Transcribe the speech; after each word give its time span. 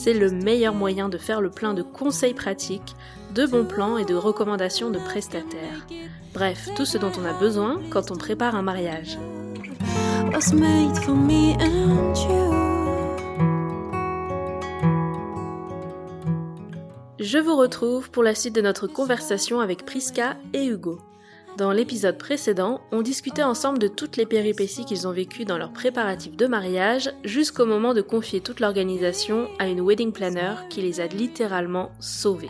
C'est 0.00 0.14
le 0.14 0.30
meilleur 0.30 0.74
moyen 0.74 1.08
de 1.08 1.18
faire 1.18 1.40
le 1.40 1.50
plein 1.50 1.74
de 1.74 1.82
conseils 1.82 2.32
pratiques, 2.32 2.94
de 3.34 3.46
bons 3.46 3.64
plans 3.64 3.98
et 3.98 4.04
de 4.04 4.14
recommandations 4.14 4.90
de 4.90 4.98
prestataires. 5.00 5.88
Bref, 6.32 6.68
tout 6.76 6.84
ce 6.84 6.98
dont 6.98 7.10
on 7.20 7.24
a 7.24 7.32
besoin 7.32 7.80
quand 7.90 8.12
on 8.12 8.16
prépare 8.16 8.54
un 8.54 8.62
mariage. 8.62 9.18
Je 17.18 17.38
vous 17.38 17.56
retrouve 17.56 18.12
pour 18.12 18.22
la 18.22 18.36
suite 18.36 18.54
de 18.54 18.60
notre 18.60 18.86
conversation 18.86 19.58
avec 19.58 19.84
Priska 19.84 20.36
et 20.52 20.64
Hugo. 20.64 21.00
Dans 21.58 21.72
l'épisode 21.72 22.18
précédent, 22.18 22.80
on 22.92 23.02
discutait 23.02 23.42
ensemble 23.42 23.80
de 23.80 23.88
toutes 23.88 24.16
les 24.16 24.26
péripéties 24.26 24.84
qu'ils 24.84 25.08
ont 25.08 25.12
vécues 25.12 25.44
dans 25.44 25.58
leurs 25.58 25.72
préparatifs 25.72 26.36
de 26.36 26.46
mariage 26.46 27.10
jusqu'au 27.24 27.66
moment 27.66 27.94
de 27.94 28.00
confier 28.00 28.40
toute 28.40 28.60
l'organisation 28.60 29.48
à 29.58 29.66
une 29.66 29.80
wedding 29.80 30.12
planner 30.12 30.54
qui 30.70 30.82
les 30.82 31.00
a 31.00 31.08
littéralement 31.08 31.90
sauvés. 31.98 32.48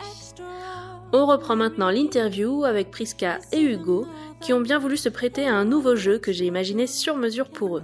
On 1.11 1.25
reprend 1.25 1.55
maintenant 1.55 1.89
l'interview 1.89 2.65
avec 2.65 2.91
Priska 2.91 3.39
et 3.51 3.61
Hugo 3.61 4.05
qui 4.41 4.53
ont 4.53 4.61
bien 4.61 4.77
voulu 4.77 4.95
se 4.95 5.09
prêter 5.09 5.47
à 5.47 5.55
un 5.55 5.65
nouveau 5.65 5.95
jeu 5.95 6.19
que 6.19 6.31
j'ai 6.31 6.45
imaginé 6.45 6.85
sur 6.85 7.15
mesure 7.15 7.49
pour 7.49 7.77
eux. 7.77 7.83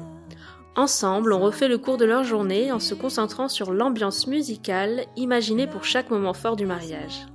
Ensemble, 0.76 1.34
on 1.34 1.40
refait 1.40 1.70
le 1.70 1.80
cours 1.80 1.98
de 1.98 2.06
leur 2.06 2.24
journée 2.24 2.72
en 2.72 2.80
se 2.80 2.94
concentrant 2.94 3.48
sur 3.48 3.74
l'ambiance 3.74 4.28
musicale 4.28 5.06
imaginée 5.16 5.66
pour 5.66 5.86
chaque 5.86 6.12
moment 6.12 6.36
fort 6.36 6.56
du 6.56 6.68
mariage. 6.68 7.26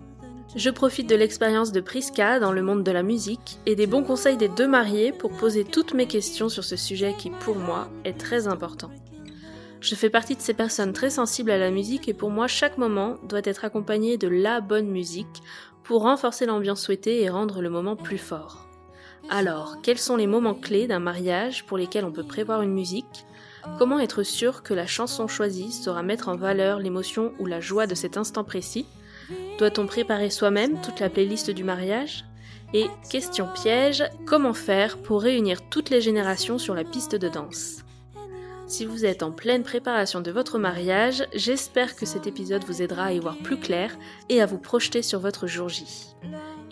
Je 0.57 0.69
profite 0.69 1.09
de 1.09 1.15
l'expérience 1.15 1.71
de 1.71 1.81
Priska 1.81 2.41
dans 2.41 2.51
le 2.51 2.61
monde 2.61 2.83
de 2.83 2.91
la 2.91 3.05
musique 3.05 3.59
et 3.67 3.77
des 3.77 3.87
bons 3.87 4.03
conseils 4.03 4.37
des 4.37 4.49
deux 4.49 4.67
mariés 4.67 5.13
pour 5.13 5.31
poser 5.31 5.63
toutes 5.65 5.95
mes 5.95 6.07
questions 6.07 6.49
sur 6.49 6.65
ce 6.65 6.75
sujet 6.75 7.15
qui, 7.17 7.31
pour 7.31 7.55
moi, 7.55 7.89
est 8.05 8.19
très 8.19 8.49
important. 8.49 8.91
Je 9.81 9.95
fais 9.95 10.11
partie 10.11 10.35
de 10.35 10.41
ces 10.41 10.53
personnes 10.53 10.93
très 10.93 11.11
sensibles 11.11 11.53
à 11.53 11.59
la 11.59 11.71
musique 11.71 12.09
et 12.09 12.15
pour 12.15 12.31
moi, 12.31 12.49
chaque 12.49 12.79
moment 12.79 13.15
doit 13.29 13.43
être 13.45 13.65
accompagné 13.65 14.19
de 14.19 14.27
la 14.27 14.61
bonne 14.61 14.89
musique 14.89 15.41
pour 15.85 16.03
renforcer 16.03 16.47
l'ambiance 16.47 16.83
souhaitée 16.83 17.23
et 17.23 17.31
rendre 17.31 17.63
le 17.63 17.71
moment 17.71 17.95
plus 17.95 18.19
fort. 18.19 18.67
Alors, 19.29 19.77
quels 19.83 19.99
sont 19.99 20.17
les 20.17 20.27
moments 20.27 20.55
clés 20.55 20.89
d'un 20.89 20.99
mariage 20.99 21.65
pour 21.65 21.79
lesquels 21.79 22.05
on 22.05 22.13
peut 22.13 22.27
prévoir 22.27 22.63
une 22.63 22.75
musique? 22.75 23.25
Comment 23.79 24.01
être 24.01 24.25
sûr 24.25 24.65
que 24.65 24.75
la 24.75 24.87
chanson 24.87 25.29
choisie 25.29 25.71
saura 25.71 26.03
mettre 26.03 26.29
en 26.29 26.35
valeur 26.35 26.81
l'émotion 26.81 27.35
ou 27.39 27.47
la 27.47 27.61
joie 27.61 27.87
de 27.87 27.95
cet 27.95 28.17
instant 28.17 28.43
précis? 28.43 28.87
Doit-on 29.59 29.87
préparer 29.87 30.31
soi-même 30.31 30.81
toute 30.81 31.01
la 31.01 31.11
playlist 31.11 31.51
du 31.51 31.65
mariage? 31.65 32.25
Et 32.73 32.87
question 33.11 33.49
piège, 33.53 34.05
comment 34.27 34.55
faire 34.55 34.99
pour 34.99 35.23
réunir 35.23 35.69
toutes 35.69 35.91
les 35.91 36.01
générations 36.01 36.59
sur 36.59 36.75
la 36.75 36.85
piste 36.85 37.17
de 37.17 37.29
danse? 37.29 37.85
Si 38.67 38.85
vous 38.85 39.05
êtes 39.05 39.25
en 39.25 39.33
pleine 39.33 39.65
préparation 39.65 40.21
de 40.21 40.31
votre 40.31 40.59
mariage, 40.59 41.25
j'espère 41.35 41.97
que 41.97 42.07
cet 42.07 42.29
épisode 42.29 42.63
vous 42.65 42.83
aidera 42.83 43.07
à 43.07 43.13
y 43.13 43.19
voir 43.19 43.37
plus 43.39 43.59
clair 43.59 43.99
et 44.29 44.41
à 44.41 44.47
vous 44.47 44.59
projeter 44.59 45.03
sur 45.03 45.19
votre 45.19 45.49
jour 45.49 45.69
J. 45.69 45.85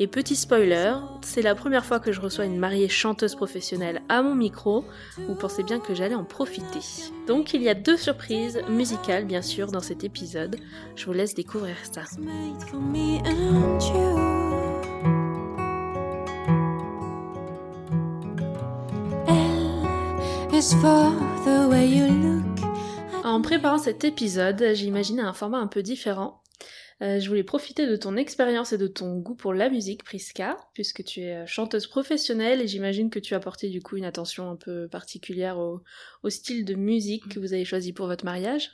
Et 0.00 0.06
petit 0.06 0.36
spoiler, 0.36 0.94
c'est 1.22 1.42
la 1.42 1.56
première 1.56 1.84
fois 1.84 1.98
que 1.98 2.12
je 2.12 2.20
reçois 2.20 2.44
une 2.44 2.58
mariée 2.58 2.88
chanteuse 2.88 3.34
professionnelle 3.34 4.00
à 4.08 4.22
mon 4.22 4.36
micro. 4.36 4.84
Vous 5.26 5.34
pensez 5.34 5.64
bien 5.64 5.80
que 5.80 5.92
j'allais 5.92 6.14
en 6.14 6.22
profiter. 6.22 6.78
Donc 7.26 7.52
il 7.52 7.62
y 7.62 7.68
a 7.68 7.74
deux 7.74 7.96
surprises 7.96 8.60
musicales 8.68 9.24
bien 9.24 9.42
sûr 9.42 9.72
dans 9.72 9.80
cet 9.80 10.04
épisode. 10.04 10.56
Je 10.94 11.04
vous 11.06 11.12
laisse 11.12 11.34
découvrir 11.34 11.74
ça. 11.82 12.02
En 23.24 23.42
préparant 23.42 23.78
cet 23.78 24.04
épisode, 24.04 24.64
j'ai 24.74 24.86
imaginé 24.86 25.22
un 25.22 25.32
format 25.32 25.58
un 25.58 25.66
peu 25.66 25.82
différent. 25.82 26.40
Euh, 27.00 27.20
je 27.20 27.28
voulais 27.28 27.44
profiter 27.44 27.86
de 27.86 27.94
ton 27.96 28.16
expérience 28.16 28.72
et 28.72 28.78
de 28.78 28.88
ton 28.88 29.18
goût 29.18 29.36
pour 29.36 29.54
la 29.54 29.70
musique, 29.70 30.02
Priska, 30.02 30.56
puisque 30.74 31.04
tu 31.04 31.20
es 31.20 31.36
euh, 31.36 31.46
chanteuse 31.46 31.86
professionnelle 31.86 32.60
et 32.60 32.66
j'imagine 32.66 33.08
que 33.08 33.20
tu 33.20 33.34
as 33.34 33.40
porté 33.40 33.68
du 33.68 33.80
coup 33.80 33.96
une 33.96 34.04
attention 34.04 34.50
un 34.50 34.56
peu 34.56 34.88
particulière 34.88 35.58
au, 35.58 35.82
au 36.24 36.30
style 36.30 36.64
de 36.64 36.74
musique 36.74 37.28
que 37.28 37.38
vous 37.38 37.52
avez 37.52 37.64
choisi 37.64 37.92
pour 37.92 38.06
votre 38.08 38.24
mariage. 38.24 38.70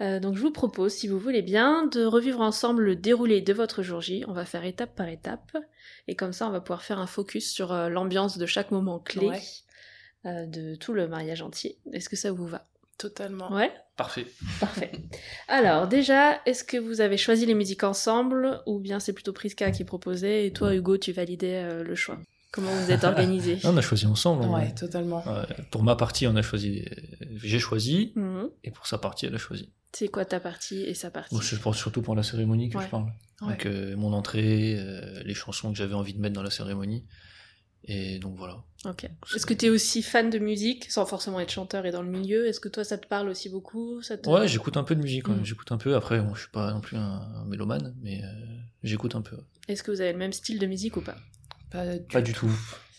Euh, 0.00 0.20
donc 0.20 0.36
je 0.36 0.42
vous 0.42 0.52
propose, 0.52 0.92
si 0.92 1.08
vous 1.08 1.18
voulez 1.18 1.42
bien, 1.42 1.86
de 1.86 2.04
revivre 2.04 2.40
ensemble 2.40 2.82
le 2.84 2.96
déroulé 2.96 3.40
de 3.40 3.52
votre 3.52 3.82
jour 3.82 4.00
J. 4.00 4.24
On 4.28 4.32
va 4.32 4.44
faire 4.44 4.64
étape 4.64 4.94
par 4.94 5.08
étape. 5.08 5.56
Et 6.08 6.14
comme 6.16 6.32
ça, 6.32 6.46
on 6.46 6.50
va 6.50 6.60
pouvoir 6.60 6.82
faire 6.82 6.98
un 6.98 7.06
focus 7.06 7.50
sur 7.52 7.72
euh, 7.72 7.88
l'ambiance 7.88 8.38
de 8.38 8.46
chaque 8.46 8.70
moment 8.70 8.98
clé 9.00 9.26
Ouais. 9.28 9.42
euh, 10.26 10.46
de 10.46 10.74
tout 10.76 10.92
le 10.94 11.06
mariage 11.08 11.42
entier. 11.42 11.78
Est-ce 11.92 12.08
que 12.08 12.16
ça 12.16 12.30
vous 12.32 12.46
va? 12.46 12.68
Totalement. 12.98 13.52
Ouais 13.52 13.72
Parfait. 13.96 14.26
Parfait. 14.60 14.90
Alors 15.48 15.86
déjà, 15.88 16.40
est-ce 16.46 16.64
que 16.64 16.76
vous 16.76 17.00
avez 17.00 17.16
choisi 17.16 17.46
les 17.46 17.54
musiques 17.54 17.84
ensemble 17.84 18.60
ou 18.66 18.78
bien 18.80 18.98
c'est 19.00 19.12
plutôt 19.12 19.32
Priska 19.32 19.70
qui 19.70 19.84
proposait 19.84 20.46
et 20.46 20.52
toi 20.52 20.74
Hugo 20.74 20.96
tu 20.96 21.12
validais 21.12 21.62
euh, 21.62 21.82
le 21.84 21.94
choix? 21.94 22.18
Comment 22.52 22.70
vous 22.72 22.90
êtes 22.92 23.02
organisés 23.04 23.58
Non, 23.64 23.70
on 23.70 23.76
a 23.76 23.80
choisi 23.80 24.06
ensemble. 24.06 24.44
hein. 24.44 24.52
Ouais, 24.52 24.72
totalement. 24.74 25.24
Ouais, 25.26 25.42
pour 25.72 25.82
ma 25.82 25.96
partie, 25.96 26.26
on 26.28 26.36
a 26.36 26.42
choisi. 26.42 26.84
J'ai 27.42 27.58
choisi, 27.58 28.12
Mhm. 28.16 28.48
et 28.62 28.70
pour 28.70 28.86
sa 28.86 28.98
partie, 28.98 29.26
elle 29.26 29.34
a 29.34 29.38
choisi. 29.38 29.72
C'est 29.92 30.08
quoi 30.08 30.24
ta 30.24 30.38
partie 30.40 30.82
et 30.82 30.94
sa 30.94 31.10
partie? 31.10 31.34
Moi, 31.34 31.42
je 31.44 31.54
pense 31.56 31.76
surtout 31.76 32.02
pour 32.02 32.14
la 32.16 32.22
cérémonie 32.24 32.68
que 32.68 32.78
Ouais. 32.78 32.84
je 32.84 32.90
parle. 32.90 33.04
Ouais. 33.42 33.48
Donc, 33.48 33.66
euh, 33.66 33.96
mon 33.96 34.12
entrée, 34.12 34.76
euh, 34.78 35.22
les 35.24 35.34
chansons 35.34 35.70
que 35.72 35.76
j'avais 35.78 35.94
envie 35.94 36.14
de 36.14 36.20
mettre 36.20 36.34
dans 36.34 36.42
la 36.44 36.50
cérémonie. 36.50 37.04
Et 37.86 38.18
donc 38.18 38.36
voilà. 38.36 38.62
Ok. 38.86 39.04
Est-ce 39.34 39.46
que 39.46 39.54
tu 39.54 39.66
es 39.66 39.70
aussi 39.70 40.02
fan 40.02 40.30
de 40.30 40.38
musique 40.38 40.90
sans 40.90 41.04
forcément 41.06 41.40
être 41.40 41.50
chanteur 41.50 41.84
et 41.86 41.90
dans 41.90 42.02
le 42.02 42.08
milieu? 42.10 42.46
Est-ce 42.46 42.60
que 42.60 42.68
toi 42.68 42.84
ça 42.84 42.96
te 42.98 43.06
parle 43.06 43.28
aussi 43.28 43.48
beaucoup? 43.48 44.00
Ça 44.02 44.16
te... 44.16 44.28
Ouais, 44.28 44.48
j'écoute 44.48 44.76
un 44.76 44.84
peu 44.84 44.94
de 44.94 45.00
musique. 45.02 45.28
ouais. 45.28 45.34
Mm. 45.34 45.44
J'écoute 45.44 45.70
un 45.72 45.76
peu. 45.78 45.94
Après, 45.94 46.20
bon, 46.20 46.34
je 46.34 46.40
suis 46.42 46.50
pas 46.50 46.72
non 46.72 46.80
plus 46.80 46.96
un, 46.96 47.02
un 47.36 47.44
mélomane, 47.44 47.94
mais 48.02 48.22
euh, 48.22 48.26
j'écoute 48.82 49.14
un 49.14 49.22
peu. 49.22 49.36
ouais. 49.36 49.42
Est-ce 49.68 49.82
que 49.82 49.90
vous 49.90 50.00
avez 50.00 50.12
le 50.12 50.18
même 50.18 50.32
style 50.32 50.58
de 50.58 50.66
musique 50.66 50.96
ou 50.96 51.00
pas? 51.02 51.16
Pas 51.70 51.96
du, 51.98 52.04
Pas 52.06 52.20
du 52.22 52.32
tout. 52.32 52.50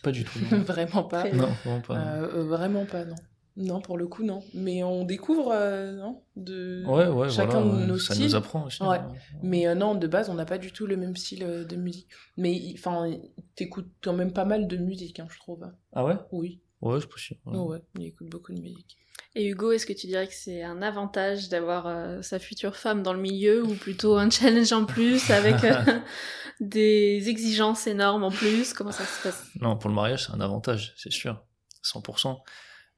Pas 0.03 0.11
du 0.11 0.23
tout. 0.23 0.39
non. 0.51 0.61
vraiment 0.61 1.03
pas. 1.03 1.29
Non, 1.31 1.49
vraiment 1.63 1.81
pas. 1.81 1.97
Euh, 1.97 2.31
euh, 2.39 2.43
vraiment 2.43 2.85
pas, 2.85 3.05
non. 3.05 3.15
Non, 3.57 3.79
pour 3.79 3.97
le 3.97 4.05
coup, 4.07 4.23
non. 4.23 4.43
Mais 4.53 4.83
on 4.83 5.05
découvre, 5.05 5.51
euh, 5.53 5.93
non 5.93 6.21
de... 6.35 6.83
Ouais, 6.85 7.07
ouais, 7.07 7.29
chacun 7.29 7.61
voilà. 7.61 7.81
de 7.85 7.85
nos 7.87 7.97
ça 7.97 8.13
styles. 8.13 8.25
nous 8.27 8.35
apprend 8.35 8.65
aussi. 8.65 8.83
Ouais. 8.83 8.97
hein. 8.97 9.13
Mais 9.43 9.65
euh, 9.67 9.75
non, 9.75 9.95
de 9.95 10.07
base, 10.07 10.29
on 10.29 10.33
n'a 10.33 10.43
pas 10.45 10.57
du 10.57 10.73
tout 10.73 10.85
le 10.87 10.97
même 10.97 11.15
style 11.15 11.43
euh, 11.43 11.63
de 11.63 11.77
musique. 11.77 12.09
Mais 12.35 12.61
enfin, 12.73 13.09
t'écoutes 13.55 13.89
quand 14.03 14.11
même 14.13 14.33
pas 14.33 14.43
mal 14.43 14.67
de 14.67 14.75
musique, 14.75 15.19
hein, 15.21 15.27
je 15.31 15.37
trouve. 15.39 15.65
Ah 15.93 16.03
ouais? 16.03 16.15
Oui, 16.33 16.59
Ouais, 16.81 16.99
c'est 16.99 17.07
possible. 17.07 17.39
ouais. 17.45 17.57
ouais. 17.57 17.65
ouais, 17.77 17.81
il 17.97 18.05
écoute 18.07 18.27
beaucoup 18.29 18.53
de 18.53 18.59
musique. 18.59 18.97
Et 19.37 19.47
Hugo, 19.47 19.71
est-ce 19.71 19.85
que 19.85 19.93
tu 19.93 20.07
dirais 20.07 20.27
que 20.27 20.33
c'est 20.33 20.61
un 20.63 20.81
avantage 20.81 21.47
d'avoir 21.49 21.87
euh, 21.87 22.21
sa 22.21 22.39
future 22.39 22.75
femme 22.75 23.03
dans 23.03 23.11
le 23.13 23.19
milieu 23.19 23.63
ou 23.63 23.73
plutôt 23.73 24.17
un 24.17 24.29
challenge 24.29 24.71
en 24.73 24.85
plus 24.85 25.29
avec 25.29 25.63
euh, 25.63 25.81
des 26.59 27.27
exigences 27.29 27.87
énormes 27.87 28.23
en 28.23 28.31
plus? 28.31 28.73
Comment 28.73 28.91
ça 28.91 29.05
se 29.05 29.23
passe? 29.23 29.43
Non, 29.61 29.77
pour 29.77 29.89
le 29.89 29.95
mariage, 29.95 30.25
c'est 30.25 30.33
un 30.33 30.41
avantage, 30.41 30.93
c'est 30.97 31.11
sûr. 31.11 31.41
100%. 31.83 32.37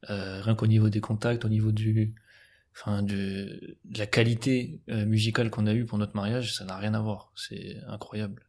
Euh, 0.09 0.41
rien 0.41 0.55
qu'au 0.55 0.67
niveau 0.67 0.89
des 0.89 1.01
contacts, 1.01 1.43
au 1.45 1.49
niveau 1.49 1.71
du, 1.71 2.13
enfin, 2.73 3.01
de, 3.01 3.77
de 3.85 3.97
la 3.97 4.05
qualité 4.05 4.79
euh, 4.89 5.05
musicale 5.05 5.49
qu'on 5.49 5.65
a 5.67 5.73
eue 5.73 5.85
pour 5.85 5.97
notre 5.97 6.15
mariage, 6.15 6.53
ça 6.53 6.65
n'a 6.65 6.77
rien 6.77 6.93
à 6.93 6.99
voir. 6.99 7.31
C'est 7.35 7.77
incroyable. 7.87 8.43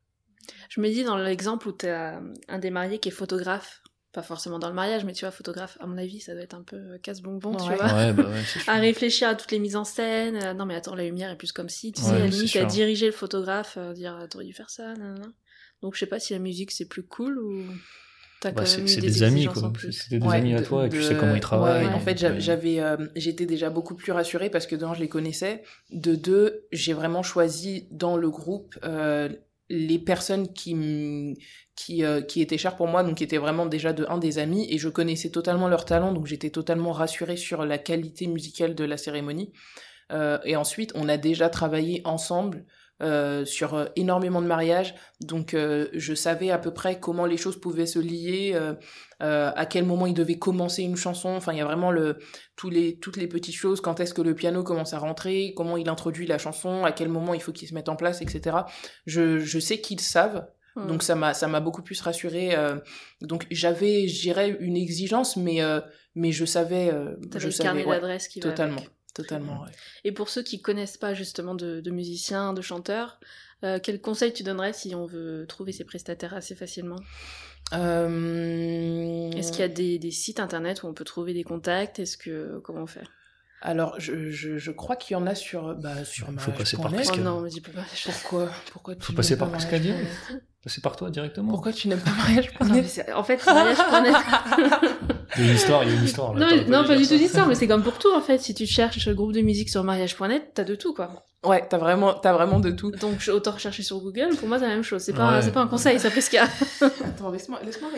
Je 0.69 0.81
me 0.81 0.89
dis 0.89 1.05
dans 1.05 1.17
l'exemple 1.17 1.69
où 1.69 1.73
tu 1.73 1.87
as 1.87 2.21
un 2.49 2.59
des 2.59 2.71
mariés 2.71 2.99
qui 2.99 3.09
est 3.09 3.13
photographe, 3.13 3.83
pas 4.13 4.23
forcément 4.23 4.59
dans 4.59 4.69
le 4.69 4.75
mariage, 4.75 5.05
mais 5.05 5.13
tu 5.13 5.25
vois, 5.25 5.31
photographe, 5.31 5.77
à 5.81 5.87
mon 5.87 5.99
avis, 5.99 6.21
ça 6.21 6.33
doit 6.33 6.43
être 6.43 6.55
un 6.55 6.63
peu 6.63 6.99
casse-bonbon, 7.03 7.57
tu 7.57 7.73
vois. 7.75 7.93
Ouais, 7.95 8.13
bah 8.13 8.29
ouais, 8.29 8.43
c'est 8.47 8.59
sûr. 8.61 8.73
À 8.73 8.79
réfléchir 8.79 9.29
à 9.29 9.35
toutes 9.35 9.53
les 9.53 9.59
mises 9.59 9.77
en 9.77 9.85
scène. 9.85 10.37
euh, 10.37 10.55
non, 10.55 10.65
mais 10.67 10.75
attends, 10.75 10.95
la 10.95 11.05
lumière 11.05 11.31
est 11.31 11.37
plus 11.37 11.53
comme 11.53 11.69
si, 11.69 11.93
tu 11.93 12.01
sais, 12.03 12.09
à 12.11 12.19
la 12.19 12.27
limite, 12.27 12.57
à 12.57 12.65
diriger 12.65 13.07
le 13.07 13.13
photographe, 13.13 13.77
euh, 13.77 13.93
dire, 13.93 14.27
t'aurais 14.31 14.47
dû 14.47 14.53
faire 14.55 14.71
ça, 14.71 14.95
nanana. 14.95 15.29
Donc, 15.83 15.95
je 15.95 16.01
sais 16.01 16.07
pas 16.07 16.19
si 16.19 16.33
la 16.33 16.39
musique 16.39 16.71
c'est 16.73 16.89
plus 16.89 17.05
cool 17.05 17.39
ou 17.39 17.65
Bah, 18.45 18.65
c'est 18.67 18.83
des, 18.83 19.01
des 19.01 19.23
amis, 19.25 19.47
quoi. 19.47 19.73
C'était 19.91 20.19
des 20.21 20.27
Ouais, 20.27 20.37
amis 20.37 20.55
à 20.55 20.61
de- 20.61 20.65
toi 20.67 20.87
et 20.87 20.89
tu 20.89 20.99
de- 20.99 21.03
sais 21.03 21.17
comment 21.17 21.35
ils 21.35 21.41
travaillent. 21.41 21.87
Ouais, 21.87 21.93
en 21.93 21.99
fait, 22.01 22.23
euh, 22.23 22.37
j'avais, 22.39 22.81
euh, 22.81 22.97
j'étais 23.17 23.47
déjà 23.47 23.69
beaucoup 23.71 23.95
plus 23.97 24.13
rassurée 24.13 24.49
parce 24.51 24.67
que 24.67 24.77
d'un, 24.77 24.95
je 24.95 25.01
les 25.01 25.09
connaissais. 25.09 25.63
De 25.91 26.15
deux, 26.15 26.67
j'ai 26.73 26.93
vraiment 26.93 27.23
choisi 27.23 27.89
dans 27.91 28.17
le 28.17 28.31
groupe 28.31 28.79
euh, 28.85 29.29
les 29.71 29.99
personnes 29.99 30.53
qui 30.53 31.37
qui 31.75 32.05
euh, 32.05 32.21
qui 32.23 32.41
étaient 32.41 32.59
chères 32.59 32.77
pour 32.77 32.87
moi, 32.89 33.03
donc 33.03 33.17
qui 33.17 33.25
étaient 33.25 33.39
vraiment 33.39 33.67
déjà 33.67 33.93
de 33.93 34.07
un 34.09 34.19
des 34.19 34.39
amis 34.39 34.67
et 34.73 34.79
je 34.79 34.89
connaissais 34.89 35.31
totalement 35.31 35.69
leur 35.69 35.85
talent, 35.85 36.13
donc 36.13 36.27
j'étais 36.27 36.51
totalement 36.51 36.93
rassurée 36.93 37.37
sur 37.37 37.65
la 37.65 37.79
qualité 37.79 38.27
musicale 38.29 38.75
de 38.75 38.85
la 38.85 38.97
cérémonie. 38.97 39.53
Euh, 40.11 40.39
et 40.45 40.57
ensuite, 40.57 40.93
on 40.95 41.09
a 41.09 41.19
déjà 41.19 41.49
travaillé 41.51 42.01
ensemble 42.05 42.65
euh, 43.03 43.45
sur 43.45 43.75
euh, 43.75 43.87
énormément 43.97 44.43
de 44.43 44.47
mariages, 44.47 44.95
donc 45.21 45.55
euh, 45.55 45.89
je 45.93 46.15
savais 46.15 46.51
à 46.51 46.59
peu 46.59 46.73
près 46.73 46.99
comment 46.99 47.27
les 47.27 47.37
choses 47.37 47.61
pouvaient 47.61 47.87
se 47.87 47.99
lier, 47.99 48.53
euh, 48.55 48.75
euh, 49.23 49.51
à 49.55 49.67
quel 49.67 49.85
moment 49.85 50.07
il 50.07 50.15
devait 50.15 50.39
commencer 50.39 50.83
une 50.83 50.97
chanson. 50.97 51.29
Enfin, 51.31 51.53
il 51.53 51.59
y 51.59 51.61
a 51.61 51.65
vraiment 51.65 51.91
le 51.91 52.19
tous 52.57 52.71
les 52.71 52.99
toutes 52.99 53.17
les 53.17 53.27
petites 53.27 53.55
choses. 53.55 53.81
Quand 53.81 54.01
est-ce 54.01 54.15
que 54.15 54.23
le 54.23 54.35
piano 54.35 54.63
commence 54.63 54.95
à 54.95 54.99
rentrer, 54.99 55.53
comment 55.57 55.77
il 55.77 55.89
introduit 55.89 56.27
la 56.27 56.39
chanson, 56.39 56.85
à 56.85 56.93
quel 56.93 57.09
moment 57.09 57.35
il 57.35 57.41
faut 57.41 57.53
qu'il 57.53 57.69
se 57.69 57.75
mette 57.75 57.89
en 57.89 57.97
place, 57.97 58.21
etc. 58.23 58.59
Je 59.07 59.39
je 59.39 59.59
sais 59.59 59.81
qu'ils 59.81 60.01
savent. 60.01 60.47
Hmm. 60.77 60.87
Donc 60.87 61.03
ça 61.03 61.15
m'a 61.15 61.35
ça 61.35 61.49
m'a 61.49 61.61
beaucoup 61.61 61.83
plus 61.83 62.01
rassurée. 62.01 62.55
euh, 62.55 62.77
donc 63.21 63.47
j'avais, 63.51 64.07
je 64.07 64.21
dirais, 64.21 64.57
une 64.61 64.77
exigence, 64.77 65.37
mais 65.37 65.63
euh, 65.63 65.81
mais 66.15 66.33
je 66.33 66.45
savais, 66.45 66.93
euh, 66.93 67.17
je 67.37 67.51
savais, 67.51 67.85
ouais, 67.85 68.01
va 68.01 68.19
totalement, 68.41 68.77
avec. 68.79 68.91
Totalement. 69.23 69.63
ouais. 69.63 69.71
Et 70.05 70.13
pour 70.13 70.29
ceux 70.29 70.43
qui 70.43 70.61
connaissent 70.61 70.97
pas 70.97 71.15
justement 71.15 71.55
de, 71.55 71.81
de 71.81 71.91
musiciens, 71.91 72.53
de 72.53 72.63
chanteurs, 72.63 73.21
euh, 73.65 73.79
quel 73.83 74.01
conseil 74.01 74.33
tu 74.33 74.43
donnerais 74.43 74.73
si 74.73 74.95
on 74.95 75.07
veut 75.07 75.45
trouver 75.49 75.73
ses 75.73 75.85
prestataires 75.85 76.35
assez 76.35 76.55
facilement? 76.55 77.01
Euh, 77.73 79.31
Est-ce 79.33 79.51
qu'il 79.51 79.61
y 79.61 79.65
a 79.65 79.69
des, 79.69 79.99
des 79.99 80.11
sites 80.11 80.41
internet 80.41 80.83
où 80.83 80.87
on 80.87 80.95
peut 80.95 81.05
trouver 81.05 81.35
des 81.35 81.45
contacts? 81.45 81.99
Est-ce 81.99 82.17
que 82.17 82.59
comment 82.65 82.83
on 82.83 82.87
fait? 82.87 83.05
Alors, 83.61 83.99
je, 83.99 84.31
je, 84.31 84.57
je 84.57 84.71
crois 84.71 84.95
qu'il 84.97 85.15
y 85.15 85.17
en 85.17 85.27
a 85.27 85.35
sur, 85.35 85.75
bah, 85.75 86.05
sur 86.05 86.29
Faut 86.39 86.53
passer 86.53 86.77
par. 86.77 86.93
Oh 86.93 86.97
Pascal. 86.97 87.25
non, 87.25 87.41
me 87.41 87.49
dis 87.49 87.61
pas. 87.61 87.71
Pourquoi 88.05 88.51
Pourquoi 88.73 88.95
tu 88.95 89.03
Faut 89.03 89.13
passer 89.13 89.37
par 89.37 89.49
pas 89.49 89.55
Pascal 89.57 89.83
C'est 90.67 90.83
par 90.83 90.97
toi 90.97 91.09
directement. 91.11 91.51
Pourquoi 91.53 91.73
tu 91.73 91.89
n'aimes 91.89 92.01
pas 92.01 92.11
Non, 92.11 92.17
mais 92.29 92.35
mariage.net 92.35 92.87
c'est- 92.89 93.13
en 93.13 93.23
fait, 93.25 93.45
mariage.net. 93.47 94.15
Il 95.37 95.45
y 95.45 95.47
a 95.47 95.51
une 95.51 95.57
histoire, 95.57 95.85
il 95.85 95.91
y 95.91 95.93
a 95.93 95.95
une 95.97 96.05
histoire. 96.05 96.35
là, 96.35 96.49
non, 96.67 96.85
pas 96.85 96.97
du 96.97 97.07
tout 97.07 97.17
d'histoire, 97.17 97.47
mais 97.47 97.55
c'est 97.55 97.69
comme 97.69 97.83
pour 97.83 97.99
tout 97.99 98.13
en 98.15 98.21
fait. 98.23 98.39
Si 98.39 98.55
tu 98.55 98.67
cherches 98.67 99.07
le 99.07 99.15
groupe 99.15 99.33
de 99.33 99.41
musique 99.43 99.69
sur 99.69 99.85
mariage.net, 99.85 100.51
t'as 100.55 100.65
de 100.65 100.75
tout 100.75 100.95
quoi. 100.95 101.25
Ouais, 101.45 101.65
t'as 101.69 101.79
vraiment, 101.79 102.15
t'as 102.15 102.33
vraiment 102.33 102.59
de 102.61 102.71
tout. 102.71 102.91
Donc 102.93 103.23
autant 103.33 103.53
rechercher 103.53 103.83
sur 103.83 104.01
Google, 104.01 104.31
pour 104.37 104.49
moi 104.49 104.59
c'est 104.59 104.67
la 104.67 104.75
même 104.75 104.83
chose. 104.83 105.03
C'est 105.03 105.13
pas, 105.13 105.37
Ouais. 105.37 105.43
c'est 105.43 105.53
pas 105.53 105.61
un 105.61 105.69
conseil, 105.69 106.01
ça 106.01 106.11
fait 106.11 106.23
ce 106.23 106.31
qu'il 106.31 106.39
y 106.39 106.43
a. 106.43 106.49
Attends, 107.07 107.31
laisse-moi 107.31 107.61
laisse 107.63 107.81
laisse-moi 107.81 107.91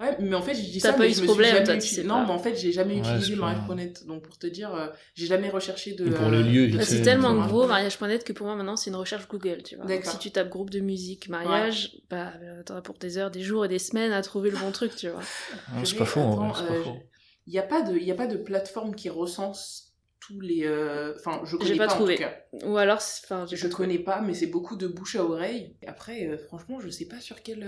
Ouais, 0.00 0.16
mais 0.18 0.34
en 0.34 0.42
fait, 0.42 0.54
je 0.54 0.60
dis 0.60 0.80
T'as 0.80 0.88
ça, 0.90 0.92
pas 0.94 1.04
mais 1.04 1.10
eu 1.10 1.14
ce 1.14 1.20
me 1.20 1.26
problème, 1.26 1.54
toi, 1.64 1.74
tu 1.74 1.78
utilisé- 1.78 2.02
sais 2.02 2.06
Non, 2.08 2.14
pas. 2.16 2.24
mais 2.26 2.30
en 2.32 2.38
fait, 2.40 2.56
j'ai 2.56 2.72
jamais 2.72 2.94
Ouais, 2.94 3.00
utilisé 3.00 3.34
pas- 3.36 3.40
mariage.net. 3.42 4.06
Donc, 4.06 4.22
pour 4.22 4.36
te 4.38 4.46
dire, 4.48 4.74
euh, 4.74 4.88
j'ai 5.14 5.26
jamais 5.26 5.50
recherché 5.50 5.92
de. 5.94 6.06
Et 6.08 6.10
pour 6.10 6.26
euh, 6.26 6.30
le 6.30 6.42
lieu, 6.42 6.64
vite 6.64 6.76
Bah, 6.78 6.84
fait, 6.84 6.96
c'est 6.96 7.02
tellement 7.02 7.34
gros 7.46 7.66
mariage.net. 7.68 8.24
que 8.24 8.32
pour 8.32 8.46
moi 8.46 8.56
maintenant 8.56 8.76
c'est 8.76 8.90
une 8.90 8.96
recherche 8.96 9.28
Google, 9.28 9.62
tu 9.62 9.76
vois. 9.76 9.84
Donc, 9.86 10.04
si 10.04 10.18
tu 10.18 10.30
tapes 10.32 10.48
groupe 10.48 10.70
de 10.70 10.80
musique 10.80 11.28
mariage, 11.28 11.92
bah 12.10 12.32
euh, 12.42 12.62
t'auras 12.64 12.82
pour 12.82 12.98
des 12.98 13.18
heures, 13.18 13.30
des 13.30 13.42
jours 13.42 13.64
et 13.64 13.68
des 13.68 13.78
semaines 13.78 14.12
à 14.12 14.20
trouver 14.22 14.50
le 14.50 14.56
bon 14.58 14.72
truc, 14.72 14.96
tu 14.96 15.08
vois. 15.08 15.22
Je 15.80 15.84
C'est 15.84 15.96
pas 15.96 16.04
faux, 16.04 16.20
pas 16.36 16.62
euh. 16.62 16.82
Il 17.46 17.52
n'y 17.52 17.58
a 17.58 17.62
pas 17.62 17.82
de, 17.82 17.96
il 17.96 18.02
y 18.04 18.10
a 18.10 18.14
pas 18.16 18.26
de 18.26 18.36
plateforme 18.36 18.94
qui 18.96 19.08
recense 19.10 19.92
tous 20.18 20.40
les. 20.40 20.64
euh, 20.64 21.12
Enfin, 21.20 21.42
je 21.44 21.56
connais 21.56 21.76
pas 21.76 21.86
pas, 21.86 21.94
trouvé. 21.94 22.14
en 22.14 22.16
tout 22.16 22.22
cas. 22.24 22.66
Ou 22.66 22.76
alors, 22.78 22.96
enfin, 22.96 23.46
Je 23.52 23.68
pas 23.68 23.74
connais 23.74 23.98
pas, 23.98 24.22
mais 24.22 24.34
c'est 24.34 24.46
beaucoup 24.46 24.76
de 24.76 24.86
bouche 24.88 25.14
à 25.16 25.24
oreille. 25.24 25.76
Après, 25.86 26.26
euh, 26.26 26.38
franchement, 26.38 26.80
je 26.80 26.88
sais 26.88 27.04
pas 27.06 27.20
sur 27.20 27.42
quel. 27.42 27.62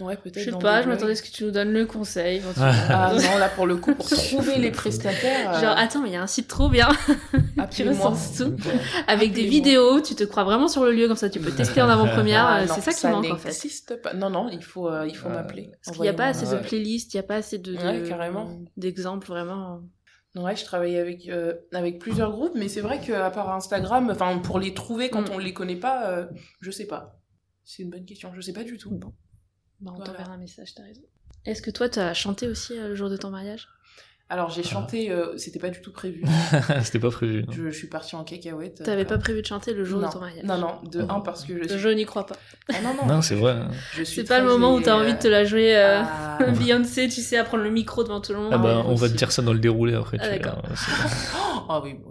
Ouais, 0.00 0.16
peut-être. 0.16 0.38
Je 0.38 0.50
sais 0.52 0.58
pas, 0.58 0.82
je 0.82 0.88
m'attendais 0.88 1.12
à 1.12 1.16
ce 1.16 1.22
que 1.22 1.28
tu 1.30 1.44
nous 1.44 1.50
donnes 1.50 1.72
le 1.72 1.84
conseil. 1.84 2.40
quand 2.40 2.52
tu- 2.54 2.60
Ah 2.60 3.12
non, 3.14 3.38
là 3.38 3.48
pour 3.48 3.66
le 3.66 3.76
coup, 3.76 3.94
pour 3.94 4.06
trouver 4.08 4.56
les 4.58 4.70
prestataires. 4.70 5.54
euh, 5.56 5.60
Genre, 5.60 5.76
attends, 5.76 6.00
mais 6.02 6.10
il 6.10 6.12
y 6.12 6.16
a 6.16 6.22
un 6.22 6.26
site 6.28 6.46
trop 6.46 6.68
bien 6.68 6.88
qui 7.70 7.82
recense 7.82 8.36
tout. 8.36 8.54
Avec 9.08 9.32
des 9.32 9.44
vidéos, 9.46 10.00
tu 10.00 10.14
te 10.14 10.22
crois 10.24 10.44
vraiment 10.44 10.68
sur 10.68 10.84
le 10.84 10.92
lieu, 10.92 11.08
comme 11.08 11.16
ça 11.16 11.28
tu 11.30 11.40
peux 11.40 11.50
tester 11.50 11.82
en 11.82 11.88
avant-première. 11.88 12.44
Ah, 12.46 12.60
euh, 12.60 12.66
c'est 12.68 12.80
ça 12.80 12.92
qui 12.92 13.06
manque 13.08 13.26
en 13.32 13.36
fait. 13.36 13.48
n'existe 13.48 14.00
pas. 14.00 14.14
Non, 14.14 14.30
non, 14.30 14.48
il 14.50 14.62
faut, 14.62 14.88
euh, 14.88 15.06
il 15.08 15.16
faut 15.16 15.28
Euh, 15.28 15.32
m'appeler. 15.34 15.70
Parce 15.84 15.96
qu'il 15.96 16.02
n'y 16.04 16.08
a 16.08 16.12
pas 16.14 16.26
assez 16.26 16.46
de 16.46 16.56
playlists, 16.60 17.14
il 17.14 17.16
n'y 17.16 17.20
a 17.20 17.24
pas 17.24 17.36
assez 17.36 17.58
de, 17.58 17.72
de- 17.72 17.78
Ouais, 17.78 18.02
carrément. 18.08 18.48
d'exemples 18.76 19.26
vraiment. 19.26 19.80
Ouais, 20.36 20.54
je 20.54 20.64
travaille 20.64 20.96
avec, 20.96 21.28
euh, 21.28 21.54
avec 21.72 21.98
plusieurs 21.98 22.30
groupes, 22.30 22.52
mais 22.54 22.68
c'est 22.68 22.82
vrai 22.82 23.00
qu'à 23.00 23.28
part 23.30 23.52
Instagram, 23.52 24.08
enfin, 24.12 24.38
pour 24.38 24.60
les 24.60 24.72
trouver 24.74 25.08
quand 25.10 25.22
Mm. 25.22 25.32
on 25.34 25.38
les 25.38 25.52
connaît 25.52 25.74
pas, 25.74 26.08
euh, 26.10 26.26
je 26.60 26.70
sais 26.70 26.86
pas. 26.86 27.18
C'est 27.64 27.82
une 27.82 27.90
bonne 27.90 28.04
question, 28.04 28.30
je 28.34 28.40
sais 28.40 28.52
pas 28.52 28.62
du 28.62 28.76
tout. 28.78 28.90
Bon. 28.90 29.12
Bah, 29.80 29.92
on 29.94 29.96
Voilà. 29.96 30.12
t'enverra 30.12 30.32
un 30.32 30.38
message, 30.38 30.74
t'as 30.74 30.82
raison. 30.82 31.02
Est-ce 31.46 31.62
que 31.62 31.70
toi, 31.70 31.88
t'as 31.88 32.12
chanté 32.14 32.48
aussi 32.48 32.76
euh, 32.78 32.88
le 32.88 32.94
jour 32.96 33.08
de 33.10 33.16
ton 33.16 33.30
mariage? 33.30 33.68
Alors, 34.30 34.50
j'ai 34.50 34.62
chanté, 34.62 35.10
euh, 35.10 35.38
c'était 35.38 35.58
pas 35.58 35.70
du 35.70 35.80
tout 35.80 35.90
prévu. 35.90 36.22
C'était 36.82 36.98
pas 36.98 37.08
prévu. 37.10 37.44
non. 37.46 37.52
je, 37.52 37.70
je 37.70 37.78
suis 37.78 37.86
partie 37.86 38.14
en 38.14 38.24
cacahuète. 38.24 38.82
T'avais 38.84 39.00
euh, 39.00 39.04
pas 39.06 39.16
prévu 39.16 39.40
de 39.40 39.46
chanter 39.46 39.72
le 39.72 39.84
jour 39.86 40.00
non. 40.02 40.08
de 40.08 40.12
ton 40.12 40.18
mariage? 40.20 40.44
Non, 40.44 40.58
non, 40.58 40.80
de 40.90 41.00
Oh. 41.00 41.12
un, 41.12 41.20
parce 41.20 41.46
que 41.46 41.56
je 41.62 41.66
suis. 41.66 41.78
Je 41.78 41.88
n'y 41.88 42.04
crois 42.04 42.26
pas. 42.26 42.36
Ah, 42.68 42.74
non, 42.82 42.94
non, 42.94 43.06
Non, 43.14 43.22
c'est 43.22 43.36
vrai. 43.36 43.56
je 43.94 44.02
suis 44.02 44.16
C'est 44.16 44.24
pas 44.28 44.40
le 44.40 44.46
moment 44.46 44.74
où 44.74 44.82
t'as 44.82 44.96
envie 45.00 45.14
de 45.14 45.18
te 45.18 45.28
la 45.28 45.46
jouer 45.46 45.74
euh, 45.78 46.02
Ah. 46.04 46.38
Beyoncé, 46.58 47.08
tu 47.08 47.22
sais, 47.22 47.38
à 47.38 47.44
prendre 47.44 47.62
le 47.64 47.70
micro 47.70 48.04
devant 48.04 48.20
tout 48.20 48.34
le 48.34 48.40
monde. 48.40 48.50
Ah 48.52 48.58
bah, 48.58 48.82
on 48.84 48.94
va 48.96 49.08
te 49.08 49.14
dire 49.14 49.32
ça 49.32 49.40
dans 49.40 49.54
le 49.54 49.60
déroulé 49.60 49.94
après. 49.94 50.18
Ah, 50.20 50.24
tu 50.28 50.38
d'accord. 50.38 50.62
Ah 51.70 51.80
oui, 51.82 51.96
oh 52.06 52.07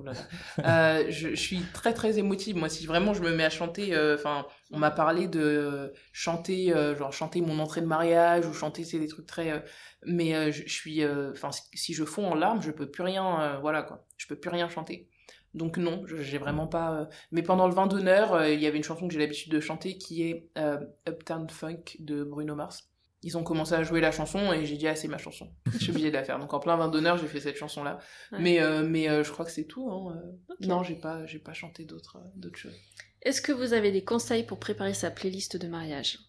Euh, 0.59 1.06
je, 1.09 1.36
suis 1.36 1.62
très 1.74 1.94
très 1.94 2.18
émotive. 2.18 2.56
Moi, 2.56 2.69
si 2.69 2.86
vraiment 2.86 3.13
je 3.13 3.21
me 3.21 3.33
mets 3.33 3.45
à 3.45 3.50
chanter, 3.50 3.94
euh, 3.95 4.15
enfin, 4.15 4.45
on 4.71 4.80
m'a 4.80 4.92
parlé 4.92 5.27
de 5.27 5.94
chanter, 6.12 6.74
euh, 6.74 6.95
genre 6.95 7.13
chanter 7.13 7.42
mon 7.42 7.59
entrée 7.59 7.81
de 7.81 7.86
mariage 7.86 8.45
ou 8.45 8.54
chanter, 8.54 8.83
c'est 8.83 9.00
des 9.00 9.07
trucs 9.07 9.27
très. 9.27 9.63
mais 10.06 10.51
je, 10.51 10.68
suis, 10.68 11.06
enfin, 11.06 11.50
si, 11.74 11.94
je 11.94 12.04
fonds 12.06 12.27
en 12.27 12.36
larmes, 12.36 12.62
je 12.62 12.71
peux 12.71 12.89
plus 12.89 13.04
rien, 13.04 13.59
voilà 13.62 13.83
quoi. 13.83 14.06
Je 14.18 14.27
peux 14.27 14.36
plus 14.36 14.50
rien 14.50 14.68
chanter. 14.69 15.09
Donc 15.54 15.77
non, 15.77 16.04
j'ai 16.07 16.38
vraiment 16.38 16.68
pas. 16.68 17.10
Mais 17.31 17.42
pendant 17.42 17.68
le 17.68 17.74
vin 17.74 17.88
d'honneur, 17.88 18.45
il 18.45 18.60
y 18.60 18.68
avait 18.68 18.77
une 18.77 18.83
chanson 18.83 19.07
que 19.07 19.13
j'ai 19.13 19.19
l'habitude 19.19 19.51
de 19.51 19.60
chanter 19.60 19.98
qui 19.98 20.24
est 20.24 20.50
euh, 20.57 20.80
Uptown 21.07 21.50
Funk 21.50 21.98
de 22.00 22.24
Bruno 22.24 22.56
Mars. 22.56 22.89
Ils 23.24 23.38
ont 23.38 23.44
commencé 23.44 23.74
à 23.74 23.84
jouer 23.84 24.00
la 24.00 24.12
chanson 24.12 24.54
et 24.54 24.66
j'ai 24.66 24.78
dit 24.78 24.88
ah 24.88 24.96
c'est 24.96 25.08
ma 25.08 25.18
chanson. 25.18 25.50
Je 25.74 25.78
suis 25.80 25.90
obligée 25.92 26.10
de 26.10 26.16
la 26.16 26.24
faire. 26.24 26.38
Donc 26.40 26.54
en 26.54 26.60
plein 26.60 26.78
vin 26.78 26.88
d'honneur, 26.88 27.18
j'ai 27.18 27.28
fait 27.28 27.40
cette 27.40 27.58
chanson 27.58 27.84
là. 27.84 27.98
Ouais. 28.31 28.40
Mais 28.40 28.62
euh, 28.62 28.84
mais 28.88 29.10
euh, 29.10 29.24
je 29.24 29.31
crois 29.31 29.44
que 29.46 29.52
c'est 29.52 29.66
tout. 29.66 29.90
Hein. 29.90 30.16
euh. 30.52 30.56
Non, 30.68 30.84
j'ai 30.84 30.96
pas 30.96 31.25
j'ai 31.25 31.40
pas 31.40 31.54
chanté 31.54 31.84
d'autres 31.86 32.19
d'autres 32.36 32.60
choses. 32.60 32.75
Est-ce 33.24 33.42
que 33.42 33.52
vous 33.52 33.74
avez 33.74 33.92
des 33.92 34.04
conseils 34.04 34.44
pour 34.46 34.60
préparer 34.60 34.94
sa 34.94 35.10
playlist 35.10 35.58
de 35.58 35.68
mariage? 35.68 36.19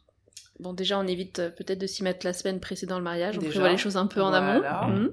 Bon, 0.61 0.73
déjà, 0.73 0.99
on 0.99 1.07
évite 1.07 1.37
peut-être 1.57 1.79
de 1.79 1.87
s'y 1.87 2.03
mettre 2.03 2.27
la 2.27 2.33
semaine 2.33 2.59
précédant 2.59 2.99
le 2.99 3.05
mariage. 3.05 3.37
On 3.37 3.41
Déjà. 3.41 3.51
prévoit 3.53 3.69
les 3.71 3.77
choses 3.79 3.97
un 3.97 4.09
peu 4.09 4.21
en 4.21 4.31
Voilà. 4.31 4.79
amont. 4.81 5.11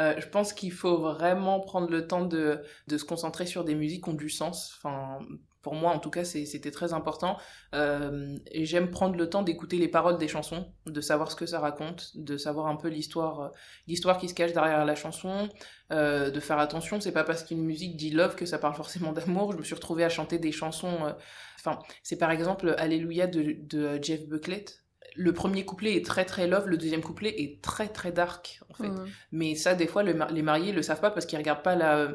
Euh, 0.00 0.14
je 0.18 0.26
pense 0.26 0.52
qu'il 0.52 0.72
faut 0.72 0.98
vraiment 0.98 1.60
prendre 1.60 1.88
le 1.88 2.08
temps 2.08 2.24
de, 2.24 2.60
de 2.88 2.98
se 2.98 3.04
concentrer 3.04 3.46
sur 3.46 3.62
des 3.64 3.76
musiques 3.76 4.02
qui 4.02 4.10
ont 4.10 4.14
du 4.14 4.28
sens. 4.28 4.74
Enfin, 4.78 5.20
pour 5.62 5.74
moi, 5.74 5.92
en 5.92 5.98
tout 5.98 6.10
cas, 6.10 6.24
c'était 6.24 6.70
très 6.70 6.92
important. 6.92 7.36
Euh, 7.74 8.36
et 8.50 8.64
j'aime 8.64 8.90
prendre 8.90 9.16
le 9.16 9.28
temps 9.28 9.42
d'écouter 9.42 9.76
les 9.78 9.88
paroles 9.88 10.18
des 10.18 10.28
chansons, 10.28 10.72
de 10.86 11.00
savoir 11.00 11.30
ce 11.30 11.36
que 11.36 11.46
ça 11.46 11.60
raconte, 11.60 12.12
de 12.16 12.36
savoir 12.36 12.66
un 12.66 12.76
peu 12.76 12.88
l'histoire, 12.88 13.40
euh, 13.40 13.48
l'histoire 13.86 14.18
qui 14.18 14.28
se 14.28 14.34
cache 14.34 14.52
derrière 14.52 14.84
la 14.84 14.94
chanson, 14.94 15.48
euh, 15.92 16.30
de 16.30 16.40
faire 16.40 16.58
attention. 16.58 17.00
C'est 17.00 17.12
pas 17.12 17.24
parce 17.24 17.42
qu'une 17.44 17.64
musique 17.64 17.96
dit 17.96 18.10
love 18.10 18.36
que 18.36 18.46
ça 18.46 18.58
parle 18.58 18.74
forcément 18.74 19.12
d'amour. 19.12 19.52
Je 19.52 19.58
me 19.58 19.62
suis 19.62 19.74
retrouvée 19.74 20.04
à 20.04 20.08
chanter 20.08 20.38
des 20.38 20.52
chansons. 20.52 21.14
Enfin, 21.58 21.80
c'est 22.02 22.18
par 22.18 22.30
exemple 22.30 22.74
Alléluia 22.78 23.26
de, 23.26 23.56
de 23.58 24.02
Jeff 24.02 24.26
Bucklett. 24.28 24.84
Le 25.20 25.32
premier 25.32 25.64
couplet 25.64 25.96
est 25.96 26.06
très 26.06 26.24
très 26.24 26.46
love, 26.46 26.68
le 26.68 26.76
deuxième 26.76 27.02
couplet 27.02 27.34
est 27.38 27.60
très 27.60 27.88
très 27.88 28.12
dark 28.12 28.60
en 28.70 28.74
fait. 28.74 28.88
Mhm. 28.88 29.06
Mais 29.32 29.54
ça, 29.56 29.74
des 29.74 29.88
fois, 29.88 30.04
le 30.04 30.16
les 30.30 30.42
mariés 30.42 30.70
le 30.70 30.80
savent 30.80 31.00
pas 31.00 31.10
parce 31.10 31.26
qu'ils 31.26 31.38
regardent 31.38 31.64
pas 31.64 31.74
la, 31.74 32.08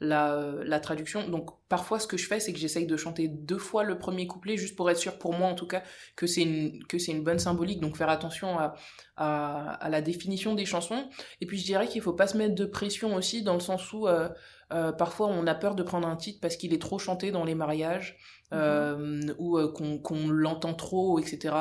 la, 0.00 0.52
la 0.62 0.80
traduction. 0.80 1.26
Donc, 1.26 1.48
parfois, 1.70 1.98
ce 1.98 2.06
que 2.06 2.18
je 2.18 2.26
fais, 2.26 2.38
c'est 2.38 2.52
que 2.52 2.58
j'essaye 2.58 2.86
de 2.86 2.96
chanter 2.98 3.28
deux 3.28 3.58
fois 3.58 3.82
le 3.82 3.98
premier 3.98 4.26
couplet, 4.26 4.58
juste 4.58 4.76
pour 4.76 4.90
être 4.90 4.98
sûr, 4.98 5.18
pour 5.18 5.32
moi 5.32 5.48
en 5.48 5.54
tout 5.54 5.66
cas, 5.66 5.82
que 6.16 6.26
c'est 6.26 6.42
une, 6.42 6.84
que 6.84 6.98
c'est 6.98 7.12
une 7.12 7.24
bonne 7.24 7.38
symbolique. 7.38 7.80
Donc, 7.80 7.96
faire 7.96 8.10
attention 8.10 8.58
à, 8.58 8.74
à, 9.16 9.72
à 9.74 9.88
la 9.88 10.02
définition 10.02 10.54
des 10.54 10.66
chansons. 10.66 11.08
Et 11.40 11.46
puis, 11.46 11.56
je 11.58 11.64
dirais 11.64 11.88
qu'il 11.88 12.02
faut 12.02 12.12
pas 12.12 12.26
se 12.26 12.36
mettre 12.36 12.54
de 12.54 12.66
pression 12.66 13.14
aussi, 13.14 13.42
dans 13.42 13.54
le 13.54 13.60
sens 13.60 13.90
où 13.94 14.06
euh, 14.06 14.28
euh, 14.72 14.92
parfois 14.92 15.26
on 15.26 15.46
a 15.46 15.54
peur 15.54 15.74
de 15.74 15.82
prendre 15.82 16.06
un 16.06 16.16
titre 16.16 16.38
parce 16.40 16.56
qu'il 16.56 16.72
est 16.72 16.80
trop 16.80 16.98
chanté 16.98 17.32
dans 17.32 17.44
les 17.44 17.54
mariages, 17.54 18.16
euh, 18.52 19.20
ou 19.38 19.58
euh, 19.58 19.72
qu'on 19.72 19.98
qu'on 19.98 20.28
l'entend 20.28 20.74
trop, 20.74 21.18
etc. 21.18 21.54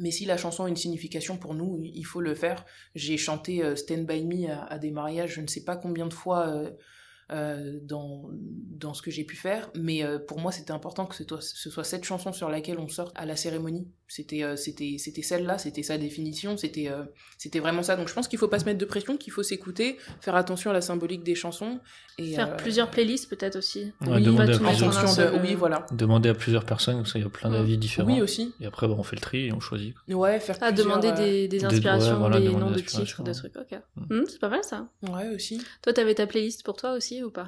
Mais 0.00 0.10
si 0.10 0.24
la 0.24 0.38
chanson 0.38 0.64
a 0.64 0.68
une 0.68 0.76
signification 0.76 1.36
pour 1.36 1.54
nous, 1.54 1.78
il 1.84 2.04
faut 2.04 2.22
le 2.22 2.34
faire. 2.34 2.64
J'ai 2.94 3.18
chanté 3.18 3.62
euh, 3.62 3.76
Stand 3.76 4.06
By 4.06 4.24
Me 4.24 4.50
à, 4.50 4.78
des 4.78 4.90
mariages, 4.90 5.34
je 5.34 5.42
ne 5.42 5.46
sais 5.46 5.62
pas 5.62 5.76
combien 5.76 6.06
de 6.06 6.14
fois 6.14 6.48
euh, 6.48 6.70
euh, 7.30 7.78
dans, 7.82 8.94
ce 8.94 9.02
que 9.02 9.10
j'ai 9.10 9.24
pu 9.24 9.36
faire, 9.36 9.70
mais 9.76 10.02
pour 10.26 10.40
moi 10.40 10.50
c'était 10.50 10.72
important 10.72 11.06
que 11.06 11.14
ce 11.14 11.22
soit, 11.22 11.42
ce 11.42 11.70
soit 11.70 11.84
cette 11.84 12.04
chanson 12.04 12.32
sur 12.32 12.48
laquelle 12.48 12.78
on 12.78 12.88
sort 12.88 13.12
à 13.14 13.26
la 13.26 13.36
cérémonie. 13.36 13.88
C'était 14.12 14.42
euh, 14.42 14.56
c'était 14.56 14.96
c'était 14.98 15.22
celle-là, 15.22 15.56
c'était 15.58 15.84
sa 15.84 15.96
définition, 15.96 16.56
c'était 16.56 16.88
euh, 16.88 17.04
c'était 17.38 17.60
vraiment 17.60 17.84
ça. 17.84 17.94
Donc 17.94 18.08
je 18.08 18.12
pense 18.12 18.26
qu'il 18.26 18.40
faut 18.40 18.48
pas 18.48 18.58
se 18.58 18.64
mettre 18.64 18.78
de 18.80 18.84
pression, 18.84 19.16
qu'il 19.16 19.32
faut 19.32 19.44
s'écouter, 19.44 19.98
faire 20.20 20.34
attention 20.34 20.70
à 20.70 20.72
la 20.72 20.80
symbolique 20.80 21.22
des 21.22 21.36
chansons 21.36 21.78
et 22.18 22.34
Faire 22.34 22.48
euh, 22.54 22.56
plusieurs 22.56 22.90
playlists 22.90 23.30
peut-être 23.30 23.54
aussi. 23.54 23.92
Ouais, 24.00 24.16
Oui, 24.16 24.22
demander 24.22 24.54
à 24.54 24.58
plusieurs- 24.58 24.90
de 25.32 25.38
oui 25.40 25.54
voilà. 25.54 25.86
Demander 25.92 26.28
à 26.28 26.34
plusieurs 26.34 26.64
personnes, 26.64 26.96
comme 26.96 27.06
ça 27.06 27.20
il 27.20 27.22
y 27.22 27.24
a 27.24 27.30
plein 27.30 27.50
d'avis 27.50 27.78
différents. 27.78 28.12
Oui 28.12 28.20
aussi. 28.20 28.52
Et 28.60 28.66
après, 28.66 28.88
bon, 28.88 28.96
on 28.98 29.04
fait 29.04 29.14
le 29.14 29.20
tri 29.22 29.46
et 29.46 29.52
on 29.52 29.60
choisit. 29.60 29.94
Ouais, 30.08 30.40
faire 30.40 30.56
Ah, 30.60 30.72
plusieurs, 30.72 30.88
demander 31.00 31.08
euh, 31.08 31.14
des, 31.24 31.46
des 31.46 31.58
Des- 31.58 31.64
inspirations, 31.66 32.12
ouais, 32.14 32.18
voilà, 32.18 32.40
des 32.40 32.46
demander 32.46 32.64
noms 32.64 32.70
de 32.72 32.80
titres, 32.80 33.22
de 33.22 33.32
trucs. 33.32 33.56
Ok. 33.56 33.78
Mm. 33.94 34.14
Mhm, 34.16 34.24
c'est 34.28 34.40
pas 34.40 34.48
mal 34.48 34.64
ça. 34.64 34.88
Ouais 35.08 35.28
aussi. 35.28 35.62
Toi, 35.82 35.92
t'avais 35.92 36.16
ta 36.16 36.26
playlist 36.26 36.64
pour 36.64 36.76
toi 36.76 36.94
aussi 36.94 37.22
ou 37.22 37.30
pas? 37.30 37.46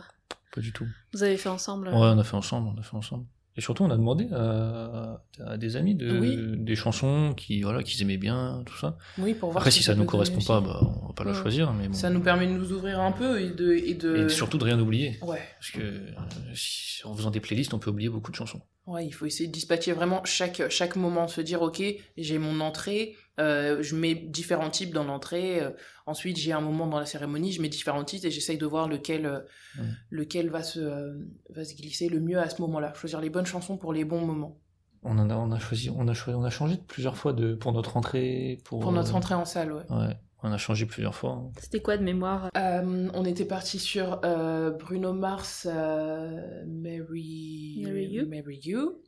Pas 0.54 0.61
du 0.61 0.73
tout. 0.73 0.87
Vous 1.12 1.25
avez 1.25 1.37
fait 1.38 1.49
ensemble 1.49 1.88
Ouais, 1.88 1.95
on 1.97 2.19
a 2.19 2.23
fait 2.25 2.37
ensemble, 2.37 2.69
on 2.76 2.78
a 2.78 2.85
fait 2.85 2.95
ensemble. 2.97 3.25
Et 3.56 3.61
surtout, 3.61 3.85
on 3.85 3.90
a 3.90 3.97
demandé 3.97 4.28
à, 4.32 5.23
à 5.44 5.56
des 5.59 5.76
amis 5.76 5.94
de, 5.94 6.18
Oui. 6.18 6.38
des 6.56 6.75
chansons 6.75 7.35
qui, 7.37 7.61
voilà, 7.62 7.82
qu'ils 7.82 8.00
aimaient 8.00 8.16
bien, 8.16 8.62
tout 8.64 8.76
ça. 8.78 8.97
Oui, 9.18 9.35
pour 9.35 9.50
voir 9.50 9.59
Après, 9.62 9.71
si 9.71 9.82
ça 9.82 9.94
nous 9.94 10.06
correspond 10.06 10.40
pas, 10.40 10.61
bah, 10.62 10.80
on 11.02 11.09
va 11.09 11.12
pas 11.12 11.25
la 11.25 11.32
Ouais. 11.32 11.37
choisir. 11.42 11.73
Mais 11.75 11.88
bon. 11.88 11.92
Ça 11.94 12.09
nous 12.09 12.21
permet 12.21 12.47
de 12.47 12.52
nous 12.52 12.73
ouvrir 12.73 13.00
un 13.00 13.12
peu 13.12 13.40
et 13.42 13.50
de. 13.50 13.73
Et, 13.75 13.94
de... 13.94 14.25
Et 14.25 14.28
surtout 14.30 14.56
de 14.59 14.64
rien 14.64 14.80
oublier. 14.80 15.18
Ouais. 15.23 15.40
Parce 15.59 15.71
que 15.71 15.80
euh, 15.80 16.11
si- 16.54 17.04
en 17.04 17.14
faisant 17.14 17.30
des 17.30 17.40
playlists, 17.40 17.75
on 17.75 17.78
peut 17.78 17.90
oublier 17.90 18.09
beaucoup 18.09 18.30
de 18.30 18.37
chansons. 18.37 18.62
Ouais, 18.87 19.06
il 19.06 19.12
faut 19.12 19.26
essayer 19.26 19.47
de 19.49 19.52
dispatcher 19.52 19.92
vraiment 19.92 20.23
chaque, 20.25 20.62
chaque 20.71 20.97
moment, 20.97 21.28
se 21.28 21.40
dire, 21.40 21.62
ok, 21.62 21.82
j'ai 22.16 22.38
mon 22.38 22.59
entrée, 22.61 23.14
euh, 23.41 23.83
je 23.83 23.97
mets 23.97 24.15
différents 24.15 24.71
types 24.71 24.93
dans 24.93 25.05
l'entrée, 25.05 25.61
euh, 25.61 25.71
ensuite 26.07 26.37
j'ai 26.37 26.53
un 26.53 26.61
moment 26.61 26.87
dans 26.87 26.99
la 26.99 27.07
cérémonie, 27.07 27.53
je 27.53 27.62
mets 27.62 27.69
différents 27.69 28.05
titres 28.05 28.27
et 28.27 28.31
j'essaye 28.31 28.59
de 28.59 28.67
voir 28.67 28.89
lequel, 28.89 29.27
euh, 29.27 29.41
lequel 30.11 30.51
va, 30.51 30.62
se, 30.62 30.81
euh, 30.81 31.15
va 31.51 31.65
se 31.65 31.75
glisser 31.75 32.09
le 32.09 32.21
mieux 32.21 32.39
à 32.39 32.49
ce 32.51 32.61
moment-là. 32.62 32.93
Choisir 32.95 33.21
les 33.21 33.31
bonnes 33.31 33.47
chansons 33.47 33.77
pour 33.79 33.93
les 33.93 34.05
bons 34.05 34.25
moments. 34.27 34.59
On 35.03 35.19
en 35.19 35.31
a, 35.31 35.35
on 35.37 35.51
a 35.51 35.59
choisi, 35.59 35.91
on 35.91 36.07
a 36.09 36.15
choisi, 36.15 36.39
on 36.39 36.45
a 36.45 36.51
changé 36.51 36.79
plusieurs 36.87 37.17
fois 37.17 37.33
de, 37.33 37.55
pour 37.55 37.73
notre 37.73 37.97
entrée, 37.97 38.59
pour, 38.65 38.81
Pour 38.81 38.93
notre 38.93 39.15
euh, 39.15 39.17
entrée 39.19 39.35
en 39.35 39.45
salle, 39.45 39.73
ouais. 39.73 39.83
Ouais, 39.91 40.17
on 40.45 40.53
a 40.53 40.59
changé 40.59 40.87
plusieurs 40.87 41.15
fois. 41.17 41.31
hein. 41.33 41.51
C'était 41.59 41.81
quoi 41.81 41.97
de 41.97 42.05
mémoire? 42.05 42.51
Euh, 42.57 43.09
on 43.12 43.25
était 43.25 43.45
parti 43.45 43.81
sur 43.81 44.21
euh, 44.25 44.71
Bruno 44.71 45.12
Mars, 45.12 45.67
euh, 45.69 46.65
Mary... 46.69 47.81
Marry 47.83 48.07
You. 48.07 48.29
Marry 48.29 48.61
You. 48.62 49.03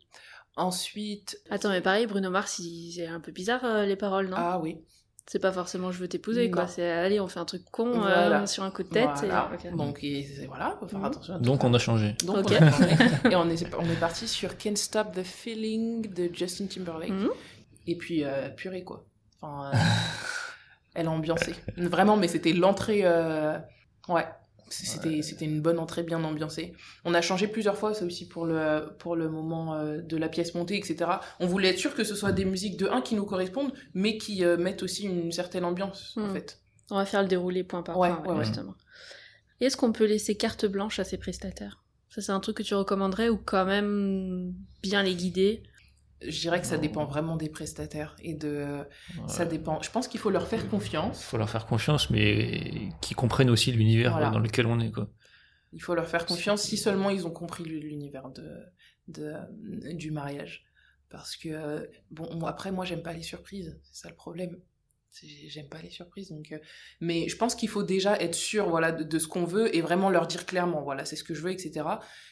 Ensuite... 0.56 1.38
Attends, 1.50 1.70
mais 1.70 1.80
pareil, 1.80 2.06
Bruno 2.06 2.30
Mars, 2.30 2.58
il- 2.60 2.92
c'est 2.92 3.06
un 3.06 3.20
peu 3.20 3.32
bizarre 3.32 3.64
euh, 3.64 3.84
les 3.86 3.96
paroles, 3.96 4.28
non? 4.28 4.36
Ah 4.38 4.58
oui. 4.60 4.78
C'est 5.26 5.38
pas 5.38 5.52
forcément 5.52 5.90
je 5.90 5.98
veux 5.98 6.06
t'épouser, 6.08 6.50
quoi. 6.50 6.66
C'est 6.68 6.86
allez, 6.86 7.18
on 7.18 7.26
fait 7.28 7.40
un 7.40 7.46
truc 7.46 7.62
con 7.70 7.86
euh, 7.88 8.00
Voilà. 8.00 8.46
sur 8.46 8.62
un 8.62 8.70
coup 8.70 8.82
de 8.82 8.88
tête. 8.90 9.08
Voilà. 9.16 9.50
Et... 9.64 9.68
ok. 9.68 9.76
Donc 9.76 10.04
et 10.04 10.28
voilà, 10.46 10.76
faut 10.78 10.86
faire 10.86 10.98
Mhm. 10.98 11.04
attention. 11.06 11.34
à 11.34 11.38
tout 11.38 11.44
Donc 11.44 11.62
ça. 11.62 11.66
on 11.68 11.74
a 11.74 11.78
changé. 11.78 12.14
Donc 12.26 12.36
on 12.36 12.44
a 12.44 12.70
changé. 12.70 12.94
et 13.30 13.34
on 13.36 13.48
est, 13.48 13.74
on 13.78 13.84
est 13.88 13.98
parti 14.00 14.28
sur 14.28 14.58
Can't 14.58 14.76
Stop 14.76 15.12
the 15.14 15.22
Feeling 15.22 16.12
de 16.12 16.28
Justin 16.32 16.66
Timberlake. 16.66 17.08
Mhm. 17.10 17.30
Et 17.86 17.96
puis 17.96 18.22
euh, 18.22 18.50
purée 18.50 18.84
quoi. 18.84 19.06
Enfin, 19.40 19.70
euh, 19.72 19.78
elle 20.94 21.06
a 21.06 21.10
ambiancé. 21.10 21.54
Vraiment, 21.78 22.18
mais 22.18 22.28
c'était 22.28 22.52
l'entrée. 22.52 23.00
euh, 23.04 23.56
Ouais. 24.08 24.26
C'était 24.68 25.08
Ouais. 25.16 25.22
c'était 25.22 25.44
une 25.44 25.60
bonne 25.60 25.78
entrée 25.78 26.02
bien 26.02 26.22
ambiancée. 26.24 26.72
On 27.04 27.14
a 27.14 27.20
changé 27.20 27.46
plusieurs 27.48 27.76
fois, 27.76 27.94
ça 27.94 28.04
aussi 28.04 28.26
pour 28.26 28.46
le, 28.46 28.88
pour 28.98 29.14
le 29.16 29.28
moment 29.28 29.74
euh, 29.74 30.00
de 30.00 30.16
la 30.16 30.28
pièce 30.28 30.54
montée, 30.54 30.76
etc. 30.76 31.20
On 31.40 31.46
voulait 31.46 31.68
être 31.70 31.78
sûr 31.78 31.94
que 31.94 32.02
ce 32.04 32.14
soit 32.14 32.32
des 32.32 32.44
musiques 32.44 32.76
de 32.76 32.86
1 32.88 33.00
qui 33.02 33.14
nous 33.14 33.26
correspondent, 33.26 33.72
mais 33.94 34.16
qui 34.18 34.44
euh, 34.44 34.56
mettent 34.56 34.82
aussi 34.82 35.04
une 35.04 35.30
certaine 35.32 35.64
ambiance, 35.64 36.14
en 36.16 36.22
Mhm. 36.26 36.32
fait. 36.32 36.60
On 36.90 36.96
va 36.96 37.06
faire 37.06 37.22
le 37.22 37.28
déroulé 37.28 37.62
point 37.64 37.82
par 37.82 37.98
Ouais, 37.98 38.10
point, 38.24 38.36
ouais, 38.36 38.44
justement. 38.44 38.74
Est-ce 39.60 39.76
qu'on 39.76 39.92
peut 39.92 40.04
laisser 40.06 40.36
carte 40.36 40.66
blanche 40.66 40.98
à 40.98 41.04
ces 41.04 41.16
prestataires? 41.18 41.82
Ça, 42.10 42.20
c'est 42.20 42.32
un 42.32 42.40
truc 42.40 42.56
que 42.58 42.62
tu 42.62 42.74
recommanderais 42.74 43.28
ou 43.28 43.36
quand 43.38 43.64
même 43.64 44.54
bien 44.82 45.02
les 45.02 45.14
guider? 45.14 45.62
Je 46.22 46.40
dirais 46.40 46.60
que 46.60 46.66
ça 46.66 46.78
dépend 46.78 47.04
vraiment 47.04 47.36
des 47.36 47.48
prestataires 47.48 48.16
et 48.22 48.34
de. 48.34 48.84
Ça 49.26 49.44
dépend. 49.44 49.82
Je 49.82 49.90
pense 49.90 50.08
qu'il 50.08 50.20
faut 50.20 50.30
leur 50.30 50.46
faire 50.46 50.68
confiance. 50.68 51.22
faut 51.22 51.36
leur 51.36 51.50
faire 51.50 51.66
confiance, 51.66 52.10
mais 52.10 52.88
qu'ils 53.00 53.16
comprennent 53.16 53.50
aussi 53.50 53.72
l'univers 53.72 54.12
Voilà. 54.12 54.30
dans 54.30 54.38
lequel 54.38 54.66
on 54.66 54.80
est, 54.80 54.90
quoi. 54.90 55.10
Il 55.72 55.82
faut 55.82 55.94
leur 55.94 56.06
faire 56.06 56.24
confiance 56.24 56.62
si 56.62 56.76
seulement 56.76 57.10
ils 57.10 57.26
ont 57.26 57.32
compris 57.32 57.64
l'univers 57.64 58.30
de, 58.30 58.48
de, 59.08 59.34
du 59.92 60.10
mariage. 60.12 60.64
Parce 61.10 61.36
que, 61.36 61.48
euh, 61.48 61.86
bon, 62.10 62.44
après, 62.46 62.72
moi, 62.72 62.84
j'aime 62.84 63.02
pas 63.02 63.12
les 63.12 63.22
surprises. 63.22 63.78
C'est 63.82 64.02
ça 64.02 64.08
le 64.08 64.14
problème. 64.14 64.56
J'aime 65.22 65.68
pas 65.68 65.80
les 65.80 65.90
surprises. 65.90 66.30
Donc, 66.30 66.52
euh, 66.52 66.58
mais 67.00 67.28
je 67.28 67.36
pense 67.36 67.54
qu'il 67.54 67.68
faut 67.68 67.82
déjà 67.82 68.16
être 68.20 68.34
sûr 68.34 68.68
voilà, 68.68 68.92
de, 68.92 69.04
de 69.04 69.18
ce 69.18 69.28
qu'on 69.28 69.44
veut 69.44 69.74
et 69.74 69.80
vraiment 69.80 70.10
leur 70.10 70.26
dire 70.26 70.46
clairement, 70.46 70.82
voilà, 70.82 71.04
c'est 71.04 71.16
ce 71.16 71.24
que 71.24 71.34
je 71.34 71.42
veux, 71.42 71.52
etc. 71.52 71.86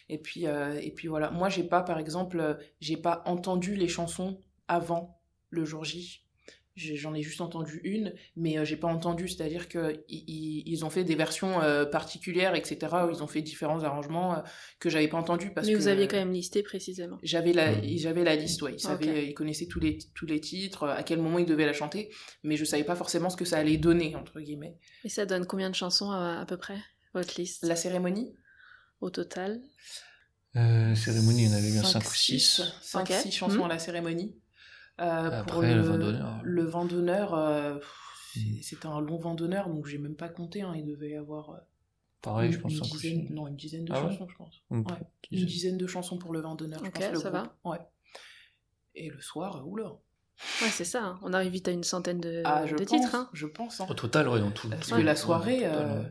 Et 0.09 0.19
puis, 0.19 0.47
euh, 0.47 0.79
et 0.81 0.93
puis 0.93 1.09
voilà. 1.09 1.31
Moi, 1.31 1.49
j'ai 1.49 1.65
pas, 1.65 1.83
par 1.83 1.99
exemple, 1.99 2.41
euh, 2.41 2.55
j'ai 2.81 2.97
pas 2.97 3.23
entendu 3.27 3.77
les 3.77 3.89
chansons 3.89 4.41
avant 4.69 5.23
le 5.51 5.65
jour 5.65 5.85
J. 5.85 6.27
J'en 6.75 7.13
ai 7.13 7.23
juste 7.23 7.43
entendu 7.43 7.81
une, 7.85 8.15
mais 8.35 8.57
euh, 8.59 8.65
j'ai 8.65 8.77
pas 8.79 8.89
entendu, 8.89 9.29
c'est-à-dire 9.29 9.69
que 9.69 10.03
ils 10.09 10.85
ont 10.85 10.89
fait 10.91 11.05
des 11.05 11.15
versions 11.15 11.61
euh, 11.63 11.85
particulières, 11.85 12.55
etc. 12.55 12.79
Où 13.07 13.11
ils 13.11 13.23
ont 13.23 13.27
fait 13.27 13.43
différents 13.43 13.85
arrangements 13.85 14.37
euh, 14.37 14.41
que 14.81 14.89
j'avais 14.89 15.09
pas 15.09 15.19
entendu 15.19 15.53
parce 15.53 15.67
Mais 15.67 15.75
que 15.75 15.79
vous 15.79 15.89
aviez 15.89 16.09
quand 16.09 16.17
même 16.17 16.33
listé 16.33 16.63
précisément. 16.63 17.19
j'avais 17.23 17.53
la, 17.53 17.75
j'avais 17.97 18.25
la 18.25 18.37
liste, 18.37 18.63
ouais. 18.63 18.73
Ils, 18.73 18.81
savaient, 18.81 19.29
ils 19.29 19.35
connaissaient 19.35 19.67
tous 19.67 19.81
les, 19.81 19.99
tous 20.15 20.25
les 20.25 20.41
titres, 20.41 20.89
à 20.89 21.03
quel 21.03 21.21
moment 21.21 21.39
ils 21.39 21.45
devaient 21.47 21.67
la 21.67 21.75
chanter, 21.75 22.11
mais 22.43 22.57
je 22.57 22.65
savais 22.65 22.85
pas 22.85 22.97
forcément 22.97 23.29
ce 23.29 23.37
que 23.37 23.45
ça 23.45 23.59
allait 23.59 23.77
donner, 23.77 24.17
entre 24.17 24.41
guillemets. 24.41 24.79
Et 25.05 25.11
ça 25.11 25.27
donne 25.27 25.45
combien 25.47 25.69
de 25.69 25.75
chansons 25.75 26.11
à, 26.11 26.39
à 26.41 26.47
peu 26.47 26.57
près 26.57 26.79
Votre 27.13 27.39
liste? 27.39 27.65
La 27.65 27.77
cérémonie? 27.77 28.35
Au 29.03 29.11
total? 29.11 29.61
Euh, 30.57 30.95
cérémonie, 30.95 31.49
on 31.51 31.53
avait 31.55 31.71
bien 31.71 31.83
5 31.83 32.01
ou 32.11 32.15
6. 32.15 32.63
5 32.83 33.11
Ok. 33.11 33.17
6 33.17 33.33
chansons 33.33 33.57
Mhm. 33.59 33.65
à 33.65 33.69
la 33.69 33.79
cérémonie. 33.79 34.35
Euh, 35.01 35.31
pour 35.45 35.59
Après, 35.59 35.75
le 35.75 35.81
vin 35.83 35.99
d'honneur. 35.99 36.41
Le 36.45 36.65
vin 36.65 36.85
d'honneur, 36.85 37.35
euh, 37.35 37.75
pff, 37.77 37.99
Mhm. 38.37 38.63
c'était 38.63 38.87
un 38.87 39.01
long 39.01 39.19
vin 39.19 39.35
d'honneur, 39.35 39.69
donc 39.69 39.87
j'ai 39.87 39.99
même 39.99 40.15
pas 40.17 40.29
compté, 40.29 40.63
hein, 40.63 40.73
il 40.77 40.87
devait 40.87 41.11
y 41.11 41.17
avoir 41.17 41.51
euh, 41.51 41.57
Pareil, 42.23 42.47
une, 42.49 42.53
je 42.55 42.59
pense. 42.61 42.73
une 42.73 42.79
cinq 42.85 42.95
ou 42.95 42.99
dizaine, 42.99 43.27
six. 43.27 43.33
non, 43.33 43.47
une 43.49 43.57
dizaine 43.57 43.85
de 43.85 43.93
Ah 43.93 44.03
ouais 44.05 44.11
chansons, 44.11 44.29
je 44.29 44.37
pense. 44.37 44.63
Une 44.71 44.79
Ouais. 44.79 44.85
dizaine. 44.85 45.07
Une 45.33 45.47
dizaine 45.47 45.79
de 45.79 45.87
chansons 45.87 46.19
pour 46.19 46.33
le 46.33 46.41
vin 46.41 46.55
d'honneur, 46.55 46.79
je 46.83 46.87
Ok, 46.89 46.95
pense. 46.95 47.11
le 47.13 47.19
ça 47.19 47.31
groupe. 47.31 47.53
Ouais. 47.65 47.79
Et 48.95 49.09
le 49.11 49.21
soir, 49.21 49.57
euh, 49.57 49.63
oula. 49.65 49.89
Ouais, 50.63 50.69
c'est 50.71 50.85
ça. 50.85 51.03
hein. 51.05 51.19
On 51.23 51.33
arrive 51.33 51.53
vite 51.53 51.69
à 51.69 51.73
une 51.73 51.85
centaine 51.85 52.21
de, 52.21 52.43
Ah, 52.45 52.67
je 52.67 52.75
de 52.77 52.85
pense, 52.85 52.89
titres. 53.01 53.15
Hein. 53.15 53.29
je 53.33 53.47
pense. 53.47 53.81
hein. 53.81 53.87
Au 53.89 53.95
total, 53.95 54.29
ouais, 54.29 54.41
dans 54.41 54.51
tout. 54.51 54.69
Parce 54.71 54.91
que 54.91 55.01
la 55.01 55.17
soirée. 55.17 55.59
total, 55.59 55.73
euh. 55.75 56.03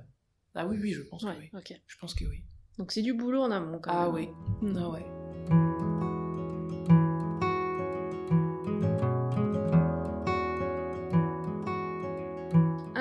Ah 0.56 0.68
oui, 0.68 0.78
oui, 0.82 0.92
je 0.92 1.02
pense 1.02 1.24
Ouais, 1.24 1.34
que 1.36 1.40
oui. 1.40 1.50
ok. 1.54 1.82
Je 1.88 1.98
pense 1.98 2.14
que 2.14 2.26
oui. 2.26 2.44
Donc 2.78 2.92
c'est 2.92 3.02
du 3.02 3.14
boulot 3.14 3.42
en 3.42 3.52
amont 3.52 3.80
quand 3.80 3.92
Ah 3.94 4.06
même. 4.12 4.14
oui. 4.16 4.74
Ah 4.78 4.90
ouais. 4.90 5.91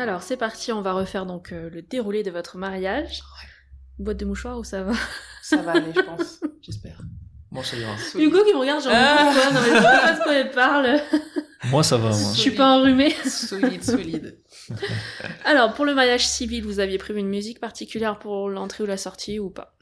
Alors 0.00 0.22
c'est 0.22 0.36
parti, 0.36 0.72
on 0.72 0.82
va 0.82 0.92
refaire 0.92 1.26
donc 1.26 1.52
euh, 1.52 1.68
le 1.70 1.82
déroulé 1.82 2.22
de 2.22 2.30
votre 2.30 2.56
mariage. 2.56 3.20
Boîte 3.98 4.16
de 4.18 4.24
mouchoirs 4.24 4.58
ou 4.58 4.64
ça 4.64 4.82
va? 4.82 4.92
Ça 5.42 5.58
va 5.58 5.72
aller, 5.72 5.92
je 5.94 6.00
pense. 6.00 6.40
J'espère. 6.62 7.00
Moi, 7.50 7.64
ça 7.64 7.76
ira. 7.76 7.94
Hugo 8.16 8.44
qui 8.44 8.54
me 8.54 8.60
regarde 8.60 8.82
genre 8.82 8.92
Ah. 8.94 9.30
pourquoi? 9.32 9.52
Non 9.52 9.60
mais 9.60 9.68
je 9.68 9.74
sais 9.74 9.82
pas 9.82 10.12
de 10.12 10.22
quoi 10.22 10.34
elle 10.34 10.50
parle. 10.52 11.00
Moi, 11.64 11.82
ça 11.82 11.96
va, 11.98 12.08
moi. 12.10 12.32
Je 12.34 12.38
suis 12.40 12.52
pas 12.52 12.78
enrhumée. 12.78 13.10
Solide, 13.26 13.82
solide. 13.84 14.38
Alors 15.44 15.74
pour 15.74 15.84
le 15.84 15.94
mariage 15.94 16.26
civil, 16.26 16.64
vous 16.64 16.78
aviez 16.80 16.96
prévu 16.96 17.18
une 17.20 17.28
musique 17.28 17.60
particulière 17.60 18.18
pour 18.18 18.48
l'entrée 18.48 18.84
ou 18.84 18.86
la 18.86 18.96
sortie 18.96 19.38
ou 19.38 19.50
pas? 19.50 19.76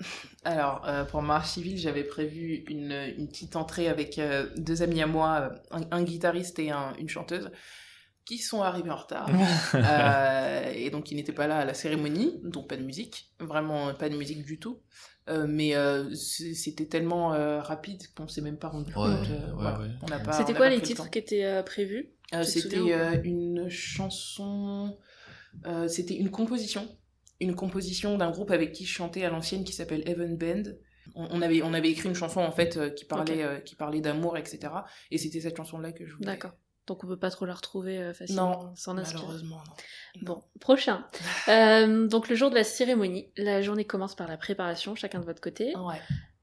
Alors, 0.44 0.82
euh, 0.88 1.04
pour 1.04 1.22
marche 1.22 1.50
civile, 1.50 1.76
j'avais 1.78 2.04
prévu 2.04 2.64
une, 2.68 2.92
une 3.18 3.28
petite 3.28 3.54
entrée 3.54 3.88
avec 3.88 4.18
euh, 4.18 4.46
deux 4.56 4.82
amis 4.82 5.02
à 5.02 5.06
moi, 5.06 5.50
un, 5.70 5.82
un 5.90 6.02
guitariste 6.02 6.58
et 6.58 6.70
un- 6.70 6.94
une 6.98 7.08
chanteuse, 7.08 7.50
qui 8.28 8.38
sont 8.38 8.62
arrivés 8.62 8.90
en 8.90 8.97
retard. 8.97 9.28
Euh, 9.75 10.73
et 10.75 10.90
donc, 10.90 11.11
ils 11.11 11.16
n'étaient 11.16 11.32
pas 11.32 11.47
là 11.47 11.58
à 11.58 11.64
la 11.64 11.75
cérémonie, 11.75 12.40
donc 12.44 12.68
pas 12.68 12.76
de 12.76 12.82
musique, 12.82 13.32
vraiment 13.40 13.94
pas 13.94 14.08
de 14.08 14.16
musique 14.16 14.44
du 14.44 14.58
tout. 14.58 14.80
Euh, 15.28 15.47
mais 15.49 15.75
euh, 15.75 16.14
c'était 16.14 16.87
tellement 16.87 17.35
euh, 17.35 17.61
rapide 17.61 18.00
qu'on 18.16 18.28
s'est 18.28 18.40
même 18.40 18.58
pas 18.58 18.68
rendu 18.68 18.90
Ouais, 18.92 18.94
compte. 18.94 19.28
euh, 19.30 19.52
ouais, 19.52 19.54
voilà. 19.56 19.78
ouais. 19.78 20.32
C'était 20.32 20.54
quoi 20.54 20.68
les 20.70 20.76
le 20.76 20.82
titres 20.82 21.04
temps. 21.04 21.11
qui 21.11 21.18
étaient 21.18 21.44
euh, 21.44 21.62
prévus? 21.62 22.12
Euh, 22.35 22.42
C'était 22.44 22.78
euh, 22.78 23.20
une 23.25 23.68
chanson, 23.68 24.97
euh, 25.66 25.87
c'était 25.88 26.14
une 26.16 26.30
composition, 26.30 26.88
une 27.40 27.54
composition 27.54 28.16
d'un 28.18 28.30
groupe 28.30 28.50
avec 28.50 28.73
qui 28.73 28.85
je 28.87 28.92
chantais 28.92 29.25
à 29.25 29.30
l'ancienne 29.30 29.64
qui 29.64 29.73
s'appelle 29.73 30.02
Heaven 30.06 30.37
Band. 30.37 30.62
On, 31.14 31.26
on 31.30 31.42
avait 31.42 31.62
on 31.62 31.73
avait 31.75 31.90
écrit 31.90 32.08
une 32.08 32.14
chanson 32.14 32.40
en 32.40 32.52
fait 32.52 32.76
euh, 32.76 32.90
qui 32.90 33.04
parlait 33.06 33.42
euh, 33.42 33.58
qui 33.61 33.75
parlait 33.76 34.00
d'amour 34.00 34.37
etc. 34.38 34.73
Et 35.11 35.18
c'était 35.18 35.40
cette 35.40 35.56
chanson 35.56 35.78
là 35.78 35.92
que 35.92 36.06
je 36.06 36.14
voulais. 36.14 36.26
D'accord. 36.26 36.52
Donc 36.88 37.04
on 37.04 37.07
peut 37.07 37.18
pas 37.18 37.30
trop 37.30 37.45
la 37.45 37.54
retrouver 37.54 37.99
euh, 37.99 38.12
facilement 38.14 38.75
Non, 38.87 38.95
malheureusement 38.95 39.62
non. 40.16 40.23
Bon, 40.23 40.42
prochain. 40.61 41.07
Euh, 41.49 42.07
donc 42.09 42.28
le 42.28 42.35
jour 42.37 42.50
de 42.50 42.54
la 42.54 42.64
cérémonie, 42.64 43.30
la 43.37 43.62
journée 43.62 43.87
commence 43.87 44.14
par 44.14 44.28
la 44.28 44.37
préparation, 44.37 44.95
chacun 44.95 45.21
de 45.21 45.25
votre 45.25 45.40
côté. 45.40 45.75
Ouais. 45.76 46.00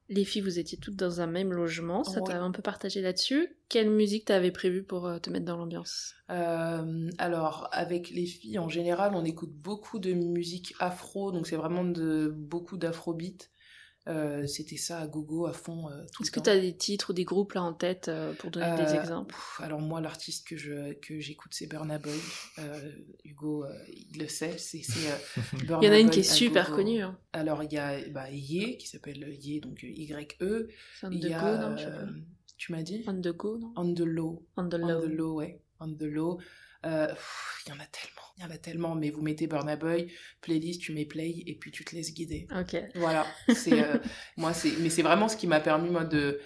Les 0.08 0.24
filles, 0.24 0.42
vous 0.42 0.58
étiez 0.58 0.78
toutes 0.78 0.96
dans 0.96 1.20
un 1.20 1.26
même 1.26 1.52
logement, 1.52 2.04
ça 2.04 2.20
Ouais. 2.20 2.32
t'a 2.32 2.40
un 2.40 2.50
peu 2.52 2.62
partagé 2.62 3.02
là-dessus. 3.02 3.56
Quelle 3.68 3.90
musique 3.90 4.26
t'avais 4.26 4.52
prévu 4.52 4.84
pour 4.84 5.06
euh, 5.06 5.18
te 5.18 5.30
mettre 5.30 5.44
dans 5.44 5.56
l'ambiance? 5.56 6.14
Euh, 6.30 7.08
alors, 7.18 7.68
avec 7.72 8.10
les 8.10 8.26
filles, 8.26 8.58
en 8.58 8.68
général, 8.68 9.12
on 9.14 9.24
écoute 9.24 9.52
beaucoup 9.52 9.98
de 9.98 10.12
musique 10.12 10.74
afro, 10.78 11.32
donc 11.32 11.46
c'est 11.46 11.56
vraiment 11.56 11.84
de, 11.84 12.32
beaucoup 12.34 12.76
d'afrobeat. 12.76 13.50
Euh, 14.08 14.46
C'était 14.46 14.76
ça 14.76 15.00
à 15.00 15.06
gogo, 15.08 15.46
à 15.46 15.52
fond, 15.52 15.88
euh, 15.90 16.04
Est-ce 16.20 16.30
que 16.30 16.36
temps. 16.38 16.44
t'as 16.44 16.58
des 16.60 16.76
titres 16.76 17.10
ou 17.10 17.12
des 17.12 17.24
groupes 17.24 17.54
là 17.54 17.62
en 17.62 17.72
tête 17.72 18.08
euh, 18.08 18.32
pour 18.34 18.50
donner 18.52 18.74
des 18.76 18.82
Euh, 18.92 19.00
exemples? 19.00 19.34
pff, 19.34 19.60
Alors 19.60 19.80
moi, 19.80 20.00
l'artiste 20.00 20.46
que 20.46 20.56
je 20.56 20.92
que 20.94 21.18
j'écoute, 21.18 21.52
c'est 21.54 21.66
Burna 21.66 21.98
Boy. 21.98 22.12
Euh, 22.60 22.92
Hugo, 23.24 23.64
euh, 23.64 23.72
il 23.88 24.18
le 24.20 24.28
sait, 24.28 24.58
c'est 24.58 24.78
euh, 24.80 25.40
Il 25.80 25.86
y 25.86 25.88
en 25.88 25.92
a 25.92 25.98
une 25.98 26.06
Boy 26.06 26.10
qui 26.10 26.20
est 26.20 26.22
super 26.22 26.66
gogo. 26.70 26.76
connue. 26.76 27.02
Hein. 27.02 27.18
Alors 27.32 27.62
il 27.64 27.72
y 27.72 27.78
a 27.78 28.08
bah, 28.10 28.30
Ye, 28.30 28.78
qui 28.78 28.86
s'appelle 28.86 29.26
Ye, 29.40 29.60
donc 29.60 29.82
Y-E. 29.82 30.68
C'est 31.00 31.06
On 31.06 31.10
Il 31.10 31.20
the 31.20 31.24
y 31.30 31.34
a, 31.34 31.40
go, 31.40 31.62
non 31.62 31.76
euh, 31.78 32.06
tu 32.56 32.72
m'as 32.72 32.82
dit? 32.82 33.04
On 33.08 33.20
the 33.20 33.28
go, 33.36 33.58
non? 33.58 33.72
On 33.76 33.92
the 33.94 34.00
Low. 34.00 34.46
On 34.56 34.68
the 34.68 34.74
On 34.74 34.78
low. 34.86 35.00
the 35.00 35.10
Low, 35.10 35.34
ouais. 35.34 35.60
On 35.80 35.92
the 35.92 36.02
Low. 36.02 36.38
Euh, 36.84 37.08
Il 37.66 37.70
y 37.70 37.72
en 37.72 37.80
a 37.80 37.86
tellement, 37.86 38.25
il 38.38 38.42
y 38.42 38.46
en 38.46 38.50
a 38.50 38.58
tellement, 38.58 38.94
mais 38.94 39.10
vous 39.10 39.22
mettez 39.22 39.46
Burna 39.46 39.76
Boy, 39.76 40.12
playlist, 40.42 40.80
tu 40.82 40.92
mets 40.92 41.06
play 41.06 41.42
et 41.46 41.54
puis 41.58 41.70
tu 41.70 41.84
te 41.84 41.94
laisses 41.94 42.12
guider. 42.12 42.46
Ok. 42.58 42.76
Voilà, 42.96 43.26
c'est 43.54 43.82
euh, 43.82 43.98
moi 44.36 44.52
c'est 44.52 44.72
mais 44.80 44.90
c'est 44.90 45.02
vraiment 45.02 45.28
ce 45.28 45.36
qui 45.36 45.46
m'a 45.46 45.60
permis 45.60 45.88
moi 45.90 46.04
de 46.04 46.38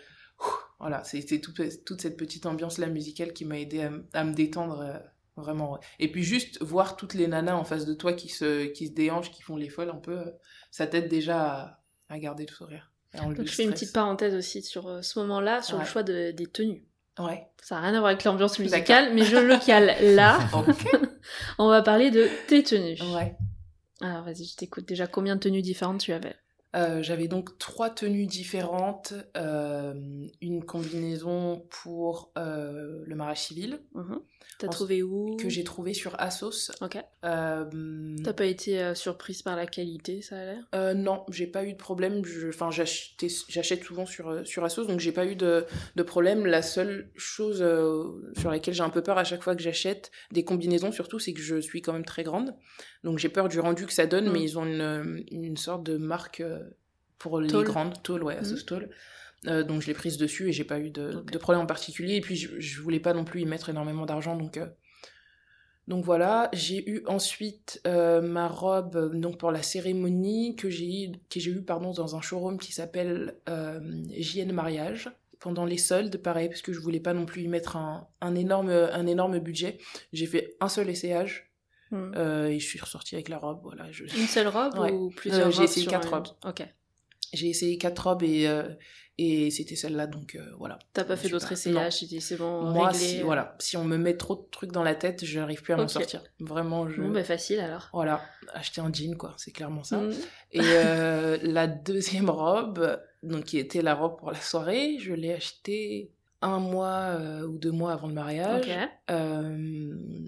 Voilà, 0.79 1.03
c'était 1.05 1.41
tout, 1.41 1.53
toute 1.85 2.01
cette 2.01 2.17
petite 2.17 2.47
ambiance-là 2.47 2.87
musicale 2.87 3.33
qui 3.33 3.45
m'a 3.45 3.59
aidé 3.59 3.89
à, 4.15 4.25
me 4.25 4.33
détendre 4.33 4.81
euh, 4.81 4.99
vraiment. 5.37 5.73
ouais. 5.73 5.79
Et 5.99 6.11
puis 6.11 6.23
juste 6.23 6.63
voir 6.63 6.97
toutes 6.97 7.15
les 7.15 7.27
nanas 7.27 7.55
en 7.55 7.65
face 7.65 7.85
de 7.87 7.93
toi 7.95 8.13
qui 8.13 8.29
se, 8.29 8.67
qui 8.67 8.87
se 8.87 8.93
déhanchent, 8.93 9.31
qui 9.31 9.43
font 9.43 9.57
les 9.57 9.69
folles 9.69 9.91
un 9.91 9.97
peu, 9.99 10.19
euh, 10.21 10.31
ça 10.71 10.87
t'aide 10.87 11.09
déjà 11.09 11.43
à, 11.43 11.81
à 12.09 12.19
garder 12.19 12.47
le 12.49 12.53
sourire. 12.55 12.91
Donc 13.17 13.43
je 13.45 13.53
fais 13.53 13.65
une 13.65 13.73
petite 13.73 13.93
parenthèse 13.93 14.35
aussi 14.35 14.63
sur 14.63 15.05
ce 15.05 15.19
moment-là, 15.19 15.61
sur 15.63 15.79
le 15.79 15.85
choix 15.85 16.05
de- 16.05 16.31
des 16.31 16.47
tenues. 16.47 16.85
Ouais. 17.19 17.49
Ça 17.61 17.75
n'a 17.75 17.81
rien 17.83 17.95
à 17.95 17.99
voir 17.99 18.07
avec 18.13 18.23
l'ambiance 18.25 18.59
musicale, 18.61 19.13
mais 19.15 19.25
je 19.25 19.37
le 19.37 19.59
cale 19.59 19.97
là. 20.15 20.39
Ok. 20.55 21.10
On 21.59 21.69
va 21.69 21.83
parler 21.83 22.11
de 22.11 22.29
tes 22.49 22.63
tenues. 22.63 23.01
ouais. 23.15 23.37
Alors 24.01 24.25
vas-y, 24.25 24.47
je 24.47 24.57
t'écoute. 24.57 24.87
Déjà, 24.89 25.07
combien 25.07 25.37
de 25.37 25.41
tenues 25.41 25.63
différentes 25.63 26.01
tu 26.01 26.13
avais? 26.13 26.35
Euh, 26.77 27.03
J'avais 27.03 27.27
donc 27.27 27.59
trois 27.59 27.91
tenues 27.91 28.27
différentes. 28.27 29.15
euh, 29.37 29.95
une 30.41 30.65
combinaison 30.65 31.67
pour 31.83 32.33
euh, 32.39 33.03
le 33.05 33.15
mariage 33.17 33.41
civil, 33.41 33.81
T'as 34.59 34.67
En- 34.67 34.71
trouvé 34.71 35.03
où? 35.03 35.37
que 35.37 35.49
j'ai 35.49 35.65
trouvé 35.65 35.95
sur 35.95 36.21
Asos. 36.21 36.71
Ok. 36.81 36.99
T'as 37.23 38.33
pas 38.35 38.45
été 38.45 38.95
surprise 38.95 39.43
par 39.43 39.57
la 39.57 39.67
qualité, 39.67 40.23
ça 40.23 40.37
a 40.37 40.45
l'air? 40.45 40.95
Non, 40.95 41.25
j'ai 41.31 41.47
pas 41.47 41.65
eu 41.65 41.73
de 41.73 41.79
problème. 41.79 42.23
Enfin, 42.49 42.71
j'achète 42.71 43.85
souvent 43.85 44.07
sur, 44.07 44.47
sur 44.47 44.65
Asos, 44.65 44.87
donc 44.87 45.01
j'ai 45.01 45.13
pas 45.13 45.27
eu 45.27 45.37
de, 45.37 45.65
de 45.97 46.03
problème. 46.03 46.47
La 46.47 46.63
seule 46.63 47.11
chose 47.17 47.65
sur 48.39 48.51
laquelle 48.51 48.75
j'ai 48.75 48.83
un 48.83 48.91
peu 48.91 49.03
peur 49.03 49.19
à 49.19 49.25
chaque 49.25 49.43
fois 49.43 49.57
que 49.57 49.63
j'achète 49.63 50.11
des 50.33 50.45
combinaisons, 50.45 50.93
surtout, 50.93 51.19
c'est 51.19 51.33
que 51.33 51.41
je 51.41 51.61
suis 51.61 51.81
quand 51.83 51.93
même 51.93 52.05
très 52.05 52.23
grande. 52.23 52.55
Donc 53.05 53.19
j'ai 53.19 53.29
peur 53.31 53.49
du 53.49 53.61
rendu 53.61 53.87
que 53.87 53.93
ça 53.93 54.07
donne, 54.07 54.29
Mm. 54.29 54.33
mais 54.33 54.43
ils 54.43 54.59
ont 54.59 54.67
une, 54.67 55.25
une 55.31 55.57
sorte 55.57 55.83
de 55.85 55.97
marque 55.97 56.43
pour 57.21 57.41
les 57.41 57.47
Tôle. 57.49 57.65
grandes, 57.67 58.03
Tôle, 58.03 58.25
ouais, 58.25 58.37
Asos 58.37 58.63
Mm. 58.63 58.67
Tôle. 58.67 58.91
Euh, 59.47 59.63
donc 59.63 59.81
je 59.81 59.87
l'ai 59.87 59.95
prise 59.95 60.19
dessus 60.19 60.49
et 60.49 60.53
j'ai 60.53 60.65
pas 60.65 60.79
eu 60.81 60.91
de, 60.91 61.23
de 61.33 61.39
problème 61.39 61.63
en 61.63 61.67
particulier. 61.67 62.17
Et 62.17 62.21
puis 62.21 62.35
je, 62.37 62.59
je 62.59 62.81
voulais 62.83 62.99
pas 63.01 63.15
non 63.15 63.25
plus 63.25 63.41
y 63.43 63.47
mettre 63.47 63.69
énormément 63.69 64.05
d'argent, 64.07 64.37
donc 64.37 64.57
euh, 64.57 64.67
donc 65.89 66.05
voilà, 66.05 66.51
j'ai 66.53 66.89
eu 66.89 67.03
ensuite 67.07 67.81
euh, 67.87 68.21
ma 68.21 68.47
robe 68.49 69.13
donc 69.19 69.39
pour 69.39 69.51
la 69.51 69.63
cérémonie 69.63 70.55
que 70.57 70.69
j'ai 70.71 71.13
que 71.31 71.41
j'ai 71.41 71.51
eu 71.51 71.63
pardon 71.63 71.91
dans 71.93 72.15
un 72.17 72.21
showroom 72.21 72.59
qui 72.59 72.73
s'appelle 72.73 73.35
JN 74.17 74.53
Mariage 74.53 75.11
pendant 75.41 75.65
les 75.65 75.79
soldes 75.79 76.19
pareil 76.19 76.49
parce 76.49 76.61
que 76.63 76.73
je 76.73 76.79
voulais 76.81 77.01
pas 77.01 77.15
non 77.15 77.25
plus 77.27 77.43
y 77.43 77.49
mettre 77.49 77.77
un, 77.77 78.07
un 78.21 78.35
énorme 78.35 78.69
un 78.71 79.07
énorme 79.07 79.39
budget. 79.41 79.79
J'ai 80.13 80.27
fait 80.27 80.55
un 80.61 80.69
seul 80.69 80.89
essayage 80.91 81.47
Hmm. 81.93 82.15
et 82.47 82.61
je 82.61 82.65
suis 82.65 82.79
ressortie 82.79 83.17
avec 83.17 83.29
la 83.29 83.39
robe 83.39 83.59
voilà, 83.65 83.91
je 83.91 84.05
Une 84.05 84.29
seule 84.29 84.47
robe 84.47 84.79
Ouais. 84.79 84.93
ou 84.93 85.11
plusieurs 85.11 85.49
Euh, 85.49 85.51
j'ai 85.51 85.57
robes 85.57 85.65
essayé 85.65 85.87
quatre 85.89 86.11
robes. 86.15 86.29
Ok. 86.47 86.63
J'ai 87.33 87.49
essayé 87.49 87.79
quatre 87.79 88.09
robes 88.09 88.23
et 88.23 88.47
euh, 88.49 88.69
et 89.19 89.51
c'était 89.51 89.77
celle-là 89.77 90.07
donc 90.07 90.35
euh, 90.35 90.43
voilà. 90.59 90.79
T'as 90.95 91.05
pas 91.05 91.17
fait 91.17 91.29
d'autres 91.29 91.53
essayages, 91.53 91.99
tu 91.99 92.07
dis 92.07 92.21
c'est 92.23 92.37
bon, 92.37 92.63
Moi 92.71 92.89
réglé. 92.89 93.05
si 93.07 93.21
euh. 93.21 93.25
voilà, 93.25 93.55
si 93.59 93.77
on 93.77 93.85
me 93.85 93.99
met 93.99 94.17
trop 94.17 94.35
de 94.37 94.47
trucs 94.51 94.73
dans 94.73 94.83
la 94.83 94.95
tête, 94.95 95.25
je 95.27 95.39
n'arrive 95.39 95.61
plus 95.63 95.75
à 95.75 95.77
m'en 95.77 95.83
Ok. 95.83 95.91
sortir. 95.91 96.23
Vraiment 96.39 96.89
je 96.89 97.03
Bon, 97.03 97.11
bah 97.11 97.23
facile 97.25 97.61
alors. 97.61 97.91
voilà, 97.93 98.23
acheter 98.55 98.81
un 98.81 98.91
jean 98.93 99.17
quoi, 99.19 99.35
c'est 99.37 99.51
clairement 99.53 99.83
ça. 99.85 99.99
Hmm. 99.99 100.13
Et 100.53 100.61
la 101.43 101.67
deuxième 101.67 102.31
robe, 102.31 102.99
donc 103.23 103.45
qui 103.45 103.59
était 103.59 103.83
la 103.83 103.95
robe 103.95 104.17
pour 104.19 104.31
la 104.33 104.41
soirée, 104.41 104.97
je 104.99 105.13
l'ai 105.13 105.35
achetée 105.35 106.13
un 106.41 106.59
mois 106.59 107.19
ou 107.47 107.59
deux 107.59 107.73
mois 107.73 107.93
avant 107.93 108.09
le 108.09 108.15
mariage 108.15 108.71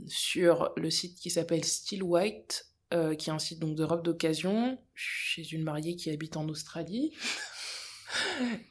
sur 0.09 0.73
le 0.77 0.91
site 0.91 1.19
qui 1.19 1.31
s'appelle 1.31 1.65
Still 1.65 2.03
White, 2.03 2.67
euh, 2.93 3.15
qui 3.15 3.31
est 3.31 3.33
un 3.33 3.39
site 3.39 3.59
donc 3.59 3.75
de 3.75 3.85
robes 3.85 4.03
d'occasion 4.05 4.79
chez 4.95 5.43
une 5.53 5.63
mariée 5.63 5.97
qui 5.97 6.11
habite 6.11 6.37
en 6.37 6.49
Australie. 6.49 7.13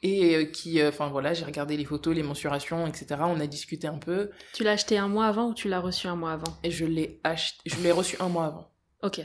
Et 0.03 0.35
euh, 0.35 0.45
qui, 0.45 0.79
euh, 0.79 0.89
enfin 0.89 1.09
voilà, 1.09 1.33
j'ai 1.33 1.45
regardé 1.45 1.75
les 1.75 1.85
photos, 1.85 2.15
les 2.15 2.21
mensurations, 2.23 2.85
etc. 2.85 3.21
On 3.25 3.39
a 3.39 3.47
discuté 3.47 3.87
un 3.87 3.97
peu 3.97 4.29
Tu 4.53 4.63
l'as 4.63 4.71
acheté 4.73 4.97
un 4.99 5.07
mois 5.07 5.25
avant 5.25 5.49
ou 5.49 5.53
tu 5.55 5.67
l'as 5.67 5.79
reçu 5.79 6.07
un 6.07 6.15
mois 6.15 6.33
avant? 6.33 6.57
Et 6.63 6.69
je 6.69 6.85
l'ai 6.85 7.19
acheté, 7.23 7.57
je 7.65 7.75
l'ai 7.81 7.91
reçu 7.91 8.17
un 8.19 8.29
mois 8.29 8.45
avant. 8.45 8.71
Ok. 9.01 9.21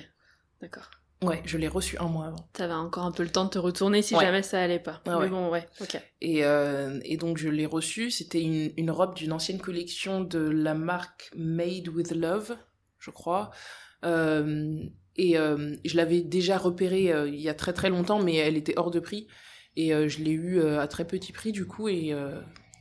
D'accord. 0.62 0.90
Ouais, 1.22 1.42
je 1.44 1.56
l'ai 1.58 1.68
reçu 1.68 1.98
un 1.98 2.06
mois 2.08 2.26
avant. 2.26 2.48
T'avais 2.54 2.72
encore 2.74 3.04
un 3.04 3.12
peu 3.12 3.22
le 3.22 3.30
temps 3.30 3.44
de 3.44 3.50
te 3.50 3.58
retourner 3.58 4.00
si 4.02 4.14
Ouais. 4.14 4.24
jamais 4.24 4.42
ça 4.42 4.62
allait 4.62 4.78
pas. 4.78 5.02
Ouais, 5.06 5.12
Mais 5.12 5.14
ouais. 5.16 5.28
bon, 5.28 5.50
ouais. 5.50 5.66
Ok. 5.80 6.00
Et, 6.22 6.44
euh, 6.44 6.98
et 7.04 7.16
donc 7.18 7.36
je 7.36 7.48
l'ai 7.48 7.66
reçu. 7.66 8.10
C'était 8.10 8.40
une, 8.42 8.72
une 8.78 8.90
robe 8.90 9.14
d'une 9.14 9.32
ancienne 9.32 9.60
collection 9.60 10.22
de 10.22 10.38
la 10.38 10.72
marque 10.74 11.30
Made 11.36 11.88
with 11.88 12.10
Love, 12.12 12.56
je 12.98 13.10
crois. 13.10 13.50
Euh, 14.06 14.78
et 15.16 15.36
euh, 15.38 15.76
je 15.84 15.96
l'avais 15.96 16.22
déjà 16.22 16.58
repérée 16.58 17.12
euh, 17.12 17.28
il 17.28 17.40
y 17.40 17.48
a 17.48 17.54
très 17.54 17.72
très 17.72 17.90
longtemps, 17.90 18.22
mais 18.22 18.36
elle 18.36 18.56
était 18.56 18.74
hors 18.76 18.90
de 18.90 19.00
prix. 19.00 19.26
Et 19.78 19.90
je 20.08 20.22
l'ai 20.22 20.30
eu 20.30 20.62
à 20.62 20.86
très 20.88 21.06
petit 21.06 21.32
prix 21.32 21.52
du 21.52 21.66
coup. 21.66 21.86
Et, 21.88 22.14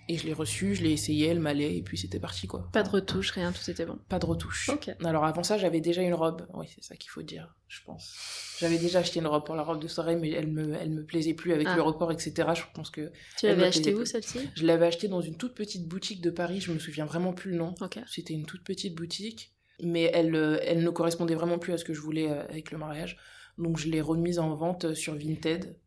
et 0.07 0.17
je 0.17 0.25
l'ai 0.25 0.31
reçue, 0.33 0.75
je 0.75 0.83
l'ai 0.83 0.91
essayée, 0.91 1.27
elle 1.27 1.39
m'allait, 1.41 1.75
et 1.75 1.81
puis 1.81 1.97
c'était 1.97 2.19
parti 2.21 2.47
quoi. 2.47 2.69
Pas 2.71 2.83
de 2.83 2.89
retouche, 2.89 3.31
rien, 3.31 3.51
tout 3.51 3.69
était 3.69 3.85
bon. 3.85 3.97
Pas 4.07 4.17
de 4.19 4.25
retouche. 4.25 4.69
Ok. 4.69 4.91
Alors 5.03 5.25
avant 5.25 5.43
ça, 5.43 5.57
j'avais 5.57 5.81
déjà 5.81 6.03
une 6.03 6.13
robe. 6.13 6.47
Oui, 6.53 6.67
c'est 6.73 6.83
ça 6.83 6.95
qu'il 6.95 7.09
faut 7.09 7.21
dire, 7.23 7.53
je 7.67 7.79
pense. 7.85 8.13
J'avais 8.59 8.77
déjà 8.77 8.99
acheté 8.99 9.19
une 9.19 9.27
robe 9.27 9.45
pour 9.45 9.55
la 9.55 9.63
robe 9.63 9.81
de 9.81 9.87
soirée, 9.89 10.15
mais 10.15 10.29
elle 10.29 10.47
me, 10.47 10.73
elle 10.75 10.91
me 10.91 11.03
plaisait 11.03 11.33
plus 11.33 11.51
avec 11.51 11.67
Ah. 11.69 11.75
le 11.75 11.81
report, 11.81 12.11
etc. 12.13 12.47
Je 12.55 12.61
pense 12.73 12.91
que 12.91 13.11
Tu 13.37 13.47
l'avais 13.47 13.63
me 13.63 13.67
acheté 13.67 13.81
plaisait 13.91 13.97
où 14.01 14.05
celle-ci? 14.05 14.39
Je 14.55 14.65
l'avais 14.65 14.85
achetée 14.85 15.07
dans 15.09 15.21
une 15.21 15.35
toute 15.37 15.55
petite 15.55 15.87
boutique 15.87 16.21
de 16.21 16.29
Paris. 16.29 16.61
Je 16.61 16.71
me 16.71 16.79
souviens 16.79 17.05
vraiment 17.05 17.33
plus 17.33 17.51
le 17.51 17.57
nom. 17.57 17.73
Ok. 17.81 17.99
C'était 18.07 18.35
une 18.35 18.45
toute 18.45 18.63
petite 18.63 18.95
boutique, 18.95 19.54
mais 19.81 20.09
elle, 20.13 20.35
euh, 20.35 20.59
elle 20.63 20.83
ne 20.83 20.89
correspondait 20.89 21.35
vraiment 21.35 21.59
plus 21.59 21.73
à 21.73 21.77
ce 21.77 21.85
que 21.85 21.93
je 21.93 22.01
voulais 22.01 22.29
euh, 22.29 22.43
avec 22.43 22.71
le 22.71 22.77
mariage. 22.77 23.17
Donc 23.57 23.77
je 23.77 23.89
l'ai 23.89 24.01
remise 24.01 24.39
en 24.39 24.53
vente 24.53 24.93
sur 24.93 25.15
Vinted. 25.15 25.77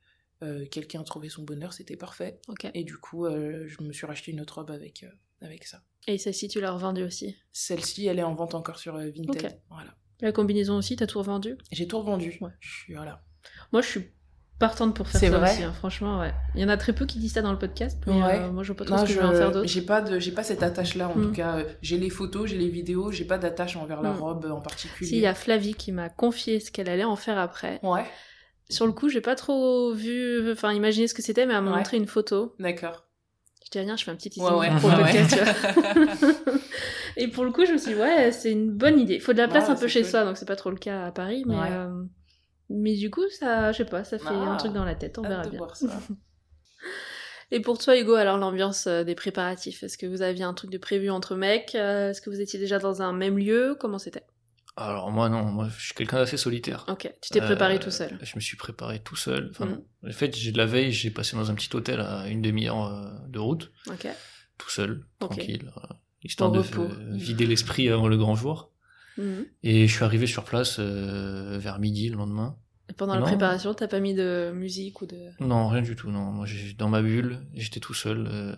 Euh, 0.42 0.66
Quelqu'un 0.66 1.00
a 1.00 1.04
trouvé 1.04 1.28
son 1.28 1.42
bonheur, 1.42 1.72
c'était 1.72 1.96
parfait. 1.96 2.40
Et 2.74 2.84
du 2.84 2.96
coup, 2.96 3.26
euh, 3.26 3.66
je 3.66 3.82
me 3.82 3.92
suis 3.92 4.06
racheté 4.06 4.30
une 4.30 4.40
autre 4.40 4.56
robe 4.56 4.70
avec, 4.70 5.02
euh, 5.02 5.10
avec 5.46 5.64
ça. 5.64 5.82
Et 6.06 6.16
celle-ci, 6.16 6.48
tu 6.48 6.60
l'as 6.60 6.72
revendue 6.72 7.02
aussi? 7.02 7.36
Celle-ci, 7.52 8.06
elle 8.06 8.18
est 8.18 8.22
en 8.22 8.34
vente 8.34 8.54
encore 8.54 8.78
sur 8.78 8.96
euh, 8.96 9.10
Vinted. 9.10 9.60
Voilà. 9.68 9.94
La 10.20 10.32
combinaison 10.32 10.76
aussi, 10.76 10.96
t'as 10.96 11.06
tout 11.06 11.18
revendu? 11.18 11.56
J'ai 11.70 11.86
tout 11.86 11.98
revendu. 11.98 12.38
Ouais. 12.40 12.50
Je 12.60 12.70
suis 12.70 12.94
voilà. 12.94 13.22
Moi, 13.72 13.82
je 13.82 13.88
suis 13.88 14.10
partante 14.58 14.94
pour 14.96 15.06
faire 15.08 15.20
ça 15.20 15.30
vrai 15.38 15.50
aussi, 15.52 15.62
hein, 15.62 15.72
franchement, 15.72 16.18
ouais. 16.20 16.32
Il 16.54 16.60
y 16.60 16.64
en 16.64 16.68
a 16.68 16.76
très 16.76 16.92
peu 16.92 17.06
qui 17.06 17.18
disent 17.18 17.34
ça 17.34 17.42
dans 17.42 17.52
le 17.52 17.58
podcast, 17.58 17.96
mais 18.06 18.12
Ouais. 18.14 18.40
euh, 18.40 18.50
moi, 18.50 18.62
je 18.64 18.68
vois 18.72 18.76
pas 18.76 18.84
trop 18.84 18.94
Non, 18.96 19.00
ce 19.02 19.06
que 19.06 19.08
je 19.10 19.14
je- 19.14 19.20
vais 19.20 19.26
en 19.26 19.32
faire 19.32 19.52
d'autre. 19.52 19.68
j'ai 19.68 19.82
pas 19.82 20.00
de, 20.00 20.18
j'ai 20.18 20.32
pas 20.32 20.42
cette 20.42 20.62
attache 20.62 20.94
là 20.96 21.08
en 21.08 21.16
Mm. 21.16 21.22
tout 21.26 21.32
cas. 21.32 21.56
Euh, 21.58 21.64
J'ai 21.82 21.96
les 21.98 22.10
photos, 22.10 22.48
j'ai 22.50 22.56
les 22.58 22.68
vidéos, 22.68 23.12
j'ai 23.12 23.24
pas 23.24 23.38
d'attache 23.38 23.76
envers 23.76 24.02
la 24.02 24.10
Mm. 24.12 24.18
robe 24.20 24.44
en 24.50 24.60
particulier. 24.60 25.08
Si, 25.10 25.16
il 25.16 25.20
y 25.22 25.26
a 25.26 25.34
Flavie 25.34 25.74
qui 25.74 25.92
m'a 25.92 26.08
confié 26.08 26.58
ce 26.60 26.70
qu'elle 26.72 26.88
allait 26.88 27.04
en 27.04 27.16
faire 27.16 27.38
après. 27.38 27.78
Ouais, 27.82 28.04
Sur 28.70 28.84
le 28.86 28.92
coup, 28.92 29.08
j'ai 29.08 29.20
pas 29.22 29.34
trop 29.34 29.94
vu, 29.94 30.52
enfin, 30.52 30.72
imaginé 30.74 31.08
ce 31.08 31.14
que 31.14 31.22
c'était, 31.22 31.46
mais 31.46 31.54
elle 31.54 31.62
m'a 31.62 31.70
Ouais. 31.70 31.76
montré 31.78 31.96
une 31.96 32.06
photo. 32.06 32.54
d'accord. 32.58 33.04
Je 33.64 33.78
dis, 33.78 33.84
viens, 33.84 33.96
je 33.96 34.04
fais 34.04 34.10
un 34.10 34.14
petit 34.16 34.30
teasing 34.30 34.50
Ouais, 34.50 34.68
pour 34.80 34.90
le 34.90 34.96
podcast. 34.96 35.36
Et 37.16 37.28
pour 37.28 37.44
le 37.44 37.50
coup, 37.50 37.64
je 37.66 37.72
me 37.72 37.78
suis 37.78 37.94
dit, 37.94 38.00
ouais, 38.00 38.30
c'est 38.32 38.52
une 38.52 38.70
bonne 38.70 38.98
idée. 38.98 39.18
Faut 39.20 39.32
de 39.32 39.38
la 39.38 39.48
place 39.48 39.68
un 39.68 39.74
peu 39.74 39.88
chez 39.88 40.04
soi, 40.04 40.24
donc 40.24 40.36
c'est 40.36 40.46
pas 40.46 40.56
trop 40.56 40.70
le 40.70 40.76
cas 40.76 41.04
à 41.06 41.10
Paris, 41.12 41.44
mais, 41.46 41.56
euh, 41.58 42.02
mais 42.70 42.94
du 42.96 43.10
coup, 43.10 43.28
ça, 43.30 43.72
je 43.72 43.78
sais 43.78 43.84
pas, 43.84 44.04
ça 44.04 44.18
fait 44.18 44.26
Ah. 44.28 44.52
un 44.52 44.56
truc 44.56 44.72
dans 44.72 44.84
la 44.84 44.94
tête, 44.94 45.18
on 45.18 45.22
verra 45.22 45.44
de 45.44 45.50
bien. 45.50 45.58
voir 45.58 45.76
ça. 45.76 45.86
Et 47.50 47.60
pour 47.60 47.78
toi, 47.78 47.98
Hugo, 47.98 48.14
alors 48.14 48.36
l'ambiance 48.36 48.86
euh, 48.86 49.04
des 49.04 49.14
préparatifs, 49.14 49.82
est-ce 49.82 49.96
que 49.96 50.04
vous 50.06 50.20
aviez 50.20 50.44
un 50.44 50.52
truc 50.52 50.70
de 50.70 50.76
prévu 50.78 51.08
entre 51.10 51.34
mecs 51.34 51.74
Euh, 51.74 52.10
Est-ce 52.10 52.20
que 52.20 52.28
vous 52.28 52.40
étiez 52.42 52.58
déjà 52.58 52.78
dans 52.78 53.00
un 53.00 53.12
même 53.14 53.38
lieu 53.38 53.74
Comment 53.80 53.98
c'était? 53.98 54.22
Alors 54.76 55.10
moi 55.10 55.28
non, 55.28 55.42
moi 55.44 55.66
je 55.76 55.86
suis 55.86 55.94
quelqu'un 55.94 56.18
d'assez 56.18 56.36
solitaire. 56.36 56.84
Ok, 56.88 57.12
tu 57.20 57.30
t'es 57.30 57.40
préparé 57.40 57.76
Euh, 57.76 57.78
tout 57.78 57.90
seul. 57.90 58.16
Je 58.22 58.36
me 58.36 58.40
suis 58.40 58.56
préparé 58.56 59.00
tout 59.02 59.16
seul. 59.16 59.48
Enfin, 59.50 59.64
non. 59.66 59.84
En 60.06 60.12
fait, 60.12 60.36
la 60.54 60.66
veille, 60.66 60.92
j'ai 60.92 61.10
passé 61.10 61.36
dans 61.36 61.50
un 61.50 61.54
petit 61.54 61.74
hôtel 61.74 62.00
à 62.00 62.28
une 62.28 62.42
demi-heure 62.42 62.84
euh, 62.86 63.08
de 63.28 63.38
route, 63.40 63.72
Ok. 63.90 64.06
tout 64.58 64.70
seul, 64.70 65.04
tranquille, 65.18 65.72
euh, 65.78 65.94
histoire 66.22 66.50
Au 66.50 66.54
de 66.54 66.58
repos. 66.60 66.82
euh, 66.82 67.08
vider 67.14 67.46
l'esprit 67.46 67.88
avant 67.88 68.06
le 68.08 68.16
grand 68.18 68.36
jour. 68.36 68.70
Mhm. 69.18 69.44
Et 69.64 69.86
je 69.86 69.92
suis 69.94 70.04
arrivé 70.04 70.26
sur 70.26 70.44
place 70.44 70.76
euh, 70.78 71.58
vers 71.60 71.78
midi 71.78 72.08
le 72.08 72.16
lendemain. 72.16 72.56
Et 72.88 72.94
pendant 72.94 73.14
la 73.16 73.20
préparation, 73.20 73.74
t'as 73.74 73.88
pas 73.88 74.00
mis 74.00 74.14
de 74.14 74.50
musique 74.54 75.02
ou 75.02 75.06
de... 75.06 75.18
Non, 75.40 75.68
rien 75.68 75.82
du 75.82 75.94
tout. 75.94 76.10
Non, 76.10 76.30
moi 76.32 76.46
dans 76.78 76.88
ma 76.88 77.02
bulle, 77.02 77.40
j'étais 77.54 77.80
tout 77.80 77.92
seul. 77.94 78.26
euh, 78.32 78.54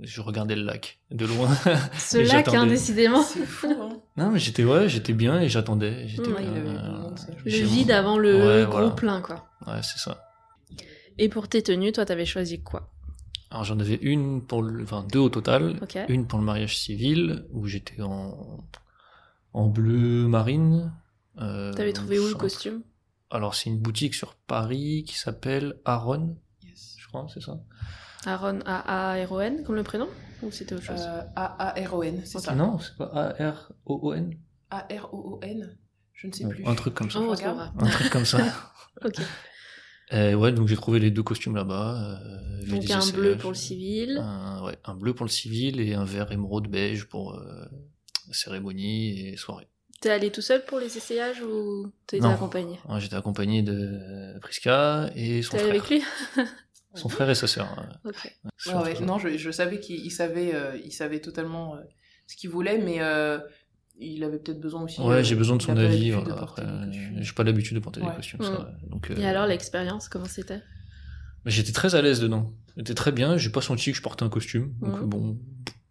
je 0.00 0.22
regardais 0.22 0.56
le 0.56 0.62
lac 0.62 1.00
de 1.10 1.26
loin. 1.26 1.54
Ce 1.98 2.16
lac, 2.16 2.48
hein, 2.48 2.66
décidément. 2.66 3.22
C'est 3.22 3.44
fou, 3.44 3.68
hein. 3.78 3.98
non, 4.16 4.30
mais 4.30 4.38
j'étais 4.38 4.64
ouais, 4.64 4.88
j'étais 4.88 5.12
bien 5.12 5.38
et 5.40 5.50
j'attendais. 5.50 6.08
J'étais 6.08 6.30
Mhm. 6.30 6.34
Ouais, 6.34 6.46
euh. 6.46 7.10
Le 7.44 7.50
vide 7.66 7.90
avant 7.90 8.16
le 8.16 8.34
Ouais, 8.36 8.62
gros 8.64 8.72
voilà. 8.78 8.90
plein, 8.92 9.20
quoi. 9.20 9.46
Ouais, 9.66 9.82
c'est 9.82 9.98
ça. 9.98 10.24
Et 11.18 11.28
pour 11.28 11.46
tes 11.48 11.62
tenues, 11.62 11.92
toi, 11.92 12.06
t'avais 12.06 12.24
choisi 12.24 12.62
quoi? 12.62 12.88
Alors 13.50 13.64
j'en 13.64 13.78
avais 13.80 13.98
une 14.00 14.40
pour 14.40 14.62
le, 14.62 14.82
enfin 14.82 15.04
deux 15.12 15.18
au 15.18 15.28
total. 15.28 15.78
Une 16.08 16.26
pour 16.26 16.38
le 16.38 16.44
mariage 16.46 16.78
civil 16.78 17.44
où 17.52 17.66
j'étais 17.66 18.00
en 18.00 18.56
en 19.52 19.68
bleu 19.68 20.26
marine. 20.28 20.92
Euh, 21.40 21.72
T'avais 21.72 21.92
trouvé 21.92 22.18
où 22.18 22.26
le 22.28 22.34
costume? 22.34 22.82
Alors 23.30 23.54
c'est 23.54 23.70
une 23.70 23.78
boutique 23.78 24.14
sur 24.14 24.34
Paris 24.34 25.04
qui 25.06 25.16
s'appelle 25.18 25.76
Aaron, 25.84 26.36
Yes. 26.62 26.96
je 26.98 27.06
crois, 27.08 27.26
c'est 27.32 27.40
ça? 27.42 27.58
Aaron, 28.26 28.60
A-A-R-O-N, 28.66 29.64
comme 29.64 29.74
le 29.74 29.82
prénom? 29.82 30.06
Ou 30.42 30.50
c'était 30.50 30.74
autre 30.74 30.84
chose? 30.84 31.00
Euh, 31.00 31.22
A-A-R-O-N, 31.36 32.20
c'est 32.24 32.38
Ok. 32.38 32.44
ça. 32.44 32.54
Non, 32.54 32.78
c'est 32.78 32.96
pas 32.96 33.06
A 33.06 33.50
R 33.50 33.72
O 33.86 33.98
O 34.02 34.12
N. 34.14 34.34
A-R-O-O-N 34.70 35.76
Je 36.12 36.26
ne 36.26 36.32
sais 36.32 36.46
plus. 36.48 36.64
un 36.66 36.74
truc 36.74 36.94
comme 36.94 37.10
ça. 37.10 37.18
Retrouvera. 37.20 37.72
Un 37.78 37.86
truc 37.88 38.10
comme 38.10 38.24
ça. 38.24 38.38
Ok. 39.04 39.16
Euh, 40.12 40.34
ouais, 40.34 40.52
donc 40.52 40.68
j'ai 40.68 40.76
trouvé 40.76 41.00
les 41.00 41.10
deux 41.10 41.22
costumes 41.22 41.56
là-bas. 41.56 42.20
euh, 42.20 42.60
j'ai 42.66 42.78
Donc 42.78 42.90
un 42.90 43.10
bleu 43.12 43.36
pour 43.38 43.50
le 43.50 43.56
civil. 43.56 44.18
Un, 44.22 44.62
ouais, 44.64 44.76
un 44.84 44.94
bleu 44.94 45.14
pour 45.14 45.24
le 45.24 45.30
civil 45.30 45.80
et 45.80 45.94
un 45.94 46.04
vert 46.04 46.30
émeraude 46.30 46.68
beige 46.68 47.06
pour 47.06 47.34
euh, 47.34 47.64
cérémonie 48.32 49.28
et 49.28 49.36
soirée. 49.36 49.68
T'es 50.00 50.10
allé 50.10 50.30
tout 50.32 50.42
seul 50.42 50.64
pour 50.64 50.80
les 50.80 50.96
essayages 50.96 51.40
ou 51.42 51.92
t'as 52.06 52.16
été 52.16 52.26
Non. 52.26 52.34
accompagné? 52.34 52.78
J'étais 52.98 53.14
accompagné 53.16 53.62
de 53.62 54.36
Prisca 54.40 55.10
et 55.14 55.42
son 55.42 55.56
T'es 55.56 55.62
allé 55.62 55.78
frère. 55.78 56.00
avec 56.00 56.04
lui? 56.36 56.44
Son 56.94 57.08
frère 57.08 57.30
et 57.30 57.34
sa 57.34 57.46
sœur. 57.46 57.68
Ouais, 58.04 58.74
ouais, 58.74 59.00
non, 59.00 59.18
je, 59.18 59.38
je 59.38 59.50
savais 59.50 59.80
qu'il 59.80 59.96
il 60.04 60.10
savait, 60.10 60.54
euh, 60.54 60.76
il 60.84 60.92
savait 60.92 61.20
totalement 61.20 61.74
euh, 61.76 61.78
ce 62.26 62.36
qu'il 62.36 62.50
voulait, 62.50 62.76
mais 62.76 62.96
euh, 63.00 63.38
il 63.98 64.22
avait 64.24 64.36
peut-être 64.38 64.60
besoin 64.60 64.82
aussi. 64.82 65.00
Ouais, 65.00 65.14
euh, 65.14 65.22
j'ai 65.22 65.34
besoin 65.34 65.56
de 65.56 65.62
son 65.62 65.74
avis. 65.74 66.10
voilà, 66.10 66.42
après, 66.42 66.62
j'ai 67.20 67.32
pas 67.32 67.44
l'habitude 67.44 67.76
de 67.76 67.80
porter 67.80 68.02
Ouais. 68.02 68.10
des 68.10 68.16
costumes. 68.16 68.40
Mm. 68.40 68.44
ça, 68.44 68.60
ouais. 68.60 68.88
donc, 68.90 69.10
euh, 69.10 69.16
Et 69.16 69.24
alors 69.24 69.46
l'expérience, 69.46 70.10
comment 70.10 70.26
c'était? 70.26 70.60
Mais 71.46 71.50
J'étais 71.50 71.72
très 71.72 71.94
à 71.94 72.02
l'aise 72.02 72.20
dedans. 72.20 72.52
J'étais 72.76 72.92
très 72.94 73.10
bien. 73.12 73.38
J'ai 73.38 73.48
pas 73.48 73.62
senti 73.62 73.90
que 73.92 73.96
je 73.96 74.02
portais 74.02 74.24
un 74.24 74.28
costume. 74.28 74.74
Donc 74.82 75.00
Mhm. 75.00 75.06
bon, 75.08 75.38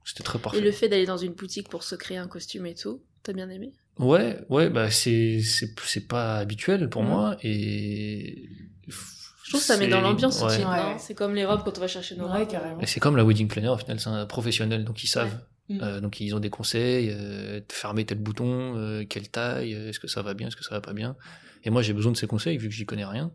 c'était 0.05 0.23
très 0.23 0.39
parfait. 0.39 0.57
Et 0.59 0.61
le 0.61 0.71
fait 0.71 0.89
d'aller 0.89 1.05
dans 1.05 1.17
une 1.17 1.33
boutique 1.33 1.69
pour 1.69 1.83
se 1.83 1.95
créer 1.95 2.17
un 2.17 2.27
costume 2.27 2.65
et 2.65 2.75
tout, 2.75 3.01
t'as 3.23 3.33
bien 3.33 3.49
aimé? 3.49 3.71
Ouais, 3.99 4.39
ouais, 4.49 4.69
bah 4.69 4.89
c'est 4.89 5.41
c'est 5.41 5.69
c'est 5.83 6.07
pas 6.07 6.37
habituel 6.37 6.89
pour 6.89 7.03
moi 7.03 7.37
et 7.43 8.47
Je 8.87 9.49
trouve 9.49 9.59
que 9.61 9.65
ça 9.67 9.77
met 9.77 9.87
dans 9.87 10.01
l'ambiance 10.01 10.41
ouais. 10.41 10.57
Ouais. 10.57 10.63
non? 10.63 10.97
C'est 10.97 11.13
comme 11.13 11.35
les 11.35 11.45
robes 11.45 11.61
quand 11.63 11.77
on 11.77 11.81
va 11.81 11.87
chercher 11.87 12.15
nos 12.15 12.25
Ouais, 12.29 12.39
robes. 12.39 12.47
carrément. 12.47 12.79
Et 12.79 12.85
c'est 12.85 12.99
comme 12.99 13.17
la 13.17 13.23
wedding 13.25 13.47
planner 13.47 13.67
au 13.69 13.77
final, 13.77 13.99
c'est 13.99 14.09
un 14.09 14.25
professionnel 14.25 14.85
donc 14.85 15.03
ils 15.03 15.07
savent. 15.07 15.39
Ouais. 15.69 15.77
Euh, 15.81 16.01
donc 16.01 16.19
ils 16.19 16.33
ont 16.35 16.39
des 16.39 16.49
conseils, 16.49 17.09
euh, 17.11 17.61
fermer 17.69 18.05
tel 18.05 18.17
bouton, 18.17 18.75
euh, 18.77 19.05
quelle 19.05 19.29
taille, 19.29 19.73
euh, 19.75 19.89
est-ce 19.89 19.99
que 19.99 20.07
ça 20.07 20.21
va 20.21 20.33
bien, 20.33 20.47
est-ce 20.47 20.55
que 20.55 20.63
ça 20.63 20.75
va 20.75 20.81
pas 20.81 20.93
bien? 20.93 21.15
Et 21.63 21.69
moi 21.69 21.81
j'ai 21.81 21.93
besoin 21.93 22.11
de 22.11 22.17
ces 22.17 22.27
conseils 22.27 22.57
vu 22.57 22.67
que 22.69 22.73
j'y 22.75 22.85
connais 22.85 23.05
rien. 23.05 23.33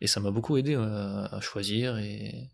Et 0.00 0.06
ça 0.06 0.20
m'a 0.20 0.30
beaucoup 0.30 0.56
aidé 0.56 0.74
euh, 0.74 1.24
à 1.30 1.40
choisir. 1.40 1.96
Et 1.98 2.48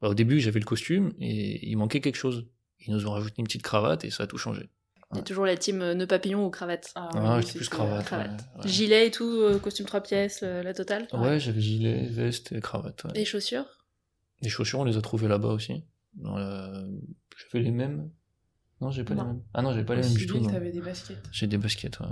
bah, 0.00 0.08
au 0.08 0.14
début 0.14 0.40
j'avais 0.40 0.58
le 0.60 0.64
costume 0.64 1.12
et 1.20 1.68
il 1.68 1.76
manquait 1.76 2.00
quelque 2.00 2.16
chose. 2.16 2.46
Ils 2.80 2.92
nous 2.92 3.06
ont 3.06 3.12
rajouté 3.12 3.36
une 3.38 3.46
petite 3.46 3.62
cravate 3.62 4.04
et 4.04 4.10
ça 4.10 4.24
a 4.24 4.26
tout 4.26 4.38
changé. 4.38 4.68
Il 5.12 5.18
y 5.18 5.20
a 5.20 5.22
toujours 5.22 5.46
la 5.46 5.56
team 5.56 5.80
euh, 5.80 5.94
nœud 5.94 6.06
papillon 6.06 6.44
ou 6.46 6.50
cravate. 6.50 6.90
Ah, 6.96 7.08
Ah, 7.14 7.38
oui, 7.38 7.46
plus 7.46 7.68
cravate. 7.68 8.04
cravate. 8.04 8.30
ouais, 8.56 8.62
ouais. 8.64 8.68
Gilet 8.68 9.06
et 9.06 9.10
tout, 9.10 9.24
euh, 9.42 9.58
costume 9.58 9.86
trois 9.86 10.00
pièces, 10.02 10.42
le- 10.42 10.62
la 10.62 10.74
totale. 10.74 11.06
Ouais, 11.12 11.38
j'avais 11.38 11.60
gilet, 11.60 12.06
veste 12.08 12.52
et 12.52 12.60
cravate. 12.60 13.04
ouais. 13.04 13.12
Et 13.14 13.24
chaussures? 13.24 13.66
Les 14.42 14.48
chaussures, 14.48 14.80
on 14.80 14.84
les 14.84 14.96
a 14.96 15.00
trouvées 15.02 15.28
là-bas 15.28 15.48
aussi. 15.48 15.84
La- 16.22 16.84
J'avais 17.52 17.64
les 17.64 17.70
mêmes? 17.70 18.10
Non, 18.80 18.90
j'ai 18.90 19.04
pas 19.04 19.14
Non. 19.14 19.22
les 19.22 19.28
mêmes. 19.28 19.42
Ah 19.54 19.62
non, 19.62 19.70
j'avais 19.70 19.84
pas 19.84 19.94
les 19.94 20.02
mêmes 20.02 20.14
du 20.14 20.26
tout. 20.26 20.40
t'avais 20.46 20.70
des 20.72 20.80
baskets, 20.80 21.18
J'ai 21.32 21.46
des 21.46 21.58
baskets, 21.58 22.00
ouais. 22.00 22.06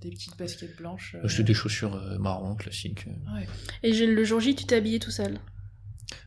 des 0.00 0.10
petites 0.10 0.36
baskets 0.38 0.76
blanches. 0.76 1.14
euh, 1.16 1.22
Bah, 1.22 1.28
C'était 1.28 1.44
des 1.44 1.54
chaussures 1.54 1.94
euh, 1.94 2.18
marron 2.18 2.54
classiques. 2.56 3.06
Ouais. 3.34 3.46
Et 3.82 3.92
le 4.06 4.24
jour 4.24 4.40
J, 4.40 4.54
tu 4.56 4.64
t'es 4.64 4.76
habillé 4.76 4.98
tout 4.98 5.10
seul? 5.10 5.38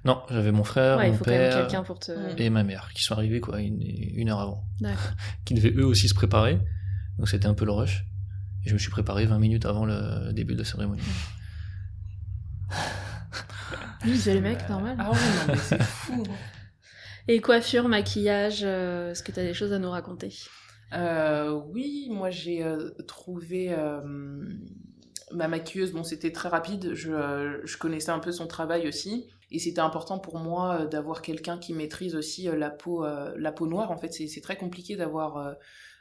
Non, 0.05 0.21
j'avais 0.29 0.51
mon 0.51 0.63
frère, 0.63 0.97
ouais, 0.97 1.09
mon 1.09 1.17
faut 1.17 1.25
quand 1.25 1.31
même 1.31 1.49
père 1.49 1.61
quelqu'un 1.61 1.83
pour 1.83 1.99
te. 1.99 2.11
Et 2.37 2.49
ma 2.49 2.63
mère 2.63 2.89
qui 2.93 3.03
sont 3.03 3.13
arrivés 3.13 3.39
quoi 3.39 3.61
une, 3.61 3.81
une 3.81 4.29
heure 4.29 4.39
avant. 4.39 4.63
Qui 5.45 5.53
devaient 5.53 5.73
eux 5.75 5.85
aussi 5.85 6.07
se 6.09 6.13
préparer. 6.13 6.59
Donc 7.17 7.29
c'était 7.29 7.47
un 7.47 7.53
peu 7.53 7.65
le 7.65 7.71
rush. 7.71 8.05
Et 8.65 8.69
je 8.69 8.73
me 8.73 8.79
suis 8.79 8.89
préparé 8.91 9.25
20 9.25 9.39
minutes 9.39 9.65
avant 9.65 9.85
le 9.85 10.31
début 10.33 10.53
de 10.53 10.59
la 10.59 10.65
cérémonie. 10.65 11.01
Oui, 14.05 14.17
c'est 14.17 14.33
le 14.33 14.41
mec, 14.41 14.67
normal. 14.67 14.97
Ah 14.99 15.11
ouais, 15.11 15.17
non, 15.17 15.53
mais 15.53 15.57
c'est 15.57 15.81
fou. 15.81 16.23
Et 17.29 17.39
coiffure, 17.39 17.87
maquillage, 17.87 18.63
euh, 18.63 19.11
est-ce 19.11 19.23
que 19.23 19.31
t'as 19.31 19.43
des 19.43 19.53
choses 19.53 19.71
à 19.71 19.79
nous 19.79 19.89
raconter? 19.89 20.33
Euh, 20.91 21.51
oui, 21.69 22.09
moi 22.11 22.29
j'ai 22.29 22.63
euh, 22.63 22.91
trouvé 23.07 23.73
euh, 23.73 24.01
ma 25.31 25.47
maquilleuse, 25.47 25.93
bon 25.93 26.03
c'était 26.03 26.31
très 26.33 26.49
rapide, 26.49 26.93
je, 26.93 27.11
euh, 27.11 27.65
je 27.65 27.77
connaissais 27.77 28.11
un 28.11 28.19
peu 28.19 28.31
son 28.31 28.45
travail 28.45 28.87
aussi, 28.87 29.29
et 29.53 29.59
c'était 29.59 29.79
important 29.79 30.17
pour 30.17 30.39
moi 30.39 30.81
euh, 30.81 30.87
d'avoir 30.87 31.21
quelqu'un 31.21 31.59
qui 31.59 31.73
maîtrise 31.73 32.15
aussi 32.15 32.49
euh, 32.49 32.55
la, 32.55 32.71
peau, 32.71 33.05
euh, 33.05 33.33
la 33.37 33.51
peau 33.51 33.67
noire, 33.67 33.91
en 33.91 33.97
fait. 33.97 34.11
C'est 34.11 34.27
c'est 34.27 34.41
très 34.41 34.57
compliqué 34.57 34.95
d'avoir 34.95 35.55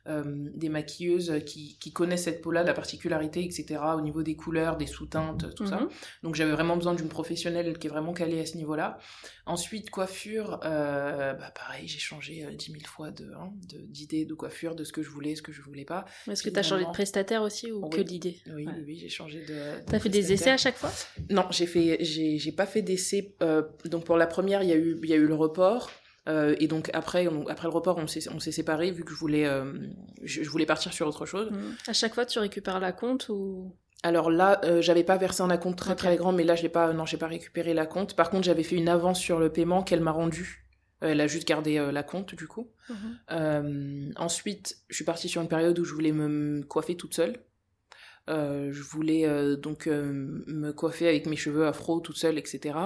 euh, 0.07 0.13
euh, 0.13 0.51
des 0.55 0.69
maquilleuses 0.69 1.33
qui, 1.47 1.77
qui 1.79 1.93
connaissent 1.93 2.25
cette 2.25 2.43
peau-là, 2.43 2.63
la 2.63 2.75
particularité, 2.75 3.45
etc., 3.45 3.81
au 3.97 4.01
niveau 4.01 4.23
des 4.23 4.37
couleurs, 4.37 4.77
des 4.77 4.87
sous-teintes, 4.87 5.55
tout 5.55 5.67
ça. 5.67 5.81
Mhm. 5.81 5.89
Donc 6.23 6.35
j'avais 6.35 6.53
vraiment 6.53 6.77
besoin 6.77 6.95
d'une 6.95 7.09
professionnelle 7.09 7.79
qui 7.79 7.87
est 7.87 7.91
vraiment 7.91 8.13
calée 8.13 8.41
à 8.41 8.47
ce 8.47 8.57
niveau-là. 8.57 8.99
Ensuite, 9.47 9.91
coiffure, 9.91 10.61
euh, 10.65 11.33
bah 11.35 11.51
pareil, 11.55 11.89
j'ai 11.89 11.99
changé 11.99 12.45
euh, 12.45 12.51
dix 12.53 12.73
mille 12.73 12.87
fois 12.87 13.11
de 13.11 13.33
hein, 13.33 13.53
de- 13.73 13.79
d'idées 13.87 14.25
de, 14.25 14.35
coiffure, 14.35 14.75
de 14.75 14.85
ce 14.85 14.93
que 14.93 15.03
je 15.03 15.11
voulais, 15.11 15.35
ce 15.35 15.43
que 15.43 15.53
je 15.53 15.63
voulais 15.63 15.85
pas. 15.85 16.05
Est-ce 16.31 16.43
que 16.43 16.51
t'as 16.51 16.63
changé 16.63 16.85
de 16.85 16.91
prestataire 16.91 17.43
aussi 17.43 17.73
ou 17.73 17.89
que 17.89 18.01
d'idée 18.01 18.39
Oui, 18.49 18.67
Ouais. 18.67 18.73
oui, 18.77 18.85
oui, 18.87 18.99
j'ai 19.01 19.09
changé 19.09 19.41
de. 19.45 19.85
T'as 19.87 19.99
de 19.99 20.03
fait 20.03 20.09
des 20.09 20.33
essais 20.33 20.51
à 20.51 20.57
chaque 20.57 20.77
fois? 20.77 20.93
Non, 21.31 21.47
j'ai 21.51 21.67
fait, 21.67 21.99
j'ai, 22.01 22.53
pas 22.53 22.67
fait 22.67 22.83
d'essai. 22.83 23.35
euh, 23.43 23.63
donc 23.87 24.05
pour 24.05 24.17
la 24.17 24.27
première, 24.27 24.63
il 24.63 24.69
y 24.69 24.73
a 24.73 24.77
eu, 24.77 24.99
il 25.03 25.09
y 25.09 25.13
a 25.13 25.17
eu 25.17 25.27
le 25.27 25.35
report. 25.35 25.91
Euh, 26.29 26.55
et 26.61 26.69
donc 26.69 26.91
après, 26.93 27.27
on- 27.29 27.47
après 27.49 27.67
le 27.69 27.73
report, 27.75 27.99
on 27.99 28.07
s'est, 28.07 28.29
on 28.33 28.39
s'est 28.41 28.53
séparés 28.53 28.91
vu 28.91 29.05
que 29.05 29.13
je 29.13 29.17
voulais, 29.19 29.47
euh, 29.47 29.73
je, 30.23 30.43
je 30.43 30.49
voulais 30.51 30.67
partir 30.67 30.93
sur 30.93 31.07
autre 31.07 31.27
chose. 31.27 31.51
Mhm. 31.51 31.75
À 31.87 31.93
chaque 31.93 32.15
fois, 32.15 32.27
tu 32.27 32.39
récupères 32.39 32.81
la 32.81 32.93
compte 32.93 33.29
ou? 33.29 33.75
Alors 34.05 34.31
là, 34.31 34.61
euh, 34.65 34.81
j'avais 34.83 35.05
pas 35.05 35.17
versé 35.17 35.43
un 35.43 35.51
acompte 35.51 35.79
très 35.79 35.95
très 35.95 36.17
grand, 36.17 36.33
mais 36.33 36.43
là, 36.45 36.57
je 36.57 36.63
l'ai 36.63 36.69
pas, 36.69 36.93
non, 36.93 37.07
j'ai 37.07 37.17
pas 37.19 37.29
récupéré 37.29 37.73
la 37.75 37.87
compte. 37.87 38.17
Par 38.17 38.31
contre, 38.31 38.45
j'avais 38.45 38.65
fait 38.65 38.77
une 38.77 38.89
avance 38.89 39.19
sur 39.21 39.39
le 39.39 39.49
paiement 39.51 39.83
qu'elle 39.85 40.01
m'a 40.01 40.11
rendu. 40.13 40.67
Euh, 41.05 41.09
Elle 41.11 41.21
a 41.21 41.27
juste 41.27 41.47
gardé 41.49 41.79
la 41.93 42.03
compte 42.03 42.35
du 42.35 42.47
coup. 42.47 42.69
Mhm. 42.89 42.97
Euh, 43.33 44.11
ensuite, 44.17 44.77
je 44.89 44.95
suis 44.97 45.05
partie 45.05 45.29
sur 45.29 45.41
une 45.43 45.49
période 45.49 45.79
où 45.79 45.85
je 45.85 45.95
voulais 45.95 46.13
me 46.13 46.63
coiffer 46.63 46.97
toute 46.97 47.15
seule. 47.15 47.37
Euh, 48.31 48.71
je 48.73 48.83
voulais 48.83 49.27
euh, 49.27 49.57
donc 49.57 49.89
euh, 49.89 50.43
me 50.47 50.71
coiffer 50.73 51.09
avec 51.09 51.27
mes 51.27 51.37
cheveux 51.37 51.67
afro 51.67 52.01
toute 52.01 52.17
seule, 52.17 52.39
etc. 52.39 52.79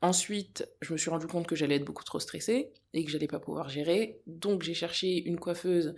Ensuite, 0.00 0.66
je 0.80 0.92
me 0.92 0.98
suis 0.98 1.10
rendu 1.10 1.26
compte 1.26 1.46
que 1.46 1.54
j'allais 1.54 1.76
être 1.76 1.84
beaucoup 1.84 2.04
trop 2.04 2.18
stressée 2.18 2.72
et 2.94 3.04
que 3.04 3.10
j'allais 3.10 3.26
pas 3.26 3.40
pouvoir 3.40 3.68
gérer. 3.68 4.20
Donc, 4.26 4.62
j'ai 4.62 4.74
cherché 4.74 5.22
une 5.24 5.38
coiffeuse 5.38 5.94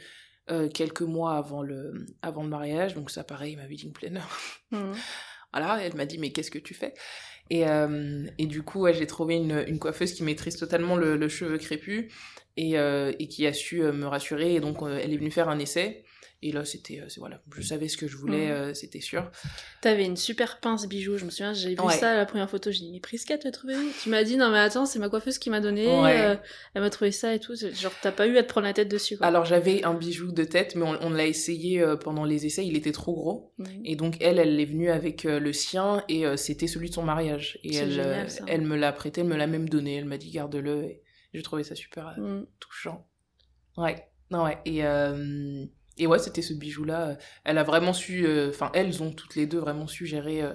quelques 0.74 1.02
mois 1.02 1.36
avant 1.36 1.62
le, 1.62 2.06
avant 2.20 2.42
le 2.42 2.48
mariage. 2.48 2.94
Donc, 2.94 3.10
ça, 3.10 3.24
pareil, 3.24 3.56
ma 3.56 3.66
wedding 3.66 3.92
planner. 3.92 4.20
Mhm. 4.72 4.94
Voilà, 5.52 5.82
elle 5.84 5.94
m'a 5.96 6.06
dit 6.06 6.18
mais 6.18 6.32
qu'est-ce 6.32 6.50
que 6.50 6.58
tu 6.58 6.74
fais? 6.74 6.94
Et, 7.50 7.64
et 8.38 8.46
du 8.46 8.62
coup 8.62 8.80
ouais, 8.80 8.94
j'ai 8.94 9.06
trouvé 9.06 9.34
une, 9.34 9.64
une 9.68 9.78
coiffeuse 9.78 10.14
qui 10.14 10.22
maîtrise 10.22 10.56
totalement 10.56 10.96
le, 10.96 11.18
le 11.18 11.28
cheveu 11.28 11.58
crépus 11.58 12.10
et, 12.56 12.72
et 12.76 13.28
qui 13.28 13.46
a 13.46 13.52
su 13.52 13.82
me 13.82 14.06
rassurer 14.06 14.54
et 14.54 14.60
donc 14.60 14.78
elle 14.80 15.12
est 15.12 15.16
venue 15.18 15.30
faire 15.30 15.50
un 15.50 15.58
essai 15.58 16.04
et 16.42 16.52
là 16.52 16.64
c'était 16.64 17.00
euh, 17.00 17.06
voilà 17.18 17.40
je 17.56 17.62
savais 17.62 17.88
ce 17.88 17.96
que 17.96 18.06
je 18.08 18.16
voulais 18.16 18.46
Mhm. 18.46 18.52
euh, 18.52 18.74
c'était 18.74 19.00
sûr 19.00 19.30
T'avais 19.80 20.04
une 20.04 20.16
super 20.16 20.60
pince 20.60 20.86
bijou, 20.86 21.16
je 21.18 21.24
me 21.24 21.30
souviens, 21.30 21.52
j'ai 21.54 21.74
vu 21.74 21.80
Ouais. 21.80 21.96
ça 21.96 22.14
la 22.16 22.24
première 22.26 22.48
photo, 22.50 22.70
j'ai 22.70 22.80
dit 22.80 22.90
mais 22.92 23.00
Prisca, 23.00 23.36
tu 23.38 23.46
l'as 23.46 23.52
trouvé 23.52 23.74
Tu 24.02 24.08
m'as 24.10 24.22
dit 24.24 24.36
non 24.36 24.50
mais 24.50 24.58
attends, 24.58 24.86
c'est 24.86 24.98
ma 24.98 25.08
coiffeuse 25.08 25.38
qui 25.38 25.50
m'a 25.50 25.60
donné, 25.60 25.86
Ouais. 25.86 26.20
euh, 26.20 26.36
elle 26.74 26.82
m'a 26.82 26.90
trouvé 26.90 27.10
ça 27.12 27.34
et 27.34 27.40
tout, 27.40 27.54
genre 27.56 27.92
t'as 28.02 28.12
pas 28.12 28.26
eu 28.26 28.36
à 28.38 28.42
te 28.42 28.48
prendre 28.48 28.66
la 28.66 28.72
tête 28.72 28.88
dessus 28.88 29.16
quoi. 29.16 29.26
alors 29.26 29.44
j'avais 29.44 29.82
un 29.84 29.94
bijou 29.94 30.32
de 30.32 30.44
tête 30.44 30.74
mais 30.76 30.82
on, 30.84 30.96
on 31.02 31.10
l'a 31.10 31.26
essayé 31.26 31.84
pendant 32.02 32.24
les 32.24 32.46
essais 32.46 32.66
il 32.66 32.76
était 32.76 32.92
trop 32.92 33.14
gros 33.14 33.54
Mhm. 33.58 33.82
et 33.84 33.96
donc 33.96 34.16
elle 34.20 34.38
elle 34.38 34.58
est 34.60 34.64
venue 34.64 34.90
avec 34.90 35.24
le 35.24 35.52
sien 35.52 36.04
et 36.08 36.24
c'était 36.36 36.66
celui 36.66 36.88
de 36.90 36.94
son 36.94 37.02
mariage 37.02 37.58
et 37.62 37.74
elle 37.76 37.90
génial, 37.92 38.28
elle 38.46 38.62
me 38.62 38.76
l'a 38.76 38.92
prêté 38.92 39.20
elle 39.22 39.26
me 39.28 39.36
l'a 39.36 39.46
même 39.46 39.68
donné 39.68 39.96
elle 39.96 40.04
m'a 40.06 40.18
dit 40.18 40.30
garde-le 40.30 40.84
et 40.84 41.02
j'ai 41.34 41.42
trouvé 41.42 41.64
ça 41.64 41.74
super 41.74 42.14
euh, 42.18 42.42
touchant. 42.60 43.08
Ouais, 43.78 44.06
non, 44.30 44.44
ouais. 44.44 44.58
Et, 44.66 44.84
euh, 44.84 45.64
et 46.02 46.06
ouais, 46.06 46.18
c'était 46.18 46.42
ce 46.42 46.52
bijou-là. 46.52 47.16
Elle 47.44 47.58
a 47.58 47.62
vraiment 47.62 47.92
su, 47.92 48.26
euh, 48.26 48.50
enfin, 48.50 48.70
elles 48.74 49.02
ont 49.02 49.12
toutes 49.12 49.36
les 49.36 49.46
deux 49.46 49.58
vraiment 49.58 49.86
su 49.86 50.04
gérer 50.06 50.42
euh, 50.42 50.52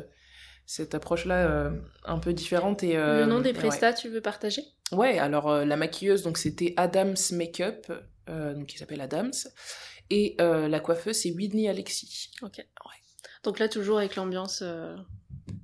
cette 0.66 0.94
approche-là 0.94 1.48
euh, 1.48 1.72
un 2.04 2.20
peu 2.20 2.34
différente. 2.34 2.84
Et, 2.84 2.98
euh, 2.98 3.22
Le 3.22 3.26
nom 3.26 3.40
des 3.40 3.54
prestats, 3.54 3.94
tu 3.94 4.10
veux 4.10 4.22
partager? 4.22 4.62
Ouais, 4.92 4.98
Ouais, 4.98 5.20
alors 5.20 5.50
euh, 5.50 5.66
la 5.66 5.78
maquilleuse, 5.78 6.24
donc 6.24 6.38
c'était 6.38 6.74
Adams 6.78 7.16
Makeup, 7.32 7.92
euh, 8.30 8.54
donc 8.54 8.68
qui 8.68 8.78
s'appelle 8.78 9.02
Adams. 9.02 9.34
Et 10.10 10.36
euh, 10.40 10.68
la 10.68 10.80
coiffeuse, 10.80 11.16
c'est 11.16 11.32
Whitney 11.32 11.68
Alexis. 11.68 12.32
Ok. 12.42 12.66
Donc 13.44 13.60
là 13.60 13.70
toujours 13.70 14.00
avec 14.00 14.16
l'ambiance, 14.16 14.62
euh, 14.62 14.96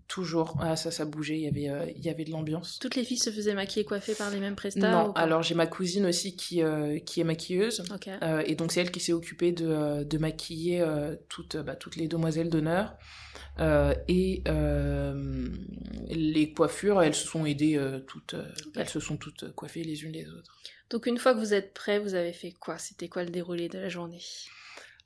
Toujours. 0.07 0.57
Ah, 0.61 0.75
ça, 0.75 0.91
ça 0.91 1.05
bougeait, 1.05 1.37
il 1.37 1.41
y 1.41 1.47
avait, 1.47 1.69
euh, 1.69 1.91
il 1.95 2.05
y 2.05 2.09
avait 2.09 2.23
de 2.23 2.31
l'ambiance. 2.31 2.77
toutes 2.79 2.95
les 2.95 3.03
filles 3.03 3.17
se 3.17 3.31
faisaient 3.31 3.55
maquiller 3.55 3.81
et 3.81 3.85
coiffer 3.85 4.13
par 4.13 4.29
les 4.29 4.39
mêmes 4.39 4.55
prestats 4.55 4.91
Non, 4.91 5.11
alors 5.13 5.41
j'ai 5.41 5.55
ma 5.55 5.65
cousine 5.65 6.05
aussi 6.05 6.35
qui, 6.35 6.61
euh, 6.61 6.99
qui 6.99 7.19
est 7.19 7.23
maquilleuse. 7.23 7.83
Euh, 8.21 8.43
et 8.45 8.53
donc 8.55 8.71
c'est 8.71 8.81
elle 8.81 8.91
qui 8.91 8.99
s'est 8.99 9.13
occupée 9.13 9.51
de, 9.51 10.03
de 10.03 10.17
maquiller 10.17 10.85
toutes, 11.29 11.57
bah, 11.57 11.75
toutes 11.75 11.95
les 11.95 12.07
demoiselles 12.07 12.49
d'honneur. 12.49 12.95
Et 14.07 14.43
les 16.09 16.53
coiffures, 16.53 17.01
elles 17.01 17.15
se 17.15 17.27
sont 17.27 17.45
aidées 17.45 17.81
toutes, 18.07 18.35
elles 18.75 18.89
se 18.89 18.99
sont 18.99 19.17
toutes 19.17 19.51
coiffées 19.55 19.83
les 19.83 20.03
unes 20.03 20.11
les 20.11 20.27
autres. 20.29 20.59
Donc 20.89 21.07
une 21.07 21.17
fois 21.17 21.33
que 21.33 21.39
vous 21.39 21.55
êtes 21.55 21.73
prêts, 21.73 21.97
vous 21.97 22.13
avez 22.13 22.33
fait 22.33 22.51
quoi? 22.51 22.77
C'était 22.77 23.07
quoi 23.07 23.23
le 23.23 23.31
déroulé 23.31 23.67
de 23.67 23.79
la 23.79 23.89
journée? 23.89 24.21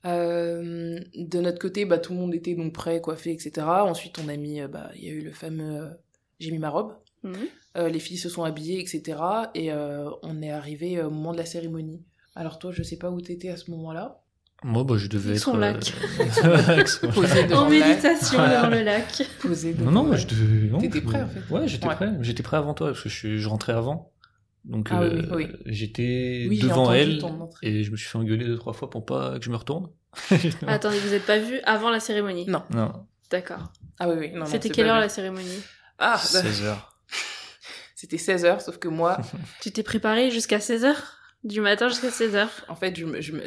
Euh, 0.06 0.98
de 1.16 1.40
notre 1.40 1.58
côté, 1.58 1.84
bah, 1.84 1.98
tout 1.98 2.12
le 2.12 2.18
monde 2.18 2.34
était 2.34 2.54
donc 2.54 2.72
prêt, 2.72 3.00
coiffé, 3.00 3.32
etc. 3.32 3.66
Ensuite, 3.66 4.18
on 4.24 4.28
a 4.28 4.36
mis, 4.36 4.60
euh, 4.60 4.68
bah, 4.68 4.90
il 4.96 5.04
y 5.04 5.08
a 5.08 5.12
eu 5.12 5.20
le 5.22 5.32
fameux, 5.32 5.82
euh, 5.82 5.88
j'ai 6.38 6.50
mis 6.50 6.58
ma 6.58 6.70
robe. 6.70 6.94
Mhm. 7.24 7.34
Euh, 7.76 7.88
les 7.88 7.98
filles 7.98 8.16
se 8.18 8.28
sont 8.28 8.44
habillées, 8.44 8.80
etc. 8.80 9.18
Et 9.54 9.72
euh, 9.72 10.08
on 10.22 10.40
est 10.40 10.50
arrivé 10.50 11.02
au 11.02 11.10
moment 11.10 11.32
de 11.32 11.38
la 11.38 11.46
cérémonie. 11.46 12.02
Alors 12.36 12.58
toi, 12.58 12.70
je 12.72 12.82
sais 12.82 12.96
pas 12.96 13.10
où 13.10 13.20
t'étais 13.20 13.48
à 13.50 13.56
ce 13.56 13.70
moment-là. 13.72 14.20
Moi, 14.64 14.82
bah, 14.84 14.94
je 14.96 15.08
devais 15.08 15.30
Avec 15.30 15.36
être. 15.38 15.44
son 15.44 15.56
lac. 15.56 15.92
avec 16.68 16.88
son- 16.88 17.08
Posé 17.10 17.44
devant 17.44 17.66
En 17.66 17.68
le 17.68 17.78
lac. 17.78 17.88
méditation 17.88 18.38
Voilà. 18.38 18.62
dans 18.62 18.70
le 18.70 18.82
lac. 18.82 19.22
Posé 19.40 19.70
Non, 19.74 19.78
devant 19.78 19.90
non, 20.04 20.10
lac. 20.10 20.20
je 20.20 20.26
devais. 20.26 20.78
T'étais 20.80 21.00
prêt, 21.00 21.22
en 21.22 21.28
fait 21.28 21.40
Ouais, 21.54 21.68
j'étais 21.68 21.86
Ouais. 21.88 21.94
prêt. 21.94 22.12
J'étais 22.22 22.42
prêt 22.42 22.56
avant 22.56 22.74
toi 22.74 22.88
parce 22.88 23.02
que 23.02 23.08
je, 23.08 23.36
je 23.36 23.48
rentrais 23.48 23.72
avant. 23.72 24.10
Donc, 24.64 24.88
Ah 24.90 25.02
euh, 25.02 25.22
oui. 25.34 25.48
j'étais 25.66 26.46
Oui, 26.48 26.58
devant 26.58 26.92
elle 26.92 27.20
et 27.62 27.84
je 27.84 27.90
me 27.90 27.96
suis 27.96 28.08
fait 28.08 28.18
engueuler 28.18 28.44
deux, 28.44 28.56
trois 28.58 28.72
fois 28.72 28.90
pour 28.90 29.06
pas 29.06 29.38
que 29.38 29.44
je 29.44 29.50
me 29.50 29.56
retourne. 29.56 29.88
Attendez, 30.66 30.98
vous 30.98 31.10
n'êtes 31.10 31.26
pas 31.26 31.38
vu 31.38 31.60
avant 31.64 31.90
la 31.90 32.00
cérémonie? 32.00 32.46
Non. 32.46 32.62
Non, 32.70 33.06
D'accord. 33.30 33.72
Ah 33.98 34.08
oui, 34.08 34.14
oui. 34.18 34.30
Non, 34.34 34.46
C'était 34.46 34.70
quelle 34.70 34.86
heure 34.86 35.00
la 35.00 35.08
cérémonie? 35.08 35.62
Ah, 35.98 36.18
16 36.22 36.64
heures. 36.64 36.96
c'était 37.94 38.16
16h, 38.16 38.60
sauf 38.60 38.78
que 38.78 38.88
moi, 38.88 39.18
Tu 39.60 39.70
t'es 39.72 39.82
préparé 39.82 40.30
jusqu'à 40.30 40.58
16h 40.58 40.94
Du 41.44 41.60
matin 41.60 41.88
jusqu'à 41.88 42.10
16h 42.10 42.48
en 42.68 42.74
fait, 42.74 42.96
je 42.96 43.04
me. 43.06 43.20
Je 43.20 43.32
me... 43.32 43.42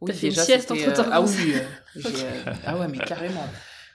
Oui, 0.00 0.10
T'as 0.12 0.18
fait 0.18 0.26
une 0.26 0.32
déjà, 0.32 0.44
sieste 0.44 0.68
c'était, 0.68 0.88
entre-temps, 0.88 1.08
euh, 1.08 1.12
Ah 1.12 1.22
oui, 1.22 1.54
euh, 1.54 1.60
j'ai, 1.96 2.08
euh, 2.26 2.52
ah 2.66 2.78
ouais, 2.78 2.86
mais 2.88 2.98
carrément. 2.98 3.48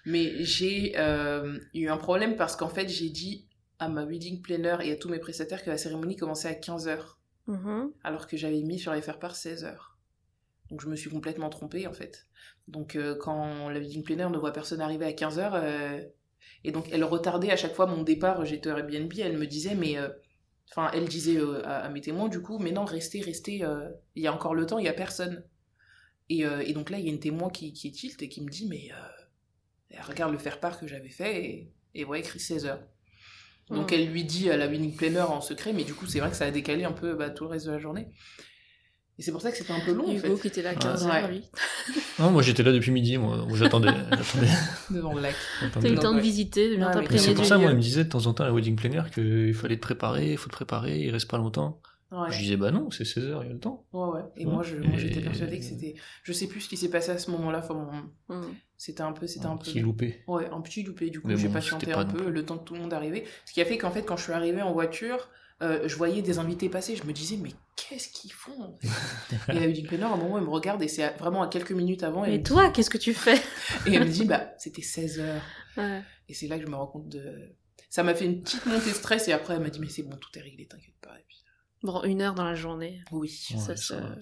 Mais 0.05 0.43
j'ai 0.43 0.93
euh, 0.97 1.59
eu 1.75 1.89
un 1.89 1.97
problème 1.97 2.35
parce 2.35 2.55
qu'en 2.55 2.69
fait, 2.69 2.89
j'ai 2.89 3.09
dit 3.09 3.45
à 3.81 3.89
ma 3.89 4.05
wedding 4.05 4.41
planner 4.41 4.77
et 4.83 4.91
à 4.91 4.95
tous 4.95 5.09
mes 5.09 5.19
prestataires 5.19 5.63
que 5.63 5.69
la 5.69 5.77
cérémonie 5.77 6.15
commençait 6.15 6.47
à 6.49 6.53
15h, 6.55 7.17
Mhm. 7.47 7.91
alors 8.03 8.27
que 8.27 8.37
j'avais 8.37 8.61
mis 8.61 8.79
sur 8.79 8.93
les 8.93 9.01
faire 9.01 9.19
part 9.19 9.35
16h. 9.35 9.97
Donc 10.69 10.81
je 10.81 10.87
me 10.87 10.95
suis 10.95 11.09
complètement 11.09 11.49
trompée 11.49 11.87
en 11.87 11.93
fait. 11.93 12.27
Donc 12.67 12.95
euh, 12.95 13.15
quand 13.15 13.69
la 13.69 13.79
wedding 13.79 14.03
planner 14.03 14.29
ne 14.29 14.37
voit 14.37 14.53
personne 14.53 14.81
arriver 14.81 15.05
à 15.05 15.13
15h, 15.13 15.51
euh, 15.55 16.01
et 16.63 16.71
donc 16.71 16.85
elle 16.91 17.03
retardait 17.03 17.51
à 17.51 17.57
chaque 17.57 17.75
fois 17.75 17.87
mon 17.87 18.03
départ, 18.03 18.45
j'étais 18.45 18.69
au 18.71 18.77
Airbnb, 18.77 19.11
elle 19.19 19.37
me 19.37 19.47
disait 19.47 19.75
mais... 19.75 19.97
euh, 19.97 20.09
Enfin, 20.73 20.89
elle 20.93 21.09
disait 21.09 21.37
à, 21.65 21.79
à 21.79 21.89
mes 21.89 21.99
témoins 21.99 22.29
du 22.29 22.41
coup, 22.41 22.57
mais 22.57 22.71
non, 22.71 22.85
restez, 22.85 23.19
restez, 23.19 23.55
il 24.15 24.23
y 24.23 24.27
a 24.27 24.33
encore 24.33 24.55
le 24.55 24.65
temps, 24.65 24.79
il 24.79 24.85
y 24.85 24.87
a 24.87 24.93
personne. 24.93 25.43
Et, 26.29 26.43
et 26.43 26.71
donc 26.73 26.89
là, 26.91 26.97
il 26.97 27.05
y 27.05 27.09
a 27.09 27.11
une 27.11 27.19
témoin 27.19 27.49
qui, 27.49 27.73
qui 27.73 27.89
est 27.89 27.91
tilt 27.91 28.21
et 28.21 28.29
qui 28.29 28.39
me 28.41 28.49
dit, 28.49 28.67
mais 28.69 28.87
regarde 30.07 30.31
le 30.31 30.37
faire-part 30.37 30.79
que 30.79 30.87
j'avais 30.87 31.09
fait 31.09 31.43
et, 31.45 31.71
et 31.93 32.05
ouais, 32.05 32.19
écrit 32.21 32.39
16 32.39 32.65
heures. 32.65 32.83
Donc 33.71 33.91
elle 33.93 34.07
lui 34.07 34.23
dit 34.23 34.49
à 34.49 34.57
la 34.57 34.67
winning 34.67 34.95
planner 34.95 35.21
en 35.21 35.41
secret, 35.41 35.71
mais 35.73 35.83
du 35.83 35.93
coup, 35.93 36.05
c'est 36.05 36.19
vrai 36.19 36.29
que 36.29 36.35
ça 36.35 36.45
a 36.45 36.51
décalé 36.51 36.83
un 36.83 36.91
peu 36.91 37.13
bah, 37.15 37.29
tout 37.29 37.45
le 37.45 37.49
reste 37.51 37.65
de 37.67 37.71
la 37.71 37.79
journée. 37.79 38.07
Et 39.19 39.23
c'est 39.23 39.31
pour 39.31 39.41
ça 39.41 39.51
que 39.51 39.57
c'était 39.57 39.73
un 39.73 39.79
peu 39.81 39.93
long, 39.93 40.07
en 40.07 40.11
Hugo 40.11 40.35
fait, 40.35 40.41
qui 40.41 40.47
était 40.47 40.61
là 40.63 40.71
à 40.71 40.73
Ouais. 40.73 40.79
15h, 40.79 41.05
Ouais. 41.09 41.27
lui. 41.31 41.43
Non, 42.19 42.31
moi 42.31 42.41
j'étais 42.41 42.63
là 42.63 42.71
depuis 42.71 42.91
midi, 42.91 43.17
moi. 43.17 43.45
Moi, 43.47 43.57
J'attendais. 43.57 43.89
devant 44.89 45.13
le 45.13 45.21
lac. 45.21 45.35
T'as 45.73 45.87
eu 45.87 45.91
le 45.93 45.99
temps 45.99 46.11
de 46.11 46.17
ouais. 46.17 46.21
visiter, 46.21 46.69
de 46.71 46.75
bien 46.75 46.87
Mais 46.89 46.93
t'imprégner 46.95 47.19
c'est 47.19 47.33
pour 47.33 47.45
ça, 47.45 47.57
moi, 47.57 47.67
lieu. 47.67 47.73
il 47.73 47.77
me 47.77 47.81
disait 47.81 48.03
de 48.03 48.09
temps 48.09 48.25
en 48.25 48.33
temps 48.33 48.43
à 48.43 48.47
la 48.47 48.53
wedding 48.53 48.75
planner 48.75 49.03
qu'il 49.13 49.53
fallait 49.53 49.75
te 49.77 49.81
préparer, 49.81 50.31
il 50.31 50.37
faut 50.37 50.47
te 50.49 50.53
préparer, 50.55 50.99
il 50.99 51.09
reste 51.11 51.29
pas 51.29 51.37
longtemps. 51.37 51.81
Ouais. 52.11 52.29
Je 52.31 52.39
disais, 52.39 52.57
bah 52.57 52.71
non, 52.71 52.91
c'est 52.91 53.05
16 53.05 53.25
heures, 53.27 53.43
il 53.43 53.47
y 53.47 53.49
a 53.49 53.53
le 53.53 53.59
temps. 53.59 53.85
Ouais, 53.93 54.09
ouais. 54.09 54.21
Et 54.35 54.45
Ouais. 54.45 54.51
moi, 54.51 54.63
je, 54.63 54.75
moi, 54.75 54.97
j'étais 54.97 55.19
Et- 55.19 55.23
persuadée 55.23 55.59
que 55.59 55.65
c'était. 55.65 55.95
Je 56.23 56.33
sais 56.33 56.47
plus 56.47 56.59
ce 56.61 56.69
qui 56.69 56.75
s'est 56.77 56.89
passé 56.89 57.11
à 57.11 57.17
ce 57.17 57.31
moment-là. 57.31 57.59
Enfin, 57.59 57.73
bon, 58.27 58.35
Mhm. 58.35 58.53
c'était 58.77 59.01
un 59.01 59.13
peu. 59.13 59.27
C'était 59.27 59.45
un 59.45 59.55
peu. 59.55 59.63
Qui 59.63 59.79
est 59.79 59.81
loupé. 59.81 60.21
Ouais, 60.27 60.49
un 60.51 60.59
petit 60.61 60.83
loupé. 60.83 61.09
Du 61.09 61.21
coup, 61.21 61.27
Mais 61.29 61.37
j'ai 61.37 61.47
bon, 61.47 61.53
patienté 61.53 61.93
un 61.93 62.03
non 62.03 62.11
peu 62.13 62.29
le 62.29 62.45
temps 62.45 62.57
que 62.57 62.65
tout 62.65 62.73
le 62.73 62.81
monde 62.81 62.93
arrivait. 62.93 63.23
Ce 63.45 63.53
qui 63.53 63.61
a 63.61 63.65
fait 63.65 63.77
qu'en 63.77 63.91
fait, 63.91 64.03
quand 64.03 64.17
je 64.17 64.23
suis 64.23 64.33
arrivée 64.33 64.61
en 64.61 64.73
voiture, 64.73 65.29
euh, 65.61 65.87
je 65.87 65.95
voyais 65.95 66.21
des 66.21 66.37
invités 66.39 66.67
passer. 66.67 66.95
Je 66.97 67.03
me 67.05 67.13
disais, 67.13 67.37
mais 67.37 67.51
qu'est-ce 67.77 68.09
qu'ils 68.09 68.33
font 68.33 68.77
Et 69.47 69.53
la 69.53 69.61
wedding 69.61 69.87
planner, 69.87 70.03
à 70.03 70.07
un 70.11 70.17
moment, 70.17 70.37
elle 70.37 70.43
me 70.43 70.49
regarde 70.49 70.81
et 70.83 70.87
c'est 70.89 71.07
vraiment 71.17 71.43
à 71.43 71.47
quelques 71.47 71.71
minutes 71.71 72.03
avant. 72.03 72.25
Elle 72.25 72.31
Mais 72.31 72.37
me 72.39 72.43
toi, 72.43 72.71
qu'est-ce 72.71 72.89
que 72.89 72.97
tu 72.97 73.13
fais? 73.13 73.35
Dit- 73.35 73.41
et 73.87 73.93
elle 73.93 74.03
me 74.05 74.11
dit, 74.11 74.25
bah, 74.25 74.51
c'était 74.57 74.81
16 74.81 75.19
heures. 75.21 75.41
Ouais. 75.77 76.01
Et 76.27 76.33
c'est 76.33 76.47
là 76.47 76.57
que 76.59 76.65
je 76.65 76.69
me 76.69 76.75
rends 76.75 76.87
compte 76.87 77.07
de. 77.07 77.55
Ça 77.89 78.03
m'a 78.03 78.15
fait 78.15 78.25
une 78.25 78.41
petite 78.41 78.65
montée 78.65 78.89
de 78.89 78.95
stress 78.95 79.27
et 79.27 79.33
après, 79.33 79.53
elle 79.53 79.61
m'a 79.61 79.69
dit, 79.69 79.79
mais 79.79 79.87
c'est 79.89 80.03
bon, 80.03 80.15
tout 80.17 80.29
est 80.37 80.41
réglé, 80.41 80.65
t'inquiète 80.65 80.95
pas. 81.01 81.13
Et 81.19 81.23
puis, 81.27 81.37
Bon, 81.83 82.03
une 82.03 82.21
heure 82.21 82.35
dans 82.35 82.43
la 82.45 82.55
journée. 82.55 83.01
oui, 83.11 83.45
Ouais, 83.51 83.59
Ça, 83.59 83.75
ça, 83.75 84.15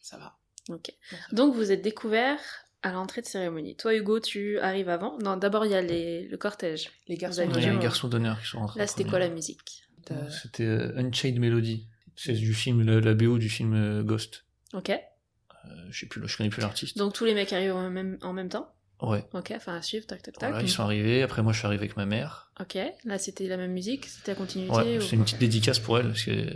ça- 0.00 0.18
va. 0.18 0.36
Ok. 0.68 0.92
Donc 1.32 1.54
vous 1.54 1.70
êtes 1.72 1.82
découverts 1.82 2.40
à 2.82 2.92
l'entrée 2.92 3.20
de 3.22 3.26
cérémonie. 3.26 3.76
Toi, 3.76 3.94
Hugo, 3.94 4.18
tu 4.20 4.58
arrives 4.58 4.88
avant? 4.88 5.16
Non, 5.18 5.36
d'abord, 5.36 5.64
il 5.66 5.72
y 5.72 5.74
a 5.74 5.80
les... 5.82 6.26
le 6.28 6.36
cortège. 6.36 6.90
Les 7.08 7.16
garçons, 7.16 7.40
avez 7.42 7.50
Il 7.50 7.54
y 7.54 7.58
a 7.66 7.70
du 7.70 7.76
les 7.76 7.82
garçons 7.82 8.08
d'honneur 8.08 8.40
qui 8.40 8.46
sont 8.48 8.58
rentrés. 8.58 8.80
Là, 8.80 8.86
c'était 8.86 9.04
quoi 9.04 9.18
la 9.18 9.28
musique? 9.28 9.84
C'était 10.30 10.64
euh, 10.64 10.96
Unchained 10.98 11.38
Melody. 11.38 11.86
C'est 12.16 12.34
du 12.34 12.52
film, 12.54 12.82
la, 12.82 13.00
la 13.00 13.14
BO 13.14 13.38
du 13.38 13.48
film 13.48 13.72
euh, 13.74 14.02
Ghost. 14.02 14.44
Ok. 14.74 14.90
Euh, 14.90 15.68
je 15.90 16.00
sais 16.00 16.06
plus, 16.06 16.26
je 16.26 16.36
connais 16.36 16.50
plus 16.50 16.60
l'artiste. 16.60 16.98
Donc 16.98 17.14
tous 17.14 17.24
les 17.24 17.34
mecs 17.34 17.52
arrivent 17.52 17.74
en 17.74 17.88
même, 17.88 18.18
en 18.22 18.32
même 18.32 18.48
temps? 18.48 18.68
Ouais. 19.02 19.24
Ok, 19.34 19.52
enfin 19.56 19.76
à 19.76 19.82
suivre, 19.82 20.06
tac, 20.06 20.22
tac, 20.22 20.38
tac. 20.38 20.50
Voilà, 20.50 20.64
ils 20.64 20.70
sont 20.70 20.82
arrivés. 20.82 21.22
Après, 21.22 21.42
moi, 21.42 21.52
je 21.52 21.58
suis 21.58 21.66
arrivé 21.66 21.84
avec 21.84 21.96
ma 21.96 22.06
mère. 22.06 22.50
Ok, 22.60 22.78
là 23.04 23.18
c'était 23.18 23.48
la 23.48 23.56
même 23.56 23.72
musique, 23.72 24.06
c'était 24.06 24.32
à 24.32 24.34
continuité 24.34 24.74
Ouais, 24.76 24.98
ou- 24.98 25.00
c'est 25.00 25.16
une 25.16 25.24
petite 25.24 25.38
dédicace 25.38 25.78
pour 25.78 25.98
elle 25.98 26.08
parce 26.08 26.22
que 26.24 26.46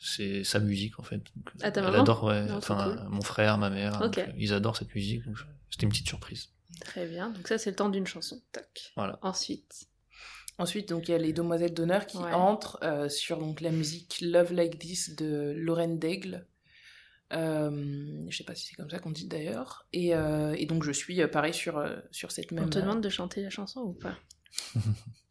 c'est 0.00 0.44
sa 0.44 0.58
musique 0.60 0.98
en 0.98 1.02
fait. 1.02 1.16
Donc, 1.16 1.50
Ah, 1.62 1.70
ta 1.70 1.80
elle 1.80 1.86
maman 1.86 2.02
adore, 2.02 2.24
ouais. 2.24 2.44
Non, 2.46 2.56
enfin, 2.56 2.96
cool. 2.98 3.08
mon 3.10 3.22
frère, 3.22 3.56
ma 3.58 3.70
mère, 3.70 3.98
donc, 3.98 4.20
ils 4.36 4.52
adorent 4.52 4.76
cette 4.76 4.94
musique. 4.94 5.24
donc 5.24 5.36
C'était 5.70 5.84
une 5.84 5.90
petite 5.90 6.08
surprise. 6.08 6.48
Très 6.84 7.06
bien, 7.06 7.30
donc 7.30 7.48
ça 7.48 7.56
c'est 7.58 7.70
le 7.70 7.76
temps 7.76 7.88
d'une 7.88 8.06
chanson. 8.06 8.40
Tac. 8.52 8.92
Voilà. 8.96 9.18
Ensuite. 9.22 9.86
Ensuite, 10.58 10.88
donc 10.88 11.08
il 11.08 11.12
y 11.12 11.14
a 11.14 11.18
les 11.18 11.32
demoiselles 11.32 11.74
d'honneur 11.74 12.06
qui 12.06 12.16
Ouais. 12.18 12.32
entrent 12.32 12.78
euh, 12.82 13.08
sur 13.08 13.38
donc 13.38 13.60
la 13.60 13.70
musique 13.70 14.18
Love 14.22 14.52
Like 14.52 14.78
This 14.78 15.14
de 15.16 15.52
Lorraine 15.56 15.98
Daigle. 15.98 16.46
Euh, 17.32 18.24
je 18.28 18.36
sais 18.36 18.44
pas 18.44 18.54
si 18.54 18.66
c'est 18.66 18.74
comme 18.76 18.90
ça 18.90 18.98
qu'on 18.98 19.10
dit 19.10 19.26
d'ailleurs. 19.26 19.86
Et, 19.92 20.14
euh, 20.14 20.54
et 20.56 20.66
donc 20.66 20.84
je 20.84 20.92
suis 20.92 21.20
euh, 21.20 21.28
pareil 21.28 21.54
sur, 21.54 21.78
euh, 21.78 21.96
sur 22.12 22.30
cette 22.30 22.52
même. 22.52 22.66
On 22.66 22.68
te 22.68 22.78
demande 22.78 23.00
de 23.00 23.08
chanter 23.08 23.42
la 23.42 23.50
chanson 23.50 23.80
ou 23.80 23.92
pas? 23.92 24.16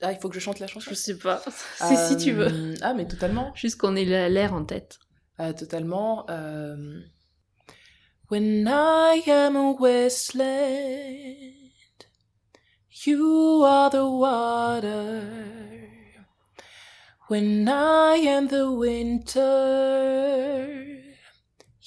Ah, 0.02 0.12
il 0.12 0.20
faut 0.20 0.28
que 0.28 0.36
je 0.36 0.42
chante 0.42 0.60
la 0.60 0.68
chanson. 0.68 0.90
Je 0.90 0.96
sais 0.96 1.18
pas. 1.18 1.42
C'est 1.78 1.96
si 1.96 2.18
tu 2.18 2.34
veux. 2.34 2.76
Ah, 2.82 2.94
mais 2.94 3.08
totalement. 3.08 3.56
Juste 3.56 3.80
qu'on 3.80 3.96
ait 3.96 4.04
l'air 4.04 4.54
en 4.54 4.66
tête. 4.66 5.00
Ah, 5.38 5.54
totalement. 5.54 6.26
When 8.30 8.68
I 8.68 9.24
am 9.28 9.56
a 9.56 9.72
wasteland, 9.72 10.46
you 13.06 13.64
are 13.64 13.90
the 13.90 14.04
water. 14.04 15.24
When 17.30 17.68
I 17.68 18.18
am 18.28 18.48
the 18.48 18.70
winter, 18.70 19.42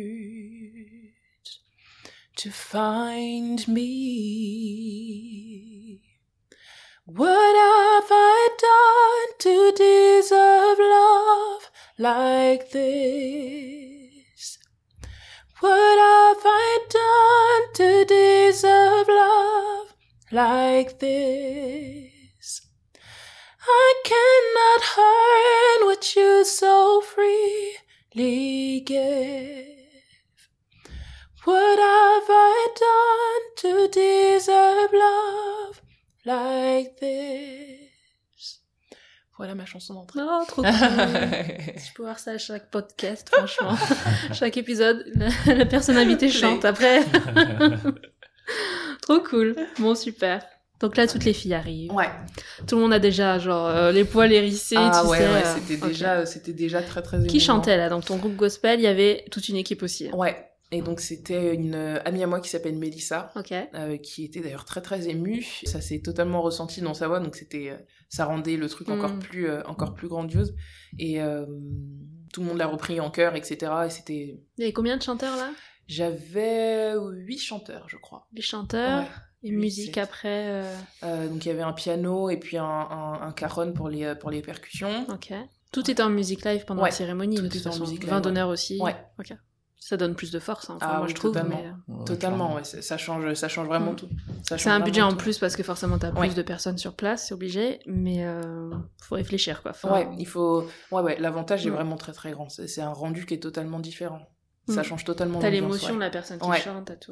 to 2.35 2.49
find 2.49 3.67
me. 3.67 5.03
What 7.05 7.55
have 7.55 8.07
I 8.09 8.49
done 8.57 9.37
to 9.39 9.71
deserve 9.75 10.79
love 10.79 11.69
like 11.99 12.71
this? 12.71 14.57
What 15.59 15.99
have 15.99 16.41
I 16.43 16.79
done 16.89 17.73
to 17.75 18.05
deserve 18.05 19.07
love 19.09 19.93
like 20.31 20.97
this? 20.99 22.12
I 23.65 23.93
cannot 24.03 24.81
earn 24.97 25.87
what 25.87 26.15
you 26.15 26.43
so 26.43 27.01
freely 27.01 28.81
give. 28.81 29.83
What 31.45 31.79
have 31.79 32.29
I 32.29 32.67
done 32.79 33.55
to 33.57 33.87
deserve 33.89 34.91
love 34.93 35.81
like 36.25 36.97
this? 36.99 38.59
Voilà 39.37 39.55
ma 39.55 39.65
chanson 39.65 39.93
d'entrée. 39.95 40.19
Non, 40.19 40.45
trop 40.45 40.61
cool. 40.63 40.71
Je 40.71 41.93
peux 41.95 42.03
voir 42.03 42.19
ça 42.19 42.31
à 42.31 42.37
chaque 42.37 42.69
podcast, 42.69 43.29
franchement. 43.33 43.75
chaque 44.33 44.57
épisode, 44.57 45.05
la, 45.15 45.55
la 45.55 45.65
personne 45.65 45.97
invitée 45.97 46.29
chante 46.29 46.65
après. 46.65 47.03
trop 49.01 49.19
cool. 49.21 49.55
Bon, 49.79 49.95
super. 49.95 50.45
Donc 50.83 50.97
là, 50.97 51.07
toutes 51.07 51.23
les 51.25 51.33
filles 51.33 51.53
arrivent. 51.53 51.91
ouais. 51.93 52.09
Tout 52.67 52.75
le 52.75 52.81
monde 52.81 52.93
a 52.93 52.99
déjà, 52.99 53.39
genre, 53.39 53.67
euh, 53.67 53.91
les 53.93 54.03
poils 54.03 54.31
hérissés, 54.33 54.75
Ah 54.77 55.01
tu 55.03 55.09
ouais, 55.09 55.17
sais. 55.17 55.23
ouais, 55.27 55.41
euh, 55.45 55.55
c'était 55.55 55.87
déjà, 55.87 56.25
c'était 56.25 56.53
déjà 56.53 56.81
très 56.81 57.01
très 57.01 57.17
Qui 57.19 57.23
émouvant. 57.37 57.39
chantait 57.39 57.77
là? 57.77 57.87
Dans 57.89 58.01
ton 58.01 58.17
groupe 58.17 58.35
gospel, 58.35 58.79
il 58.79 58.83
y 58.83 58.87
avait 58.87 59.23
toute 59.31 59.47
une 59.49 59.55
équipe 59.55 59.81
aussi. 59.81 60.09
hein. 60.09 60.15
Ouais. 60.15 60.35
Et 60.71 60.81
donc 60.81 60.99
c'était 61.01 61.53
une 61.53 61.75
euh, 61.75 61.99
amie 62.03 62.23
à 62.23 62.27
moi 62.27 62.39
qui 62.41 62.49
s'appelle 62.49 62.75
Mélissa, 62.77 63.31
Ok. 63.35 63.51
euh, 63.53 63.95
qui 63.97 64.25
était 64.25 64.39
d'ailleurs 64.41 64.65
très 64.65 64.81
très 64.81 65.07
émue. 65.07 65.45
Ça 65.65 65.79
s'est 65.81 65.99
totalement 66.01 66.41
ressenti 66.41 66.81
dans 66.81 66.95
sa 66.95 67.07
voix, 67.07 67.19
donc 67.19 67.35
c'était, 67.35 67.69
euh, 67.69 67.77
ça 68.09 68.25
rendait 68.25 68.57
le 68.57 68.67
truc 68.67 68.89
encore 68.89 69.11
Mm. 69.13 69.19
plus, 69.19 69.47
euh, 69.49 69.61
encore 69.67 69.93
plus 69.93 70.07
grandiose. 70.07 70.55
Et 70.99 71.21
euh, 71.21 71.45
tout 72.33 72.41
le 72.41 72.47
monde 72.47 72.57
l'a 72.57 72.65
repris 72.67 72.99
en 72.99 73.09
chœur, 73.11 73.35
etc. 73.35 73.71
Et 73.85 73.89
c'était, 73.91 74.39
Il 74.57 74.61
y 74.61 74.63
avait 74.63 74.73
combien 74.73 74.97
de 74.97 75.03
chanteurs 75.03 75.37
là? 75.37 75.51
J'avais 75.87 76.93
huit 76.97 77.37
chanteurs, 77.39 77.87
je 77.87 77.97
crois. 77.97 78.27
Les 78.33 78.41
chanteurs 78.41 79.01
Ouais. 79.01 79.07
Et 79.43 79.51
musique 79.51 79.97
après. 79.97 80.47
euh, 80.49 80.75
Euh, 81.03 81.27
donc 81.27 81.45
il 81.45 81.49
y 81.49 81.51
avait 81.51 81.61
un 81.61 81.73
piano 81.73 82.29
et 82.29 82.37
puis 82.37 82.57
un, 82.57 82.63
un, 82.65 83.21
un 83.21 83.31
cajon 83.31 83.73
pour 83.73 83.89
les, 83.89 84.03
euh, 84.05 84.15
pour 84.15 84.31
les 84.31 84.41
percussions. 84.41 85.05
Ok. 85.09 85.33
Tout 85.71 85.89
était 85.89 86.03
en 86.03 86.09
musique 86.09 86.45
live 86.45 86.65
pendant 86.65 86.83
Ouais, 86.83 86.89
la 86.89 86.95
cérémonie, 86.95 87.35
tout 87.37 87.45
était 87.45 87.67
en 87.67 87.79
musique 87.79 88.01
live, 88.01 88.09
Vin 88.09 88.15
ouais. 88.17 88.21
d'honneur 88.21 88.49
aussi. 88.49 88.79
Ouais. 88.81 88.95
Ok. 89.19 89.33
Ça 89.79 89.97
donne 89.97 90.15
plus 90.15 90.31
de 90.31 90.39
force, 90.39 90.69
hein, 90.69 90.75
enfin, 90.77 90.87
Ah 90.89 90.97
moi 90.99 91.03
oui, 91.07 91.09
je 91.09 91.15
trouve. 91.15 91.33
totalement. 91.33 91.59
mais, 91.89 91.93
Ouais, 91.93 92.05
Totalement, 92.05 92.55
ouais, 92.55 92.63
ça 92.63 92.97
change, 92.97 93.33
ça 93.33 93.49
change 93.49 93.67
vraiment 93.67 93.91
Mm. 93.91 93.95
tout. 93.97 94.09
C'est 94.43 94.67
un 94.69 94.79
budget 94.79 95.01
en 95.01 95.13
plus 95.13 95.39
parce 95.39 95.57
que 95.57 95.63
forcément 95.63 95.97
t'as 95.97 96.11
plus 96.11 96.19
Ouais. 96.21 96.29
de 96.33 96.41
personnes 96.41 96.77
sur 96.77 96.93
place, 96.95 97.27
c'est 97.27 97.33
obligé, 97.33 97.79
mais 97.85 98.23
euh, 98.25 98.69
faut 99.01 99.15
réfléchir 99.15 99.61
quoi. 99.61 99.71
Enfin, 99.71 99.91
Ouais, 99.91 100.07
il 100.17 100.25
faut. 100.25 100.65
Ouais, 100.91 101.01
ouais, 101.01 101.17
l'avantage 101.19 101.67
est 101.67 101.69
Mm. 101.69 101.73
vraiment 101.73 101.97
très 101.97 102.13
très 102.13 102.31
grand. 102.31 102.47
C'est 102.47 102.79
un 102.81 102.93
rendu 102.93 103.25
qui 103.25 103.33
est 103.33 103.39
totalement 103.39 103.79
différent. 103.81 104.21
Ça 104.69 104.81
Mm. 104.81 104.83
change 104.85 105.03
totalement 105.03 105.39
T'as 105.39 105.49
l'émotion 105.49 105.95
de 105.95 105.99
la 105.99 106.09
personne 106.09 106.39
qui 106.39 106.61
chante, 106.61 106.85
t'as 106.85 106.95
tout. 106.95 107.11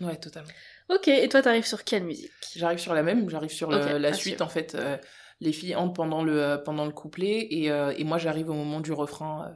Ouais. 0.00 0.16
Totalement. 0.16 0.48
Ok, 0.88 1.08
et 1.08 1.28
toi 1.28 1.42
t'arrives 1.42 1.66
sur 1.66 1.84
quelle 1.84 2.04
musique? 2.04 2.30
J'arrive 2.56 2.78
sur 2.78 2.94
la 2.94 3.02
même, 3.02 3.28
j'arrive 3.30 3.50
sur 3.50 3.70
le- 3.70 3.98
la 3.98 4.12
suite 4.12 4.38
sûr. 4.38 4.46
en 4.46 4.48
fait. 4.48 4.74
euh, 4.74 4.96
les 5.40 5.52
filles 5.52 5.74
entrent 5.76 5.94
pendant 5.94 6.22
le, 6.22 6.42
euh, 6.42 6.58
pendant 6.58 6.84
le 6.84 6.92
couplet 6.92 7.46
et, 7.50 7.70
euh, 7.70 7.94
et 7.96 8.04
moi 8.04 8.18
j'arrive 8.18 8.50
au 8.50 8.54
moment 8.54 8.80
du 8.80 8.92
refrain. 8.92 9.46
euh. 9.48 9.54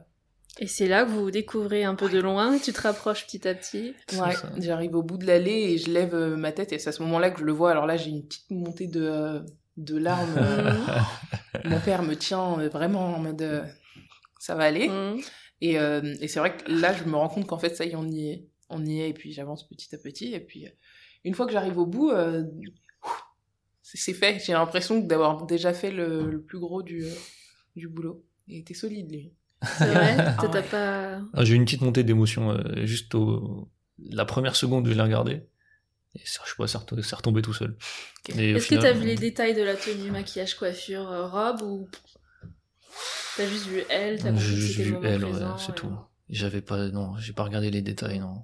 Et 0.59 0.67
c'est 0.67 0.87
là 0.87 1.03
que 1.03 1.09
vous 1.09 1.23
vous 1.25 1.31
découvrez 1.31 1.83
un 1.83 1.95
peu 1.95 2.07
de 2.07 2.19
loin, 2.19 2.57
tu 2.57 2.71
te 2.71 2.81
rapproches 2.81 3.25
petit 3.25 3.45
à 3.47 3.53
petit? 3.53 3.93
Ouais, 4.13 4.37
j'arrive 4.57 4.95
au 4.95 5.03
bout 5.03 5.17
de 5.17 5.25
l'allée 5.27 5.73
et 5.73 5.77
je 5.77 5.91
lève 5.91 6.15
euh, 6.15 6.37
ma 6.37 6.51
tête 6.53 6.71
et 6.71 6.79
c'est 6.79 6.89
à 6.89 6.93
ce 6.93 7.03
moment-là 7.03 7.31
que 7.31 7.39
je 7.41 7.45
le 7.45 7.51
vois. 7.51 7.71
Alors 7.71 7.85
là 7.85 7.97
j'ai 7.97 8.09
une 8.11 8.25
petite 8.25 8.49
montée 8.51 8.87
de, 8.87 9.01
euh, 9.03 9.39
de 9.77 9.97
larmes. 9.97 10.35
euh, 10.37 10.79
Mon 11.65 11.79
père 11.79 12.03
me 12.03 12.15
tient 12.15 12.59
euh, 12.59 12.69
vraiment 12.69 13.15
en 13.15 13.19
mode 13.19 13.41
euh, 13.41 13.63
ça 14.39 14.55
va 14.55 14.63
aller. 14.63 14.87
Mhm. 14.89 15.19
Et, 15.61 15.79
euh, 15.79 16.15
et 16.21 16.27
c'est 16.27 16.39
vrai 16.39 16.55
que 16.55 16.69
là, 16.71 16.93
je 16.93 17.03
me 17.05 17.15
rends 17.15 17.29
compte 17.29 17.47
qu'en 17.47 17.57
fait, 17.57 17.75
ça 17.75 17.85
y 17.85 17.91
est, 17.91 17.95
on 17.95 18.07
y 18.07 18.29
est. 18.29 18.47
On 18.69 18.83
y 18.85 18.99
est, 19.01 19.09
et 19.09 19.13
puis 19.13 19.31
j'avance 19.31 19.67
petit 19.67 19.93
à 19.93 19.97
petit. 19.97 20.33
Et 20.33 20.39
puis, 20.39 20.65
euh, 20.65 20.69
une 21.23 21.33
fois 21.35 21.45
que 21.45 21.51
j'arrive 21.51 21.77
au 21.77 21.85
bout, 21.85 22.09
euh, 22.11 22.43
c'est 23.83 24.13
fait. 24.13 24.39
J'ai 24.43 24.53
l'impression 24.53 24.99
d'avoir 24.99 25.45
déjà 25.45 25.73
fait 25.73 25.91
le, 25.91 26.29
le 26.29 26.41
plus 26.41 26.59
gros 26.59 26.81
du, 26.83 27.05
euh, 27.05 27.13
du 27.75 27.87
boulot. 27.87 28.23
Il 28.47 28.57
était 28.59 28.73
solide, 28.73 29.11
lui. 29.11 29.33
C'est 29.77 29.85
vrai, 29.87 30.15
Ah 30.37 30.47
ouais. 30.51 30.61
pas. 30.63 31.21
Ah, 31.33 31.43
J'ai 31.45 31.53
eu 31.53 31.57
une 31.57 31.65
petite 31.65 31.81
montée 31.81 32.03
d'émotion 32.03 32.51
euh, 32.51 32.85
juste 32.85 33.13
au... 33.15 33.69
la 33.99 34.25
première 34.25 34.55
seconde 34.55 34.87
où 34.87 34.91
je 34.91 34.95
l'ai 34.95 35.01
regardé. 35.01 35.43
Et 36.15 36.21
ça, 36.25 36.41
je 36.45 36.49
sais 36.51 36.55
pas, 36.57 36.67
c'est 36.67 36.77
retom- 36.77 37.01
c'est 37.01 37.15
retombé 37.15 37.41
tout 37.41 37.53
seul. 37.53 37.77
Est-ce 38.29 38.53
que 38.55 38.59
final, 38.77 38.83
t'as 38.83 38.91
vu 38.93 39.05
les 39.05 39.15
détails 39.15 39.53
de 39.53 39.61
la 39.61 39.75
tenue, 39.75 40.11
maquillage, 40.11 40.55
coiffure, 40.55 41.05
robe 41.31 41.61
ou 41.61 41.89
t'as 43.37 43.47
juste 43.47 43.67
vu 43.67 43.81
elle, 43.89 44.17
t'as 44.21 44.29
compris 44.29 44.45
que 44.45 44.51
juste 44.51 44.67
c'était 44.77 44.83
le 44.83 44.85
vu 44.85 44.93
moment 44.93 45.07
elle, 45.07 45.25
ouais, 45.25 45.51
c'est 45.57 45.71
et- 45.71 45.75
tout. 45.75 45.91
J'avais 46.29 46.61
pas, 46.61 46.87
non, 46.87 47.17
j'ai 47.17 47.33
pas 47.33 47.43
regardé 47.43 47.69
les 47.69 47.81
détails, 47.83 48.19
non. 48.19 48.43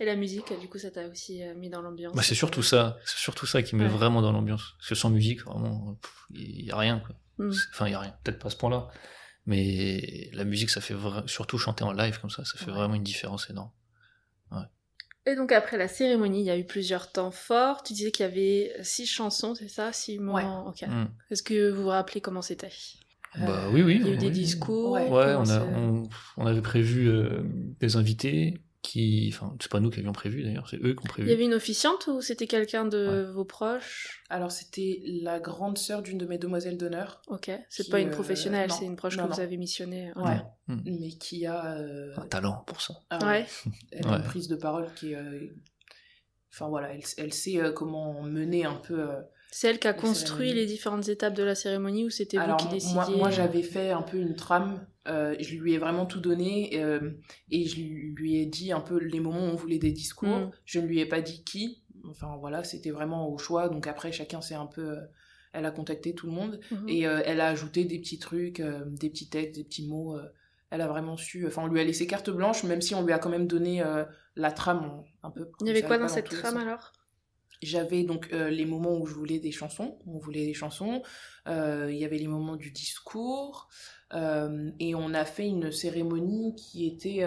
Et 0.00 0.04
la 0.04 0.16
musique, 0.16 0.52
du 0.60 0.68
coup, 0.68 0.78
ça 0.78 0.90
t'a 0.90 1.06
aussi 1.08 1.42
euh, 1.42 1.54
mis 1.54 1.70
dans 1.70 1.80
l'ambiance. 1.82 2.14
Bah, 2.14 2.22
c'est 2.22 2.34
surtout 2.34 2.62
ça, 2.62 2.98
c'est 3.06 3.18
surtout 3.18 3.46
ça 3.46 3.62
qui 3.62 3.76
met 3.76 3.84
Ouais. 3.84 3.88
vraiment 3.88 4.20
dans 4.22 4.32
l'ambiance. 4.32 4.74
Parce 4.78 4.88
que 4.90 4.94
sans 4.94 5.10
musique, 5.10 5.42
vraiment, 5.44 5.98
il 6.30 6.64
y 6.66 6.70
a 6.70 6.76
rien, 6.76 6.98
quoi. 7.00 7.16
Mm. 7.38 7.52
Enfin, 7.72 7.86
il 7.88 7.92
y 7.92 7.94
a 7.94 8.00
rien, 8.00 8.14
peut-être 8.24 8.38
pas 8.38 8.48
à 8.48 8.50
ce 8.50 8.56
point-là. 8.56 8.88
Mais 9.46 10.30
la 10.32 10.44
musique, 10.44 10.70
ça 10.70 10.80
fait 10.80 10.94
vra- 10.94 11.26
surtout 11.28 11.56
chanter 11.58 11.84
en 11.84 11.92
live 11.92 12.18
comme 12.20 12.30
ça, 12.30 12.44
ça 12.44 12.58
fait 12.58 12.66
Ouais. 12.66 12.72
vraiment 12.72 12.94
une 12.94 13.02
différence 13.04 13.48
énorme. 13.50 13.70
Et 15.28 15.34
donc 15.34 15.50
après 15.50 15.76
la 15.76 15.88
cérémonie, 15.88 16.38
il 16.38 16.46
y 16.46 16.50
a 16.50 16.56
eu 16.56 16.64
plusieurs 16.64 17.10
temps 17.10 17.32
forts. 17.32 17.82
Tu 17.82 17.94
disais 17.94 18.12
qu'il 18.12 18.24
y 18.24 18.28
avait 18.28 18.72
six 18.84 19.06
chansons, 19.06 19.56
c'est 19.56 19.66
ça? 19.68 19.92
Six 19.92 20.20
moments 20.20 20.68
Ok. 20.68 20.82
Mm. 20.82 21.06
Est-ce 21.32 21.42
que 21.42 21.70
vous 21.70 21.82
vous 21.82 21.88
rappelez 21.88 22.20
comment 22.20 22.42
c'était? 22.42 22.70
Bah 23.36 23.68
oui, 23.72 23.82
oui. 23.82 23.98
Il 24.00 24.06
y 24.06 24.10
a 24.10 24.12
eu 24.12 24.16
des 24.18 24.26
oui. 24.26 24.32
discours 24.32 24.92
Ouais. 24.92 25.08
Ouais, 25.08 25.08
comment 25.08 25.38
on, 25.38 25.42
a, 25.42 25.46
c'est- 25.46 25.74
on, 25.74 26.02
on 26.36 26.46
avait 26.46 26.62
prévu 26.62 27.08
euh, 27.08 27.42
des 27.80 27.96
invités 27.96 28.60
qui. 28.86 29.30
Enfin, 29.32 29.54
c'est 29.60 29.70
pas 29.70 29.80
nous 29.80 29.90
qui 29.90 29.98
avions 30.00 30.12
prévu 30.12 30.42
d'ailleurs, 30.42 30.68
c'est 30.68 30.76
eux 30.76 30.94
qui 30.94 30.98
ont 31.00 31.04
Il 31.04 31.08
prévu. 31.08 31.30
y 31.30 31.32
avait 31.32 31.44
une 31.44 31.54
officiante 31.54 32.06
ou 32.06 32.20
c'était 32.20 32.46
quelqu'un 32.46 32.84
de 32.84 33.30
vos 33.34 33.44
proches? 33.44 34.22
Alors, 34.30 34.50
c'était 34.52 35.02
la 35.22 35.40
grande 35.40 35.78
sœur 35.78 36.02
d'une 36.02 36.18
de 36.18 36.26
mes 36.26 36.38
demoiselles 36.38 36.78
d'honneur, 36.78 37.20
Ok. 37.28 37.50
C'est 37.68 37.88
pas 37.90 38.00
une 38.00 38.08
euh, 38.08 38.12
professionnelle, 38.12 38.70
c'est 38.72 38.84
une 38.86 38.96
proche 38.96 39.16
Non, 39.16 39.26
que 39.28 39.34
vous 39.34 39.40
avez 39.40 39.56
missionnée. 39.56 40.10
Ok. 40.16 40.24
Ouais. 40.24 40.40
Mm. 40.68 40.80
mais 41.00 41.08
qui 41.10 41.46
a. 41.46 41.76
euh, 41.78 42.12
Un 42.16 42.26
talent 42.26 42.64
pour 42.66 42.80
ça. 42.80 42.94
ah 43.10 43.18
Ouais. 43.26 43.46
Elle 43.92 44.06
a 44.08 44.16
une 44.16 44.22
prise 44.22 44.48
de 44.48 44.56
parole 44.56 44.88
qui 44.94 45.12
est. 45.12 45.16
euh, 45.16 45.48
Enfin 46.52 46.68
voilà, 46.68 46.94
elle, 46.94 47.02
elle 47.18 47.34
sait 47.34 47.58
euh, 47.60 47.70
comment 47.70 48.22
mener 48.22 48.64
un 48.64 48.76
peu. 48.76 48.98
euh, 48.98 49.20
C'est 49.50 49.68
elle 49.68 49.78
qui 49.78 49.88
a 49.88 49.92
construit 49.92 50.54
les 50.54 50.64
différentes 50.64 51.06
étapes 51.08 51.34
de 51.34 51.42
la 51.42 51.54
cérémonie 51.54 52.04
ou 52.06 52.10
c'était 52.10 52.38
vous 52.38 52.56
qui 52.56 52.68
décidiez 52.68 52.94
moi, 52.94 53.10
moi 53.10 53.30
j'avais 53.30 53.62
fait 53.62 53.90
un 53.90 54.00
peu 54.02 54.16
une 54.16 54.34
trame, 54.36 54.86
euh, 55.08 55.34
je 55.40 55.56
lui 55.56 55.74
ai 55.74 55.78
vraiment 55.78 56.06
tout 56.06 56.20
donné 56.20 56.70
euh, 56.74 57.12
et 57.50 57.66
je 57.66 57.80
lui, 57.80 58.36
ai 58.36 58.46
dit 58.46 58.72
un 58.72 58.80
peu 58.80 58.98
les 58.98 59.20
moments 59.20 59.46
où 59.46 59.50
on 59.50 59.54
voulait 59.54 59.78
des 59.78 59.92
discours. 59.92 60.28
Mm. 60.28 60.50
Je 60.64 60.80
ne 60.80 60.86
lui 60.86 61.00
ai 61.00 61.06
pas 61.06 61.20
dit 61.20 61.44
qui, 61.44 61.82
enfin 62.08 62.36
voilà, 62.40 62.64
c'était 62.64 62.90
vraiment 62.90 63.28
au 63.28 63.38
choix. 63.38 63.68
Donc 63.68 63.86
après, 63.86 64.12
chacun 64.12 64.40
s'est 64.40 64.54
un 64.54 64.66
peu. 64.66 64.90
euh, 64.90 65.00
elle 65.52 65.64
a 65.64 65.70
contacté 65.70 66.14
tout 66.14 66.26
le 66.26 66.32
monde 66.32 66.60
Mhm. 66.70 66.88
et 66.88 67.00
elle 67.00 67.40
a 67.40 67.48
ajouté 67.48 67.86
des 67.86 67.98
petits 67.98 68.18
trucs, 68.18 68.60
des 68.60 69.08
petits 69.08 69.30
textes, 69.30 69.54
des 69.56 69.64
petits 69.64 69.88
mots. 69.88 70.18
elle 70.70 70.82
a 70.82 70.86
vraiment 70.86 71.16
su. 71.16 71.46
Enfin, 71.46 71.62
on 71.62 71.68
lui 71.68 71.80
a 71.80 71.84
laissé 71.84 72.06
carte 72.06 72.28
blanche, 72.28 72.62
même 72.64 72.82
si 72.82 72.94
on 72.94 73.02
lui 73.02 73.14
a 73.14 73.18
quand 73.18 73.30
même 73.30 73.46
donné 73.46 73.82
la 74.34 74.52
trame 74.52 75.02
un 75.22 75.30
peu. 75.30 75.48
Il 75.62 75.68
y 75.68 75.70
avait 75.70 75.80
quoi 75.80 75.96
dans 75.96 76.08
pas 76.08 76.08
cette 76.12 76.28
trame 76.28 76.58
alors? 76.58 76.92
J'avais 77.62 78.02
donc 78.04 78.28
euh, 78.32 78.50
les 78.50 78.66
moments 78.66 78.96
où 78.98 79.06
je 79.06 79.14
voulais 79.14 79.38
des 79.38 79.52
chansons, 79.52 79.98
on 80.06 80.18
voulait 80.18 80.44
des 80.46 80.54
chansons. 80.54 81.02
Euh, 81.48 81.88
Il 81.90 81.96
y 81.98 82.04
avait 82.04 82.18
les 82.18 82.28
moments 82.28 82.56
du 82.56 82.70
discours. 82.70 83.68
euh, 84.14 84.70
et 84.78 84.94
on 84.94 85.14
a 85.14 85.24
fait 85.24 85.48
une 85.48 85.72
cérémonie 85.72 86.54
qui 86.54 86.86
était, 86.86 87.26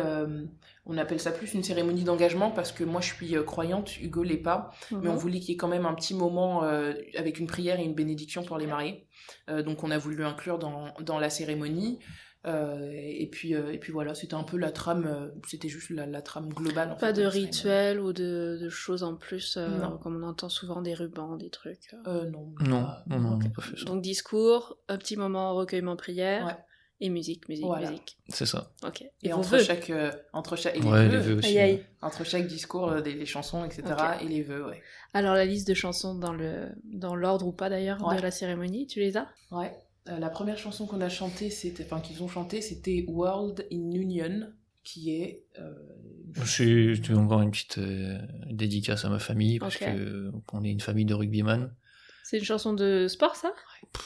on 0.85 0.97
appelle 0.97 1.19
ça 1.19 1.31
plus 1.31 1.53
une 1.53 1.61
cérémonie 1.63 2.03
d'engagement 2.05 2.51
parce 2.51 2.71
que 2.71 2.85
moi 2.85 3.01
je 3.01 3.13
suis 3.13 3.35
croyante, 3.45 3.99
Hugo 3.99 4.23
l'est 4.23 4.37
pas, 4.37 4.71
mais 4.91 5.09
on 5.09 5.13
Mhm. 5.13 5.17
voulait 5.17 5.39
qu'il 5.41 5.49
y 5.49 5.53
ait 5.53 5.57
quand 5.57 5.67
même 5.67 5.85
un 5.85 5.93
petit 5.93 6.13
moment 6.13 6.61
avec 6.61 7.39
une 7.39 7.47
prière 7.47 7.79
et 7.81 7.83
une 7.83 7.95
bénédiction 7.95 8.43
pour 8.43 8.57
les 8.57 8.65
mariés. 8.67 9.07
Donc 9.49 9.83
on 9.83 9.91
a 9.91 9.97
voulu 9.97 10.23
inclure 10.23 10.57
dans, 10.57 10.93
dans 11.01 11.19
la 11.19 11.29
cérémonie. 11.29 11.99
Euh, 12.45 12.89
et 12.93 13.27
puis 13.29 13.53
euh, 13.53 13.73
et 13.73 13.77
puis 13.79 13.91
voilà, 13.91 14.15
c'était 14.15 14.35
un 14.35 14.43
peu 14.43 14.55
la 14.57 14.71
trame, 14.71 15.05
euh, 15.05 15.27
c'était 15.47 15.67
juste 15.67 15.89
la, 15.89 16.05
la 16.05 16.21
trame 16.21 16.47
globale. 16.53 16.91
en 16.91 16.95
Pas 16.95 17.07
fait, 17.13 17.21
de 17.21 17.25
rituel 17.25 17.99
ou 17.99 18.13
de, 18.13 18.57
de 18.61 18.69
choses 18.69 19.03
en 19.03 19.15
plus, 19.15 19.57
euh, 19.57 19.67
comme 20.01 20.23
on 20.23 20.27
entend 20.27 20.47
souvent 20.47 20.81
des 20.81 20.93
rubans, 20.93 21.35
des 21.35 21.49
trucs. 21.49 21.93
Euh, 22.07 22.29
non. 22.29 22.53
Non, 22.61 22.83
pas- 22.83 23.03
non, 23.07 23.19
non, 23.19 23.29
on 23.31 23.35
ok. 23.35 23.43
n'a 23.43 23.49
pas 23.49 23.61
fait 23.61 23.77
ça. 23.77 23.85
Donc 23.85 24.01
discours, 24.01 24.77
un 24.87 24.97
petit 24.97 25.17
moment 25.17 25.53
recueillement 25.53 25.97
prière 25.97 26.45
Ouais. 26.45 26.55
et 27.01 27.09
musique, 27.09 27.49
musique, 27.49 27.65
Voilà. 27.65 27.89
musique. 27.89 28.17
C'est 28.29 28.45
ça. 28.45 28.71
Ok. 28.87 29.03
Et, 29.21 29.33
entre 29.33 29.57
chaque, 29.59 29.89
euh, 29.89 30.09
entre 30.31 30.55
chaque, 30.55 30.77
et 30.77 30.79
les 30.79 30.87
Ouais, 30.89 31.07
vœux, 31.09 31.17
les 31.17 31.21
vœux 31.23 31.37
aussi. 31.39 31.49
Aïe 31.49 31.59
aïe. 31.59 31.85
entre 32.01 32.23
chaque 32.23 32.47
discours, 32.47 32.89
euh, 32.89 33.01
des, 33.01 33.15
les 33.15 33.25
chansons, 33.25 33.65
etc. 33.65 33.83
Et 34.21 34.29
les 34.29 34.43
vœux, 34.43 34.65
ouais. 34.65 34.81
Alors 35.13 35.33
la 35.35 35.43
liste 35.43 35.67
de 35.67 35.73
chansons 35.73 36.15
dans 36.15 36.31
le 36.33 36.69
dans 36.85 37.15
l'ordre 37.15 37.45
ou 37.47 37.51
pas 37.51 37.69
d'ailleurs 37.69 38.01
Ouais. 38.07 38.15
de 38.15 38.21
la 38.21 38.31
cérémonie, 38.31 38.87
tu 38.87 39.01
les 39.01 39.17
as? 39.17 39.27
Ouais. 39.51 39.73
Euh, 40.09 40.19
la 40.19 40.29
première 40.29 40.57
chanson 40.57 40.85
qu'on 40.87 41.01
a 41.01 41.09
chantée, 41.09 41.49
c'était, 41.49 41.83
enfin 41.83 41.99
qu'ils 42.01 42.23
ont 42.23 42.27
chanté, 42.27 42.61
c'était 42.61 43.05
World 43.07 43.65
in 43.71 43.91
Union, 43.91 44.49
qui 44.83 45.11
est. 45.15 45.43
euh, 45.59 45.71
C'est 46.45 46.93
c'est 47.03 47.13
encore 47.13 47.41
une 47.41 47.51
petite 47.51 47.77
euh, 47.77 48.17
dédicace 48.49 49.05
à 49.05 49.09
ma 49.09 49.19
famille 49.19 49.59
parce 49.59 49.77
que 49.77 50.31
on 50.53 50.63
est 50.63 50.71
une 50.71 50.79
famille 50.81 51.05
de 51.05 51.13
rugbyman. 51.13 51.71
C'est 52.23 52.37
une 52.37 52.43
chanson 52.43 52.73
de 52.73 53.07
sport 53.07 53.35
ça? 53.35 53.53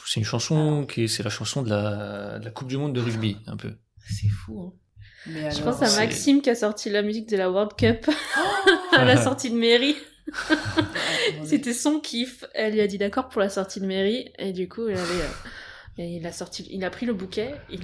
C'est 0.06 0.20
une 0.20 0.24
chanson 0.26 0.86
qui 0.86 1.04
est, 1.04 1.08
c'est 1.08 1.22
la 1.22 1.30
chanson 1.30 1.62
de 1.62 1.68
la, 1.70 2.38
de 2.38 2.44
la 2.44 2.50
Coupe 2.50 2.68
du 2.68 2.76
Monde 2.78 2.94
de 2.94 3.00
rugby, 3.00 3.36
un 3.46 3.56
peu. 3.56 3.74
C'est 3.98 4.28
fou, 4.28 4.60
hein. 4.60 4.72
Mais 5.26 5.50
Je 5.50 5.62
pense 5.62 5.82
à 5.82 6.04
Maxime 6.04 6.42
qui 6.42 6.50
a 6.50 6.54
sorti 6.54 6.90
la 6.90 7.02
musique 7.02 7.28
de 7.30 7.36
la 7.38 7.50
World 7.50 7.72
Cup 7.78 8.10
à 8.92 9.04
la 9.04 9.16
sortie 9.22 9.50
de 9.50 9.56
mairie. 9.56 9.96
C'était 11.44 11.72
son 11.72 12.00
kiff. 12.00 12.44
Elle 12.54 12.74
lui 12.74 12.80
a 12.80 12.86
dit 12.86 12.98
d'accord 12.98 13.28
pour 13.28 13.40
la 13.40 13.48
sortie 13.48 13.80
de 13.80 13.86
mairie 13.86 14.32
et 14.38 14.52
du 14.52 14.68
coup 14.68 14.88
il 14.88 14.96
avait 14.96 15.00
euh, 15.22 15.28
et 15.98 16.16
il 16.16 16.26
a 16.26 16.32
sorti, 16.32 16.66
il 16.70 16.84
a 16.84 16.90
pris 16.90 17.06
le 17.06 17.14
bouquet, 17.14 17.54
il 17.70 17.80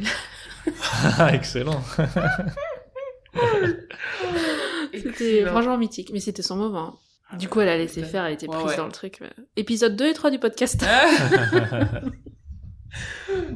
Excellent. 1.32 1.82
C'était 4.92 5.44
franchement 5.46 5.78
mythique, 5.78 6.10
mais 6.12 6.20
c'était 6.20 6.42
son 6.42 6.56
moment. 6.56 6.98
Du 7.38 7.48
coup, 7.48 7.60
elle 7.60 7.68
a 7.68 7.76
laissé 7.76 8.02
faire, 8.02 8.24
elle 8.24 8.34
était 8.34 8.48
prise 8.48 8.64
ouais. 8.64 8.76
dans 8.76 8.86
le 8.86 8.92
truc. 8.92 9.18
mais- 9.20 9.30
Épisode 9.56 9.94
2 9.94 10.08
et 10.10 10.14
3 10.14 10.30
du 10.32 10.40
podcast. 10.40 10.84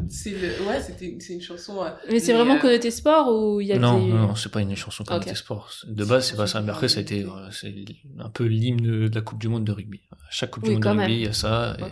c'est 0.08 0.30
le, 0.30 0.64
ouais, 0.68 0.80
c'était, 0.80 1.16
c'est 1.18 1.32
une 1.32 1.40
chanson. 1.40 1.82
euh, 1.82 1.90
Mais 2.08 2.20
c'est 2.20 2.32
vraiment 2.34 2.54
euh, 2.54 2.60
connoté 2.60 2.92
sport 2.92 3.34
ou 3.34 3.60
il 3.60 3.66
y 3.66 3.72
a 3.72 3.78
non, 3.78 3.98
des... 3.98 4.12
non, 4.12 4.28
non, 4.28 4.36
c'est 4.36 4.52
pas 4.52 4.60
une 4.60 4.76
chanson 4.76 5.02
comme 5.02 5.16
Ok. 5.16 5.24
des 5.24 5.34
sports. 5.34 5.72
De 5.88 6.04
base, 6.04 6.28
c'est 6.28 6.36
pas 6.36 6.46
ça. 6.46 6.60
Mais 6.60 6.70
après, 6.70 6.86
ça 6.88 7.00
a 7.00 7.02
été, 7.02 7.24
euh, 7.24 7.50
c'est 7.50 7.74
un 8.20 8.28
peu 8.30 8.44
l'hymne 8.44 9.08
de 9.08 9.10
la 9.12 9.20
Coupe 9.22 9.40
du 9.40 9.48
Monde 9.48 9.64
de 9.64 9.72
rugby. 9.72 10.02
À 10.12 10.16
chaque 10.30 10.52
Coupe 10.52 10.62
Oui, 10.62 10.68
du 10.68 10.74
Monde 10.76 10.82
de 10.84 10.88
rugby, 11.00 11.14
il 11.14 11.22
y 11.22 11.26
a 11.26 11.32
ça. 11.32 11.76
Et, 11.80 11.82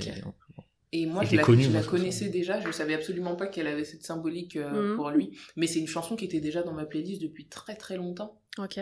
Et 0.94 1.06
moi, 1.06 1.24
je 1.24 1.36
la, 1.36 1.42
connu, 1.42 1.62
je 1.62 1.68
moi, 1.70 1.78
la 1.80 1.82
je 1.82 1.88
connaissais 1.88 2.28
déjà, 2.28 2.60
je 2.60 2.70
savais 2.70 2.92
absolument 2.94 3.34
pas 3.34 3.46
qu'elle 3.46 3.66
avait 3.66 3.84
cette 3.84 4.02
symbolique 4.04 4.56
euh, 4.56 4.90
Mhm. 4.90 4.96
pour 4.96 5.10
lui. 5.10 5.38
Mais 5.56 5.66
c'est 5.66 5.78
une 5.80 5.86
chanson 5.86 6.16
qui 6.16 6.24
était 6.26 6.40
déjà 6.40 6.62
dans 6.62 6.72
ma 6.74 6.84
playlist 6.84 7.22
depuis 7.22 7.46
très 7.46 7.76
très 7.76 7.96
longtemps. 7.96 8.40
Ok. 8.58 8.78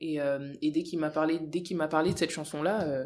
Et, 0.00 0.20
euh, 0.20 0.52
et 0.60 0.70
dès 0.70 0.82
qu'il 0.82 0.98
m'a 0.98 1.08
parlé, 1.10 1.38
dès 1.40 1.62
qu'il 1.62 1.76
m'a 1.78 1.88
parlé 1.88 2.12
de 2.12 2.18
cette 2.18 2.30
chanson-là, 2.32 2.82
euh, 2.86 3.04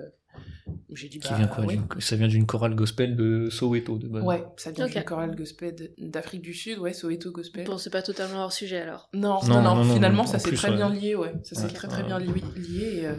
j'ai 0.92 1.08
dit 1.08 1.20
qui 1.20 1.28
bah 1.28 1.36
vient 1.36 1.46
quoi 1.46 1.64
ouais. 1.66 1.78
Ça 2.00 2.16
vient 2.16 2.26
d'une 2.28 2.46
chorale 2.46 2.74
gospel 2.74 3.14
de 3.14 3.48
Soweto 3.50 3.98
de 3.98 4.08
base. 4.08 4.24
Ouais, 4.24 4.44
ça 4.56 4.70
vient 4.72 4.86
d'une 4.86 5.04
chorale 5.04 5.36
gospel 5.36 5.92
d'Afrique 5.98 6.42
du 6.42 6.54
Sud, 6.54 6.78
ouais, 6.78 6.92
Soweto 6.92 7.30
Gospel. 7.30 7.64
Bon, 7.64 7.78
c'est 7.78 7.90
pas 7.90 8.02
totalement 8.02 8.42
hors 8.42 8.52
sujet 8.52 8.78
alors. 8.78 9.08
Non, 9.14 9.38
Non, 9.46 9.48
non, 9.48 9.62
non, 9.62 9.74
non, 9.76 9.84
non, 9.84 9.94
finalement, 9.94 10.22
en 10.22 10.26
ça 10.26 10.38
s'est 10.40 10.50
très 10.52 10.70
ouais. 10.70 10.76
bien 10.76 10.88
lié, 10.92 11.14
ouais. 11.14 11.32
Ça 11.44 11.54
s'est 11.54 11.66
Ouais, 11.66 11.72
très 11.72 11.86
très 11.88 12.02
ouais. 12.02 12.08
bien 12.08 12.18
lié. 12.18 12.32
lié 12.56 12.98
et, 13.02 13.06
euh, 13.06 13.14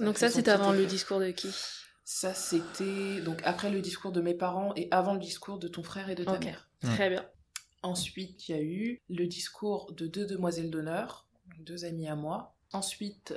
a 0.00 0.04
Donc 0.04 0.18
ça, 0.18 0.28
c'était 0.28 0.50
avant 0.50 0.72
le 0.72 0.84
discours 0.84 1.20
de 1.20 1.30
qui? 1.30 1.48
Ça, 2.04 2.34
c'était 2.34 3.20
donc 3.22 3.40
après 3.44 3.70
le 3.70 3.80
discours 3.80 4.12
de 4.12 4.20
mes 4.20 4.34
parents 4.34 4.72
et 4.76 4.88
avant 4.90 5.14
le 5.14 5.20
discours 5.20 5.58
de 5.58 5.68
ton 5.68 5.82
frère 5.82 6.10
et 6.10 6.14
de 6.14 6.24
ta 6.24 6.38
mère. 6.38 6.68
Très 6.80 7.08
bien. 7.08 7.24
Ensuite, 7.82 8.48
il 8.48 8.52
y 8.54 8.58
a 8.58 8.62
eu 8.62 9.00
le 9.08 9.26
discours 9.26 9.92
de 9.92 10.06
deux 10.06 10.26
demoiselles 10.26 10.70
d'honneur, 10.70 11.26
deux 11.60 11.84
amies 11.84 12.08
à 12.08 12.16
moi. 12.16 12.54
Ensuite, 12.72 13.34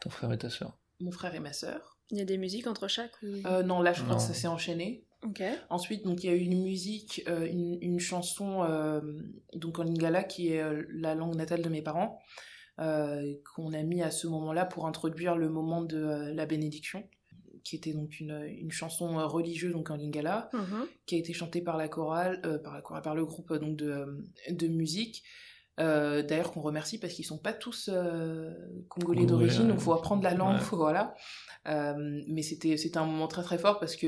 Ton 0.00 0.10
frère 0.10 0.32
et 0.32 0.38
ta 0.38 0.50
sœur. 0.50 0.78
mon 1.00 1.10
frère 1.10 1.34
et 1.34 1.40
ma 1.40 1.52
sœur. 1.52 1.98
Il 2.10 2.18
y 2.18 2.20
a 2.20 2.24
des 2.24 2.38
musiques 2.38 2.66
entre 2.66 2.88
chaque 2.88 3.12
ou... 3.22 3.26
Euh, 3.46 3.62
non, 3.62 3.80
là, 3.82 3.92
je 3.92 4.02
crois 4.02 4.16
que 4.16 4.22
ça 4.22 4.34
s'est 4.34 4.48
enchaîné. 4.48 5.04
Ok. 5.22 5.42
Ensuite, 5.68 6.04
donc 6.04 6.24
il 6.24 6.26
y 6.30 6.32
a 6.32 6.34
eu 6.36 6.40
une 6.40 6.62
musique, 6.62 7.22
euh, 7.28 7.46
une, 7.46 7.78
une 7.82 8.00
chanson 8.00 8.64
euh, 8.64 9.00
donc 9.54 9.78
en 9.78 9.82
lingala 9.84 10.24
qui 10.24 10.52
est 10.54 10.62
euh, 10.62 10.82
la 10.90 11.14
langue 11.14 11.36
natale 11.36 11.62
de 11.62 11.68
mes 11.68 11.82
parents, 11.82 12.18
euh, 12.80 13.34
qu'on 13.54 13.72
a 13.74 13.82
mis 13.82 14.02
à 14.02 14.10
ce 14.10 14.26
moment-là 14.26 14.64
pour 14.64 14.86
introduire 14.86 15.36
le 15.36 15.50
moment 15.50 15.82
de 15.82 15.98
euh, 15.98 16.34
la 16.34 16.46
bénédiction, 16.46 17.06
qui 17.64 17.76
était 17.76 17.92
donc 17.92 18.20
une, 18.20 18.42
une 18.58 18.70
chanson 18.70 19.18
euh, 19.18 19.26
religieuse 19.26 19.72
donc 19.72 19.90
en 19.90 19.96
lingala, 19.96 20.48
Mhm. 20.52 20.86
qui 21.06 21.14
a 21.14 21.18
été 21.18 21.32
chantée 21.32 21.60
par 21.62 21.76
la 21.76 21.88
chorale, 21.88 22.40
euh, 22.44 22.58
par 22.58 22.74
la 22.74 22.82
chorale, 22.82 23.02
par 23.02 23.14
le 23.14 23.24
groupe 23.24 23.52
donc 23.54 23.76
de, 23.76 23.90
euh, 23.90 24.06
de 24.50 24.66
musique. 24.68 25.22
Euh, 25.78 26.22
D'ailleurs 26.22 26.52
qu'on 26.52 26.60
remercie 26.60 26.98
parce 26.98 27.14
qu'ils 27.14 27.24
sont 27.24 27.38
pas 27.38 27.54
tous 27.54 27.88
euh, 27.90 28.52
congolais 28.88 29.24
d'origine, 29.24 29.62
ouais. 29.62 29.68
donc 29.68 29.80
faut 29.80 29.94
apprendre 29.94 30.22
la 30.22 30.34
langue, 30.34 30.56
Ouais. 30.56 30.60
faut- 30.60 30.76
voilà. 30.88 31.14
Euh, 31.68 32.22
mais 32.28 32.42
c'était 32.42 32.76
c'était 32.76 32.98
un 32.98 33.06
moment 33.06 33.28
très 33.28 33.42
très 33.42 33.58
fort 33.58 33.78
parce 33.78 33.94
que 33.96 34.06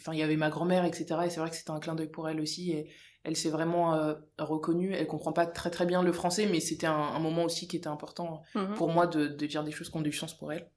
enfin 0.00 0.12
il 0.12 0.18
y 0.18 0.22
avait 0.22 0.36
ma 0.36 0.50
grand-mère 0.50 0.84
etc 0.84 1.20
et 1.24 1.30
c'est 1.30 1.38
vrai 1.40 1.48
que 1.50 1.54
c'était 1.56 1.70
un 1.70 1.78
clin 1.78 1.94
d'œil 1.94 2.10
pour 2.10 2.28
elle 2.28 2.40
aussi 2.40 2.72
et 2.72 2.88
elle 3.22 3.36
s'est 3.36 3.50
vraiment 3.50 3.94
euh, 3.94 4.14
reconnue 4.38 4.92
elle 4.92 5.06
comprend 5.06 5.32
pas 5.32 5.46
très 5.46 5.70
très 5.70 5.86
bien 5.86 6.02
le 6.02 6.12
français 6.12 6.46
mais 6.50 6.58
c'était 6.58 6.88
un, 6.88 6.92
un 6.96 7.20
moment 7.20 7.44
aussi 7.44 7.68
qui 7.68 7.76
était 7.76 7.86
important 7.86 8.42
Mhm. 8.56 8.74
pour 8.74 8.88
moi 8.90 9.06
de, 9.06 9.28
de 9.28 9.46
dire 9.46 9.62
des 9.62 9.70
choses 9.70 9.90
qui 9.90 9.96
ont 9.96 10.00
du 10.02 10.12
sens 10.12 10.36
pour 10.36 10.52
elle 10.52 10.68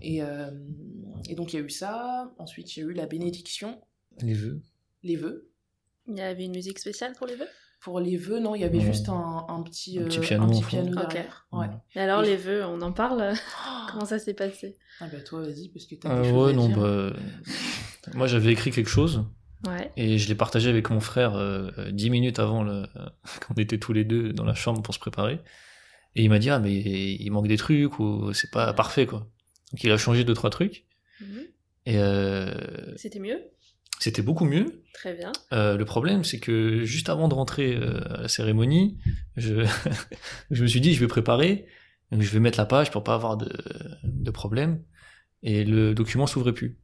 et, 0.00 0.22
euh, 0.22 0.50
et 1.28 1.34
donc 1.34 1.52
il 1.52 1.56
y 1.58 1.62
a 1.62 1.64
eu 1.64 1.70
ça 1.70 2.32
ensuite 2.38 2.76
il 2.76 2.80
y 2.80 2.82
a 2.82 2.86
eu 2.86 2.92
la 2.92 3.06
bénédiction 3.06 3.80
Les 4.20 4.34
vœux. 4.34 4.60
les 5.02 5.16
vœux 5.16 5.50
Il 6.08 6.16
y 6.16 6.20
avait 6.20 6.44
une 6.44 6.54
musique 6.54 6.78
spéciale 6.78 7.12
pour 7.16 7.26
les 7.26 7.36
vœux? 7.36 7.48
Pour 7.80 7.98
les 8.00 8.16
vœux 8.16 8.38
non 8.40 8.54
il 8.54 8.60
y 8.60 8.64
avait 8.64 8.80
juste 8.80 9.08
un, 9.08 9.44
un 9.48 9.62
petit 9.62 9.98
Un 9.98 10.04
petit 10.04 10.18
euh, 10.18 10.22
piano 10.22 10.44
un 10.44 10.48
petit 10.48 10.62
piano 10.64 10.88
Ok. 10.92 10.98
derrière 10.98 11.46
ouais. 11.52 11.66
Et 11.94 12.00
alors 12.00 12.22
Et- 12.22 12.28
les 12.28 12.36
vœux, 12.36 12.64
on 12.64 12.80
en 12.80 12.92
parle? 12.92 13.34
Comment 13.90 14.04
ça 14.06 14.18
s'est 14.18 14.34
passé? 14.34 14.76
Ah 15.00 15.08
bah 15.12 15.20
toi 15.20 15.42
vas-y 15.42 15.68
parce 15.68 15.86
que 15.86 15.96
t'as 15.96 16.10
Euh, 16.14 16.22
des 16.22 16.28
choses 16.30 16.44
ouais, 16.46 16.50
à 16.52 16.56
non, 16.56 16.68
dire. 16.68 16.78
bah, 16.78 17.12
moi 18.14 18.26
j'avais 18.26 18.52
écrit 18.52 18.70
quelque 18.70 18.88
chose 18.90 19.24
Ouais. 19.66 19.92
et 19.96 20.18
je 20.18 20.26
l'ai 20.28 20.34
partagé 20.34 20.68
avec 20.70 20.90
mon 20.90 20.98
frère 20.98 21.36
euh, 21.36 21.70
euh, 21.78 21.90
dix 21.92 22.10
minutes 22.10 22.40
avant 22.40 22.64
le... 22.64 22.84
qu'on 23.46 23.54
était 23.54 23.78
tous 23.78 23.92
les 23.92 24.04
deux 24.04 24.32
dans 24.32 24.44
la 24.44 24.54
chambre 24.54 24.82
pour 24.82 24.92
se 24.92 24.98
préparer. 24.98 25.38
Et 26.16 26.24
il 26.24 26.28
m'a 26.28 26.38
dit, 26.40 26.50
ah, 26.50 26.58
mais 26.58 26.74
il 26.74 27.30
manque 27.30 27.46
des 27.48 27.56
trucs 27.56 27.98
ou 28.00 28.32
c'est 28.34 28.50
pas 28.50 28.72
parfait, 28.74 29.06
quoi. 29.06 29.28
Donc 29.72 29.84
il 29.84 29.90
a 29.90 29.96
changé 29.96 30.24
deux, 30.24 30.34
trois 30.34 30.50
trucs. 30.50 30.84
Mhm. 31.20 31.42
Et 31.86 31.98
euh, 31.98 32.52
C'était 32.96 33.18
mieux? 33.18 33.40
c'était 33.98 34.22
beaucoup 34.22 34.44
mieux. 34.44 34.82
Très 34.94 35.14
bien. 35.14 35.30
Euh, 35.52 35.76
le 35.76 35.84
problème, 35.84 36.24
c'est 36.24 36.40
que 36.40 36.82
juste 36.84 37.08
avant 37.08 37.28
de 37.28 37.34
rentrer 37.34 37.76
euh, 37.76 38.00
à 38.18 38.22
la 38.22 38.28
cérémonie, 38.28 38.98
je, 39.36 39.64
je 40.50 40.62
me 40.62 40.66
suis 40.66 40.80
dit, 40.80 40.92
je 40.92 40.98
vais 41.00 41.06
préparer, 41.06 41.66
donc 42.10 42.20
je 42.22 42.30
vais 42.30 42.40
mettre 42.40 42.58
la 42.58 42.66
page 42.66 42.90
pour 42.90 43.04
pas 43.04 43.14
avoir 43.14 43.36
de, 43.36 43.48
de 44.02 44.30
problème. 44.32 44.82
Et 45.44 45.64
le 45.64 45.94
document 45.94 46.26
s'ouvrait 46.26 46.52
plus. 46.52 46.78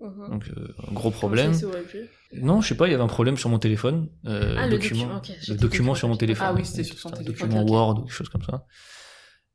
Mhm. 0.00 0.30
Donc, 0.30 0.48
euh, 0.56 0.74
un 0.88 0.92
gros 0.92 1.10
problème. 1.10 1.52
ça 1.54 1.60
s'ouvrait 1.60 1.82
plus? 1.82 2.08
Non, 2.34 2.60
je 2.60 2.68
sais 2.68 2.76
pas, 2.76 2.86
il 2.86 2.92
y 2.92 2.94
avait 2.94 3.02
un 3.02 3.08
problème 3.08 3.36
sur 3.36 3.50
mon 3.50 3.58
téléphone. 3.58 4.08
Euh, 4.26 4.54
Ah, 4.56 4.66
le 4.66 4.72
document, 4.78 5.14
document, 5.14 5.36
le 5.48 5.54
document 5.56 5.94
sur 5.96 6.06
mon 6.08 6.16
téléphone. 6.16 6.46
Ah 6.50 6.54
oui, 6.54 6.64
c'était 6.64 6.84
sur 6.84 6.98
son 6.98 7.08
un 7.08 7.16
téléphone. 7.16 7.48
document 7.48 7.62
Ok, 7.62 7.66
ok. 7.68 7.72
Word 7.72 7.98
ou 7.98 8.02
quelque 8.04 8.14
chose 8.14 8.28
comme 8.28 8.44
ça. 8.44 8.64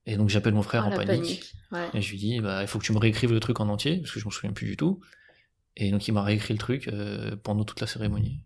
Et 0.06 0.18
donc 0.18 0.30
j'appelle 0.30 0.54
mon 0.54 0.62
frère 0.62 0.84
Ah, 0.86 0.88
en 0.88 0.92
panique. 0.92 1.08
panique. 1.08 1.54
Ouais. 1.72 1.90
Et 1.94 2.02
je 2.02 2.12
lui 2.12 2.18
dis, 2.18 2.40
bah, 2.40 2.62
il 2.62 2.68
faut 2.68 2.78
que 2.80 2.84
tu 2.86 2.94
me 2.94 3.00
réécrives 3.00 3.34
le 3.34 3.40
truc 3.40 3.60
en 3.60 3.68
entier, 3.70 3.98
parce 3.98 4.12
que 4.12 4.20
je 4.20 4.26
m'en 4.26 4.32
souviens 4.32 4.52
plus 4.54 4.68
du 4.68 4.78
tout. 4.78 5.00
Et 5.78 5.92
donc 5.92 6.08
il 6.08 6.12
m'a 6.14 6.24
réécrit 6.24 6.54
le 6.54 6.60
truc 6.60 6.88
euh, 6.88 7.36
pendant 7.36 7.64
toute 7.66 7.82
la 7.82 7.88
cérémonie. 7.88 8.42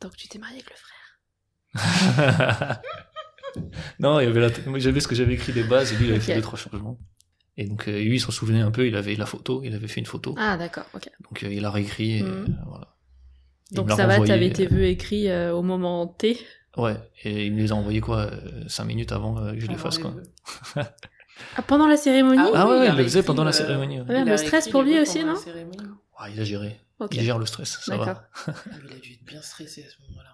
Donc 0.00 0.16
tu 0.16 0.28
t'es 0.28 0.38
marié 0.38 0.56
avec 0.56 0.70
le 0.70 0.76
frère. 0.76 0.90
non, 4.00 4.20
il 4.20 4.24
y 4.24 4.26
avait 4.26 4.40
la... 4.40 4.50
moi, 4.66 4.78
j'avais 4.78 5.00
ce 5.00 5.08
que 5.08 5.14
j'avais 5.14 5.34
écrit 5.34 5.52
des 5.52 5.62
bases 5.64 5.92
et 5.92 5.96
lui 5.96 6.06
il 6.06 6.10
avait 6.10 6.20
fait 6.20 6.34
deux 6.34 6.40
trois 6.42 6.58
changements. 6.58 6.98
Et 7.56 7.66
donc 7.66 7.86
euh, 7.86 8.00
lui 8.02 8.16
il 8.16 8.20
s'en 8.20 8.32
souvenait 8.32 8.60
un 8.60 8.70
peu, 8.72 8.86
il 8.86 8.96
avait 8.96 9.14
la 9.14 9.26
photo, 9.26 9.62
il 9.64 9.74
avait 9.74 9.86
fait 9.88 10.00
une 10.00 10.06
photo. 10.06 10.34
Ah 10.38 10.56
d'accord, 10.56 10.86
ok. 10.94 11.08
Donc 11.22 11.42
euh, 11.44 11.52
il 11.52 11.64
a 11.64 11.70
réécrit 11.70 12.18
et 12.18 12.22
Mhm. 12.22 12.64
voilà. 12.66 12.96
Il 13.70 13.76
Donc 13.76 13.90
ça 13.90 14.06
va, 14.06 14.20
t'avais 14.20 14.50
tes 14.50 14.66
vœux 14.66 14.84
écrits 14.84 15.32
au 15.50 15.62
moment 15.62 16.06
T. 16.06 16.38
Ouais, 16.76 16.96
et 17.22 17.46
il 17.46 17.52
me 17.54 17.58
les 17.60 17.72
a 17.72 17.74
envoyés 17.76 18.00
quoi, 18.00 18.30
5 18.66 18.84
minutes 18.84 19.12
avant 19.12 19.38
euh, 19.38 19.52
que 19.52 19.60
je 19.60 19.66
les 19.66 19.74
Avant 19.74 19.82
fasse 19.82 19.96
les 19.98 20.02
quoi. 20.02 20.14
Ah, 21.56 21.62
pendant 21.62 21.86
la 21.86 21.96
cérémonie 21.96 22.38
Ah 22.40 22.50
Ah 22.54 22.68
ouais, 22.68 22.76
il 22.86 22.88
a 22.88 22.92
il 22.92 22.96
le 22.98 23.04
faisait 23.04 23.22
pendant 23.22 23.44
la 23.44 23.50
euh, 23.50 23.52
cérémonie. 23.52 24.00
ouais. 24.00 24.08
Ouais, 24.08 24.22
Il 24.22 24.28
le 24.28 24.36
stress 24.36 24.68
pour 24.68 24.82
les 24.82 24.94
lui 24.94 25.00
aussi, 25.00 25.24
non 25.24 25.34
il 26.32 26.40
a 26.40 26.44
géré. 26.44 26.80
Il 27.12 27.20
gère 27.20 27.38
le 27.38 27.46
stress, 27.46 27.78
ça 27.82 27.96
va. 27.96 28.28
Il 28.86 28.92
a 28.92 28.98
dû 29.00 29.12
être 29.12 29.24
bien 29.26 29.42
stressé 29.42 29.84
à 29.84 29.90
ce 29.90 29.96
moment-là. 30.08 30.30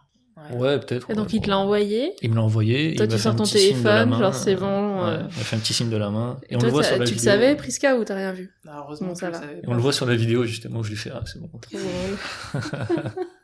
Ouais, 0.56 0.78
peut-être. 0.78 1.10
Et 1.10 1.14
donc 1.14 1.26
ouais, 1.26 1.34
il 1.34 1.40
te 1.42 1.48
l'a 1.50 1.58
envoyé. 1.58 2.14
Il 2.22 2.30
me 2.30 2.36
l'a 2.36 2.42
envoyé. 2.42 2.94
Toi, 2.94 3.06
il 3.06 3.12
tu 3.12 3.18
sors 3.18 3.36
ton 3.36 3.44
téléphone, 3.44 4.16
genre, 4.16 4.34
c'est 4.34 4.54
euh, 4.54 4.58
bon, 4.58 5.04
ouais, 5.04 5.10
euh. 5.10 5.18
il 5.20 5.24
m'a 5.24 5.44
fait 5.44 5.56
un 5.56 5.58
petit 5.58 5.74
signe 5.74 5.90
de 5.90 5.96
la 5.96 6.08
main. 6.10 6.38
Et, 6.48 6.52
Et 6.52 6.56
on 6.56 6.60
toi, 6.60 6.68
le 6.68 6.72
voit 6.72 6.82
sur 6.82 6.96
la 6.98 7.04
tu 7.04 7.12
le 7.12 7.18
vidéo. 7.18 7.32
savais, 7.32 7.56
Priska, 7.56 7.96
ou 7.96 8.04
t'as 8.04 8.14
rien 8.14 8.32
vu? 8.32 8.50
Ah, 8.66 8.78
heureusement 8.84 9.14
ça 9.14 9.30
va. 9.30 9.38
Et 9.44 9.66
on 9.66 9.74
le 9.74 9.80
voit 9.80 9.92
sur 9.92 10.06
la 10.06 10.14
vidéo, 10.14 10.44
justement, 10.44 10.82
je 10.82 10.90
lui 10.90 10.96
fais, 10.96 11.10
ah, 11.12 11.22
c'est 11.26 11.40
bon. 11.40 11.48
Trop 11.60 11.76
drôle. 11.78 12.62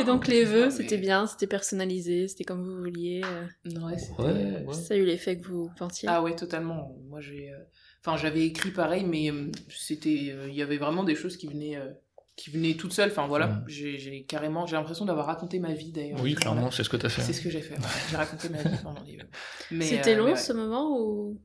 Et 0.00 0.04
donc 0.04 0.26
les 0.26 0.44
vœux, 0.44 0.66
mais- 0.66 0.70
c'était 0.70 0.96
bien, 0.98 1.26
c'était 1.26 1.46
personnalisé, 1.46 2.28
c'était 2.28 2.44
comme 2.44 2.62
vous 2.64 2.76
vouliez. 2.78 3.22
euh, 3.24 3.46
Non, 3.66 3.86
ouais, 3.86 3.98
c'était- 3.98 4.22
Ouais, 4.22 4.64
ouais. 4.66 4.74
Ça 4.74 4.94
a 4.94 4.96
eu 4.96 5.04
l'effet 5.04 5.38
que 5.38 5.46
vous 5.46 5.70
pensiez. 5.78 6.08
Ah 6.08 6.22
ouais, 6.22 6.34
totalement. 6.34 6.96
Moi, 7.08 7.20
j'ai, 7.20 7.50
euh, 7.52 7.58
enfin, 8.04 8.16
j'avais 8.16 8.44
écrit 8.46 8.70
pareil, 8.70 9.04
mais 9.04 9.30
euh, 9.30 9.50
c'était, 9.68 10.28
euh, 10.30 10.48
il 10.48 10.54
y 10.54 10.62
avait 10.62 10.78
vraiment 10.78 11.04
des 11.04 11.14
choses 11.14 11.36
qui 11.36 11.46
venaient, 11.48 11.76
euh, 11.76 11.88
qui 12.36 12.50
venaient 12.50 12.74
toutes 12.74 12.92
seules. 12.94 13.10
Enfin 13.10 13.26
voilà, 13.26 13.48
Mm. 13.48 13.64
j'ai, 13.68 13.98
j'ai 13.98 14.24
carrément, 14.24 14.66
j'ai 14.66 14.76
l'impression 14.76 15.04
d'avoir 15.04 15.26
raconté 15.26 15.58
ma 15.58 15.72
vie 15.74 15.92
d'ailleurs. 15.92 16.20
Oui, 16.22 16.32
Voilà. 16.34 16.40
clairement, 16.52 16.70
c'est 16.70 16.84
ce 16.84 16.88
que 16.88 16.96
t'as 16.96 17.08
fait. 17.10 17.22
C'est 17.22 17.32
ce 17.34 17.42
que 17.42 17.50
j'ai 17.50 17.60
fait. 17.60 17.74
ouais. 17.74 17.84
J'ai 18.10 18.16
raconté 18.16 18.48
ma 18.48 18.62
vie 18.62 18.78
pendant 18.82 19.02
les. 19.02 19.18
Mais, 19.70 19.84
C'était 19.84 20.14
euh, 20.14 20.18
long 20.18 20.24
mais 20.26 20.30
ouais. 20.32 20.36
ce 20.36 20.52
moment 20.54 20.98
ou? 20.98 21.38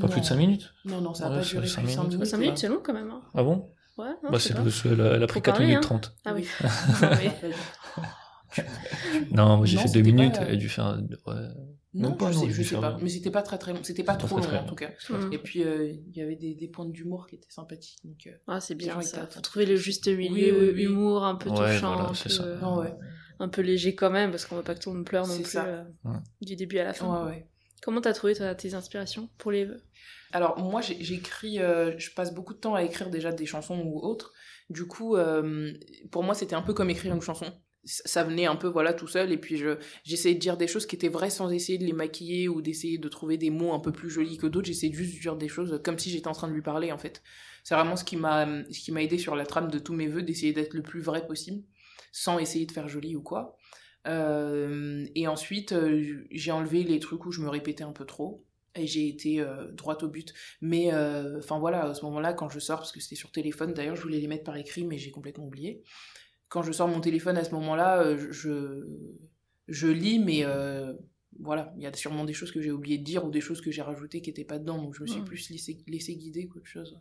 Pas 0.00 0.08
plus 0.08 0.20
de 0.20 0.26
5 0.26 0.36
minutes 0.36 0.72
Non, 0.84 1.00
non, 1.00 1.14
ça 1.14 1.24
n'a 1.28 1.36
Ouais, 1.36 1.42
pas 1.42 1.46
duré 1.48 1.66
cinq 1.66 1.82
plus 1.82 1.88
de 1.90 1.94
5 1.94 2.02
minutes. 2.02 2.12
minutes. 2.14 2.26
5 2.26 2.38
minutes, 2.38 2.58
c'est 2.58 2.68
long 2.68 2.80
quand 2.82 2.92
même. 2.92 3.10
hein. 3.10 3.22
Ah 3.34 3.42
bon? 3.42 3.70
Ouais, 3.98 4.06
non, 4.22 4.30
Bah, 4.30 4.38
c'est 4.38 4.54
pas. 4.54 4.62
parce 4.62 4.82
qu'elle 4.82 5.00
a, 5.00 5.14
elle 5.16 5.22
a 5.22 5.26
pris 5.26 5.40
Faut 5.40 5.42
4 5.42 5.54
parler, 5.56 5.66
minutes 5.66 5.84
hein. 5.84 5.98
30. 5.98 6.16
Ah 6.24 6.34
oui. 6.34 6.46
Non, 9.32 9.56
moi 9.58 9.66
j'ai 9.66 9.76
fait 9.76 9.84
2 9.84 9.88
c'était 9.88 10.02
minutes, 10.02 10.34
pas, 10.36 10.42
elle 10.42 10.54
a 10.54 10.56
dû 10.56 10.68
faire. 10.68 10.98
Ouais. 11.26 11.34
Non, 11.94 12.10
Non, 12.10 12.12
pas, 12.16 12.30
je 12.32 12.38
non, 12.38 12.44
sais, 12.50 12.62
je 12.62 12.76
pas. 12.76 12.96
Mais 13.02 13.08
c'était 13.08 13.30
pas 13.30 13.42
très 13.42 13.58
très 13.58 13.72
long. 13.72 13.80
C'était 13.82 14.04
pas 14.04 14.14
Pas 14.14 14.26
trop 14.26 14.40
très, 14.40 14.52
long 14.52 14.58
très 14.58 14.64
en 14.64 14.66
tout 14.68 14.74
cas. 14.74 14.90
Mm. 15.10 15.32
Et 15.32 15.38
puis 15.38 15.64
euh, 15.64 15.86
il 15.86 16.16
y 16.16 16.22
avait 16.22 16.36
des, 16.36 16.54
des 16.54 16.68
points 16.68 16.86
d'humour 16.86 17.26
qui 17.26 17.36
étaient 17.36 17.50
sympathiques. 17.50 17.98
Donc, 18.04 18.26
euh, 18.26 18.30
Ah, 18.46 18.60
c'est 18.60 18.74
bien 18.74 19.00
ça. 19.02 19.26
Faut 19.26 19.40
trouver 19.40 19.66
le 19.66 19.76
juste 19.76 20.06
milieu, 20.08 20.32
Oui, 20.32 20.50
oui, 20.68 20.70
oui. 20.74 20.82
humour 20.84 21.24
un 21.24 21.34
peu 21.34 21.50
Ouais, 21.50 21.56
touchant, 21.74 21.94
voilà, 21.94 22.10
un, 22.10 22.14
c'est 22.14 22.24
peu, 22.24 22.28
ça. 22.30 22.42
euh, 22.44 22.60
non, 22.60 22.78
ouais. 22.78 22.94
un 23.40 23.48
peu 23.48 23.62
léger 23.62 23.94
quand 23.94 24.10
même, 24.10 24.30
parce 24.30 24.44
qu'on 24.46 24.56
veut 24.56 24.62
pas 24.62 24.74
que 24.74 24.80
tout 24.80 24.90
le 24.90 24.96
monde 24.96 25.06
pleure 25.06 25.26
non 25.26 25.34
plus 25.36 25.44
ça. 25.44 25.64
euh, 25.66 25.84
Ouais. 26.04 26.16
du 26.42 26.56
début 26.56 26.78
à 26.78 26.84
la 26.84 26.92
fin. 26.94 27.24
Ouais, 27.24 27.30
ouais. 27.30 27.46
Comment 27.82 28.00
t'as 28.00 28.12
trouvé 28.12 28.34
toi, 28.34 28.54
tes 28.54 28.74
inspirations 28.74 29.28
pour 29.38 29.50
les 29.50 29.64
vœux? 29.64 29.80
Alors 30.32 30.58
moi 30.58 30.80
j'écris, 30.82 31.60
euh, 31.60 31.96
je 31.98 32.10
passe 32.10 32.34
beaucoup 32.34 32.54
de 32.54 32.58
temps 32.58 32.74
à 32.74 32.82
écrire 32.82 33.10
déjà 33.10 33.32
des 33.32 33.46
chansons 33.46 33.80
ou 33.80 34.00
autres. 34.00 34.32
Du 34.68 34.86
coup, 34.86 35.16
euh, 35.16 35.72
pour 36.10 36.22
moi 36.22 36.34
c'était 36.34 36.54
un 36.54 36.62
peu 36.62 36.74
comme 36.74 36.90
écrire 36.90 37.14
une 37.14 37.22
chanson. 37.22 37.46
Ça 37.84 38.24
venait 38.24 38.44
un 38.44 38.56
peu 38.56 38.66
voilà 38.66 38.92
tout 38.92 39.06
seul 39.06 39.32
et 39.32 39.38
puis 39.38 39.56
je 39.56 39.78
j'essayais 40.04 40.34
de 40.34 40.40
dire 40.40 40.58
des 40.58 40.66
choses 40.66 40.84
qui 40.84 40.96
étaient 40.96 41.08
vraies 41.08 41.30
sans 41.30 41.50
essayer 41.50 41.78
de 41.78 41.84
les 41.84 41.94
maquiller 41.94 42.48
ou 42.48 42.60
d'essayer 42.60 42.98
de 42.98 43.08
trouver 43.08 43.38
des 43.38 43.50
mots 43.50 43.72
un 43.72 43.80
peu 43.80 43.92
plus 43.92 44.10
jolis 44.10 44.36
que 44.36 44.46
d'autres. 44.46 44.66
J'essayais 44.66 44.92
juste 44.92 45.14
de 45.14 45.20
dire 45.20 45.36
des 45.36 45.48
choses 45.48 45.80
comme 45.82 45.98
si 45.98 46.10
j'étais 46.10 46.28
en 46.28 46.32
train 46.32 46.48
de 46.48 46.52
lui 46.52 46.62
parler 46.62 46.92
en 46.92 46.98
fait. 46.98 47.22
C'est 47.64 47.74
vraiment 47.74 47.96
ce 47.96 48.04
qui 48.04 48.16
m'a 48.16 48.46
ce 48.70 48.80
qui 48.80 48.92
m'a 48.92 49.02
aidé 49.02 49.16
sur 49.16 49.36
la 49.36 49.46
trame 49.46 49.70
de 49.70 49.78
tous 49.78 49.94
mes 49.94 50.08
vœux 50.08 50.22
d'essayer 50.22 50.52
d'être 50.52 50.74
le 50.74 50.82
plus 50.82 51.00
vrai 51.00 51.26
possible 51.26 51.62
sans 52.12 52.38
essayer 52.38 52.66
de 52.66 52.72
faire 52.72 52.88
joli 52.88 53.16
ou 53.16 53.22
quoi. 53.22 53.56
Euh, 54.06 55.06
et 55.14 55.26
ensuite 55.26 55.74
j'ai 56.30 56.52
enlevé 56.52 56.82
les 56.82 56.98
trucs 56.98 57.24
où 57.24 57.32
je 57.32 57.40
me 57.40 57.48
répétais 57.48 57.84
un 57.84 57.92
peu 57.92 58.04
trop 58.04 58.44
et 58.78 58.86
j'ai 58.86 59.08
été 59.08 59.40
euh, 59.40 59.70
droite 59.72 60.02
au 60.02 60.08
but. 60.08 60.32
Mais 60.60 60.92
euh, 60.92 61.38
enfin 61.38 61.58
voilà, 61.58 61.84
à 61.86 61.94
ce 61.94 62.04
moment-là, 62.06 62.32
quand 62.32 62.48
je 62.48 62.58
sors, 62.58 62.78
parce 62.78 62.92
que 62.92 63.00
c'était 63.00 63.16
sur 63.16 63.30
téléphone, 63.30 63.72
d'ailleurs, 63.74 63.96
je 63.96 64.02
voulais 64.02 64.18
les 64.20 64.28
mettre 64.28 64.44
par 64.44 64.56
écrit, 64.56 64.84
mais 64.84 64.98
j'ai 64.98 65.10
complètement 65.10 65.46
oublié. 65.46 65.82
Quand 66.48 66.62
je 66.62 66.72
sors 66.72 66.88
mon 66.88 67.00
téléphone 67.00 67.36
à 67.36 67.44
ce 67.44 67.50
moment-là, 67.52 68.00
euh, 68.02 68.28
je, 68.30 68.86
je 69.68 69.86
lis, 69.88 70.18
mais 70.18 70.44
euh, 70.44 70.92
voilà, 71.40 71.72
il 71.76 71.82
y 71.82 71.86
a 71.86 71.92
sûrement 71.92 72.24
des 72.24 72.32
choses 72.32 72.50
que 72.52 72.60
j'ai 72.62 72.70
oublié 72.70 72.98
de 72.98 73.04
dire 73.04 73.24
ou 73.24 73.30
des 73.30 73.40
choses 73.42 73.60
que 73.60 73.70
j'ai 73.70 73.82
rajoutées 73.82 74.22
qui 74.22 74.30
n'étaient 74.30 74.44
pas 74.44 74.58
dedans, 74.58 74.78
donc 74.82 74.94
je 74.94 75.02
me 75.02 75.06
suis 75.06 75.20
Mm. 75.20 75.24
plus 75.24 75.50
laissé, 75.50 75.78
laissé 75.86 76.16
guider 76.16 76.48
qu'autre 76.48 76.66
chose. 76.66 76.98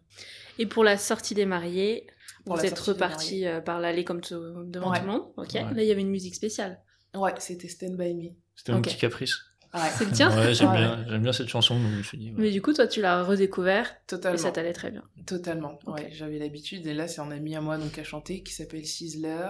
Et 0.60 0.66
pour 0.66 0.84
la 0.84 0.98
sortie 0.98 1.34
des 1.34 1.46
mariés, 1.46 2.06
Pour 2.46 2.58
vous 2.58 2.66
êtes 2.66 2.78
reparti 2.78 3.46
par 3.66 3.80
l'allée 3.80 4.04
comme 4.04 4.22
tout- 4.22 4.36
devant 4.66 4.92
Ouais. 4.92 5.00
tout 5.00 5.06
le 5.06 5.12
monde. 5.12 5.32
Ok. 5.38 5.54
Ouais. 5.54 5.62
Là, 5.74 5.82
il 5.84 5.88
y 5.88 5.92
avait 5.92 6.02
une 6.02 6.10
musique 6.10 6.36
spéciale. 6.36 6.82
Ouais, 7.16 7.32
c'était 7.40 7.68
Stand 7.70 7.96
By 7.96 8.14
Me. 8.14 8.30
C'était 8.56 8.74
un 8.74 8.82
petit 8.82 8.98
caprice. 8.98 9.34
Ouais, 9.78 9.90
C'est 9.98 10.06
le 10.06 10.12
tien 10.12 10.30
Ouais, 10.36 10.54
j'aime 10.54 10.72
Ouais. 10.72 10.78
bien, 10.78 11.06
j'aime 11.08 11.22
bien 11.24 11.34
cette 11.34 11.48
chanson, 11.50 11.80
donc 11.80 11.92
je 11.92 11.98
me 11.98 12.04
suis 12.04 12.18
dit. 12.18 12.32
Mais 12.32 12.52
du 12.52 12.62
coup, 12.62 12.74
toi, 12.74 12.88
tu 12.88 13.02
l'as 13.02 13.24
redécouvert 13.24 13.88
et 13.90 14.08
totalement. 14.08 14.38
ça 14.38 14.52
t'allait 14.52 14.74
très 14.74 14.92
bien. 14.92 15.04
Totalement, 15.26 15.80
Ok. 15.86 15.96
ouais, 16.00 16.10
j'avais 16.12 16.40
l'habitude. 16.40 16.86
Et 16.88 16.94
là, 16.94 17.08
c'est 17.08 17.22
un 17.22 17.32
ami 17.32 17.56
à 17.56 17.62
moi 17.62 17.78
donc, 17.78 17.92
qui 17.94 18.00
a 18.00 18.04
chanté, 18.04 18.44
qui 18.44 18.54
s'appelle 18.54 18.86
Sizzler, 18.86 19.50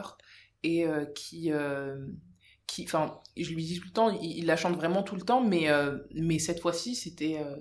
et 0.63 0.86
euh, 0.86 1.05
qui. 1.05 1.51
euh, 1.51 1.97
qui 2.65 2.84
Enfin, 2.84 3.19
je 3.38 3.49
lui 3.51 3.63
dis 3.63 3.80
tout 3.80 3.88
le 3.88 3.93
temps, 3.93 4.09
il, 4.09 4.39
il 4.39 4.45
la 4.45 4.57
chante 4.57 4.75
vraiment 4.75 5.01
tout 5.03 5.15
le 5.15 5.21
temps, 5.21 5.41
mais, 5.41 5.69
euh, 5.69 5.97
mais 6.13 6.38
cette 6.39 6.59
fois-ci, 6.59 6.95
c'était. 6.95 7.39
euh, 7.39 7.55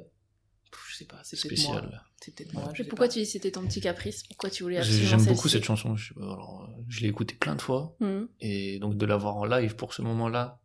je 0.91 0.97
sais 0.97 1.05
pas, 1.05 1.21
c'est 1.23 1.37
peut-être 1.41 1.59
moi. 1.63 1.77
Spécial. 1.79 2.03
C'est 2.21 2.35
peut-être 2.35 2.53
moi. 2.55 2.65
je 2.75 2.81
Et 2.81 2.85
sais 2.85 2.89
pourquoi 2.89 3.07
pas. 3.07 3.13
tu 3.13 3.19
dis 3.21 3.25
que 3.25 3.31
c'était 3.31 3.51
ton 3.53 3.65
petit 3.67 3.81
caprice? 3.81 4.25
Pourquoi 4.25 4.51
tu 4.51 4.63
voulais 4.65 4.79
absolument 4.79 5.09
J'aime 5.11 5.25
beaucoup 5.25 5.49
cette 5.49 5.65
chanson. 5.65 5.95
Je, 5.97 6.09
sais 6.09 6.15
pas, 6.15 6.25
alors, 6.25 6.69
je 6.89 7.01
l'ai 7.03 7.09
écoutée 7.09 7.35
plein 7.37 7.55
de 7.55 7.63
fois. 7.63 7.95
Mhm. 8.01 8.29
Et 8.41 8.79
donc 8.81 8.97
de 8.97 9.07
l'avoir 9.07 9.37
en 9.37 9.45
live 9.45 9.77
pour 9.77 9.95
ce 9.95 10.03
moment-là, 10.03 10.59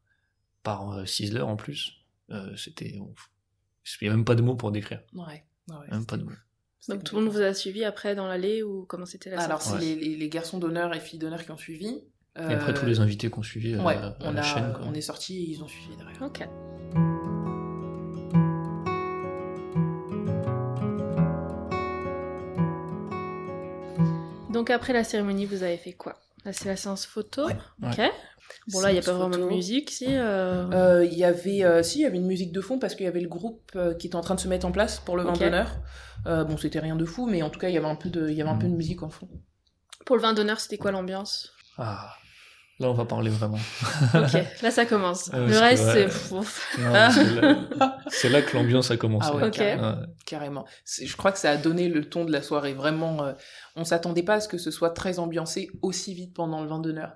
par 0.64 0.91
euh, 0.93 1.05
Sizzler 1.05 1.41
en 1.41 1.55
plus, 1.55 1.93
euh, 2.30 2.55
c'était 2.55 2.89
Il 2.95 3.03
n'y 4.03 4.07
a 4.09 4.12
même 4.12 4.26
pas 4.26 4.36
de 4.36 4.41
mots 4.41 4.55
pour 4.55 4.72
décrire. 4.72 5.01
Ouais. 5.14 5.43
ouais 5.70 5.88
Même 5.91 6.05
pas 6.05 6.18
de 6.18 6.24
mots. 6.24 6.32
Donc 6.89 7.03
tout 7.03 7.16
le 7.16 7.22
monde 7.24 7.32
vous 7.34 7.41
a 7.41 7.53
suivi 7.53 7.84
après 7.84 8.16
dans 8.16 8.28
l'allée 8.28 8.64
ou 8.64 8.86
comment 8.86 9.05
c'était 9.05 9.30
la 9.30 9.39
Alors, 9.41 9.62
c'est 9.62 9.74
Ouais. 9.76 9.95
les, 9.95 10.30
garçons 10.30 10.57
d'honneur 10.57 10.93
et 10.95 10.99
filles 10.99 11.20
d'honneur 11.20 11.43
qui 11.43 11.51
ont 11.51 11.57
suivi. 11.57 12.01
Et 12.38 12.39
après, 12.39 12.72
Euh, 12.72 12.80
tous 12.80 12.86
les 12.86 12.99
invités 12.99 13.30
qu'on 13.30 13.43
suivi 13.43 13.76
à, 13.76 13.84
Ouais, 13.84 13.95
à 13.95 14.16
on, 14.22 14.32
la 14.32 14.39
a, 14.39 14.43
chaîne. 14.43 14.74
Quoi. 14.74 14.86
on 14.86 14.93
est 14.93 15.01
sortis 15.01 15.38
et 15.38 15.49
ils 15.51 15.64
ont 15.64 15.68
suivi 15.68 15.95
derrière. 15.97 16.22
Ok. 16.22 16.47
Donc 24.49 24.70
après 24.70 24.93
la 24.93 25.03
cérémonie, 25.03 25.45
vous 25.45 25.64
avez 25.64 25.78
fait 25.78 25.93
quoi? 25.93 26.20
Là, 26.45 26.53
c'est 26.53 26.68
la 26.68 26.76
séance 26.76 27.05
photo. 27.05 27.45
Ouais. 27.47 27.57
Ok. 27.84 28.01
Bon, 28.72 28.80
là, 28.82 28.89
il 28.91 28.93
n'y 28.93 28.99
a 28.99 29.02
pas 29.02 29.14
vraiment 29.14 29.30
de 29.38 29.43
musique, 29.56 29.89
si. 29.91 30.06
euh, 30.08 30.70
Euh, 30.72 31.06
Il 31.06 31.18
y 31.18 31.24
avait, 31.24 31.64
euh, 31.64 31.84
si, 31.84 31.99
il 31.99 32.02
y 32.02 32.06
avait 32.06 32.18
une 32.18 32.28
musique 32.28 32.52
de 32.52 32.62
fond 32.62 32.80
parce 32.80 32.95
qu'il 32.95 33.06
y 33.06 33.10
avait 33.10 33.20
le 33.22 33.30
groupe 33.30 33.72
euh, 33.76 33.93
qui 33.93 34.08
était 34.08 34.16
en 34.16 34.22
train 34.22 34.36
de 34.36 34.39
se 34.39 34.47
mettre 34.47 34.66
en 34.68 34.72
place 34.72 34.99
pour 34.99 35.18
le 35.18 35.24
vin 35.24 35.34
d'honneur. 35.45 35.72
Euh, 36.28 36.43
bon, 36.43 36.58
c'était 36.58 36.80
rien 36.80 36.95
de 36.95 37.06
fou, 37.06 37.28
mais 37.28 37.41
en 37.41 37.49
tout 37.49 37.60
cas, 37.60 37.70
il 37.70 37.74
y 37.76 37.78
avait 37.78 37.88
un 37.88 37.95
peu 37.95 38.10
de, 38.10 38.30
il 38.30 38.36
y 38.36 38.41
avait 38.41 38.52
un 38.52 38.58
peu 38.58 38.68
de 38.68 38.74
musique 38.76 39.02
en 39.04 39.10
fond. 39.10 39.28
Pour 40.06 40.16
le 40.16 40.22
vin 40.22 40.34
d'honneur, 40.34 40.60
c'était 40.60 40.78
quoi 40.78 40.91
l'ambiance? 40.91 41.52
Ah, 41.78 42.14
là, 42.80 42.89
on 42.89 42.93
va 42.93 43.06
parler 43.06 43.30
vraiment. 43.30 43.58
Ok, 44.14 44.34
là, 44.62 44.72
ça 44.72 44.86
commence. 44.86 45.30
Ah 45.34 45.39
le 45.39 45.52
c'est 45.54 45.60
reste, 45.60 45.84
c'est... 45.91 46.08
c'est 48.10 48.30
là, 48.30 48.41
que 48.41 48.56
l'ambiance 48.56 48.91
a 48.91 48.97
commencé. 48.97 49.30
Ah 49.32 49.36
ouais, 49.36 49.52
carrément. 49.52 49.89
Ouais. 49.99 50.06
carrément. 50.26 50.66
C'est- 50.86 51.06
Je 51.06 51.16
crois 51.18 51.32
que 51.32 51.39
ça 51.39 51.52
a 51.52 51.58
donné 51.58 51.88
le 51.89 52.08
ton 52.10 52.26
de 52.26 52.32
la 52.32 52.41
soirée. 52.41 52.74
Vraiment, 52.74 53.24
euh, 53.24 53.34
on 53.76 53.84
s'attendait 53.84 54.24
pas 54.24 54.36
à 54.36 54.39
ce 54.39 54.47
que 54.47 54.58
ce 54.58 54.72
soit 54.72 54.91
très 54.91 55.20
ambiancé 55.20 55.70
aussi 55.82 56.14
vite 56.14 56.34
pendant 56.34 56.62
le 56.62 56.68
vin 56.68 56.80
d'honneur. 56.80 57.14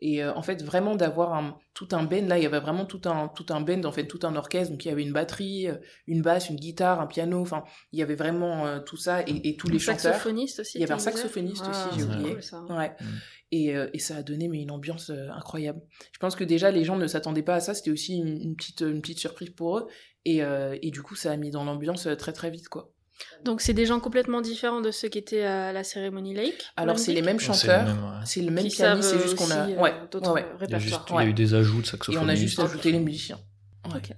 Et 0.00 0.22
euh, 0.22 0.32
en 0.34 0.42
fait, 0.42 0.62
vraiment 0.62 0.94
d'avoir 0.94 1.34
un, 1.34 1.58
tout 1.74 1.88
un 1.92 2.04
band, 2.04 2.26
là, 2.26 2.38
il 2.38 2.42
y 2.44 2.46
avait 2.46 2.60
vraiment 2.60 2.84
tout 2.86 3.00
un, 3.06 3.28
tout 3.28 3.46
un 3.50 3.60
band, 3.60 3.82
en 3.84 3.90
fait, 3.90 4.06
tout 4.06 4.20
un 4.22 4.36
orchestre. 4.36 4.70
Donc, 4.70 4.84
il 4.84 4.88
y 4.88 4.90
avait 4.92 5.02
une 5.02 5.12
batterie, 5.12 5.66
euh, 5.68 5.74
une 6.06 6.22
basse, 6.22 6.50
une 6.50 6.56
guitare, 6.56 7.00
un 7.00 7.06
piano. 7.08 7.40
Enfin, 7.40 7.64
il 7.92 7.98
y 7.98 8.02
avait 8.02 8.14
vraiment 8.14 8.64
euh, 8.66 8.78
tout 8.78 8.96
ça 8.96 9.22
et, 9.22 9.48
et 9.48 9.56
tous 9.56 9.66
les 9.68 9.76
Un 9.76 9.78
chanteurs. 9.80 10.00
saxophoniste 10.00 10.60
aussi 10.60 10.78
Il 10.78 10.80
y 10.82 10.84
avait 10.84 10.94
un 10.94 10.98
saxophoniste 11.00 11.62
aussi, 11.62 11.70
Ah, 11.72 11.90
j'ai 11.94 12.00
c'est 12.00 12.06
oublié. 12.06 12.30
cool, 12.34 12.42
ça. 12.42 12.62
Ouais. 12.70 12.90
Mm. 13.00 13.04
Et, 13.50 13.74
euh, 13.76 13.88
et 13.94 13.98
ça 13.98 14.16
a 14.16 14.22
donné 14.22 14.46
mais 14.48 14.60
une 14.60 14.70
ambiance 14.70 15.10
euh, 15.10 15.28
incroyable. 15.30 15.80
Je 16.12 16.18
pense 16.18 16.36
que 16.36 16.44
déjà 16.44 16.70
les 16.70 16.84
gens 16.84 16.96
ne 16.96 17.06
s'attendaient 17.06 17.42
pas 17.42 17.54
à 17.54 17.60
ça, 17.60 17.72
c'était 17.74 17.90
aussi 17.90 18.18
une, 18.18 18.40
une 18.42 18.56
petite, 18.56 18.82
une 18.82 19.00
petite 19.00 19.18
surprise 19.18 19.50
pour 19.50 19.78
eux. 19.78 19.88
Et, 20.26 20.42
euh, 20.42 20.76
et 20.82 20.90
du 20.90 21.02
coup, 21.02 21.14
ça 21.16 21.32
a 21.32 21.36
mis 21.38 21.50
dans 21.50 21.64
l'ambiance 21.64 22.06
très 22.18 22.32
très 22.34 22.50
vite 22.50 22.68
quoi. 22.68 22.92
Donc, 23.44 23.60
c'est 23.60 23.72
des 23.72 23.86
gens 23.86 24.00
complètement 24.00 24.40
différents 24.40 24.80
de 24.80 24.90
ceux 24.90 25.08
qui 25.08 25.18
étaient 25.18 25.44
à 25.44 25.72
la 25.72 25.84
cérémonie 25.84 26.34
Lake 26.34 26.64
Alors 26.76 26.98
c'est 26.98 27.12
les 27.12 27.22
mêmes 27.22 27.36
Ouais, 27.36 27.42
c'est 27.42 27.46
chanteurs, 27.52 27.86
le 27.86 27.94
même, 27.94 28.04
ouais. 28.04 28.10
c'est 28.24 28.42
le 28.42 28.50
même 28.50 28.64
qui 28.66 28.76
pianiste, 28.76 29.08
c'est 29.10 29.20
juste 29.22 29.36
qu'on 29.36 29.50
a. 29.50 29.68
euh, 29.68 29.76
ouais, 29.80 29.94
d'autres 30.10 30.32
ouais, 30.32 30.42
ouais. 30.42 30.66
Il 30.66 30.70
y, 30.70 30.74
a 30.74 30.78
juste- 30.78 30.92
répertoires. 30.94 31.22
il 31.22 31.24
y 31.24 31.26
a 31.28 31.30
eu 31.30 31.34
des 31.34 31.54
ajouts 31.54 31.80
de 31.80 31.86
Et 31.86 31.90
saxophonistes. 31.90 32.24
on 32.24 32.28
a 32.28 32.34
juste 32.34 32.58
ajouté 32.58 32.92
les 32.92 32.98
musiciens. 33.00 33.38
Ok. 33.94 34.10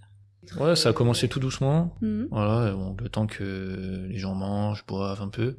Ouais, 0.58 0.74
ça 0.74 0.88
a 0.88 0.92
commencé 0.92 1.28
tout 1.28 1.38
doucement. 1.38 1.96
Mhm. 2.00 2.28
Voilà, 2.30 2.70
et 2.70 2.72
bon, 2.72 2.96
le 2.98 3.08
temps 3.08 3.26
que 3.26 4.06
les 4.08 4.18
gens 4.18 4.34
mangent, 4.34 4.84
boivent 4.86 5.22
un 5.22 5.28
peu. 5.28 5.58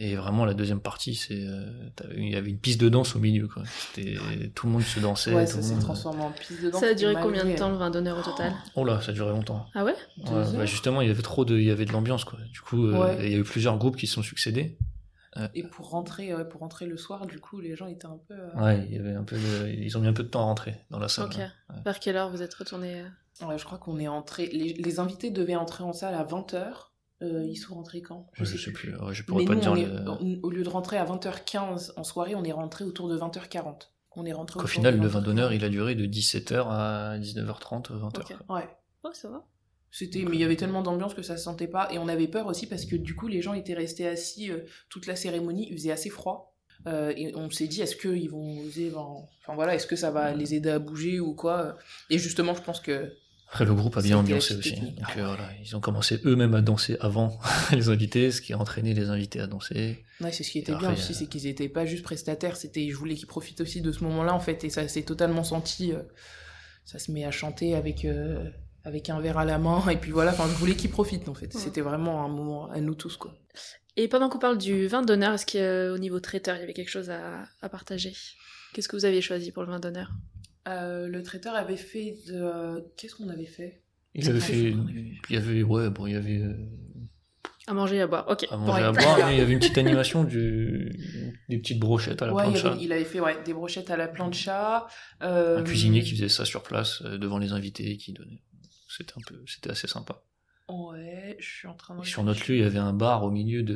Et 0.00 0.14
vraiment, 0.14 0.44
la 0.44 0.54
deuxième 0.54 0.80
partie, 0.80 1.16
c'est, 1.16 1.42
euh, 1.44 1.72
il 2.16 2.30
y 2.30 2.36
avait 2.36 2.50
une 2.50 2.58
piste 2.60 2.80
de 2.80 2.88
danse 2.88 3.16
au 3.16 3.18
milieu, 3.18 3.48
quoi. 3.48 3.64
C'était, 3.66 4.16
tout 4.54 4.66
le 4.68 4.72
monde 4.74 4.82
se 4.82 5.00
dansait. 5.00 5.34
Ouais, 5.34 5.44
tout 5.44 5.56
ça 5.56 5.62
s'est 5.62 5.72
monde... 5.74 5.80
transformé 5.82 6.22
en 6.22 6.30
piste 6.30 6.62
de 6.62 6.70
danse. 6.70 6.80
Ça 6.80 6.86
a 6.90 6.94
duré 6.94 7.14
combien 7.20 7.44
de 7.44 7.56
temps 7.56 7.68
le 7.68 7.76
vin 7.76 7.90
d'honneur 7.90 8.16
au 8.16 8.22
total? 8.22 8.52
Oh 8.76 8.84
là, 8.84 9.00
ça 9.00 9.10
a 9.10 9.14
duré 9.14 9.30
longtemps. 9.30 9.66
Ah 9.74 9.84
ouais? 9.84 9.94
Bah 10.24 10.66
justement, 10.66 11.00
il 11.02 11.08
y 11.08 11.10
avait 11.10 11.22
trop 11.22 11.44
de, 11.44 11.56
il 11.58 11.64
y 11.64 11.70
avait 11.72 11.84
de 11.84 11.92
l'ambiance, 11.92 12.24
quoi. 12.24 12.38
Du 12.52 12.60
coup, 12.60 12.86
euh, 12.86 13.16
il 13.20 13.30
y 13.32 13.34
a 13.34 13.38
eu 13.38 13.42
plusieurs 13.42 13.76
groupes 13.76 13.96
qui 13.96 14.06
se 14.06 14.14
sont 14.14 14.22
succédés. 14.22 14.78
Et 15.54 15.62
pour 15.62 15.90
rentrer, 15.90 16.32
euh, 16.32 16.42
pour 16.44 16.60
rentrer 16.62 16.86
le 16.86 16.96
soir, 16.96 17.24
du 17.26 17.38
coup, 17.38 17.60
les 17.60 17.76
gens 17.76 17.86
étaient 17.86 18.06
un 18.06 18.18
peu. 18.26 18.34
euh, 18.34 18.60
Ouais, 18.60 18.84
il 18.88 18.96
y 18.96 18.98
avait 18.98 19.14
un 19.14 19.22
peu 19.22 19.36
de, 19.36 19.68
ils 19.68 19.96
ont 19.96 20.00
mis 20.00 20.08
un 20.08 20.12
peu 20.12 20.24
de 20.24 20.28
temps 20.28 20.40
à 20.40 20.44
rentrer 20.44 20.74
dans 20.90 20.98
la 20.98 21.08
salle. 21.08 21.26
Ok. 21.26 21.38
hein. 21.38 21.74
Vers 21.84 22.00
quelle 22.00 22.16
heure 22.16 22.30
vous 22.30 22.42
êtes 22.42 22.54
retourné 22.54 23.02
euh? 23.02 23.46
Ouais, 23.46 23.56
je 23.56 23.64
crois 23.64 23.78
qu'on 23.78 24.00
est 24.00 24.08
entré. 24.08 24.46
Les, 24.46 24.72
les 24.72 24.98
invités 24.98 25.30
devaient 25.30 25.54
entrer 25.54 25.84
en 25.84 25.92
salle 25.92 26.14
à 26.14 26.24
20h. 26.24 26.64
Ils 27.20 27.56
sont 27.56 27.74
rentrés 27.74 28.02
quand? 28.02 28.26
Je, 28.34 28.44
sais 28.44 28.72
plus, 28.72 28.96
ouais, 28.96 29.14
je 29.14 29.24
pourrais 29.24 29.42
Mais 29.42 29.46
pas 29.46 29.54
nous, 29.54 29.60
te 29.60 29.74
dire 29.76 30.02
le... 30.04 30.10
on- 30.10 30.40
au 30.42 30.50
lieu 30.50 30.62
de 30.62 30.68
rentrer 30.68 30.96
à 30.98 31.04
20h15 31.04 31.92
en 31.96 32.04
soirée, 32.04 32.34
on 32.34 32.44
est 32.44 32.52
rentré 32.52 32.84
autour 32.84 33.08
de 33.08 33.18
20h40. 33.18 33.88
On 34.16 34.24
est 34.24 34.32
rentré 34.32 34.54
Qu'au 34.54 34.60
autour 34.64 34.70
final, 34.70 34.98
le 34.98 35.06
vin 35.06 35.20
20h40. 35.20 35.24
d'honneur, 35.24 35.52
il 35.52 35.64
a 35.64 35.68
duré 35.68 35.94
de 35.94 36.06
17h 36.06 36.66
à 36.68 37.18
19h30, 37.18 37.90
20h. 37.92 38.18
Ok. 38.18 38.36
Ouais. 38.48 38.68
Oh, 39.04 39.10
ça 39.12 39.28
va. 39.28 39.44
C'était, 39.90 40.24
mais 40.24 40.36
il 40.36 40.40
y 40.40 40.44
avait 40.44 40.56
tellement 40.56 40.82
d'ambiance 40.82 41.14
que 41.14 41.22
ça 41.22 41.36
se 41.36 41.44
sentait 41.44 41.66
pas, 41.68 41.88
et 41.92 41.98
on 41.98 42.08
avait 42.08 42.28
peur 42.28 42.46
aussi 42.46 42.66
parce 42.66 42.84
que 42.84 42.94
du 42.94 43.14
coup 43.16 43.26
les 43.26 43.40
gens 43.40 43.54
étaient 43.54 43.74
restés 43.74 44.06
assis 44.06 44.50
euh, 44.50 44.60
toute 44.90 45.06
la 45.06 45.16
cérémonie, 45.16 45.66
il 45.70 45.76
faisait 45.78 45.92
assez 45.92 46.10
froid, 46.10 46.54
Euh, 46.86 47.12
et 47.16 47.34
on 47.34 47.50
s'est 47.50 47.66
dit 47.66 47.80
est-ce 47.82 47.96
qu'ils 47.96 48.30
vont 48.30 48.60
oser, 48.60 48.90
ben, 48.90 49.06
enfin 49.40 49.54
voilà, 49.54 49.74
est-ce 49.74 49.86
que 49.86 49.96
ça 49.96 50.10
va 50.12 50.32
les 50.34 50.54
aider 50.54 50.70
à 50.70 50.78
bouger 50.78 51.18
ou 51.20 51.34
quoi? 51.34 51.76
Et 52.10 52.18
justement, 52.18 52.54
je 52.54 52.62
pense 52.62 52.80
que 52.80 53.12
Après, 53.50 53.64
le 53.66 53.74
groupe 53.74 53.96
a 53.96 54.02
bien 54.02 54.18
ambiancé 54.18 54.54
aussi. 54.56 54.76
Donc, 54.80 54.94
Ah 55.02 55.16
ouais. 55.16 55.22
voilà, 55.24 55.48
ils 55.62 55.74
ont 55.76 55.80
commencé 55.80 56.20
eux-mêmes 56.24 56.54
à 56.54 56.60
danser 56.60 56.96
avant 57.00 57.38
les 57.72 57.88
invités, 57.88 58.30
ce 58.30 58.40
qui 58.40 58.52
a 58.52 58.58
entraîné 58.58 58.94
les 58.94 59.08
invités 59.10 59.40
à 59.40 59.46
danser. 59.46 60.04
ouais, 60.20 60.32
c'est 60.32 60.44
ce 60.44 60.50
qui 60.50 60.58
était 60.58 60.74
bien 60.76 60.92
aussi, 60.92 61.12
euh, 61.12 61.16
c'est 61.18 61.26
qu'ils 61.26 61.46
étaient 61.46 61.68
pas 61.68 61.86
juste 61.86 62.02
prestataires, 62.04 62.56
c'était, 62.56 62.88
je 62.90 62.96
voulais 62.96 63.14
qu'ils 63.14 63.26
profitent 63.26 63.60
aussi 63.60 63.80
de 63.80 63.90
ce 63.92 64.04
moment-là 64.04 64.34
en 64.34 64.40
fait, 64.40 64.64
et 64.64 64.70
ça 64.70 64.86
s'est 64.88 65.02
totalement 65.02 65.44
senti. 65.44 65.92
euh, 65.92 66.02
ça 66.84 66.98
se 66.98 67.10
met 67.12 67.24
à 67.24 67.30
chanter 67.30 67.74
avec 67.74 68.04
euh, 68.06 68.48
avec 68.84 69.10
un 69.10 69.20
verre 69.20 69.36
à 69.38 69.44
la 69.44 69.58
main, 69.58 69.86
et 69.90 69.96
puis 69.96 70.10
voilà, 70.10 70.30
enfin 70.32 70.44
je 70.48 70.54
voulais 70.54 70.74
qu'ils 70.74 70.90
profitent 70.90 71.28
en 71.28 71.34
fait. 71.34 71.54
Ouais. 71.54 71.60
C'était 71.60 71.82
vraiment 71.82 72.24
un 72.24 72.28
moment 72.28 72.70
à 72.70 72.80
nous 72.80 72.94
tous 72.94 73.16
quoi. 73.18 73.34
Et 73.96 74.08
pendant 74.08 74.28
qu'on 74.30 74.38
parle 74.38 74.56
du 74.58 74.86
vin 74.86 75.02
d'honneur, 75.02 75.34
est-ce 75.34 75.44
qu'au 75.44 75.98
niveau 75.98 76.20
traiteur, 76.20 76.56
il 76.56 76.60
y 76.60 76.62
avait 76.62 76.72
quelque 76.72 76.88
chose 76.90 77.10
à, 77.10 77.44
à 77.60 77.68
partager? 77.68 78.14
Qu'est-ce 78.72 78.88
que 78.88 78.96
vous 78.96 79.04
aviez 79.04 79.20
choisi 79.20 79.50
pour 79.52 79.64
le 79.64 79.70
vin 79.70 79.80
d'honneur? 79.80 80.10
Euh, 80.68 81.08
le 81.08 81.22
traiteur 81.22 81.54
avait 81.54 81.76
fait 81.76 82.16
de, 82.28 82.34
euh, 82.34 82.80
qu'est-ce 82.96 83.14
qu'on 83.16 83.28
avait 83.28 83.46
fait? 83.46 83.82
Il 84.14 84.28
avait 84.28 84.40
fait, 84.40 84.70
il 84.70 85.16
y 85.30 85.36
avait, 85.36 85.62
ouais, 85.62 85.90
bon, 85.90 86.06
il 86.06 86.12
y 86.12 86.16
avait 86.16 86.38
euh, 86.38 86.54
À 87.66 87.72
manger 87.74 87.96
et 87.96 88.00
à 88.00 88.06
boire. 88.06 88.26
Ok. 88.28 88.46
à 88.50 88.56
manger, 88.56 88.72
Ouais. 88.82 88.88
à 88.88 88.92
boire, 88.92 89.18
mais 89.26 89.36
il 89.36 89.38
y 89.38 89.40
avait 89.42 89.52
une 89.52 89.58
petite 89.60 89.78
animation 89.78 90.24
du, 90.24 90.90
des 91.48 91.58
petites 91.58 91.78
brochettes 91.78 92.20
à 92.22 92.26
la 92.26 92.34
Ouais, 92.34 92.44
il, 92.46 92.52
plancha. 92.52 92.72
avait- 92.72 92.82
il 92.84 92.92
avait 92.92 93.04
fait 93.04 93.20
ouais, 93.20 93.36
des 93.44 93.54
brochettes 93.54 93.90
à 93.90 93.96
la 93.96 94.08
plancha. 94.08 94.86
Euh, 95.22 95.58
Un 95.58 95.62
cuisinier 95.62 96.02
qui 96.02 96.10
faisait 96.12 96.28
ça 96.28 96.44
sur 96.44 96.62
place 96.62 97.02
devant 97.02 97.38
les 97.38 97.52
invités, 97.52 97.96
qui 97.96 98.12
donnait. 98.12 98.42
C'était 98.88 99.12
un 99.16 99.20
peu, 99.26 99.42
c'était 99.46 99.70
assez 99.70 99.86
sympa. 99.86 100.22
Ouais, 100.68 101.36
je 101.38 101.46
suis 101.48 101.68
en 101.68 101.74
train 101.74 101.96
de. 101.96 102.02
Et 102.02 102.04
sur 102.04 102.22
notre 102.24 102.40
lieu, 102.50 102.56
il 102.56 102.60
y 102.62 102.64
avait 102.64 102.78
un 102.78 102.92
bar 102.92 103.24
au 103.24 103.30
milieu 103.30 103.62
de, 103.62 103.74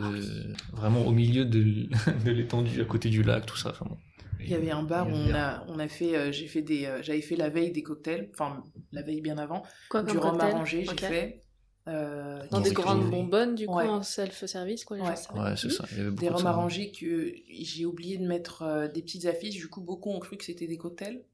vraiment 0.72 1.06
au 1.06 1.12
milieu 1.12 1.44
de, 1.46 1.88
de 2.26 2.30
l'étendue, 2.30 2.80
à 2.82 2.84
côté 2.84 3.08
du 3.08 3.22
lac, 3.22 3.46
tout 3.46 3.56
ça. 3.56 3.70
Enfin, 3.70 3.86
bon. 3.88 3.96
Il 4.44 4.50
y 4.50 4.54
avait 4.54 4.70
un 4.70 4.82
bar 4.82 5.06
où 5.08 5.10
on 5.12 5.34
a, 5.34 5.64
on 5.68 5.78
a 5.78 5.88
fait, 5.88 6.16
euh, 6.16 6.32
j'ai 6.32 6.46
fait 6.46 6.62
des, 6.62 6.86
euh, 6.86 7.02
j'avais 7.02 7.20
fait 7.22 7.36
la 7.36 7.48
veille 7.48 7.70
des 7.72 7.82
cocktails, 7.82 8.30
enfin 8.34 8.62
la 8.92 9.02
veille 9.02 9.20
bien 9.20 9.38
avant, 9.38 9.62
Quoi 9.90 10.02
du 10.02 10.16
rhum 10.18 10.40
arrangé, 10.40 10.84
j'ai 10.84 10.96
fait. 10.96 11.40
Euh, 11.88 12.40
Dans 12.50 12.60
des 12.60 12.68
des 12.68 12.74
grandes 12.76 13.10
bonbonnes, 13.10 13.56
du 13.56 13.66
coup, 13.66 13.74
Ouais. 13.74 13.88
en 13.88 14.02
self-service, 14.04 14.84
quoi, 14.84 14.96
les 14.98 15.02
Ouais. 15.02 15.08
gens 15.10 15.16
savaient. 15.16 15.40
Ouais, 15.40 15.56
c'est 15.56 15.70
ça. 15.70 15.84
Il 15.90 15.96
y 15.98 16.00
avait 16.00 16.10
beaucoup 16.10 16.20
des 16.20 16.28
de 16.28 16.32
rhums 16.32 16.42
ça. 16.42 16.48
arrangés 16.50 16.92
que 16.92 17.34
j'ai 17.50 17.86
oublié 17.86 18.18
de 18.18 18.26
mettre 18.26 18.62
euh, 18.62 18.86
des 18.88 19.02
petites 19.02 19.26
affiches, 19.26 19.56
du 19.56 19.68
coup 19.68 19.80
beaucoup 19.80 20.10
ont 20.10 20.20
cru 20.20 20.36
que 20.36 20.44
c'était 20.44 20.68
des 20.68 20.76
cocktails. 20.78 21.24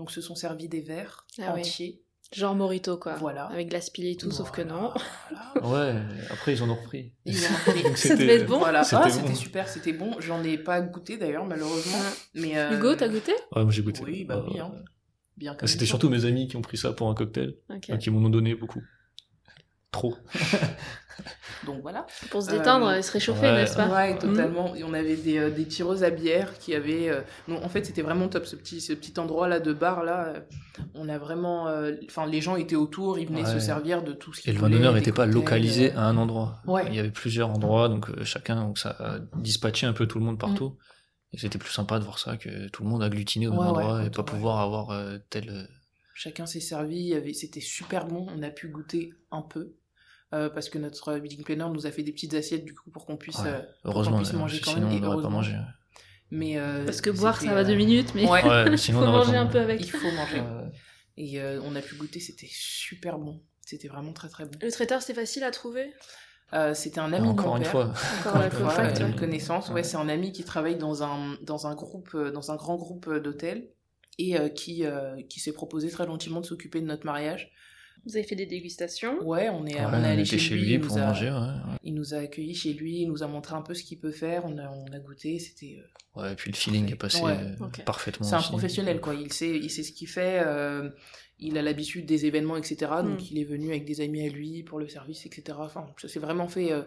Donc 0.00 0.10
se 0.10 0.20
sont 0.20 0.34
servis 0.34 0.68
des 0.68 0.80
verres 0.80 1.26
Ah 1.38 1.54
entiers. 1.54 2.02
Genre 2.32 2.54
Morito, 2.56 2.96
quoi. 2.96 3.14
Voilà. 3.14 3.44
Avec 3.46 3.68
de 3.68 3.72
la 3.74 3.80
spilée 3.80 4.12
et 4.12 4.16
tout, 4.16 4.30
sauf 4.32 4.50
que 4.50 4.62
non. 4.62 4.92
Voilà. 5.62 5.94
Ouais, 5.94 6.02
après 6.30 6.52
ils 6.54 6.62
en 6.62 6.68
ont 6.70 6.74
repris. 6.74 7.12
Ils 7.24 7.36
ont 7.44 7.48
repris. 7.66 7.82
Donc, 7.84 7.96
Ça 7.96 8.08
c'était- 8.08 8.16
devait 8.16 8.34
être 8.36 8.46
bon. 8.46 8.58
Voilà, 8.58 8.82
C'était 8.82 8.96
Ah, 9.04 9.08
bon. 9.08 9.10
c'était 9.14 9.34
super, 9.34 9.68
c'était 9.68 9.92
bon. 9.92 10.16
J'en 10.20 10.42
ai 10.42 10.58
pas 10.58 10.80
goûté 10.80 11.16
d'ailleurs, 11.16 11.44
malheureusement. 11.44 11.98
Mais 12.34 12.56
euh, 12.58 12.76
Hugo, 12.76 12.94
t'as 12.96 13.08
goûté? 13.08 13.32
Ouais, 13.54 13.62
moi 13.62 13.70
j'ai 13.70 13.82
goûté. 13.82 14.02
Oui, 14.04 14.24
bah 14.24 14.44
oui, 14.48 14.58
Euh, 14.58 14.64
hein. 14.64 14.72
bien 15.36 15.54
comme 15.54 15.68
C'était 15.68 15.86
surtout 15.86 16.08
mes 16.08 16.24
amis 16.24 16.48
qui 16.48 16.56
ont 16.56 16.62
pris 16.62 16.76
ça 16.76 16.92
pour 16.92 17.08
un 17.08 17.14
cocktail, 17.14 17.54
qui 18.00 18.10
m'en 18.10 18.18
ont 18.26 18.30
donné 18.30 18.54
beaucoup. 18.56 18.82
Trop. 19.92 20.16
Donc 21.66 21.80
voilà. 21.82 22.06
Pour 22.30 22.42
se 22.42 22.50
Euh, 22.50 22.58
détendre 22.58 22.92
et 22.92 23.02
se 23.02 23.12
réchauffer, 23.12 23.46
ouais, 23.46 23.52
n'est-ce 23.54 23.76
pas 23.76 23.88
Ouais, 23.88 24.18
totalement. 24.18 24.74
Et 24.74 24.84
on 24.84 24.92
avait 24.92 25.16
des, 25.16 25.38
euh, 25.38 25.50
des 25.50 25.66
tireuses 25.66 26.02
à 26.04 26.10
bière 26.10 26.58
qui 26.58 26.74
avaient. 26.74 27.08
euh, 27.08 27.20
non, 27.48 27.62
en 27.64 27.68
fait, 27.68 27.84
c'était 27.84 28.02
vraiment 28.02 28.28
top 28.28 28.46
ce 28.46 28.56
petit, 28.56 28.80
ce 28.80 28.92
petit 28.92 29.18
endroit 29.18 29.48
là 29.48 29.60
de 29.60 29.72
bar 29.72 30.04
là. 30.04 30.26
euh, 30.28 30.40
On 30.94 31.08
a 31.08 31.18
vraiment. 31.18 31.68
euh, 31.68 31.92
Enfin, 32.06 32.26
les 32.26 32.40
gens 32.40 32.56
étaient 32.56 32.76
autour, 32.76 33.18
ils 33.18 33.26
venaient 33.28 33.44
Ouais. 33.44 33.52
se 33.52 33.58
servir 33.60 34.02
de 34.02 34.12
tout 34.12 34.32
ce 34.32 34.40
Et 34.40 34.42
qu'ils 34.42 34.54
le 34.54 34.60
vin 34.60 34.70
d'honneur 34.70 34.94
n'était 34.94 35.12
pas 35.12 35.26
localisé 35.26 35.92
euh, 35.92 35.96
à 35.98 36.02
un 36.04 36.16
endroit. 36.16 36.56
Ouais. 36.66 36.84
Il 36.88 36.94
y 36.94 36.98
avait 36.98 37.10
plusieurs 37.10 37.50
endroits, 37.50 37.88
donc 37.88 38.10
euh, 38.10 38.24
chacun, 38.24 38.56
donc 38.56 38.78
ça 38.78 38.90
a 38.98 39.18
dispatché 39.38 39.86
un 39.86 39.92
peu 39.92 40.06
tout 40.06 40.18
le 40.18 40.24
monde 40.24 40.38
partout. 40.38 40.70
Mm. 40.70 40.76
Et 41.32 41.38
c'était 41.38 41.58
plus 41.58 41.70
sympa 41.72 41.98
de 41.98 42.04
voir 42.04 42.18
ça 42.18 42.36
que 42.36 42.68
tout 42.68 42.84
le 42.84 42.88
monde 42.88 43.02
agglutiné 43.02 43.48
au 43.48 43.52
Ouais, 43.52 43.56
même 43.58 43.66
ouais, 43.66 43.82
endroit 43.82 44.04
et 44.04 44.10
pas 44.10 44.18
ouais. 44.20 44.24
pouvoir 44.24 44.60
avoir 44.60 44.90
euh, 44.90 45.18
tel. 45.30 45.48
euh, 45.50 45.64
Chacun 46.14 46.46
s'est 46.46 46.60
servi. 46.60 47.12
avait- 47.14 47.32
C'était 47.32 47.60
super 47.60 48.06
bon. 48.06 48.26
On 48.36 48.42
a 48.44 48.50
pu 48.50 48.68
goûter 48.68 49.12
un 49.32 49.42
peu. 49.42 49.74
Euh, 50.34 50.50
parce 50.50 50.68
que 50.68 50.78
notre 50.78 51.14
wedding 51.18 51.42
planner 51.44 51.66
nous 51.72 51.86
a 51.86 51.90
fait 51.90 52.02
des 52.02 52.12
petites 52.12 52.34
assiettes 52.34 52.64
du 52.64 52.74
coup 52.74 52.90
pour 52.90 53.06
qu'on 53.06 53.16
puisse, 53.16 53.38
Ouais. 53.38 53.48
euh, 53.48 53.62
Heureusement, 53.84 54.18
puisse 54.18 54.34
euh, 54.34 54.38
manger 54.38 54.60
quand 54.60 54.72
sinon 54.72 54.88
même, 54.90 54.98
on 54.98 55.00
n'aurait 55.06 55.22
pas 55.22 55.28
mangé. 55.30 55.54
mais 56.30 56.58
euh, 56.58 56.84
Parce 56.84 57.00
que 57.00 57.10
boire, 57.10 57.40
ça 57.40 57.54
va 57.54 57.60
euh, 57.60 57.64
deux 57.64 57.76
minutes, 57.76 58.12
mais 58.14 58.28
Ouais. 58.28 58.44
Ouais, 58.44 58.64
il 58.70 58.78
sinon 58.78 59.00
faut 59.02 59.06
on 59.06 59.12
manger 59.12 59.36
un 59.36 59.46
peu 59.46 59.60
avec. 59.60 59.80
il 59.80 59.90
faut 59.90 60.10
manger. 60.10 60.40
Ouais. 60.40 60.72
Et 61.16 61.40
euh, 61.40 61.60
on 61.64 61.76
a 61.76 61.80
pu 61.80 61.94
goûter, 61.94 62.20
c'était 62.20 62.48
super 62.50 63.18
bon. 63.18 63.40
C'était 63.60 63.88
vraiment 63.88 64.12
très 64.12 64.28
très 64.28 64.44
bon. 64.44 64.58
Le 64.60 64.70
traiteur, 64.70 65.00
c'est 65.00 65.14
facile 65.14 65.44
à 65.44 65.50
trouver? 65.50 65.92
Euh, 66.52 66.74
c'était 66.74 66.98
un 67.00 67.12
ami 67.12 67.24
de 67.26 67.30
Encore 67.32 67.48
mon 67.48 67.56
une 67.56 67.62
père. 67.62 67.70
fois. 67.72 67.92
Encore 68.20 68.42
Une 68.42 68.50
fois, 68.50 68.68
contact, 68.70 69.00
une 69.00 69.06
ouais. 69.06 69.16
connaissance. 69.16 69.68
Ouais, 69.68 69.74
Ouais. 69.76 69.82
c'est 69.82 69.96
un 69.96 70.08
ami 70.08 70.32
qui 70.32 70.44
travaille 70.44 70.76
dans 70.76 71.02
un, 71.02 71.36
dans 71.42 71.66
un 71.66 71.74
groupe, 71.74 72.10
euh, 72.14 72.30
dans 72.30 72.50
un 72.50 72.56
grand 72.56 72.76
groupe 72.76 73.08
euh, 73.08 73.20
d'hôtels 73.20 73.68
et 74.18 74.38
euh, 74.38 74.48
qui, 74.48 74.84
euh, 74.84 75.16
qui 75.28 75.40
s'est 75.40 75.52
proposé 75.52 75.88
très 75.90 76.04
gentiment 76.06 76.40
de 76.40 76.46
s'occuper 76.46 76.80
de 76.80 76.86
notre 76.86 77.06
mariage. 77.06 77.50
Vous 78.06 78.16
avez 78.16 78.24
fait 78.26 78.36
des 78.36 78.46
dégustations 78.46 79.18
Ouais, 79.22 79.48
on 79.48 79.64
est, 79.66 79.74
Ouais, 79.74 79.80
on 79.86 80.02
est 80.04 80.06
allé 80.08 80.24
chez, 80.24 80.54
lui, 80.56 80.78
pour 80.78 80.96
a- 80.98 81.06
manger, 81.06 81.30
ouais. 81.30 81.38
ouais. 81.38 81.78
Il 81.84 81.94
nous 81.94 82.12
a 82.14 82.18
accueillis 82.18 82.54
chez 82.54 82.72
lui, 82.74 83.00
il 83.02 83.08
nous 83.08 83.22
a 83.22 83.26
montré 83.26 83.54
un 83.54 83.62
peu 83.62 83.72
ce 83.74 83.82
qu'il 83.82 83.98
peut 83.98 84.10
faire, 84.12 84.44
on 84.44 84.58
a, 84.58 84.70
on 84.70 84.86
a 84.92 84.98
goûté, 84.98 85.38
c'était... 85.38 85.78
euh, 85.80 86.20
Ouais, 86.20 86.32
et 86.32 86.36
puis 86.36 86.50
le 86.50 86.56
feeling 86.56 86.92
est 86.92 86.96
passé 86.96 87.20
Ouais, 87.22 87.32
euh, 87.60 87.82
parfaitement. 87.84 88.26
C'est 88.26 88.36
un 88.36 88.42
professionnel, 88.42 89.00
quoi. 89.00 89.14
Il 89.14 89.32
sait, 89.32 89.56
il 89.56 89.70
sait 89.70 89.82
ce 89.82 89.90
qu'il 89.92 90.06
fait. 90.08 90.42
euh, 90.46 90.90
il 91.40 91.58
a 91.58 91.62
l'habitude 91.62 92.06
des 92.06 92.26
événements, 92.26 92.56
etc. 92.56 92.76
Donc, 93.02 93.20
Mm. 93.20 93.24
il 93.32 93.38
est 93.40 93.44
venu 93.44 93.70
avec 93.70 93.84
des 93.84 94.00
amis 94.00 94.24
à 94.24 94.30
lui 94.30 94.62
pour 94.62 94.78
le 94.78 94.86
service, 94.86 95.26
etc. 95.26 95.58
Enfin, 95.60 95.86
ça 96.00 96.06
s'est 96.06 96.20
vraiment 96.20 96.46
fait 96.46 96.70
euh, 96.72 96.82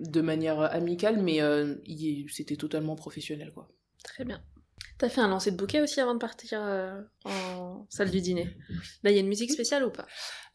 de 0.00 0.20
manière 0.20 0.60
amicale, 0.60 1.22
mais 1.22 1.40
euh, 1.40 1.76
c'était 2.30 2.56
totalement 2.56 2.96
professionnel, 2.96 3.52
quoi. 3.54 3.68
Très 4.04 4.24
bien. 4.26 4.42
T'as 4.98 5.08
fait 5.10 5.20
un 5.20 5.28
lancer 5.28 5.50
de 5.50 5.56
bouquet 5.56 5.82
aussi 5.82 6.00
avant 6.00 6.14
de 6.14 6.18
partir 6.18 6.60
euh, 6.62 7.00
en 7.24 7.86
salle 7.90 8.10
du 8.10 8.20
dîner? 8.20 8.56
Là, 9.02 9.10
il 9.10 9.14
y 9.14 9.16
a 9.18 9.20
une 9.20 9.28
musique 9.28 9.50
spéciale 9.52 9.84
ou 9.84 9.90
pas? 9.90 10.06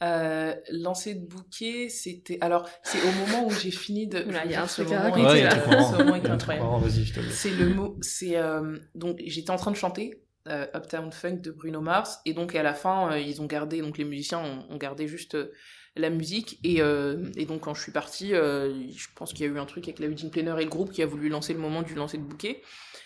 Euh, 0.01 0.55
lancer 0.71 1.13
de 1.13 1.25
bouquet, 1.25 1.89
c'était. 1.89 2.39
Alors, 2.41 2.67
c'est 2.83 2.99
au 3.03 3.11
moment 3.11 3.45
où 3.45 3.51
j'ai 3.51 3.69
fini 3.69 4.07
de. 4.07 4.23
Oula, 4.23 4.41
je 4.41 4.45
il 4.47 4.51
y 4.51 4.55
a 4.55 4.63
un 4.63 4.67
truc 4.67 4.91
à 4.91 4.95
moment 4.95 5.03
raconter, 5.11 5.25
Ouais, 5.27 5.39
il 5.39 5.43
y 5.43 5.45
a 5.45 5.49
là. 5.49 5.55
un 5.55 5.59
truc 5.59 5.71
marrant. 5.71 5.91
ce 5.91 5.97
moment 5.97 6.15
est 6.15 6.19
Il 6.19 6.23
y 6.25 6.27
a 6.27 6.33
un 6.33 6.37
truc 6.37 6.55
incroyable. 6.57 6.91
C'est 7.31 7.51
le 7.51 7.69
mot. 7.69 7.97
C'est 8.01 8.37
euh, 8.37 8.77
donc 8.95 9.19
j'étais 9.23 9.51
en 9.51 9.57
train 9.57 9.71
de 9.71 9.75
chanter 9.75 10.23
euh, 10.47 10.65
Uptown 10.75 11.11
Funk 11.11 11.35
de 11.41 11.51
Bruno 11.51 11.81
Mars 11.81 12.19
et 12.25 12.33
donc 12.33 12.55
à 12.55 12.63
la 12.63 12.73
fin 12.73 13.11
euh, 13.11 13.19
ils 13.19 13.43
ont 13.43 13.45
gardé 13.45 13.79
donc 13.81 13.99
les 13.99 14.05
musiciens 14.05 14.39
ont, 14.39 14.65
ont 14.73 14.77
gardé 14.77 15.07
juste 15.07 15.35
euh, 15.35 15.51
la 15.95 16.09
musique. 16.09 16.59
Et, 16.63 16.81
euh, 16.81 17.29
et 17.35 17.45
donc 17.45 17.61
quand 17.61 17.73
je 17.73 17.81
suis 17.81 17.91
partie 17.91 18.33
euh, 18.33 18.87
je 18.95 19.07
pense 19.15 19.33
qu'il 19.33 19.45
y 19.45 19.49
a 19.49 19.51
eu 19.51 19.59
un 19.59 19.65
truc 19.65 19.85
avec 19.85 19.99
la 19.99 20.07
Eugene 20.07 20.31
Planner 20.31 20.55
et 20.59 20.63
le 20.63 20.69
groupe 20.69 20.91
qui 20.91 21.01
a 21.01 21.05
voulu 21.05 21.29
lancer 21.29 21.53
le 21.53 21.59
moment 21.59 21.81
du 21.81 21.95
lancer 21.95 22.17
de 22.17 22.23
bouquet. 22.23 22.61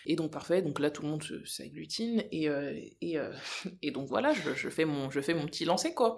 Et 0.05 0.15
donc 0.15 0.31
parfait. 0.31 0.61
Donc 0.61 0.79
là 0.79 0.91
tout 0.91 1.01
le 1.01 1.09
monde 1.09 1.23
s'agglutine. 1.45 2.23
Et 2.31 2.47
euh, 2.49 2.73
et, 3.01 3.17
et 3.81 3.91
donc 3.91 4.07
voilà 4.07 4.33
je, 4.33 4.53
je 4.55 4.69
fais 4.69 4.85
mon 4.85 5.09
je 5.09 5.19
fais 5.19 5.33
mon 5.33 5.45
petit 5.45 5.65
lancer 5.65 5.93
quoi. 5.93 6.17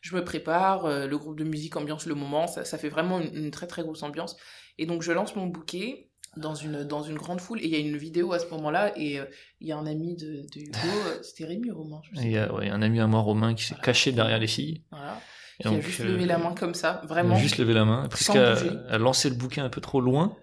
Je 0.00 0.14
me 0.14 0.24
prépare 0.24 0.86
le 0.86 1.18
groupe 1.18 1.36
de 1.36 1.44
musique 1.44 1.76
ambiance 1.76 2.06
le 2.06 2.14
moment. 2.14 2.46
Ça, 2.46 2.64
ça 2.64 2.78
fait 2.78 2.88
vraiment 2.88 3.20
une, 3.20 3.34
une 3.34 3.50
très 3.50 3.66
très 3.66 3.82
grosse 3.82 4.02
ambiance. 4.04 4.36
Et 4.78 4.86
donc 4.86 5.02
je 5.02 5.10
lance 5.10 5.34
mon 5.34 5.46
bouquet 5.46 6.08
dans 6.36 6.54
une, 6.54 6.84
dans 6.84 7.02
une 7.02 7.16
grande 7.16 7.40
foule. 7.40 7.60
Et 7.60 7.64
il 7.64 7.70
y 7.70 7.74
a 7.74 7.80
une 7.80 7.96
vidéo 7.96 8.32
à 8.32 8.38
ce 8.38 8.46
moment-là, 8.50 8.92
et 8.96 9.18
il 9.60 9.66
y 9.66 9.72
a 9.72 9.76
un 9.76 9.86
ami 9.86 10.14
de, 10.14 10.46
de 10.54 10.60
Hugo, 10.60 11.22
c'était 11.22 11.46
Rémi 11.46 11.72
Romain, 11.72 12.00
je 12.04 12.16
sais 12.16 12.26
Il 12.26 12.30
y 12.30 12.38
a 12.38 12.54
ouais, 12.54 12.68
un 12.68 12.80
ami 12.80 13.00
à 13.00 13.08
moi, 13.08 13.20
Romain, 13.20 13.54
qui 13.54 13.64
s'est 13.64 13.74
caché 13.82 14.12
derrière 14.12 14.38
les 14.38 14.46
filles. 14.46 14.84
Voilà. 14.92 15.20
Et 15.60 15.62
Qui 15.64 15.68
a 15.68 15.70
donc, 15.72 15.82
juste 15.82 16.00
euh, 16.00 16.04
levé 16.04 16.24
la 16.26 16.38
main 16.38 16.54
comme 16.54 16.74
ça, 16.74 17.00
Il 17.02 17.08
vraiment. 17.08 17.34
a 17.34 17.38
juste 17.38 17.58
levé 17.58 17.74
la 17.74 17.84
main. 17.84 18.02
Sans 18.04 18.08
Prisca 18.08 18.54
bouger. 18.54 18.70
a, 18.88 18.94
a 18.94 18.98
lancé 18.98 19.28
le 19.28 19.34
bouquet 19.36 19.60
un 19.60 19.68
peu 19.70 19.80
trop 19.80 20.00
loin. 20.00 20.36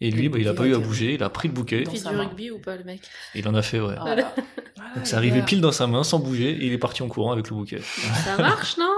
Et 0.00 0.12
lui, 0.12 0.28
bah, 0.28 0.38
il 0.38 0.46
a 0.46 0.54
pas 0.54 0.64
eu 0.64 0.74
à 0.76 0.78
bouger. 0.78 1.14
Il 1.14 1.22
a 1.24 1.28
pris 1.30 1.48
le 1.48 1.54
bouquet. 1.54 1.82
Il 1.82 1.90
fait 1.98 2.08
du 2.08 2.14
rugby 2.16 2.50
ou 2.52 2.60
pas, 2.60 2.76
le 2.76 2.84
mec? 2.84 3.00
Il 3.34 3.48
en 3.48 3.54
a 3.54 3.62
fait, 3.62 3.80
ouais. 3.80 3.96
Voilà. 4.00 4.32
Voilà, 4.76 4.94
Donc 4.94 4.98
les 4.98 5.04
c'est 5.06 5.16
arrivé 5.16 5.38
gars. 5.40 5.44
pile 5.44 5.60
dans 5.60 5.72
sa 5.72 5.88
main, 5.88 6.04
sans 6.04 6.20
bouger, 6.20 6.50
et 6.52 6.66
il 6.66 6.72
est 6.72 6.78
parti 6.78 7.02
en 7.02 7.08
courant 7.08 7.32
avec 7.32 7.50
le 7.50 7.56
bouquet. 7.56 7.80
Ça 8.24 8.36
marche, 8.38 8.76
non? 8.78 8.94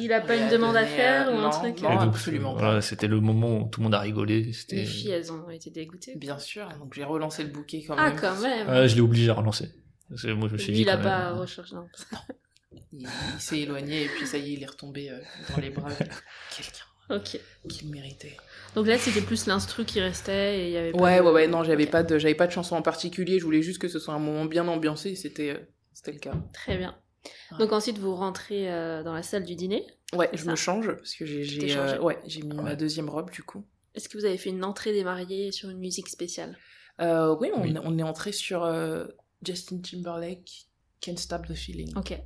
Il 0.00 0.10
a 0.14 0.22
pas 0.22 0.34
Il 0.36 0.42
une 0.42 0.48
a 0.48 0.50
demande 0.52 0.76
à 0.76 0.86
faire 0.86 1.28
euh, 1.28 1.34
ou 1.34 1.38
un 1.40 1.42
non, 1.42 1.50
truc 1.50 1.82
non. 1.82 1.90
Donc, 1.90 2.00
absolument 2.14 2.54
Voilà, 2.54 2.76
pas. 2.76 2.80
c'était 2.80 3.06
le 3.06 3.20
moment 3.20 3.58
où 3.58 3.68
tout 3.68 3.80
le 3.80 3.84
monde 3.84 3.94
a 3.94 4.00
rigolé. 4.00 4.50
Les 4.70 4.86
filles, 4.86 5.10
elles 5.10 5.30
ont 5.30 5.50
été 5.50 5.68
dégoûtées. 5.70 6.14
Bien 6.16 6.38
sûr, 6.38 6.66
donc 6.78 6.94
j'ai 6.94 7.04
relancé 7.04 7.42
le 7.42 7.50
bouquet 7.50 7.84
quand 7.86 7.94
Ah, 7.98 8.08
même. 8.10 8.18
quand 8.18 8.40
même 8.40 8.66
Ah, 8.70 8.86
je 8.86 8.94
l'ai 8.94 9.02
obligé 9.02 9.28
à 9.30 9.34
relancer. 9.34 9.68
Parce 10.08 10.22
que 10.22 10.32
Moi, 10.32 10.48
je 10.48 10.54
me 10.54 10.58
suis 10.58 10.68
Lui, 10.68 10.76
dit. 10.76 10.82
il 10.82 10.88
a 10.88 10.96
quand 10.96 11.02
pas 11.02 11.32
recherché, 11.32 11.74
non. 11.74 11.86
Il, 12.92 13.02
il 13.02 13.40
s'est 13.40 13.60
éloigné, 13.60 14.04
et 14.04 14.08
puis 14.08 14.26
ça 14.26 14.38
y 14.38 14.50
est, 14.50 14.54
il 14.54 14.62
est 14.62 14.66
retombé 14.66 15.10
euh, 15.10 15.18
dans 15.54 15.60
les 15.60 15.70
bras 15.70 15.90
de 15.90 15.94
quelqu'un 15.96 16.84
Ok. 17.10 17.38
qui 17.68 17.84
le 17.84 17.90
méritait. 17.90 18.36
Donc 18.74 18.86
là, 18.86 18.96
c'était 18.98 19.20
plus 19.20 19.46
l'instru 19.46 19.84
qui 19.84 20.00
restait 20.00 20.60
et 20.60 20.66
il 20.68 20.72
y 20.72 20.76
avait 20.76 20.92
pas 20.92 20.98
Ouais, 20.98 21.18
de- 21.18 21.22
ouais, 21.22 21.30
ouais, 21.32 21.46
non, 21.46 21.62
j'avais 21.64 21.86
pas 21.86 22.02
de, 22.02 22.18
j'avais 22.18 22.34
pas 22.34 22.46
de 22.46 22.52
chanson 22.52 22.76
en 22.76 22.82
particulier, 22.82 23.38
je 23.38 23.44
voulais 23.44 23.62
juste 23.62 23.78
que 23.80 23.88
ce 23.88 23.98
soit 23.98 24.14
un 24.14 24.18
moment 24.18 24.44
bien 24.46 24.66
ambiancé, 24.68 25.10
et 25.10 25.16
c'était, 25.16 25.50
euh, 25.50 25.58
c'était 25.92 26.12
le 26.12 26.18
cas. 26.18 26.32
Très 26.54 26.76
bien. 26.78 26.96
Ouais. 27.52 27.58
Donc 27.58 27.72
ensuite, 27.72 27.98
vous 27.98 28.14
rentrez 28.14 28.70
euh, 28.72 29.02
dans 29.02 29.12
la 29.14 29.22
salle 29.22 29.44
du 29.44 29.54
dîner. 29.54 29.86
Ouais, 30.14 30.28
je 30.32 30.44
ça. 30.44 30.50
me 30.50 30.56
change, 30.56 30.86
parce 30.94 31.14
que 31.14 31.26
j'ai, 31.26 31.76
euh, 31.76 31.98
ouais, 32.00 32.18
j'ai 32.26 32.42
mis 32.42 32.54
ma 32.56 32.74
deuxième 32.76 33.08
robe, 33.10 33.30
du 33.30 33.42
coup. 33.42 33.64
Est-ce 33.94 34.08
que 34.08 34.18
vous 34.18 34.24
avez 34.24 34.38
fait 34.38 34.50
une 34.50 34.64
entrée 34.64 34.92
des 34.92 35.04
mariés 35.04 35.52
sur 35.52 35.68
une 35.70 35.78
musique 35.78 36.08
spéciale? 36.08 36.56
Euh, 37.00 37.36
oui, 37.40 37.50
on, 37.54 37.62
Oui. 37.62 37.74
on 37.82 37.98
est 37.98 38.02
entré 38.02 38.32
sur 38.32 38.64
euh, 38.64 39.06
Justin 39.44 39.78
Timberlake, 39.78 40.66
Can't 41.00 41.16
Stop 41.16 41.46
the 41.48 41.54
Feeling. 41.54 41.92
Ok. 41.96 42.18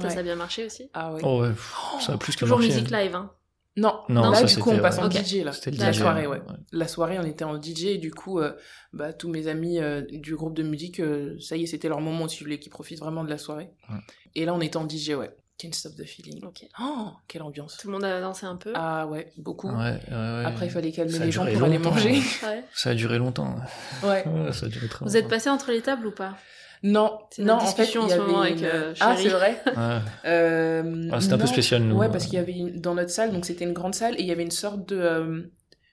Ça, 0.00 0.06
Ouais. 0.08 0.14
ça 0.14 0.20
a 0.20 0.22
bien 0.22 0.36
marché 0.36 0.66
aussi 0.66 0.88
Ah 0.94 1.12
ouais. 1.12 1.20
Oh 1.24 1.40
ouais, 1.42 1.48
pff, 1.50 1.74
ça 2.00 2.12
a 2.14 2.18
plus 2.18 2.34
que 2.34 2.40
Toujours 2.40 2.58
marché. 2.58 2.72
musique 2.74 2.92
hein. 2.92 3.02
live, 3.02 3.14
hein 3.16 3.30
Non, 3.76 4.00
Non, 4.08 4.30
là 4.30 4.38
ça, 4.38 4.44
du 4.44 4.56
coup 4.58 4.70
on 4.70 4.78
passe 4.78 4.98
en 4.98 5.06
Ok. 5.06 5.12
DJ 5.12 5.42
là. 5.44 5.52
C'était 5.52 5.70
le 5.72 5.78
La 5.78 5.92
DJ, 5.92 5.98
soirée, 5.98 6.26
ouais. 6.26 6.38
ouais. 6.38 6.56
La 6.72 6.88
soirée, 6.88 7.18
on 7.18 7.24
était 7.24 7.44
en 7.44 7.60
DJ 7.60 7.84
et 7.86 7.98
du 7.98 8.10
coup, 8.12 8.40
euh, 8.40 8.52
bah, 8.92 9.12
tous 9.12 9.28
mes 9.28 9.48
amis 9.48 9.78
euh, 9.80 10.02
du 10.10 10.34
groupe 10.36 10.54
de 10.54 10.62
musique, 10.62 11.00
euh, 11.00 11.36
ça 11.40 11.56
y 11.56 11.62
est, 11.62 11.66
c'était 11.66 11.88
leur 11.88 12.00
moment 12.00 12.24
aussi, 12.24 12.38
je 12.38 12.44
voulais 12.44 12.58
qu'ils 12.58 12.70
profitent 12.72 13.00
vraiment 13.00 13.22
de 13.24 13.30
la 13.30 13.38
soirée. 13.38 13.70
Ouais. 13.90 13.98
Et 14.34 14.44
là, 14.44 14.54
on 14.54 14.60
était 14.60 14.76
en 14.78 14.88
DJ, 14.88 15.10
ouais. 15.10 15.34
Can't 15.58 15.72
Stop 15.72 15.94
the 15.96 16.04
Feeling. 16.04 16.44
Ok. 16.44 16.66
Oh, 16.82 17.08
quelle 17.28 17.40
ambiance. 17.42 17.78
Tout 17.78 17.86
le 17.86 17.94
monde 17.94 18.04
a 18.04 18.20
dansé 18.20 18.44
un 18.44 18.56
peu 18.56 18.72
Ah 18.74 19.06
ouais, 19.06 19.32
beaucoup. 19.38 19.68
Ouais, 19.70 19.74
ouais, 19.74 20.10
ouais. 20.10 20.42
Après, 20.44 20.66
il 20.66 20.70
fallait 20.70 20.92
calmer 20.92 21.18
les 21.18 21.32
gens 21.32 21.46
pour 21.46 21.62
aller 21.64 21.78
longtemps. 21.78 21.92
manger. 21.92 22.20
Ouais. 22.42 22.62
Ça 22.74 22.90
a 22.90 22.94
duré 22.94 23.16
longtemps. 23.16 23.56
ouais. 24.02 24.26
Ouais, 24.28 24.52
ça 24.52 24.66
a 24.66 24.68
duré 24.68 24.86
très 24.88 25.06
Vous 25.06 25.16
êtes 25.16 25.22
longtemps. 25.22 25.34
passé 25.34 25.48
entre 25.48 25.70
les 25.70 25.80
tables 25.80 26.06
ou 26.08 26.10
pas? 26.10 26.36
Non, 26.82 27.18
C'est 27.30 27.42
non, 27.42 27.54
en 27.54 27.60
fait, 27.60 27.84
il 27.84 27.88
y 27.88 27.92
ce 27.92 27.98
avait 27.98 28.18
moment 28.18 28.40
avec, 28.42 28.58
une- 28.58 28.64
euh, 28.66 28.94
Ah, 29.00 29.14
c'est 29.16 29.28
vrai. 29.28 29.62
Euh, 30.24 31.08
Ah, 31.12 31.20
c'était 31.20 31.34
un 31.34 31.38
peu 31.38 31.46
spécial, 31.46 31.82
nous. 31.82 31.96
Ouais, 31.96 32.08
parce 32.10 32.24
qu'il 32.26 32.34
y 32.34 32.38
avait 32.38 32.52
une- 32.52 32.80
dans 32.80 32.94
notre 32.94 33.10
salle, 33.10 33.32
donc 33.32 33.44
c'était 33.44 33.64
une 33.64 33.72
grande 33.72 33.94
salle, 33.94 34.14
et 34.18 34.20
il 34.22 34.26
y 34.26 34.32
avait 34.32 34.42
une 34.42 34.50
sorte 34.50 34.88
de... 34.88 34.96
euh, 34.98 35.42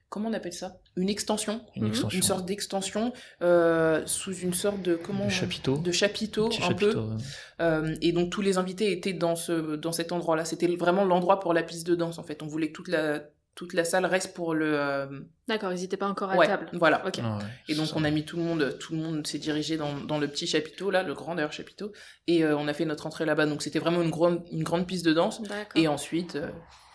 comment 0.10 0.30
on 0.30 0.34
appelle 0.34 0.54
ça? 0.54 0.78
Une 0.96 1.10
extension. 1.10 1.62
Une 1.76 1.84
Mhm. 1.84 1.90
extension. 1.90 2.16
Une 2.18 2.24
sorte 2.24 2.46
d'extension 2.46 3.14
euh, 3.42 4.04
sous 4.06 4.34
une 4.36 4.54
sorte 4.54 4.82
de... 4.84 4.96
comment 4.96 5.26
de 5.26 5.30
chapiteau. 5.32 5.78
De 5.78 5.92
chapiteau, 5.92 6.50
Petit 6.50 6.62
un 6.64 6.68
peu. 6.74 6.92
chapiteau, 6.92 7.02
ouais. 7.02 7.18
Euh, 7.62 7.96
et 8.02 8.12
donc 8.12 8.30
tous 8.30 8.42
les 8.42 8.58
invités 8.58 8.92
étaient 8.92 9.14
dans, 9.14 9.36
ce, 9.36 9.76
dans 9.76 9.92
cet 9.92 10.12
endroit-là. 10.12 10.46
C'était 10.46 10.68
vraiment 10.76 11.04
l'endroit 11.06 11.40
pour 11.40 11.54
la 11.54 11.64
piste 11.64 11.88
de 11.88 11.96
danse, 11.96 12.20
en 12.20 12.24
fait. 12.24 12.44
On 12.44 12.48
voulait 12.48 12.68
que 12.68 12.74
toute 12.74 12.90
la, 12.90 13.22
toute 13.56 13.74
la 13.74 13.84
salle 13.84 14.06
reste 14.06 14.34
pour 14.34 14.54
le... 14.56 14.80
euh, 14.80 15.20
D'accord, 15.48 15.72
ils 15.74 15.82
n'étaient 15.82 15.98
pas 15.98 16.08
encore 16.08 16.32
à 16.32 16.36
ouais, 16.38 16.48
table. 16.48 16.70
voilà. 16.74 17.06
Ok. 17.06 17.18
Ouais, 17.18 17.24
ouais, 17.24 17.50
Et 17.68 17.76
donc 17.76 17.90
on 17.96 18.04
a 18.04 18.10
mis 18.10 18.26
tout 18.26 18.38
le 18.38 18.44
monde, 18.44 18.78
tout 18.80 18.94
le 18.94 19.00
monde 19.00 19.28
s'est 19.28 19.38
dirigé 19.40 19.78
dans, 19.78 19.94
dans 20.00 20.18
le 20.18 20.28
petit 20.28 20.48
chapiteau 20.48 20.90
là, 20.90 21.04
le 21.04 21.14
grand 21.14 21.36
d'ailleurs 21.36 21.52
chapiteau, 21.54 21.92
et 22.28 22.44
euh, 22.44 22.58
on 22.58 22.68
a 22.68 22.74
fait 22.74 22.86
notre 22.86 23.06
entrée 23.06 23.26
là-bas. 23.26 23.46
Donc 23.46 23.62
c'était 23.62 23.80
vraiment 23.80 24.02
une 24.02 24.10
grande, 24.10 24.44
une 24.52 24.64
grande 24.64 24.88
piste 24.88 25.06
de 25.06 25.14
danse. 25.14 25.42
D'accord. 25.44 25.66
Et 25.82 25.88
ensuite, 25.88 26.36
euh, 26.36 26.50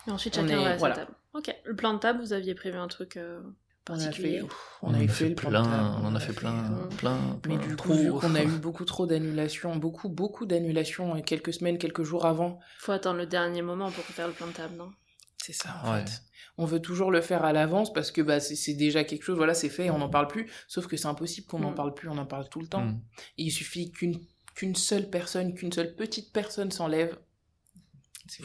Et 0.07 0.11
ensuite, 0.11 0.37
on 0.37 0.41
chacun 0.47 0.59
est- 0.59 0.63
va 0.63 0.69
à 0.69 0.73
sa 0.73 0.77
voilà. 0.77 0.95
table. 0.95 1.11
Ok. 1.33 1.55
Le 1.63 1.75
plan 1.75 1.93
de 1.93 1.99
table, 1.99 2.19
vous 2.21 2.33
aviez 2.33 2.55
prévu 2.55 2.77
un 2.77 2.87
truc 2.87 3.15
euh, 3.17 3.39
on 3.91 3.93
a 3.93 3.97
particulier 3.97 4.43
On, 4.83 4.89
on, 4.91 4.93
a 4.93 4.99
fait 4.99 5.07
fait 5.07 5.29
le 5.29 5.35
plan 5.35 5.49
plein, 5.49 5.97
on 6.03 6.05
en 6.05 6.15
a 6.15 6.19
fait 6.19 6.33
plein, 6.33 6.53
euh, 6.53 6.85
plein, 6.97 7.17
Mais 7.47 7.55
plein, 7.57 7.67
du 7.67 7.75
coup, 7.75 7.93
vu 7.93 8.11
qu'on 8.11 8.35
a 8.35 8.43
eu 8.43 8.47
beaucoup 8.61 8.85
trop 8.85 9.05
d'annulations, 9.07 9.75
beaucoup, 9.77 10.09
beaucoup 10.09 10.45
d'annulations 10.45 11.19
quelques 11.21 11.53
semaines, 11.53 11.77
quelques 11.79 12.03
jours 12.03 12.25
avant, 12.25 12.59
Faut 12.79 12.91
attendre 12.91 13.17
le 13.17 13.25
dernier 13.25 13.61
moment 13.63 13.89
pour 13.89 14.03
faire 14.03 14.27
le 14.27 14.33
plan 14.33 14.47
de 14.47 14.51
table, 14.53 14.75
non? 14.75 14.91
C'est 15.37 15.53
ça 15.53 15.69
en 15.83 15.93
Ouais. 15.93 16.01
fait. 16.05 16.21
On 16.61 16.65
veut 16.65 16.81
toujours 16.81 17.09
le 17.09 17.21
faire 17.21 17.45
à 17.45 17.53
l'avance 17.53 17.93
parce 17.93 18.11
que 18.11 18.21
bah, 18.21 18.39
c'est 18.41 18.73
déjà 18.73 19.03
quelque 19.05 19.23
chose, 19.23 19.37
voilà, 19.37 19.53
c'est 19.53 19.69
fait, 19.69 19.89
on 19.89 19.97
n'en 19.99 20.09
parle 20.09 20.27
plus. 20.27 20.51
Sauf 20.67 20.87
que 20.87 20.97
c'est 20.97 21.07
impossible 21.07 21.47
qu'on 21.47 21.59
n'en 21.59 21.71
Mm. 21.71 21.75
parle 21.75 21.93
plus, 21.93 22.09
on 22.09 22.17
en 22.17 22.25
parle 22.25 22.49
tout 22.49 22.59
le 22.59 22.67
temps. 22.67 22.83
Mm. 22.85 23.01
Et 23.37 23.43
il 23.43 23.51
suffit 23.51 23.91
qu'une 23.91 24.19
qu'une 24.55 24.75
seule 24.75 25.09
personne, 25.09 25.53
qu'une 25.53 25.71
seule 25.71 25.95
petite 25.95 26.33
personne 26.33 26.69
s'enlève. 26.69 27.17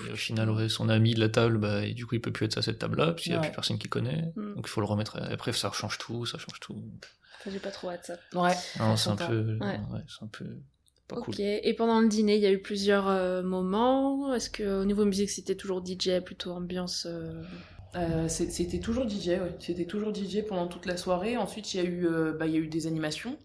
Et 0.09 0.13
au 0.13 0.17
final, 0.17 0.49
ouais, 0.51 0.69
son 0.69 0.89
ami 0.89 1.15
de 1.15 1.21
la 1.21 1.29
table, 1.29 1.59
bah, 1.59 1.85
et 1.85 1.93
du 1.93 2.07
coup, 2.07 2.15
il 2.15 2.21
peut 2.21 2.31
plus 2.33 2.47
être 2.47 2.57
à 2.57 2.63
cette 2.63 2.79
table-là, 2.79 3.07
parce 3.13 3.23
qu'il 3.23 3.33
n'y 3.33 3.37
a 3.37 3.41
Ouais. 3.41 3.49
plus 3.49 3.55
personne 3.55 3.79
qui 3.79 3.89
connaît. 3.89 4.33
Mm. 4.37 4.55
Donc, 4.55 4.65
il 4.67 4.69
faut 4.71 4.81
le 4.81 4.87
remettre. 4.87 5.17
à- 5.17 5.25
Après, 5.27 5.53
ça 5.53 5.71
change 5.73 5.99
tout, 5.99 6.25
ça 6.25 6.39
change 6.39 6.61
tout. 6.61 6.83
Enfin, 7.41 7.51
J'ai 7.51 7.59
pas 7.59 7.71
trop 7.73 7.91
hâte 7.91 8.05
ça. 8.07 8.15
Ouais. 8.41 8.55
Non, 8.79 8.97
c'est 8.97 9.11
un 9.11 9.17
peu. 9.17 9.59
Ouais. 9.61 9.81
un 10.23 10.27
peu. 10.29 10.47
Pas 11.09 11.17
ok. 11.17 11.25
cool. 11.27 11.35
Et 11.41 11.75
pendant 11.75 12.01
le 12.01 12.09
dîner, 12.09 12.37
il 12.37 12.43
y 12.43 12.47
a 12.47 12.53
eu 12.53 12.63
plusieurs 12.63 13.09
euh, 13.09 13.43
moments. 13.43 14.33
Est-ce 14.33 14.49
que 14.49 14.81
au 14.83 14.85
niveau 14.87 15.05
musique, 15.05 15.29
c'était 15.31 15.55
toujours 15.57 15.83
DJ, 15.85 16.21
plutôt 16.25 16.53
ambiance 16.53 17.07
euh, 17.11 17.43
Euh, 17.97 18.29
c'était 18.29 18.81
toujours 18.81 19.09
DJ, 19.09 19.29
ouais. 19.29 19.55
C'était 19.61 19.87
toujours 19.87 20.13
DJ 20.13 20.43
pendant 20.47 20.67
toute 20.67 20.87
la 20.87 20.97
soirée. 20.97 21.37
Ensuite, 21.37 21.75
il 21.75 21.77
y 21.77 21.81
a 21.81 21.85
eu, 21.89 22.07
euh, 22.07 22.33
bah, 22.33 22.47
il 22.47 22.53
y 22.53 22.57
a 22.57 22.61
eu 22.61 22.69
des 22.69 22.87
animations. 22.87 23.39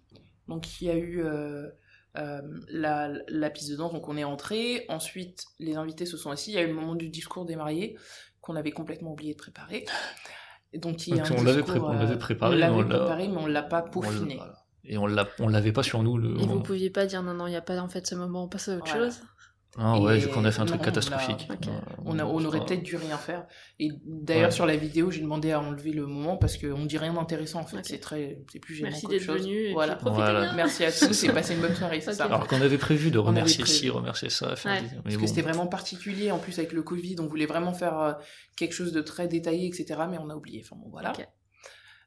Donc, 0.47 0.81
il 0.81 0.87
y 0.87 0.89
a 0.89 0.95
eu 0.95 1.21
euh, 1.23 1.67
euh, 2.17 2.41
la, 2.69 3.11
la 3.27 3.49
piste 3.51 3.69
de 3.69 3.75
danse, 3.75 3.93
donc 3.93 4.07
on 4.07 4.17
est 4.17 4.23
entré. 4.23 4.85
Ensuite, 4.89 5.45
les 5.59 5.75
invités 5.75 6.05
se 6.05 6.17
sont 6.17 6.31
assis. 6.31 6.51
Il 6.51 6.55
y 6.55 6.57
a 6.57 6.63
eu 6.63 6.67
le 6.67 6.73
moment 6.73 6.95
du 6.95 7.09
discours 7.09 7.45
des 7.45 7.55
mariés 7.55 7.97
qu'on 8.41 8.55
avait 8.55 8.71
complètement 8.71 9.11
oublié 9.11 9.33
de 9.33 9.37
préparer. 9.37 9.85
Et 10.73 10.79
donc, 10.79 11.07
il 11.07 11.15
y 11.15 11.19
a 11.19 11.23
Donc, 11.23 11.37
un 11.37 11.41
on 11.41 11.43
l'avait 11.43 11.61
pré- 11.63 11.79
euh, 11.79 12.17
préparé, 12.17 12.51
on 12.51 12.55
mais 12.55 12.61
l'avait 12.61 12.83
préparé, 12.89 13.27
mais 13.27 13.37
on 13.37 13.45
l'a 13.47 13.63
pas 13.63 13.81
peaufiné. 13.83 14.39
Et 14.83 14.97
on 14.97 15.05
l'a, 15.05 15.27
on 15.39 15.47
l'avait 15.47 15.71
pas 15.71 15.83
sur 15.83 16.01
nous. 16.01 16.17
Le... 16.17 16.39
Et 16.39 16.45
vous 16.45 16.61
pouviez 16.61 16.89
pas 16.89 17.05
dire 17.05 17.21
non, 17.21 17.33
non, 17.35 17.45
il 17.47 17.51
n'y 17.51 17.55
a 17.55 17.61
pas 17.61 17.77
en 17.79 17.89
fait 17.89 18.07
ce 18.07 18.15
moment, 18.15 18.45
on 18.45 18.47
passe 18.47 18.69
à 18.69 18.77
autre 18.77 18.85
Voilà. 18.87 19.05
chose? 19.05 19.21
Ah 19.77 19.99
ouais, 19.99 20.17
Et 20.17 20.19
vu 20.19 20.29
qu'on 20.29 20.43
a 20.45 20.51
fait 20.51 20.61
un 20.61 20.65
truc 20.65 20.81
on 20.81 20.83
catastrophique. 20.83 21.47
On, 22.03 22.17
a- 22.17 22.25
on 22.25 22.43
aurait 22.43 22.65
peut-être 22.65 22.81
dû 22.81 22.95
rien 22.95 23.17
faire. 23.17 23.45
Et 23.79 23.89
d'ailleurs, 24.03 24.45
Ouais. 24.49 24.51
sur 24.51 24.65
la 24.65 24.75
vidéo, 24.75 25.11
j'ai 25.11 25.21
demandé 25.21 25.51
à 25.51 25.61
enlever 25.61 25.91
le 25.91 26.07
moment 26.07 26.37
parce 26.37 26.57
qu'on 26.57 26.85
dit 26.85 26.97
rien 26.97 27.13
d'intéressant 27.13 27.59
en 27.61 27.65
fait. 27.65 27.85
C'est 27.85 27.99
très, 27.99 28.41
c'est 28.51 28.57
plus 28.59 28.73
gênant 28.73 28.89
Merci 28.89 29.05
d'être 29.07 29.25
venu. 29.31 29.67
Et 29.67 29.73
Voilà. 29.73 29.99
Merci 30.55 30.83
à 30.85 30.91
tous 30.91 31.13
C'est 31.13 31.27
et 31.29 31.31
passez 31.31 31.53
une 31.53 31.61
bonne 31.61 31.75
soirée, 31.75 32.01
ça. 32.01 32.25
Alors 32.25 32.47
qu'on 32.47 32.61
avait 32.61 32.79
prévu 32.79 33.11
de 33.11 33.19
remercier 33.19 33.63
prévu. 33.63 33.77
ci, 33.77 33.89
remercier 33.89 34.29
ça, 34.29 34.55
faire 34.55 34.73
Ouais. 34.73 34.81
des- 34.81 34.95
mais 34.95 35.01
Parce 35.03 35.15
bon. 35.15 35.21
que 35.21 35.27
c'était 35.27 35.43
vraiment 35.43 35.67
particulier 35.67 36.31
en 36.31 36.39
plus 36.39 36.57
avec 36.57 36.73
le 36.73 36.81
Covid, 36.81 37.17
on 37.19 37.27
voulait 37.27 37.45
vraiment 37.45 37.73
faire 37.73 37.99
euh, 37.99 38.13
quelque 38.57 38.73
chose 38.73 38.91
de 38.91 39.01
très 39.01 39.27
détaillé, 39.27 39.67
etc. 39.67 40.01
Mais 40.09 40.17
on 40.17 40.29
a 40.31 40.35
oublié. 40.35 40.61
Enfin 40.65 40.77
bon, 40.81 40.89
voilà. 40.89 41.13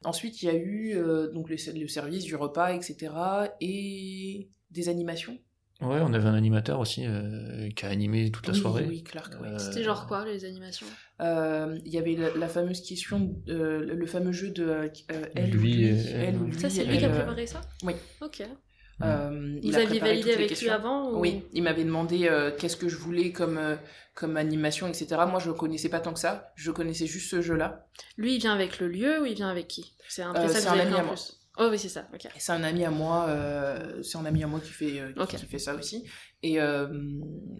Ensuite, 0.05 0.41
il 0.43 0.47
y 0.47 0.49
a 0.49 0.53
eu 0.55 0.95
euh, 0.97 1.31
donc 1.31 1.49
le, 1.49 1.55
le 1.79 1.87
service 1.87 2.25
du 2.25 2.35
repas, 2.35 2.73
etc. 2.73 3.13
et 3.61 4.49
des 4.69 4.89
animations. 4.89 5.37
Ouais, 5.83 5.99
on 6.01 6.13
avait 6.13 6.27
un 6.27 6.33
animateur 6.33 6.79
aussi 6.79 7.05
euh, 7.05 7.69
qui 7.75 7.85
a 7.85 7.89
animé 7.89 8.31
toute 8.31 8.47
la 8.47 8.53
Oui, 8.53 8.59
soirée. 8.59 8.85
Oui, 8.87 9.03
Clark, 9.03 9.33
oui. 9.41 9.47
Euh, 9.49 9.57
C'était 9.59 9.83
genre 9.83 10.07
quoi 10.07 10.25
les 10.25 10.45
animations? 10.45 10.87
Euh, 11.21 11.77
Il 11.85 11.93
y 11.93 11.97
avait 11.97 12.15
la, 12.15 12.35
la 12.35 12.47
fameuse 12.47 12.81
question, 12.81 13.35
euh, 13.49 13.79
le 13.93 14.05
fameux 14.05 14.31
jeu 14.31 14.49
de 14.49 14.63
euh, 14.65 14.87
elle 15.35 15.49
Lui 15.51 15.57
ou 15.57 15.61
lui, 15.61 15.83
et 15.85 15.89
elle. 15.89 16.23
elle 16.29 16.37
ou 16.37 16.45
lui, 16.45 16.59
Ça, 16.59 16.69
c'est 16.69 16.85
lui 16.85 16.97
qui 16.97 17.05
a 17.05 17.09
préparé 17.09 17.45
ça? 17.47 17.61
oui. 17.83 17.93
Ok. 18.21 18.41
euh, 19.03 19.59
Vous 19.63 19.75
aviez 19.75 19.99
validé 19.99 20.33
avec 20.33 20.59
lui 20.61 20.69
avant 20.69 21.11
ou... 21.11 21.19
Oui, 21.19 21.43
il 21.53 21.63
m'avait 21.63 21.83
demandé 21.83 22.27
euh, 22.29 22.51
qu'est-ce 22.57 22.77
que 22.77 22.87
je 22.87 22.95
voulais 22.97 23.31
comme, 23.31 23.57
euh, 23.57 23.75
comme 24.15 24.37
animation, 24.37 24.87
etc. 24.87 25.07
Moi, 25.29 25.39
je 25.39 25.51
connaissais 25.51 25.89
pas 25.89 25.99
tant 25.99 26.13
que 26.13 26.19
ça. 26.19 26.51
Je 26.55 26.71
connaissais 26.71 27.07
juste 27.07 27.29
ce 27.29 27.41
jeu-là. 27.41 27.87
Lui, 28.17 28.35
il 28.35 28.39
vient 28.39 28.53
avec 28.53 28.79
le 28.79 28.87
lieu 28.87 29.21
ou 29.21 29.25
il 29.25 29.33
vient 29.35 29.49
avec 29.49 29.67
qui? 29.67 29.93
C'est 30.07 30.21
un 30.21 30.33
Euh, 30.35 30.79
ami 30.79 30.93
à 30.95 31.03
moi. 31.03 31.15
Oh 31.59 31.67
oui, 31.69 31.77
c'est 31.77 31.89
ça, 31.89 32.07
ok. 32.13 32.25
Et 32.25 32.39
C'est 32.39 32.51
un 32.51 32.63
ami 32.63 32.83
à 32.83 32.89
moi, 32.89 33.27
euh, 33.29 34.01
c'est 34.01 34.17
un 34.17 34.25
ami 34.25 34.43
à 34.43 34.47
moi 34.47 34.59
qui 34.59 34.71
fait, 34.71 34.99
euh, 34.99 35.25
qui, 35.27 35.37
fait 35.37 35.59
ça 35.59 35.75
aussi. 35.75 36.03
Et, 36.41 36.59
euh, 36.59 36.87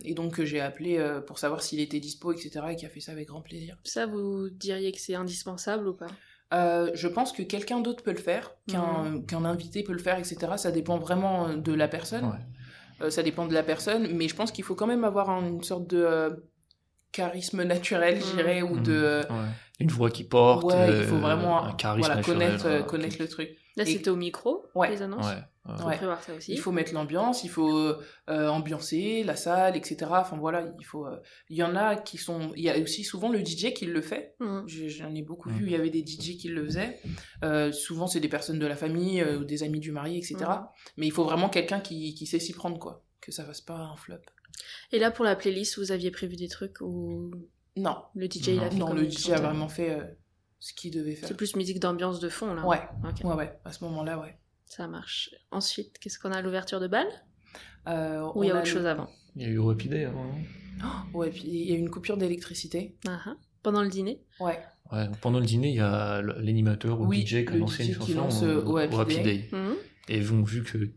et 0.04 0.16
donc, 0.16 0.42
j'ai 0.44 0.60
appelé 0.62 0.98
euh, 0.98 1.22
pour 1.22 1.38
savoir 1.38 1.62
s'il 1.62 1.80
était 1.80 2.00
dispo, 2.00 2.32
etc. 2.34 2.66
Et 2.72 2.76
qui 2.76 2.86
a 2.88 2.90
fait 2.90 3.00
ça 3.02 3.12
avec 3.12 3.28
grand 3.28 3.42
plaisir. 3.42 3.78
Ça, 3.84 4.08
vous 4.08 4.50
diriez 4.50 4.92
que 4.92 5.00
c'est 5.00 5.14
indispensable 5.14 5.88
ou 5.88 5.94
pas? 5.94 6.08
Euh, 6.54 6.90
je 6.96 7.08
pense 7.08 7.32
que 7.32 7.44
quelqu'un 7.44 7.82
d'autre 7.82 8.04
peut 8.04 8.12
le 8.12 8.18
faire, 8.18 8.56
qu'un 8.68 9.22
qu'un 9.28 9.46
invité 9.46 9.84
peut 9.84 9.94
le 9.94 10.00
faire, 10.00 10.18
etc. 10.18 10.58
Ça 10.58 10.72
dépend 10.72 10.98
vraiment 10.98 11.54
de 11.56 11.74
la 11.74 11.88
personne. 11.88 12.26
Ouais. 12.26 12.40
Euh, 13.02 13.10
ça 13.10 13.24
dépend 13.24 13.48
de 13.48 13.54
la 13.54 13.64
personne, 13.64 14.08
mais 14.16 14.28
je 14.28 14.36
pense 14.36 14.52
qu'il 14.52 14.64
faut 14.64 14.76
quand 14.76 14.88
même 14.88 15.04
avoir 15.04 15.30
un- 15.30 15.48
une 15.48 15.64
sorte 15.64 15.88
de 15.88 15.98
euh, 15.98 16.30
charisme 17.14 17.64
naturel, 17.64 18.20
je 18.20 18.36
dirais, 18.36 18.62
ou 18.62 18.78
de... 18.80 18.92
euh, 18.94 19.22
Ouais. 19.30 19.48
Une 19.80 19.90
voix 19.90 20.12
qui 20.12 20.24
porte. 20.24 20.64
ouais, 20.66 21.00
il 21.00 21.04
faut 21.06 21.16
euh, 21.16 21.20
vraiment 21.20 21.64
un 21.64 21.74
charisme 21.74 22.02
voilà, 22.08 22.16
naturel, 22.18 22.38
connaître, 22.50 22.66
euh, 22.68 22.84
connaître 22.84 23.16
le 23.20 23.28
truc. 23.28 23.50
Là, 23.76 23.86
c'était 23.86 24.10
au 24.12 24.16
micro, 24.16 24.66
Ouais. 24.76 24.90
les 24.92 25.02
annonces 25.02 25.26
Ouais. 25.26 25.32
ouais. 25.66 25.78
Faut 25.80 25.88
Ouais. 25.88 25.96
prévoir 25.98 26.22
ça 26.24 26.34
aussi. 26.36 26.52
Il 26.54 26.60
faut 26.60 26.72
mettre 26.72 26.94
l'ambiance, 26.94 27.44
il 27.44 27.50
faut 27.50 27.76
euh, 27.76 28.48
ambiancer 28.50 29.24
la 29.24 29.36
salle, 29.36 29.76
etc. 29.76 29.98
Enfin 30.12 30.38
voilà, 30.38 30.68
il 30.80 30.86
faut. 30.86 31.08
euh, 31.08 31.18
Il 31.50 31.58
y 31.58 31.64
en 31.64 31.76
a 31.76 31.96
qui 31.96 32.18
sont. 32.20 32.52
Il 32.56 32.62
y 32.64 32.70
a 32.70 32.78
aussi 32.78 33.04
souvent 33.04 33.30
le 33.30 33.40
DJ 33.44 33.74
qui 33.74 33.86
le 33.88 34.02
fait. 34.02 34.36
J'ai- 34.68 34.90
J'en 34.90 35.14
ai 35.16 35.24
beaucoup 35.24 35.50
Mhm. 35.50 35.56
vu. 35.58 35.66
Il 35.66 35.72
y 35.72 35.76
avait 35.76 35.90
des 35.90 36.06
DJ 36.06 36.38
qui 36.38 36.50
le 36.50 36.64
faisaient. 36.66 37.00
Euh, 37.44 37.72
souvent 37.72 38.06
c'est 38.08 38.20
des 38.20 38.30
personnes 38.30 38.60
de 38.60 38.68
la 38.68 38.76
famille 38.76 39.22
euh, 39.22 39.40
ou 39.40 39.44
des 39.44 39.64
amis 39.64 39.80
du 39.80 39.92
marié, 39.92 40.18
etc. 40.20 40.36
Mais 40.98 41.08
il 41.08 41.12
faut 41.12 41.24
vraiment 41.24 41.50
quelqu'un 41.50 41.80
qui, 41.80 42.14
qui 42.14 42.28
sait 42.28 42.40
s'y 42.40 42.54
prendre 42.54 42.78
quoi, 42.78 43.04
que 43.22 43.32
ça 43.32 43.44
fasse 43.44 43.62
pas 43.62 43.76
un 43.78 43.96
flop. 43.98 44.18
Et 44.92 45.00
là, 45.00 45.12
pour 45.12 45.26
la 45.26 45.36
playlist, 45.36 45.78
vous 45.80 45.92
aviez 45.92 46.12
prévu 46.12 46.36
des 46.36 46.48
trucs 46.48 46.82
ou 46.82 47.32
Non, 47.76 47.98
le 48.16 48.26
DJ 48.26 48.48
il 48.50 48.60
a 48.60 48.70
fait 48.70 48.78
non, 48.78 48.88
comme 48.88 48.98
le 48.98 49.10
DJ 49.10 49.30
a 49.32 49.42
vraiment 49.42 49.70
fait 49.70 49.92
euh, 49.92 50.04
ce 50.60 50.74
qu'il 50.74 50.92
devait 50.92 51.16
faire. 51.16 51.28
C'est 51.28 51.38
plus 51.38 51.56
musique 51.56 51.80
d'ambiance 51.80 52.20
de 52.20 52.30
fond, 52.30 52.54
là 52.54 52.66
Ouais, 52.66 52.82
ouais, 53.24 53.34
ouais. 53.34 53.60
À 53.66 53.72
ce 53.72 53.84
moment-là, 53.86 54.20
ouais. 54.20 54.38
ça 54.66 54.88
marche. 54.88 55.32
Ensuite, 55.52 55.98
qu'est-ce 56.00 56.20
qu'on 56.20 56.32
a? 56.32 56.38
À 56.38 56.42
l'ouverture 56.42 56.80
de 56.80 56.88
bal? 56.88 57.08
Euh, 57.88 58.22
Ou 58.36 58.44
il 58.44 58.48
y 58.48 58.52
a 58.52 58.56
autre 58.58 58.66
chose 58.66 58.86
avant? 58.86 59.10
Il 59.36 59.42
y 59.42 59.46
a 59.46 59.50
eu 59.50 59.70
Happy 59.70 59.90
Day 59.90 60.06
avant, 60.06 60.26
non? 60.26 60.34
Ouais, 61.14 61.30
puis 61.30 61.44
il 61.46 61.70
y 61.70 61.74
a 61.74 61.76
eu 61.76 61.80
une 61.80 61.90
coupure 61.90 62.18
d'électricité. 62.18 62.96
Ah, 63.08 63.20
ah. 63.26 63.36
Pendant 63.62 63.82
le 63.82 63.90
dîner? 63.90 64.22
Ouais. 64.40 64.60
Ouais, 64.92 65.08
pendant 65.22 65.40
le 65.40 65.46
dîner, 65.46 65.70
il 65.70 65.76
y 65.76 65.80
a 65.80 66.22
l'animateur 66.22 67.00
ou 67.02 67.08
Oui, 67.08 67.22
le 67.22 67.26
DJ 67.26 67.46
qui 67.46 67.54
a 67.54 67.56
lancé 67.58 67.86
une 67.86 67.94
DJ 67.94 68.00
qui 68.00 68.14
chanson 68.14 68.16
lance, 68.16 68.44
euh, 68.44 68.64
au 68.64 68.78
Happy 68.78 68.96
au 68.96 69.00
Happy 69.00 69.22
Day. 69.22 69.50
Mhm. 69.52 69.76
Et 70.10 70.18
ils 70.18 70.34
ont 70.34 70.44
vu 70.44 70.64
que 70.64 70.90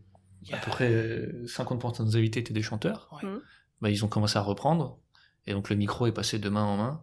À 0.53 0.57
a- 0.57 0.59
peu 0.59 0.71
près 0.71 0.91
euh, 0.91 1.45
50% 1.45 2.05
des 2.09 2.15
invités 2.15 2.39
étaient 2.39 2.53
des 2.53 2.61
chanteurs. 2.61 3.09
Ouais. 3.21 3.29
Mhm. 3.29 3.41
Bah, 3.81 3.89
ils 3.89 4.03
ont 4.03 4.07
commencé 4.07 4.37
à 4.37 4.41
reprendre. 4.41 4.99
Et 5.45 5.53
donc 5.53 5.69
le 5.69 5.75
micro 5.75 6.07
est 6.07 6.11
passé 6.11 6.39
de 6.39 6.49
main 6.49 6.63
en 6.63 6.77
main 6.77 7.01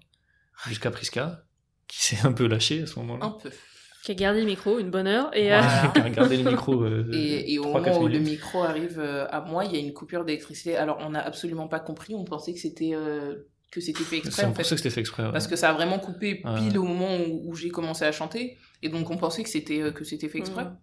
jusqu'à 0.67 0.91
Priska, 0.91 1.45
qui 1.89 2.03
s'est 2.03 2.27
un 2.27 2.33
peu 2.33 2.47
lâché 2.47 2.83
à 2.83 2.87
ce 2.87 2.99
moment-là. 3.01 3.25
Un 3.27 3.31
peu. 3.31 3.51
Qui 4.05 4.11
a 4.13 4.15
gardé 4.15 4.41
le 4.41 4.47
micro 4.47 4.79
une 4.79 4.91
bonne 4.91 5.07
heure 5.07 5.31
et... 5.35 5.49
Ouais, 5.49 5.55
euh, 5.59 5.89
qui 5.95 5.99
a 6.01 6.11
gardé 6.11 6.37
le 6.37 6.51
micro. 6.51 6.83
euh, 6.83 7.09
Et, 7.15 7.55
et 7.55 7.59
au 7.59 7.65
3-4 7.65 7.73
moment 7.73 7.99
où 8.01 8.09
le 8.09 8.19
micro 8.19 8.63
arrive 8.63 8.99
euh, 9.01 9.27
à 9.31 9.41
moi, 9.41 9.65
il 9.65 9.73
y 9.73 9.77
a 9.77 9.79
une 9.79 9.95
coupure 9.95 10.27
d'électricité. 10.27 10.77
Alors, 10.77 10.99
on 11.01 11.11
n'a 11.11 11.21
absolument 11.25 11.69
pas 11.69 11.81
compris. 11.81 12.15
On 12.15 12.25
pensait 12.25 12.53
que 12.53 12.59
c'était 12.61 12.91
euh, 12.95 13.49
que 13.71 13.81
c'était 13.81 14.05
fait 14.05 14.19
exprès, 14.19 14.43
C'est 14.43 14.45
en 14.45 14.49
pour 14.49 14.59
fait. 14.59 14.65
ça 14.65 14.71
que 14.71 14.77
c'était 14.77 14.91
fait 14.91 15.01
exprès. 15.01 15.25
ouais. 15.25 15.33
Parce 15.33 15.47
que 15.47 15.57
ça 15.57 15.71
a 15.71 15.73
vraiment 15.73 15.99
coupé 15.99 16.43
Ouais. 16.45 16.55
pile 16.59 16.77
au 16.79 16.85
moment 16.85 17.17
où, 17.17 17.49
où 17.51 17.55
j'ai 17.55 17.71
commencé 17.71 18.05
à 18.05 18.13
chanter. 18.13 18.59
Et 18.83 18.91
donc, 18.91 19.11
on 19.11 19.17
pensait 19.17 19.43
que 19.43 19.49
c'était 19.49 19.81
euh, 19.81 19.91
que 19.91 20.05
c'était 20.05 20.29
fait 20.29 20.39
exprès. 20.39 20.65
Mhm. 20.65 20.77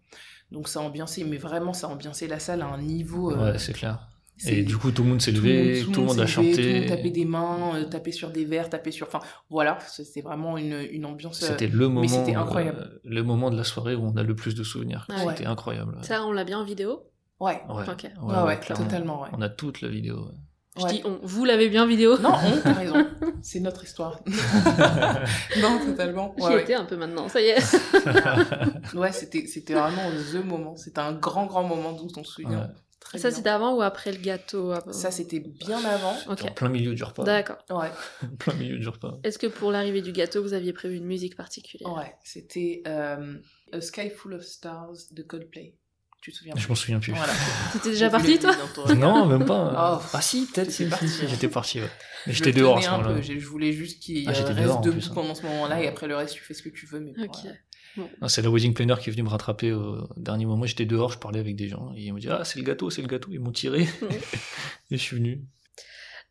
Donc, 0.51 0.67
ça 0.67 0.79
a 0.79 0.83
ambiancé, 0.83 1.23
mais 1.23 1.37
vraiment, 1.37 1.73
ça 1.73 1.87
a 1.87 1.89
ambiancé 1.91 2.27
la 2.27 2.39
salle 2.39 2.61
à 2.61 2.67
un 2.67 2.81
niveau. 2.81 3.31
euh, 3.31 3.51
Ouais, 3.53 3.57
c'est 3.59 3.73
clair. 3.73 4.07
c'est- 4.37 4.55
Et 4.55 4.63
du 4.63 4.75
coup, 4.77 4.91
tout 4.91 5.03
le 5.03 5.09
monde 5.09 5.21
s'est 5.21 5.31
tout 5.31 5.41
levé, 5.41 5.81
tout 5.83 5.91
le 6.01 6.07
monde 6.07 6.19
a 6.19 6.23
levé, 6.23 6.33
Tout 6.33 6.41
le 6.41 6.47
chanté. 6.55 6.73
monde 6.79 6.87
tapait 6.87 7.09
des 7.11 7.25
mains, 7.25 7.75
euh, 7.75 7.85
tapait 7.85 8.11
sur 8.11 8.31
des 8.31 8.43
verres, 8.45 8.69
tapait 8.69 8.91
sur. 8.91 9.07
Enfin, 9.07 9.19
voilà, 9.49 9.77
c'était 9.87 10.21
vraiment 10.21 10.57
une, 10.57 10.73
une 10.91 11.05
ambiance. 11.05 11.43
euh, 11.43 11.47
C'était 11.47 11.67
le 11.67 11.87
moment, 11.89 12.07
c'était 12.07 12.35
incroyable. 12.35 12.79
euh, 12.91 12.99
le 13.03 13.23
moment 13.23 13.49
de 13.51 13.55
la 13.57 13.63
soirée 13.63 13.95
où 13.95 14.03
on 14.03 14.15
a 14.17 14.23
le 14.23 14.35
plus 14.35 14.55
de 14.55 14.63
souvenirs. 14.63 15.05
Ah 15.09 15.25
ouais. 15.25 15.35
C'était 15.35 15.45
incroyable. 15.47 15.97
Ça, 16.01 16.25
on 16.25 16.31
l'a 16.31 16.43
bien 16.43 16.59
en 16.59 16.63
vidéo? 16.63 17.03
Ouais, 17.39 17.61
Ouais, 17.69 17.83
Ok. 17.89 18.03
ouais, 18.21 18.41
ouais, 18.43 18.59
clairement. 18.59 18.83
totalement, 18.85 19.21
ouais. 19.21 19.29
On 19.33 19.41
a 19.41 19.49
toute 19.49 19.81
la 19.81 19.87
vidéo. 19.89 20.29
Ouais. 20.75 20.81
Je 20.81 20.83
Ouais. 20.85 20.91
dis 20.93 21.01
on. 21.05 21.19
Vous 21.23 21.45
l'avez 21.45 21.69
bien 21.69 21.83
en 21.83 21.87
vidéo 21.87 22.17
Non, 22.17 22.31
on, 22.33 22.61
t'as 22.61 22.73
raison. 22.73 23.07
C'est 23.41 23.59
notre 23.59 23.83
histoire. 23.83 24.19
non, 25.61 25.79
totalement. 25.85 26.33
J'y 26.37 26.43
Ouais, 26.43 26.55
ouais. 26.55 26.61
étais 26.63 26.73
un 26.75 26.85
peu 26.85 26.95
maintenant, 26.97 27.27
ça 27.29 27.41
y 27.41 27.45
est. 27.45 27.57
Ouais, 28.95 29.11
c'était, 29.11 29.47
c'était 29.47 29.73
vraiment 29.73 30.09
the 30.31 30.43
moment. 30.45 30.75
C'était 30.75 30.99
un 30.99 31.13
grand, 31.13 31.45
grand 31.45 31.63
moment 31.63 31.93
dont 31.93 32.07
on 32.17 32.23
se 32.23 32.33
souvient. 32.33 32.59
Ouais. 32.61 32.67
Très 32.99 33.17
ça, 33.17 33.29
bien. 33.29 33.37
c'était 33.37 33.49
avant 33.49 33.73
ou 33.75 33.81
après 33.81 34.11
le 34.11 34.19
gâteau 34.19 34.73
Ça, 34.91 35.09
c'était 35.11 35.39
bien 35.39 35.83
avant. 35.83 36.15
Ok. 36.29 36.43
En 36.43 36.51
plein 36.53 36.69
milieu 36.69 36.93
du 36.93 37.03
repas. 37.03 37.23
D'accord. 37.23 37.57
Ouais, 37.71 37.89
plein 38.37 38.53
milieu 38.53 38.77
du 38.77 38.87
repas. 38.87 39.17
Est-ce 39.23 39.39
que 39.39 39.47
pour 39.47 39.71
l'arrivée 39.71 40.01
du 40.01 40.11
gâteau, 40.11 40.41
vous 40.43 40.53
aviez 40.53 40.71
prévu 40.71 40.97
une 40.97 41.05
musique 41.05 41.35
particulière? 41.35 41.91
Ouais. 41.93 42.15
C'était 42.23 42.83
euh, 42.87 43.37
A 43.73 43.81
Sky 43.81 44.09
Full 44.11 44.35
of 44.35 44.43
Stars 44.43 44.93
de 45.11 45.23
Coldplay. 45.23 45.73
Tu 46.21 46.31
te 46.31 46.37
souviens 46.37 46.53
Je 46.55 46.67
m'en 46.67 46.75
souviens 46.75 46.99
plus. 46.99 47.13
Voilà. 47.13 47.33
T'étais 47.73 47.89
déjà 47.89 48.09
parti, 48.09 48.37
toi 48.39 48.51
le 48.51 48.73
ton. 48.73 48.95
Non, 48.95 49.25
même 49.25 49.45
pas. 49.45 49.99
Oh, 50.01 50.05
ah 50.13 50.21
si, 50.21 50.45
peut-être. 50.45 50.69
si, 50.71 50.85
parti, 50.85 51.07
si, 51.09 51.15
si, 51.17 51.25
hein. 51.25 51.27
J'étais 51.29 51.47
parti, 51.47 51.81
ouais. 51.81 51.89
Mais 52.27 52.33
j'étais 52.33 52.51
le 52.51 52.59
dehors 52.59 52.77
à 52.77 52.81
ce 52.81 52.89
moment-là. 52.91 53.21
Je 53.21 53.39
je 53.39 53.47
voulais 53.47 53.73
juste 53.73 54.01
qu'il 54.03 54.29
Ah, 54.29 54.33
j'étais 54.33 54.51
reste 54.53 54.63
dehors, 54.65 54.77
en 54.77 54.81
debout 54.81 54.97
plus, 54.97 55.09
hein. 55.09 55.13
pendant 55.15 55.33
ce 55.35 55.41
moment-là 55.43 55.81
et 55.81 55.87
après 55.87 56.07
le 56.07 56.15
reste, 56.15 56.35
tu 56.35 56.43
fais 56.43 56.53
ce 56.53 56.61
que 56.61 56.69
tu 56.69 56.85
veux. 56.85 56.99
Mais 56.99 57.13
voilà. 57.15 58.29
C'est 58.29 58.41
la 58.43 58.49
wedding 58.51 58.73
planner 58.75 58.95
qui 59.01 59.09
est 59.09 59.11
venue 59.13 59.23
me 59.23 59.29
rattraper 59.29 59.73
au 59.73 60.07
dernier 60.15 60.45
moment. 60.45 60.65
J'étais 60.65 60.85
dehors, 60.85 61.11
je 61.11 61.17
parlais 61.17 61.39
avec 61.39 61.55
des 61.55 61.67
gens. 61.67 61.91
Et 61.97 62.03
ils 62.03 62.11
m'ont 62.13 62.19
dit 62.19 62.29
Ah, 62.29 62.43
c'est 62.45 62.59
le 62.59 62.65
gâteau, 62.65 62.89
c'est 62.91 63.01
le 63.01 63.07
gâteau. 63.07 63.29
Ils 63.31 63.39
m'ont 63.39 63.51
tiré. 63.51 63.81
et 64.91 64.97
je 64.97 65.01
suis 65.01 65.15
venu. 65.17 65.41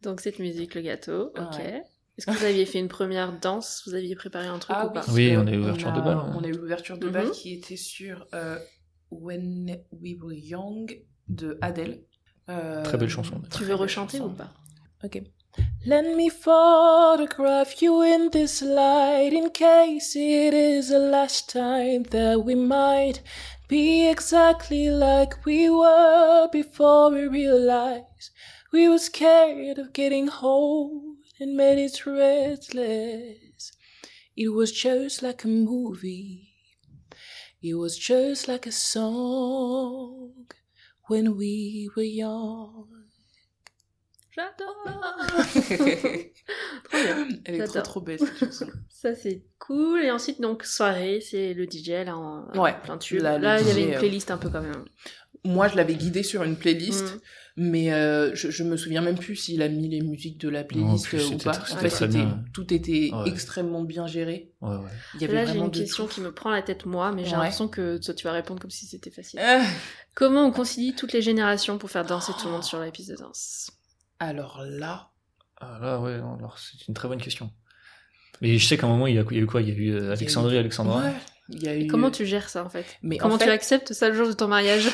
Donc, 0.03 0.21
cette 0.21 0.39
musique, 0.39 0.75
le 0.77 0.81
gâteau, 0.83 1.33
ok. 1.37 1.59
Ouais. 1.59 1.83
Est-ce 2.17 2.27
que 2.27 2.31
vous 2.33 2.45
aviez 2.45 2.65
fait 2.67 2.79
une 2.79 2.89
première 2.89 3.39
danse? 3.39 3.83
Vous 3.87 3.95
aviez 3.95 4.15
préparé 4.15 4.47
un 4.47 4.59
truc 4.59 4.77
Ah 4.79 4.87
ou 4.87 4.91
pas? 4.93 5.05
Oui, 5.09 5.35
parce 5.35 5.43
on 5.43 5.47
a 5.49 5.53
eu 5.53 5.59
on 5.63 5.73
de 5.73 5.85
a- 5.85 6.01
bal, 6.01 6.17
hein. 6.17 6.33
On 6.39 6.45
a 6.45 6.47
eu 6.49 6.53
l'ouverture 6.53 6.97
de 6.99 7.07
Mhm. 7.07 7.13
bal 7.13 7.31
qui 7.33 7.55
était 7.55 7.77
sur 7.77 8.27
euh, 8.35 8.59
When 9.11 9.79
We 9.93 10.17
Were 10.21 10.35
Young 10.35 10.91
de 11.29 11.59
Adele. 11.61 12.01
Euh, 12.49 12.83
Très 12.83 12.99
belle 12.99 13.09
chanson. 13.09 13.41
Tu 13.57 13.65
veux 13.65 13.75
rechanter 13.75 14.21
ou 14.21 14.31
pas 14.31 14.51
Ok. 15.05 15.23
Let 15.87 16.15
me 16.15 16.29
photograph 16.31 17.81
you 17.81 18.03
in 18.03 18.31
this 18.31 18.63
light 18.63 19.33
in 19.33 19.51
case 19.51 20.15
it 20.15 20.55
is 20.55 20.91
the 20.91 20.99
last 20.99 21.51
time 21.51 22.05
that 22.11 22.45
we 22.45 22.55
might 22.55 23.23
be 23.69 24.09
exactly 24.09 24.91
like 24.91 25.45
we 25.45 25.69
were 25.71 26.49
before 26.53 27.11
we 27.11 27.27
realized 27.27 28.31
we 28.73 28.89
were 28.89 28.99
scared 28.99 29.79
of 29.79 29.93
getting 29.93 30.31
old 30.43 31.17
and 31.41 31.57
made 31.57 31.79
it 31.79 32.07
restless. 32.07 33.73
It 34.37 34.49
was 34.49 34.71
just 34.71 35.23
like 35.23 35.45
a 35.45 35.49
movie. 35.49 36.50
It 37.63 37.75
was 37.75 37.91
just 37.99 38.49
like 38.49 38.67
a 38.67 38.73
song 38.73 40.33
when 41.09 41.29
we 41.29 41.89
were 41.97 42.03
young. 42.07 42.87
J'adore 44.31 44.77
Elle 47.45 47.55
est 47.61 47.65
trop 47.67 47.81
trop 47.81 48.01
belle 48.01 48.19
cette 48.19 48.39
chanson. 48.39 48.67
Ça, 48.89 49.15
c'est 49.15 49.43
cool. 49.59 50.03
Et 50.03 50.11
ensuite, 50.11 50.41
donc, 50.41 50.65
soirée, 50.65 51.21
c'est 51.21 51.53
le 51.55 51.65
DJ, 51.65 52.05
là, 52.07 52.17
en 52.17 52.47
Ouais, 52.59 52.75
plein 52.83 52.97
tube. 52.99 53.21
là, 53.23 53.61
il 53.61 53.67
y 53.67 53.71
avait 53.71 53.83
une 53.85 53.95
euh, 53.95 53.99
playlist 53.99 54.31
un 54.31 54.37
peu 54.39 54.49
quand 54.51 54.63
même. 54.63 54.85
Moi, 55.45 55.69
je 55.69 55.77
l'avais 55.77 55.95
guidé 55.95 56.23
sur 56.23 56.43
une 56.43 56.57
playlist, 56.57 57.17
Mm. 57.17 57.21
Mais 57.57 57.93
euh, 57.93 58.35
je, 58.35 58.51
je 58.51 58.63
me 58.63 58.77
souviens 58.77 59.01
même 59.03 59.19
plus 59.19 59.37
s'il 59.37 59.63
a 59.63 59.69
mis 59.69 59.89
les 59.89 60.01
musiques 60.01 60.39
de 60.39 60.49
la 60.49 60.65
playlist 60.65 61.07
plus, 61.07 61.19
euh, 61.31 61.35
ou 61.35 61.39
pas. 61.39 61.51
très- 61.53 61.63
En 61.63 61.65
c'était 61.67 61.81
fait, 61.81 61.89
très 61.89 62.07
c'était 62.07 62.19
bien. 62.19 62.45
tout 62.53 62.73
était 62.73 63.11
Ouais. 63.13 63.29
extrêmement 63.29 63.83
bien 63.83 64.07
géré. 64.07 64.53
Ouais, 64.61 64.77
ouais. 64.77 64.91
Il 65.15 65.21
y 65.21 65.25
avait 65.25 65.35
Là, 65.35 65.45
j'ai 65.47 65.59
une 65.59 65.71
question 65.71 66.07
tout. 66.07 66.15
qui 66.15 66.21
me 66.21 66.33
prend 66.33 66.51
la 66.51 66.63
tête, 66.63 66.87
moi, 66.87 67.13
mais 67.13 67.25
j'ai 67.25 67.31
Ouais. 67.33 67.37
l'impression 67.39 67.69
que 67.69 67.99
toi, 67.99 68.15
tu 68.15 68.25
vas 68.25 68.33
répondre 68.33 68.61
comme 68.61 68.71
si 68.71 68.87
c'était 68.87 69.11
facile. 69.11 69.41
Ah, 69.43 69.63
Comment 70.15 70.47
on 70.47 70.51
concilie 70.53 70.95
toutes 70.95 71.13
les 71.13 71.23
générations 71.23 71.79
pour 71.79 71.91
faire 71.91 72.05
danser 72.05 72.33
tout 72.41 72.47
le 72.47 72.53
monde 72.53 72.65
sur 72.65 72.79
la 72.81 72.91
piste 72.91 73.11
de 73.11 73.17
danse 73.17 73.71
Alors 74.19 74.63
là, 74.65 75.11
Ah, 75.63 75.79
là, 75.81 76.01
ouais, 76.01 76.15
alors 76.15 76.59
c'est 76.59 76.89
une 76.89 76.95
très 76.95 77.07
bonne 77.09 77.21
question. 77.21 77.51
Mais 78.41 78.57
je 78.57 78.67
sais 78.67 78.79
qu'à 78.79 78.87
un 78.87 78.91
moment, 78.91 79.07
il 79.07 79.15
y 79.15 79.19
a, 79.19 79.23
eu 79.31 79.47
quoi? 79.47 79.61
Il 79.61 79.69
y 79.69 79.73
a 79.73 79.75
eu 79.75 79.91
euh, 79.93 80.13
Alexandrie, 80.13 80.57
Alexandra. 80.57 81.01
ouais, 81.03 81.13
Il 81.53 81.63
y 81.65 81.69
a 81.69 81.75
Et 81.75 81.85
eu... 81.85 81.87
comment 81.89 82.11
tu 82.11 82.25
gères 82.27 82.49
ça 82.49 82.65
en 82.65 82.69
fait? 82.69 82.85
Mais 83.03 83.21
en 83.21 83.25
Comment 83.25 83.39
tu 83.39 83.49
acceptes 83.49 83.93
ça 83.93 84.09
le 84.09 84.15
jour 84.15 84.29
de 84.29 84.33
ton 84.33 84.47
mariage? 84.49 84.89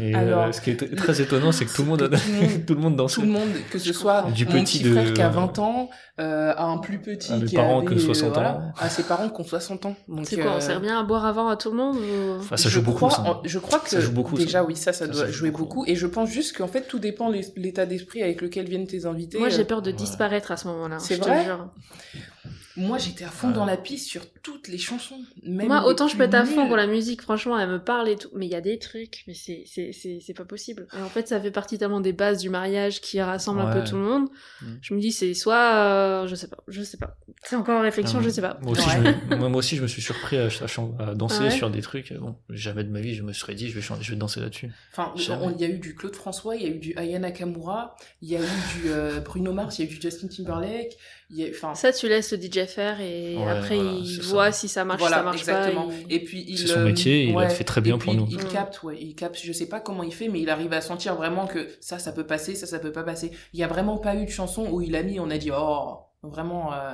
Et 0.00 0.14
Alors- 0.14 0.44
euh, 0.46 0.52
ce 0.52 0.60
qui 0.60 0.70
est 0.70 0.96
très 0.96 1.20
étonnant, 1.20 1.52
c'est 1.52 1.64
que 1.66 1.74
tout 1.74 1.82
le 1.82 1.88
monde, 1.88 2.02
a... 2.02 2.08
Tout 2.08 2.16
le 2.28 2.40
monde- 2.40 2.64
tout 2.66 2.74
le 2.74 2.80
monde 2.80 2.96
dansait. 2.96 3.14
tout 3.16 3.20
le 3.22 3.28
monde, 3.28 3.48
que 3.70 3.78
ce 3.78 3.92
soit. 3.92 4.22
Du 4.34 4.44
mon 4.46 4.52
petit 4.52 4.78
petit 4.78 4.82
de- 4.84 4.92
frère 4.92 5.12
qui 5.12 5.22
a 5.22 5.28
20 5.28 5.58
ans, 5.58 5.90
euh, 6.20 6.52
à 6.56 6.64
un 6.64 6.78
plus 6.78 6.98
petit 7.00 7.32
À 7.32 7.36
mes 7.36 7.44
qui 7.46 7.56
parents 7.56 7.78
avait, 7.78 7.86
que 7.94 7.98
60 7.98 8.32
voilà, 8.34 8.54
ans. 8.56 8.72
à 8.78 8.88
ses 8.88 9.02
parents 9.02 9.28
qui 9.28 9.40
ont 9.40 9.44
60 9.44 9.86
ans. 9.86 9.96
C'est 10.24 10.36
quoi 10.40 10.52
On 10.52 10.56
euh, 10.56 10.60
sert 10.60 10.80
bien 10.80 10.98
à 10.98 11.02
boire 11.02 11.24
avant 11.26 11.48
à 11.48 11.56
tout 11.56 11.70
le 11.70 11.76
monde 11.76 11.96
ou... 11.96 12.38
Enfin, 12.38 12.56
ça 12.56 12.68
je 12.68 12.74
joue 12.74 12.82
beaucoup, 12.82 12.98
crois, 13.06 13.10
ça. 13.10 13.22
en- 13.22 13.42
je 13.44 13.58
crois 13.58 13.78
que 13.80 13.90
Ça 13.90 14.00
joue 14.00 14.12
beaucoup, 14.12 14.36
déjà 14.38 14.60
ça. 14.60 14.64
oui, 14.64 14.76
ça, 14.76 14.92
ça, 14.92 15.06
Ça, 15.06 15.12
doit 15.12 15.26
ça 15.26 15.30
jouer 15.30 15.50
beaucoup. 15.50 15.64
beaucoup. 15.80 15.84
Et 15.86 15.96
je 15.96 16.06
pense 16.06 16.30
juste 16.30 16.56
qu'en 16.56 16.68
fait, 16.68 16.82
tout 16.88 16.98
dépend 16.98 17.30
l'état 17.56 17.86
d'esprit 17.86 18.22
avec 18.22 18.40
lequel 18.40 18.68
viennent 18.68 18.86
tes 18.86 19.04
invités. 19.06 19.38
Moi 19.38 19.48
j'ai 19.48 19.62
Euh, 19.62 19.64
peur 19.64 19.82
de 19.82 19.90
disparaître 19.90 20.50
à 20.52 20.56
ce 20.56 20.66
moment-là. 20.68 20.98
C'est 20.98 21.16
vrai? 21.16 21.46
Moi, 22.76 22.98
j'étais 22.98 23.24
à 23.24 23.28
fond 23.28 23.48
Ouais. 23.48 23.54
dans 23.54 23.64
la 23.64 23.76
piste 23.76 24.06
sur 24.08 24.22
toutes 24.42 24.68
les 24.68 24.78
chansons. 24.78 25.18
Même 25.42 25.66
Moi, 25.66 25.80
les 25.80 25.86
autant 25.86 26.06
je 26.08 26.16
peux 26.16 26.22
être 26.22 26.34
à 26.34 26.44
fond 26.44 26.66
pour 26.68 26.76
la 26.76 26.86
musique, 26.86 27.20
franchement, 27.22 27.58
elle 27.58 27.68
me 27.68 27.82
parle 27.82 28.08
et 28.08 28.16
tout. 28.16 28.28
Mais 28.34 28.46
il 28.46 28.52
y 28.52 28.54
a 28.54 28.60
des 28.60 28.78
trucs, 28.78 29.24
mais 29.26 29.34
c'est, 29.34 29.64
c'est, 29.66 29.92
c'est, 29.92 30.18
c'est 30.24 30.34
pas 30.34 30.44
possible. 30.44 30.86
Et 30.96 31.02
en 31.02 31.08
fait, 31.08 31.26
ça 31.28 31.40
fait 31.40 31.50
partie 31.50 31.78
tellement 31.78 32.00
des 32.00 32.12
bases 32.12 32.38
du 32.38 32.48
mariage 32.48 33.00
qui 33.00 33.20
rassemblent 33.20 33.60
un 33.60 33.72
peu 33.72 33.82
tout 33.88 33.96
le 33.96 34.02
monde. 34.02 34.28
Mm. 34.62 34.66
Je 34.82 34.94
me 34.94 35.00
dis, 35.00 35.10
c'est 35.12 35.34
soit, 35.34 35.74
euh, 35.74 36.26
je 36.28 36.34
sais 36.36 36.48
pas, 36.48 36.58
je 36.68 36.82
sais 36.82 36.96
pas. 36.96 37.16
C'est 37.42 37.56
encore 37.56 37.78
en 37.78 37.82
réflexion, 37.82 38.18
Non, 38.20 38.24
je 38.24 38.30
sais 38.30 38.40
pas. 38.42 38.58
Moi 38.62 38.72
aussi, 38.72 38.86
Ouais. 38.88 39.14
je 39.30 39.34
me... 39.34 39.36
moi, 39.36 39.48
moi 39.48 39.58
aussi, 39.58 39.76
je 39.76 39.82
me 39.82 39.88
suis 39.88 40.02
surpris 40.02 40.36
à, 40.38 40.46
à 40.46 41.14
danser 41.14 41.36
Ah 41.40 41.44
ouais 41.44 41.50
sur 41.50 41.70
des 41.70 41.80
trucs. 41.82 42.12
Bon, 42.12 42.36
jamais 42.50 42.84
de 42.84 42.90
ma 42.90 43.00
vie, 43.00 43.14
je 43.14 43.22
me 43.22 43.32
serais 43.32 43.54
dit, 43.54 43.68
je 43.68 43.74
vais, 43.74 43.80
chan- 43.82 43.98
je 44.00 44.10
vais 44.12 44.16
danser 44.16 44.40
là-dessus. 44.40 44.70
Enfin, 44.92 45.12
il 45.16 45.60
y 45.60 45.64
a 45.64 45.68
eu 45.68 45.78
du 45.78 45.94
Claude 45.96 46.14
François, 46.14 46.54
il 46.56 46.62
y 46.62 46.66
a 46.66 46.68
eu 46.68 46.78
du 46.78 46.94
Aya 46.96 47.18
Nakamura, 47.18 47.96
il 48.22 48.28
y 48.28 48.36
a 48.36 48.40
eu 48.40 48.42
du 48.80 48.90
euh, 48.90 49.20
Bruno 49.20 49.52
Mars, 49.52 49.78
il 49.78 49.84
y 49.84 49.88
a 49.88 49.90
eu 49.90 49.94
du 49.94 50.00
Justin 50.00 50.28
Timberlake. 50.28 50.96
Il 51.32 51.44
a, 51.62 51.74
Ça, 51.74 51.92
tu 51.92 52.08
laisses 52.08 52.32
le 52.32 52.38
DJ 52.38 52.66
faire 52.66 53.00
et 53.00 53.36
Ouais, 53.36 53.48
après, 53.48 53.76
voilà, 53.76 53.92
il 53.92 54.22
ça. 54.22 54.22
voit 54.30 54.52
si 54.52 54.68
ça 54.68 54.84
marche, 54.84 54.98
voilà, 55.00 55.16
si 55.16 55.20
ça 55.20 55.24
marche 55.24 55.40
exactement. 55.40 55.86
pas. 55.88 55.94
il- 56.08 56.12
Et 56.16 56.24
puis 56.24 56.44
il, 56.48 56.58
C'est 56.58 56.66
son 56.66 56.80
euh, 56.80 56.84
métier, 56.84 57.24
il 57.24 57.34
ouais, 57.36 57.44
le 57.44 57.50
fait 57.50 57.62
très 57.64 57.80
bien 57.80 57.96
et 57.96 57.98
pour 57.98 58.14
nous. 58.14 58.26
Il 58.30 58.44
capte, 58.48 58.82
ouais, 58.82 58.98
il 59.00 59.14
capte. 59.14 59.38
Je 59.42 59.52
sais 59.52 59.68
pas 59.68 59.78
comment 59.80 60.02
il 60.02 60.12
fait, 60.12 60.28
mais 60.28 60.40
il 60.40 60.50
arrive 60.50 60.72
à 60.72 60.80
sentir 60.80 61.14
vraiment 61.14 61.46
que 61.46 61.68
ça, 61.80 61.98
ça 62.00 62.12
peut 62.12 62.26
passer, 62.26 62.54
ça, 62.56 62.66
ça 62.66 62.78
peut 62.80 62.92
pas 62.92 63.04
passer. 63.04 63.30
Il 63.52 63.60
y 63.60 63.62
a 63.62 63.68
vraiment 63.68 63.98
pas 63.98 64.16
eu 64.16 64.24
de 64.24 64.30
chanson 64.30 64.66
où 64.70 64.80
il 64.82 64.96
a 64.96 65.02
mis, 65.04 65.20
on 65.20 65.30
a 65.30 65.38
dit 65.38 65.50
oh, 65.56 65.98
vraiment. 66.22 66.72
euh, 66.72 66.92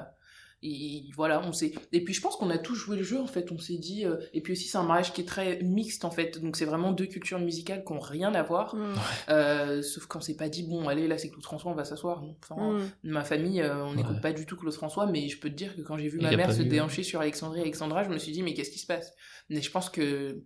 il- 0.62 1.10
voilà, 1.14 1.40
on 1.46 1.52
sait. 1.52 1.72
Et 1.92 2.02
puis 2.02 2.14
je 2.14 2.20
pense 2.20 2.36
qu'on 2.36 2.50
a 2.50 2.58
tous 2.58 2.74
joué 2.74 2.96
le 2.96 3.02
jeu 3.02 3.20
en 3.20 3.26
fait. 3.26 3.52
On 3.52 3.58
s'est 3.58 3.76
dit. 3.78 4.04
euh, 4.04 4.16
et 4.32 4.40
puis 4.40 4.52
aussi 4.54 4.68
c'est 4.68 4.78
un 4.78 4.82
mariage 4.82 5.12
qui 5.12 5.20
est 5.20 5.24
très 5.24 5.60
mixte 5.62 6.04
en 6.04 6.10
fait. 6.10 6.40
Donc 6.40 6.56
c'est 6.56 6.64
vraiment 6.64 6.92
deux 6.92 7.06
cultures 7.06 7.38
musicales 7.38 7.84
qui 7.84 7.92
ont 7.92 7.98
rien 8.00 8.34
à 8.34 8.42
voir. 8.42 8.74
Mm. 8.74 8.94
Euh, 9.28 9.82
sauf 9.82 10.06
qu'on 10.06 10.20
s'est 10.20 10.36
pas 10.36 10.48
dit 10.48 10.62
bon 10.64 10.88
allez 10.88 11.06
là 11.08 11.18
c'est 11.18 11.28
Claude 11.30 11.42
François 11.44 11.70
on 11.70 11.74
va 11.74 11.84
s'asseoir. 11.84 12.22
Non. 12.22 12.36
Enfin, 12.42 12.56
Mm. 12.72 12.90
Ma 13.10 13.24
famille, 13.24 13.60
euh, 13.60 13.84
on 13.84 13.94
n'écoute 13.94 14.16
Ouais. 14.16 14.20
pas 14.20 14.32
du 14.32 14.46
tout 14.46 14.56
Claude 14.56 14.72
François, 14.74 15.06
mais 15.06 15.28
je 15.28 15.38
peux 15.38 15.50
te 15.50 15.54
dire 15.54 15.76
que 15.76 15.82
quand 15.82 15.96
j'ai 15.98 16.08
vu 16.08 16.18
ma 16.20 16.34
mère 16.36 16.52
se 16.52 16.62
eu- 16.62 16.66
déhancher 16.66 17.02
sur 17.02 17.20
Alexandrie 17.20 17.58
et 17.58 17.62
Alexandra, 17.62 18.02
je 18.04 18.08
me 18.08 18.18
suis 18.18 18.32
dit, 18.32 18.42
mais 18.42 18.54
qu'est-ce 18.54 18.70
qui 18.70 18.78
se 18.78 18.86
passe? 18.86 19.12
Mais 19.50 19.60
je 19.62 19.70
pense 19.70 19.90
que 19.90 20.42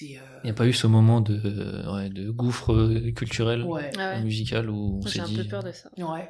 Il 0.00 0.20
n'y 0.44 0.50
a 0.50 0.54
pas 0.54 0.66
eu 0.66 0.72
ce 0.72 0.86
moment 0.86 1.20
de, 1.20 1.34
ouais, 1.92 2.08
de 2.08 2.30
gouffre 2.30 2.72
euh, 2.72 3.10
culturel, 3.12 3.62
Ouais, 3.64 3.90
Ah 3.98 4.12
ouais. 4.16 4.22
musical, 4.22 4.70
où 4.70 5.00
on 5.02 5.06
J'ai 5.06 5.14
s'est 5.14 5.20
un 5.20 5.26
dit... 5.26 5.36
peu 5.38 5.44
peur 5.44 5.62
de 5.64 5.72
ça. 5.72 5.90
ouais, 5.98 6.28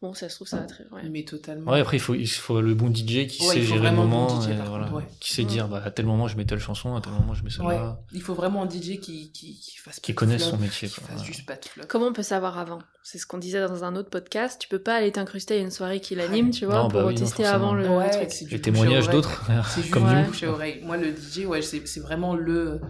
Bon, 0.00 0.14
ça 0.14 0.28
se 0.28 0.34
trouve, 0.34 0.48
ça 0.48 0.56
va 0.58 0.64
très. 0.66 0.82
Ouais. 0.90 1.02
mais 1.08 1.22
totalement. 1.22 1.70
Ouais, 1.70 1.78
après, 1.80 1.96
il 1.96 2.00
faut, 2.00 2.14
il 2.16 2.26
faut 2.28 2.60
le 2.60 2.74
bon 2.74 2.92
DJ 2.92 3.28
qui 3.28 3.46
Ouais, 3.46 3.54
sait 3.54 3.62
gérer 3.62 3.90
le 3.90 3.96
bon 3.96 4.02
moment, 4.04 4.40
DJ, 4.42 4.48
et 4.50 4.54
par 4.56 4.66
voilà, 4.70 4.84
contre, 4.86 4.96
ouais. 4.96 5.04
qui 5.20 5.32
sait 5.32 5.44
dire, 5.44 5.68
bah, 5.68 5.80
à 5.84 5.90
tel 5.92 6.06
moment, 6.06 6.26
je 6.26 6.36
mets 6.36 6.44
telle 6.44 6.58
chanson, 6.58 6.96
à 6.96 7.00
tel 7.00 7.12
moment, 7.12 7.34
je 7.34 7.44
mets 7.44 7.50
Ouais. 7.60 7.74
celle-là, 7.74 8.00
Il 8.12 8.20
faut 8.20 8.34
vraiment 8.34 8.62
un 8.64 8.68
DJ 8.68 8.98
qui, 8.98 9.30
qui, 9.30 9.60
qui 9.60 9.76
fasse 9.78 10.00
connaisse 10.14 10.42
son 10.48 10.56
métier. 10.58 10.88
qui 10.88 10.94
quoi, 10.96 11.04
fasse 11.04 11.16
voilà. 11.18 11.26
juste 11.32 11.46
pas 11.46 11.54
de 11.54 11.64
flop. 11.64 11.84
Comment 11.88 12.06
on 12.06 12.12
peut 12.12 12.24
savoir 12.24 12.58
avant? 12.58 12.80
C'est 13.04 13.18
ce 13.18 13.26
qu'on 13.28 13.38
disait 13.38 13.60
dans 13.66 13.84
un 13.84 13.94
autre 13.94 14.10
podcast. 14.10 14.60
Tu 14.60 14.68
peux 14.68 14.78
pas 14.80 14.94
aller 14.96 15.12
t'incruster 15.12 15.54
à 15.54 15.58
une 15.58 15.70
soirée 15.70 16.00
qui 16.00 16.16
l'anime, 16.16 16.50
tu 16.50 16.66
vois, 16.66 16.74
Non, 16.82 16.88
pour 16.88 17.00
bah 17.00 17.06
oui, 17.06 17.14
non, 17.14 17.20
tester 17.20 17.44
avant 17.44 17.72
le 17.74 17.88
Ouais, 17.88 18.10
truc. 18.10 18.50
Les 18.50 18.60
témoignages 18.60 19.08
d'autres, 19.08 19.42
comme 19.92 20.04
nous. 20.12 20.24
bouche 20.26 20.42
à 20.42 20.50
oreille. 20.50 20.80
Moi, 20.84 20.96
le 20.96 21.14
DJ, 21.14 21.46
ouais, 21.46 21.62
c'est 21.62 21.86
c'est 21.86 22.00
vraiment 22.00 22.34
le. 22.34 22.80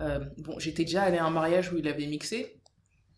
Euh, 0.00 0.20
bon, 0.38 0.58
j'étais 0.58 0.84
déjà 0.84 1.02
allé 1.02 1.18
à 1.18 1.24
un 1.24 1.30
mariage 1.30 1.72
où 1.72 1.78
il 1.78 1.88
avait 1.88 2.06
mixé, 2.06 2.60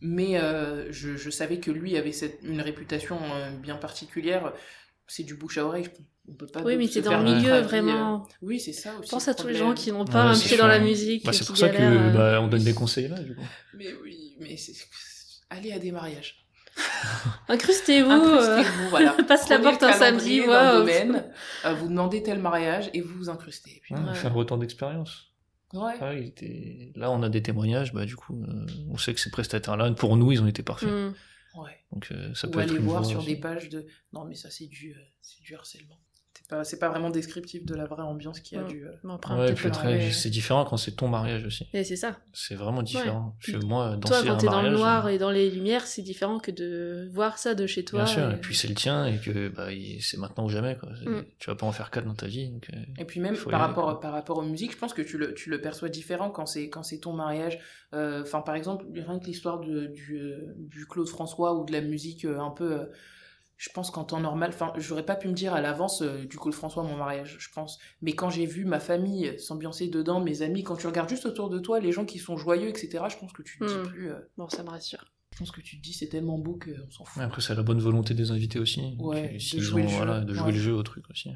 mais 0.00 0.38
euh, 0.38 0.90
je, 0.90 1.16
je 1.16 1.30
savais 1.30 1.58
que 1.60 1.70
lui 1.70 1.96
avait 1.96 2.12
cette, 2.12 2.38
une 2.42 2.60
réputation 2.60 3.18
euh, 3.34 3.50
bien 3.56 3.76
particulière. 3.76 4.52
C'est 5.06 5.24
du 5.24 5.34
bouche 5.34 5.58
à 5.58 5.64
oreille. 5.66 5.84
je- 5.84 5.90
On 6.28 6.34
peut 6.34 6.46
pas 6.46 6.62
Oui, 6.62 6.76
mais 6.76 6.86
c'est 6.86 7.02
dans 7.02 7.18
le 7.18 7.24
milieu, 7.24 7.52
avis, 7.54 7.66
vraiment. 7.66 8.14
euh, 8.22 8.32
Oui, 8.42 8.60
c'est 8.60 8.72
ça 8.72 8.94
aussi. 9.00 9.10
Pense 9.10 9.26
à 9.26 9.34
tous 9.34 9.48
les 9.48 9.54
gens 9.56 9.74
qui 9.74 9.90
n'ont 9.90 10.04
pas 10.04 10.30
Ouais, 10.30 10.36
un 10.36 10.38
pied 10.40 10.56
dans 10.56 10.68
la 10.68 10.78
musique. 10.78 11.24
Bah, 11.24 11.32
c'est 11.32 11.44
pour 11.46 11.56
ça 11.56 11.68
que 11.70 12.12
bah, 12.14 12.40
on 12.40 12.46
donne 12.46 12.62
des 12.62 12.74
conseils 12.74 13.08
là, 13.08 13.18
du 13.18 13.34
coup. 13.34 13.42
Mais 13.74 13.88
oui, 14.04 14.36
mais 14.38 14.56
c'est. 14.56 14.72
Allez 15.50 15.72
à 15.72 15.80
des 15.80 15.90
mariages. 15.90 16.46
Incrustez-vous. 17.48 18.10
Incrustez-vous, 18.10 18.88
voilà. 18.90 19.16
passe 19.28 19.48
la 19.48 19.58
porte 19.58 19.82
un 19.82 19.92
samedi, 19.92 20.40
wow. 20.42 20.46
domaine, 20.78 21.24
euh, 21.64 21.74
vous 21.74 21.88
demandez 21.88 22.22
tel 22.22 22.38
mariage 22.38 22.90
et 22.94 23.00
vous 23.00 23.16
vous 23.16 23.28
incrustez. 23.28 23.70
Et 23.70 23.80
puis, 23.82 23.94
Ouais, 23.94 24.00
Ouais. 24.00 24.14
Faire 24.14 24.32
retour 24.34 24.58
d'expérience. 24.58 25.29
Ouais. 25.72 26.00
Ouais, 26.00 26.20
il 26.22 26.26
était- 26.28 26.92
Là, 26.96 27.10
on 27.10 27.22
a 27.22 27.28
des 27.28 27.42
témoignages, 27.42 27.92
bah, 27.92 28.04
du 28.06 28.16
coup, 28.16 28.42
euh, 28.42 28.66
on 28.90 28.96
sait 28.98 29.14
que 29.14 29.20
ces 29.20 29.30
prestataires-là, 29.30 29.90
pour 29.92 30.16
nous, 30.16 30.32
ils 30.32 30.42
ont 30.42 30.46
été 30.46 30.62
parfaits. 30.62 30.88
mm. 30.88 31.14
ouais. 31.60 31.76
Donc, 31.92 32.08
euh, 32.12 32.32
ça 32.34 32.48
Ou 32.48 32.50
peut 32.52 32.60
être 32.60 32.70
aller 32.70 32.78
une 32.78 32.84
voir 32.86 33.04
sur 33.04 33.18
aussi. 33.18 33.26
des 33.28 33.36
pages 33.36 33.68
de 33.68 33.86
non 34.12 34.24
mais 34.24 34.34
ça 34.36 34.48
c'est 34.50 34.66
du 34.68 34.92
euh, 34.92 34.98
c'est 35.20 35.42
du 35.42 35.54
harcèlement 35.54 35.98
pas 36.50 36.64
c'est 36.64 36.78
pas 36.78 36.88
vraiment 36.90 37.08
descriptif 37.10 37.64
de 37.64 37.74
la 37.74 37.86
vraie 37.86 38.02
ambiance 38.02 38.40
qu'il 38.40 38.58
y 38.58 38.60
a 38.60 38.64
Mm. 38.64 38.68
du 38.68 38.84
euh, 38.84 38.90
Ouais, 39.86 40.10
c'est 40.12 40.28
différent 40.30 40.64
quand 40.64 40.76
c'est 40.76 40.92
ton 40.92 41.08
mariage 41.08 41.44
aussi. 41.46 41.66
Et 41.72 41.84
c'est 41.84 41.96
ça. 41.96 42.18
C'est 42.32 42.54
vraiment 42.56 42.82
différent. 42.82 43.36
Parce 43.40 43.58
que 43.58 43.64
moi, 43.64 43.96
danser 43.96 44.22
Toi, 44.22 44.22
quand 44.32 44.36
t'es 44.36 44.46
dans 44.46 44.62
le 44.62 44.70
noir 44.70 45.08
et 45.08 45.16
dans 45.18 45.30
les 45.30 45.48
lumières, 45.50 45.86
c'est 45.86 46.02
différent 46.02 46.38
que 46.38 46.50
de 46.50 47.08
voir 47.12 47.38
ça 47.38 47.54
de 47.54 47.66
chez 47.66 47.84
toi. 47.84 48.04
Bien 48.04 48.12
sûr, 48.12 48.30
et- 48.30 48.34
et 48.34 48.36
puis 48.36 48.54
c'est 48.54 48.68
le 48.68 48.74
tien, 48.74 49.06
et 49.06 49.18
que 49.18 49.48
bah, 49.48 49.68
c'est 50.00 50.18
maintenant 50.18 50.44
ou 50.44 50.48
jamais. 50.50 50.76
Quoi. 50.76 50.90
Mm. 51.06 51.24
Tu 51.38 51.48
vas 51.48 51.56
pas 51.56 51.66
en 51.66 51.72
faire 51.72 51.90
quatre 51.90 52.04
dans 52.06 52.14
ta 52.14 52.26
vie. 52.26 52.50
Donc, 52.50 52.68
euh, 52.74 52.76
et 52.98 53.04
puis 53.04 53.20
même 53.20 53.36
par 53.36 53.46
aller, 53.54 53.56
rapport 53.56 53.84
quoi. 53.84 54.00
par 54.00 54.12
rapport 54.12 54.38
aux 54.38 54.42
musiques 54.42 54.72
je 54.72 54.78
pense 54.78 54.92
que 54.92 55.02
tu 55.02 55.16
le 55.18 55.32
tu 55.34 55.48
le 55.50 55.60
perçois 55.60 55.88
différent 55.88 56.30
quand 56.30 56.46
c'est 56.46 56.68
quand 56.68 56.82
c'est 56.82 56.98
ton 56.98 57.12
mariage 57.12 57.58
Euh, 57.92 58.22
enfin 58.22 58.40
par 58.40 58.54
exemple 58.54 58.84
rien 58.94 59.18
que 59.18 59.24
l'histoire 59.26 59.58
de 59.60 59.86
du 59.86 60.16
euh, 60.18 60.54
du 60.56 60.86
Claude 60.86 61.08
François 61.08 61.54
ou 61.58 61.64
de 61.64 61.72
la 61.72 61.80
musique 61.80 62.24
euh, 62.24 62.38
un 62.38 62.50
peu 62.50 62.72
euh, 62.72 62.84
je 63.62 63.68
pense 63.74 63.90
qu'en 63.90 64.04
temps 64.04 64.20
normal, 64.20 64.50
enfin, 64.54 64.72
j'aurais 64.78 65.04
pas 65.04 65.16
pu 65.16 65.28
me 65.28 65.34
dire 65.34 65.52
à 65.52 65.60
l'avance 65.60 66.00
euh, 66.00 66.24
du 66.24 66.38
Claude 66.38 66.54
François 66.54 66.82
mon 66.82 66.96
mariage, 66.96 67.36
je 67.38 67.48
pense. 67.54 67.78
Mais 68.00 68.12
quand 68.14 68.30
j'ai 68.30 68.46
vu 68.46 68.64
ma 68.64 68.80
famille 68.80 69.38
s'ambiancer 69.38 69.88
dedans, 69.88 70.18
mes 70.18 70.40
amis, 70.40 70.62
quand 70.62 70.76
tu 70.76 70.86
regardes 70.86 71.10
juste 71.10 71.26
autour 71.26 71.50
de 71.50 71.58
toi, 71.58 71.78
les 71.78 71.92
gens 71.92 72.06
qui 72.06 72.18
sont 72.18 72.38
joyeux, 72.38 72.68
etc., 72.70 73.04
je 73.10 73.18
pense 73.18 73.34
que 73.34 73.42
tu 73.42 73.58
te 73.58 73.64
dis 73.66 73.88
plus. 73.90 74.10
euh, 74.10 74.14
Bon, 74.38 74.48
ça 74.48 74.62
me 74.62 74.70
rassure. 74.70 75.04
je 75.34 75.38
pense 75.40 75.50
que 75.50 75.60
tu 75.60 75.76
te 75.76 75.82
dis 75.82 75.92
c'est 75.92 76.08
tellement 76.08 76.38
beau 76.38 76.58
qu'on 76.58 76.90
s'en 76.90 77.04
fout. 77.04 77.18
ouais, 77.18 77.24
après, 77.24 77.42
c'est 77.42 77.54
la 77.54 77.62
bonne 77.62 77.80
volonté 77.80 78.14
des 78.14 78.30
invités 78.30 78.58
aussi. 78.58 78.96
Ouais, 78.98 79.34
de 79.34 79.38
s'ils 79.38 79.60
jouer 79.60 79.82
ont- 79.82 79.84
le 79.84 79.90
jeu, 79.90 79.96
voilà, 79.96 80.20
de 80.22 80.32
jouer 80.32 80.46
ouais. 80.46 80.52
le 80.52 80.58
jeu 80.58 80.72
au 80.72 80.82
truc 80.82 81.04
aussi. 81.10 81.30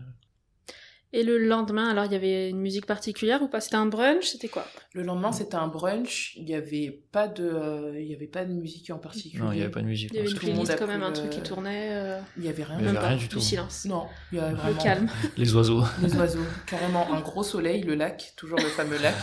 Et 1.16 1.22
le 1.22 1.38
lendemain, 1.38 1.88
alors, 1.88 2.06
il 2.06 2.12
y 2.12 2.16
avait 2.16 2.50
une 2.50 2.58
musique 2.58 2.86
particulière 2.86 3.40
ou 3.40 3.46
pas? 3.46 3.60
C'était 3.60 3.76
un 3.76 3.86
brunch? 3.86 4.24
C'était 4.24 4.48
quoi? 4.48 4.66
Le 4.94 5.04
lendemain, 5.04 5.30
c'était 5.30 5.54
un 5.54 5.68
brunch. 5.68 6.32
Il 6.36 6.48
y 6.48 6.54
avait 6.56 7.02
pas 7.12 7.28
de, 7.28 7.44
euh, 7.44 7.92
il 8.00 8.08
y 8.08 8.14
avait 8.16 8.26
pas 8.26 8.44
de 8.44 8.52
musique 8.52 8.90
en 8.90 8.98
particulier. 8.98 9.40
Non, 9.40 9.52
il 9.52 9.56
n'y 9.58 9.62
avait 9.62 9.70
pas 9.70 9.80
de 9.80 9.86
musique. 9.86 10.10
Il 10.12 10.16
y 10.16 10.18
avait 10.18 10.28
une 10.30 10.36
playlist 10.36 10.76
quand 10.76 10.88
même, 10.88 11.04
un 11.04 11.12
truc 11.12 11.30
qui 11.30 11.40
tournait. 11.40 11.90
euh, 11.92 12.18
Il 12.36 12.44
y 12.44 12.48
avait 12.48 12.64
rien. 12.64 12.78
Il 12.80 12.84
y 12.84 12.88
avait 12.88 12.92
même 12.94 13.00
pas, 13.00 13.08
rien 13.10 13.16
du 13.16 13.28
tout. 13.28 13.38
silence. 13.38 13.84
Non, 13.84 14.06
il 14.32 14.38
y 14.38 14.40
avait 14.40 14.56
Le 14.72 14.82
calme. 14.82 15.08
Les 15.36 15.54
oiseaux. 15.54 15.84
les 16.02 16.16
oiseaux, 16.16 16.40
carrément 16.66 17.12
un 17.14 17.20
gros 17.20 17.44
soleil, 17.44 17.82
le 17.82 17.94
lac, 17.94 18.32
toujours 18.36 18.58
le 18.58 18.64
fameux 18.64 18.98
lac, 18.98 19.14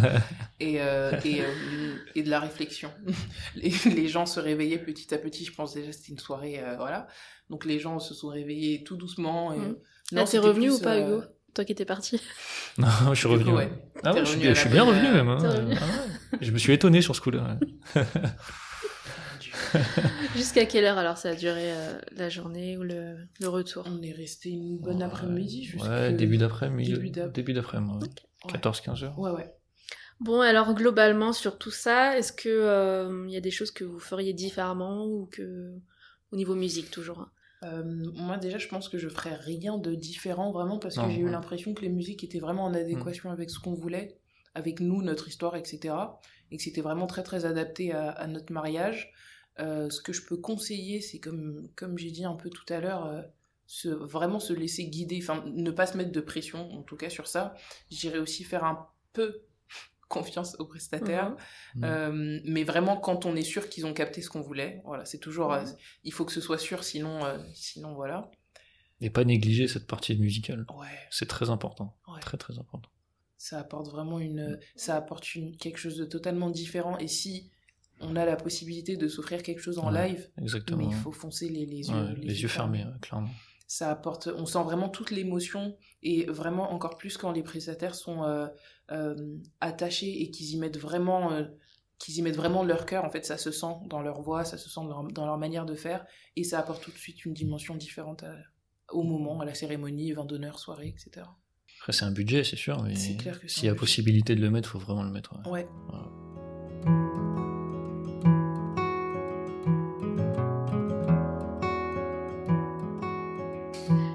et 0.60 0.80
euh, 0.80 1.12
et, 1.26 1.42
euh, 1.42 1.94
et 2.14 2.22
de 2.22 2.30
la 2.30 2.40
réflexion. 2.40 2.90
Les, 3.54 3.70
les 3.90 4.08
gens 4.08 4.24
se 4.24 4.40
réveillaient 4.40 4.78
petit 4.78 5.12
à 5.14 5.18
petit. 5.18 5.44
Je 5.44 5.52
pense 5.52 5.74
déjà 5.74 5.88
que 5.88 5.92
c'était 5.94 6.12
une 6.12 6.18
soirée, 6.18 6.58
euh, 6.60 6.76
voilà. 6.78 7.06
Donc 7.50 7.66
les 7.66 7.78
gens 7.78 7.98
se 7.98 8.14
sont 8.14 8.28
réveillés 8.28 8.82
tout 8.82 8.96
doucement. 8.96 9.52
Et... 9.52 9.58
Mhm. 9.58 9.76
Non, 10.12 10.22
Là, 10.22 10.26
t'es 10.26 10.38
revenu 10.38 10.66
plus, 10.68 10.76
ou 10.76 10.80
pas, 10.80 10.96
euh, 10.96 11.06
Hugo 11.18 11.22
Toi 11.54 11.64
qui 11.64 11.72
étais 11.72 11.84
parti. 11.84 12.20
non, 12.78 12.88
je 13.10 13.14
suis 13.14 13.28
revenu. 13.28 13.50
coup, 13.50 13.56
ouais. 13.56 13.64
ouais. 13.66 13.72
Ah 14.04 14.12
ouais, 14.12 14.20
je 14.20 14.24
suis 14.30 14.38
bien, 14.40 14.54
je 14.54 14.60
suis 14.60 14.68
revenu 14.78 15.12
même. 15.12 15.28
hein. 15.28 15.38
Revenu. 15.38 15.76
Ah 15.80 15.84
ouais. 15.86 16.38
Je 16.40 16.50
me 16.50 16.58
suis 16.58 16.72
étonné 16.72 17.02
sur 17.02 17.14
ce 17.16 17.20
coup-là. 17.20 17.58
ouais. 17.94 18.02
Jusqu'à 20.36 20.66
quelle 20.66 20.84
heure 20.84 20.98
alors 20.98 21.16
ça 21.16 21.30
a 21.30 21.34
duré 21.34 21.72
euh, 21.72 21.98
la 22.16 22.28
journée 22.28 22.76
ou 22.76 22.82
le, 22.82 23.16
le 23.40 23.48
retour? 23.48 23.84
On 23.86 24.02
est 24.02 24.12
resté 24.12 24.50
une 24.50 24.78
bonne 24.78 25.02
après-midi. 25.02 25.64
jusque- 25.64 25.84
Ouais, 25.84 26.12
début 26.12 26.36
d'après-midi. 26.38 26.92
Début 26.92 27.10
d'après- 27.10 27.32
Début 27.32 27.52
d'après-midi. 27.54 28.10
Ouais. 28.44 28.52
14-15 28.52 29.04
heures. 29.04 29.18
Ouais, 29.18 29.30
ouais. 29.30 29.52
Bon, 30.20 30.40
alors 30.40 30.74
globalement 30.74 31.32
sur 31.32 31.58
tout 31.58 31.70
ça, 31.72 32.16
est-ce 32.18 32.32
que 32.32 32.48
euh, 32.48 33.24
il 33.26 33.32
y 33.32 33.36
a 33.36 33.40
des 33.40 33.50
choses 33.50 33.70
que 33.72 33.84
vous 33.84 33.98
feriez 33.98 34.32
différemment 34.32 35.06
ou 35.06 35.26
que 35.30 35.72
au 36.30 36.36
niveau 36.36 36.54
musique 36.54 36.90
toujours 36.90 37.20
hein? 37.20 37.30
Euh, 37.64 37.82
moi 38.14 38.36
déjà 38.36 38.58
je 38.58 38.68
pense 38.68 38.88
que 38.88 38.98
je 38.98 39.08
ferais 39.08 39.34
rien 39.34 39.78
de 39.78 39.94
différent 39.94 40.52
vraiment 40.52 40.78
parce 40.78 40.96
que 40.96 41.08
j'ai 41.10 41.20
eu 41.20 41.30
l'impression 41.30 41.72
que 41.72 41.82
les 41.82 41.88
musiques 41.88 42.22
étaient 42.22 42.38
vraiment 42.38 42.64
en 42.64 42.74
adéquation 42.74 43.30
avec 43.30 43.50
ce 43.50 43.58
qu'on 43.58 43.74
voulait, 43.74 44.18
avec 44.54 44.80
nous, 44.80 45.02
notre 45.02 45.28
histoire, 45.28 45.56
etc. 45.56 45.94
Et 46.50 46.58
que 46.58 46.62
c'était 46.62 46.82
vraiment 46.82 47.06
très 47.06 47.22
très 47.22 47.46
adapté 47.46 47.92
à, 47.92 48.10
à 48.10 48.26
notre 48.26 48.52
mariage. 48.52 49.12
Euh, 49.60 49.88
ce 49.90 50.00
que 50.00 50.12
je 50.12 50.24
peux 50.26 50.36
conseiller, 50.36 51.00
c'est 51.00 51.20
comme, 51.20 51.68
comme 51.76 51.96
j'ai 51.96 52.10
dit 52.10 52.24
un 52.24 52.34
peu 52.34 52.50
tout 52.50 52.70
à 52.72 52.80
l'heure, 52.80 53.06
euh, 53.06 53.22
se, 53.66 53.88
vraiment 53.88 54.40
se 54.40 54.52
laisser 54.52 54.86
guider, 54.86 55.18
enfin 55.22 55.44
ne 55.46 55.70
pas 55.70 55.86
se 55.86 55.96
mettre 55.96 56.12
de 56.12 56.20
pression 56.20 56.70
en 56.72 56.82
tout 56.82 56.96
cas 56.96 57.08
sur 57.08 57.26
ça. 57.26 57.54
J'irais 57.90 58.18
aussi 58.18 58.44
faire 58.44 58.64
un 58.64 58.88
peu 59.12 59.42
confiance 60.14 60.56
aux 60.58 60.66
prestataires. 60.66 61.36
Mhm. 61.74 61.84
Euh, 61.84 62.40
mais 62.44 62.64
vraiment 62.64 62.96
quand 62.96 63.26
on 63.26 63.36
est 63.36 63.42
sûr 63.54 63.68
qu'ils 63.68 63.84
ont 63.86 63.92
capté 63.92 64.22
ce 64.22 64.30
qu'on 64.30 64.40
voulait, 64.40 64.80
voilà, 64.84 65.04
c'est 65.04 65.18
toujours, 65.18 65.52
euh, 65.52 65.64
il 66.04 66.12
faut 66.12 66.24
que 66.24 66.32
ce 66.32 66.40
soit 66.40 66.58
sûr, 66.58 66.82
sinon, 66.84 67.24
euh, 67.24 67.38
sinon 67.54 67.94
voilà. 67.94 68.30
Et 69.00 69.10
pas 69.10 69.24
négliger 69.24 69.66
cette 69.68 69.86
partie 69.86 70.16
musicale. 70.16 70.64
Ouais, 70.78 70.86
C'est 71.10 71.28
très 71.28 71.50
important. 71.50 71.96
ouais. 72.08 72.20
Très 72.20 72.38
très 72.38 72.58
important. 72.58 72.88
ça 73.36 73.58
apporte 73.58 73.88
vraiment 73.90 74.18
une, 74.20 74.58
ça 74.76 74.96
apporte 74.96 75.34
une, 75.34 75.56
quelque 75.58 75.78
chose 75.78 75.96
de 75.98 76.06
totalement 76.06 76.48
différent. 76.50 76.96
Et 76.98 77.08
si 77.08 77.50
on 78.00 78.16
a 78.16 78.24
la 78.24 78.36
possibilité 78.36 78.96
de 78.96 79.06
s'offrir 79.08 79.42
quelque 79.42 79.60
chose 79.60 79.78
en 79.78 79.92
Ouais, 79.92 80.08
live, 80.08 80.30
Exactement. 80.40 80.78
mais 80.78 80.86
il 80.86 80.94
faut 80.94 81.12
foncer 81.12 81.48
les, 81.48 81.66
les 81.66 81.88
yeux, 81.90 81.94
Ouais, 81.94 82.14
les, 82.16 82.42
yeux 82.42 82.48
fermés, 82.48 82.84
ouais, 82.84 82.98
clairement. 83.02 83.30
Ça 83.66 83.90
apporte, 83.90 84.28
on 84.36 84.44
sent 84.46 84.62
vraiment 84.62 84.88
toute 84.88 85.10
l'émotion 85.10 85.76
et 86.02 86.26
vraiment 86.26 86.70
encore 86.72 86.98
plus 86.98 87.16
quand 87.16 87.32
les 87.32 87.42
prestataires 87.42 87.94
sont 87.94 88.22
euh, 88.24 88.46
euh, 88.90 89.14
attachés 89.60 90.22
et 90.22 90.30
qu'ils 90.30 90.50
y 90.50 90.58
mettent 90.58 90.76
vraiment, 90.78 91.32
euh, 91.32 91.44
qu'ils 91.98 92.18
y 92.18 92.22
mettent 92.22 92.36
vraiment 92.36 92.62
leur 92.62 92.84
cœur. 92.84 93.04
En 93.04 93.10
fait, 93.10 93.24
ça 93.24 93.38
se 93.38 93.50
sent 93.50 93.74
dans 93.88 94.02
leur 94.02 94.20
voix, 94.20 94.44
ça 94.44 94.58
se 94.58 94.68
sent 94.68 94.80
dans 94.80 95.02
leur, 95.02 95.12
dans 95.12 95.26
leur 95.26 95.38
manière 95.38 95.64
de 95.64 95.74
faire 95.74 96.04
et 96.36 96.44
ça 96.44 96.58
apporte 96.58 96.82
tout 96.84 96.90
de 96.90 96.98
suite 96.98 97.24
une 97.24 97.32
dimension 97.32 97.74
différente 97.74 98.22
à- 98.22 98.36
au 98.90 99.02
moment, 99.02 99.40
à 99.40 99.46
la 99.46 99.54
cérémonie, 99.54 100.12
vin 100.12 100.26
d'honneur, 100.26 100.58
soirée, 100.58 100.88
etc. 100.88 101.26
Après, 101.80 101.92
c'est 101.92 102.04
un 102.04 102.12
budget, 102.12 102.44
c'est 102.44 102.56
sûr, 102.56 102.82
mais 102.82 102.94
s'il 102.94 103.16
y 103.24 103.28
a 103.28 103.32
budget. 103.32 103.74
possibilité 103.74 104.34
de 104.36 104.40
le 104.42 104.50
mettre, 104.50 104.68
faut 104.68 104.78
vraiment 104.78 105.02
le 105.04 105.10
mettre. 105.10 105.34
ouais. 105.46 105.50
Ouais. 105.50 105.68
Voilà. 105.88 107.13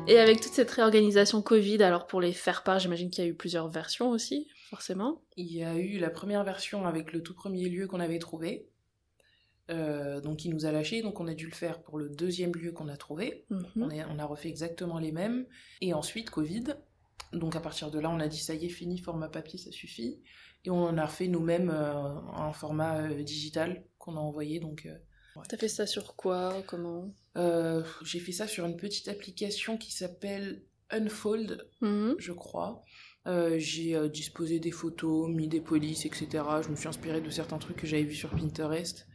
Et 0.10 0.18
avec 0.18 0.42
toute 0.42 0.54
cette 0.54 0.72
réorganisation 0.72 1.44
Covid, 1.44 1.84
alors 1.84 2.08
pour 2.08 2.20
les 2.20 2.34
faire 2.34 2.64
part, 2.64 2.80
j'imagine 2.80 3.12
qu'il 3.12 3.24
y 3.24 3.28
a 3.28 3.30
eu 3.30 3.36
plusieurs 3.36 3.70
versions 3.70 4.10
aussi, 4.10 4.48
forcément. 4.70 5.22
Il 5.38 5.54
y 5.54 5.64
a 5.64 5.76
eu 5.78 6.00
la 6.00 6.10
première 6.10 6.44
version 6.44 6.88
avec 6.88 7.14
le 7.14 7.22
tout 7.22 7.36
premier 7.36 7.70
lieu 7.70 7.86
qu'on 7.86 8.00
avait 8.00 8.18
trouvé. 8.18 8.68
Euh, 9.70 10.20
donc 10.20 10.46
il 10.46 10.52
nous 10.52 10.66
a 10.66 10.72
lâché, 10.72 11.04
donc 11.04 11.20
on 11.20 11.28
a 11.28 11.36
dû 11.36 11.46
le 11.46 11.54
faire 11.54 11.84
pour 11.84 12.00
le 12.00 12.10
deuxième 12.10 12.54
lieu 12.56 12.72
qu'on 12.72 12.88
a 12.88 12.98
trouvé. 12.98 13.46
Mhm. 13.52 13.64
On, 13.76 13.90
est- 13.92 14.04
on 14.06 14.18
a 14.18 14.26
refait 14.26 14.50
exactement 14.50 14.98
les 14.98 15.12
mêmes. 15.12 15.46
Et 15.82 15.94
ensuite, 15.94 16.32
Covid. 16.32 16.64
Donc 17.32 17.56
à 17.56 17.60
partir 17.60 17.92
de 17.92 18.00
là, 18.00 18.10
on 18.10 18.20
a 18.20 18.28
dit 18.28 18.40
ça 18.40 18.56
y 18.56 18.66
est, 18.66 18.70
fini, 18.70 18.98
format 18.98 19.30
papier, 19.30 19.60
ça 19.60 19.72
suffit. 19.72 20.24
Et 20.66 20.72
on 20.72 20.86
en 20.86 20.98
a 20.98 21.06
refait 21.06 21.28
nous-mêmes 21.28 21.70
euh, 21.70 21.94
un 22.34 22.52
format 22.52 22.98
euh, 23.04 23.22
digital 23.22 23.86
qu'on 24.00 24.18
a 24.18 24.20
envoyé. 24.20 24.60
Donc 24.60 24.88
T'as 25.48 25.58
fait 25.58 25.68
ça 25.68 25.86
sur 25.88 26.16
quoi 26.16 26.64
Comment? 26.68 27.14
Euh, 27.38 27.84
j'ai 28.04 28.20
fait 28.20 28.32
ça 28.32 28.48
sur 28.48 28.66
une 28.66 28.76
petite 28.78 29.08
application 29.08 29.78
qui 29.78 29.92
s'appelle 29.94 30.64
Unfold, 30.90 31.68
Mhm. 31.82 32.16
je 32.18 32.32
crois. 32.32 32.84
Euh, 33.28 33.56
j'ai 33.60 33.96
euh, 33.96 34.08
disposé 34.10 34.60
des 34.60 34.72
photos, 34.72 35.30
mis 35.30 35.48
des 35.48 35.62
polices, 35.62 36.06
etc. 36.06 36.28
Je 36.64 36.70
me 36.70 36.76
suis 36.76 36.88
inspirée 36.88 37.22
de 37.22 37.30
certains 37.30 37.58
trucs 37.58 37.78
que 37.78 37.88
j'avais 37.88 38.04
vus 38.04 38.16
sur 38.16 38.32
Pinterest. 38.32 39.08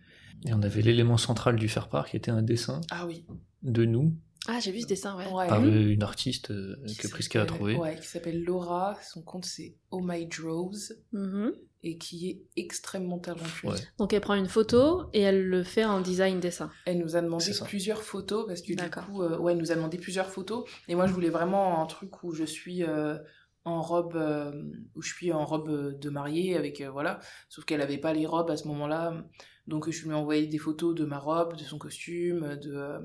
Et 0.46 0.52
on 0.54 0.62
avait 0.62 0.82
l'élément 0.82 1.16
central 1.16 1.56
du 1.56 1.68
faire 1.68 1.88
part 1.88 2.08
qui 2.08 2.16
était 2.16 2.30
un 2.30 2.42
dessin 2.42 2.80
Ah 2.90 3.06
oui. 3.06 3.24
de 3.62 3.84
nous 3.84 4.14
Ah, 4.46 4.60
j'ai 4.60 4.72
vu 4.72 4.82
ce 4.82 4.86
dessin, 4.86 5.16
ouais. 5.16 5.26
Ouais. 5.32 5.48
par 5.48 5.62
euh, 5.62 5.88
une 5.88 6.02
artiste 6.02 6.50
euh, 6.50 6.76
que 6.98 7.08
Prisca 7.08 7.42
a 7.42 7.46
trouvé. 7.46 7.76
Ouais, 7.76 7.98
qui 7.98 8.06
s'appelle 8.06 8.42
Laura. 8.44 8.98
Son 9.02 9.22
compte 9.22 9.46
c'est 9.46 9.74
Oh 9.90 10.00
My 10.02 10.26
Draws 10.26 10.92
Mhm. 11.12 11.52
Et 11.84 11.98
qui 11.98 12.30
est 12.30 12.42
extrêmement 12.56 13.18
talentueuse. 13.18 13.70
Ouais. 13.70 13.78
Donc 13.98 14.12
elle 14.12 14.20
prend 14.20 14.34
une 14.34 14.48
photo 14.48 15.04
et 15.12 15.20
elle 15.20 15.46
le 15.46 15.62
fait 15.62 15.84
en 15.84 16.00
design 16.00 16.40
dessin. 16.40 16.70
Elle 16.86 16.98
nous 16.98 17.14
a 17.14 17.20
demandé 17.20 17.44
plusieurs 17.64 18.02
photos 18.02 18.46
parce 18.46 18.62
que 18.62 18.68
du 18.68 18.74
D'accord. 18.76 19.06
coup, 19.06 19.22
euh, 19.22 19.38
ouais, 19.38 19.52
elle 19.52 19.58
nous 19.58 19.70
a 19.70 19.74
demandé 19.74 19.98
plusieurs 19.98 20.30
photos. 20.30 20.64
Et 20.88 20.94
moi, 20.94 21.06
je 21.06 21.12
voulais 21.12 21.30
vraiment 21.30 21.82
un 21.82 21.86
truc 21.86 22.22
où 22.24 22.32
je 22.32 22.44
suis 22.44 22.82
euh, 22.82 23.18
en 23.64 23.80
robe, 23.80 24.16
euh, 24.16 24.52
où 24.94 25.02
je 25.02 25.12
suis 25.12 25.32
en 25.32 25.44
robe 25.44 25.98
de 25.98 26.10
mariée 26.10 26.56
avec 26.56 26.80
euh, 26.80 26.90
voilà. 26.90 27.20
Sauf 27.48 27.64
qu'elle 27.64 27.80
avait 27.80 27.98
pas 27.98 28.12
les 28.12 28.26
robes 28.26 28.50
à 28.50 28.56
ce 28.56 28.68
moment-là, 28.68 29.24
donc 29.66 29.90
je 29.90 30.02
lui 30.04 30.10
ai 30.10 30.14
envoyé 30.14 30.46
des 30.46 30.58
photos 30.58 30.94
de 30.94 31.04
ma 31.04 31.18
robe, 31.18 31.56
de 31.56 31.62
son 31.62 31.78
costume, 31.78 32.56
de 32.56 32.74
euh, 32.74 32.98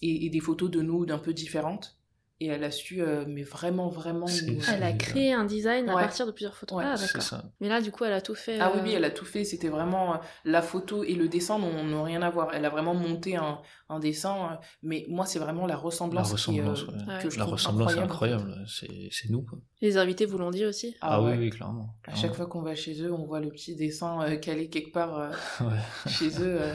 et, 0.00 0.26
et 0.26 0.30
des 0.30 0.40
photos 0.40 0.70
de 0.70 0.80
nous 0.80 1.06
d'un 1.06 1.18
peu 1.18 1.34
différentes. 1.34 1.97
Et 2.40 2.46
elle 2.46 2.62
a 2.62 2.70
su, 2.70 3.02
euh, 3.02 3.24
mais 3.26 3.42
vraiment, 3.42 3.88
vraiment. 3.88 4.26
Nous- 4.26 4.60
c'est- 4.62 4.72
Elle 4.72 4.84
a 4.84 4.92
créé 4.92 5.32
un 5.32 5.44
design 5.44 5.88
à 5.88 5.94
partir 5.94 6.24
de 6.24 6.30
plusieurs 6.30 6.54
photos. 6.54 6.78
Ouais, 6.78 6.84
ah, 6.86 6.96
C'est 6.96 7.06
d'accord. 7.06 7.22
ça. 7.22 7.42
Mais 7.60 7.68
là, 7.68 7.80
du 7.80 7.90
coup, 7.90 8.04
elle 8.04 8.12
a 8.12 8.20
tout 8.20 8.36
fait. 8.36 8.60
Ah 8.60 8.70
oui, 8.72 8.78
euh, 8.78 8.82
oui, 8.84 8.92
elle 8.92 9.04
a 9.04 9.10
tout 9.10 9.24
fait. 9.24 9.42
C'était 9.42 9.68
vraiment 9.68 10.14
euh, 10.14 10.16
la 10.44 10.62
photo 10.62 11.02
et 11.02 11.14
le 11.14 11.26
dessin 11.26 11.58
n'ont 11.58 12.02
rien 12.04 12.22
à 12.22 12.30
voir. 12.30 12.50
Elle 12.54 12.64
a 12.64 12.70
vraiment 12.70 12.94
monté 12.94 13.34
un, 13.34 13.58
un 13.88 13.98
dessin, 13.98 14.36
euh, 14.52 14.54
mais 14.84 15.04
moi, 15.08 15.26
c'est 15.26 15.40
vraiment 15.40 15.62
la 15.66 15.74
La 15.74 15.80
ressemblance, 15.80 16.28
qui, 16.44 16.60
euh, 16.60 16.64
ressemblance, 16.70 16.82
ouais. 17.08 17.12
Ouais. 17.14 17.22
que 17.24 17.28
je 17.30 17.38
La 17.38 17.42
trouve 17.44 17.54
ressemblance 17.54 17.92
est 17.94 17.98
incroyable. 17.98 18.42
incroyable. 18.42 18.66
C'est 18.68 19.08
c'est 19.10 19.30
nous. 19.30 19.42
Quoi. 19.42 19.58
Les 19.80 19.96
invités 19.96 20.24
vous 20.24 20.38
l'ont 20.38 20.50
dit 20.52 20.64
aussi. 20.64 20.94
Ah, 21.00 21.20
ouais. 21.20 21.32
oui, 21.32 21.38
oui, 21.38 21.50
clairement. 21.50 21.96
À 22.06 22.14
chaque 22.14 22.34
fois 22.34 22.46
qu'on 22.46 22.62
va 22.62 22.76
chez 22.76 23.02
eux, 23.02 23.12
on 23.12 23.26
voit 23.26 23.40
le 23.40 23.48
petit 23.50 23.74
dessin 23.74 24.22
euh, 24.22 24.36
calé 24.36 24.68
quelque 24.68 24.92
part 24.92 25.18
euh, 25.18 25.30
Ouais. 25.62 26.08
chez 26.08 26.28
eux. 26.40 26.58
euh. 26.62 26.72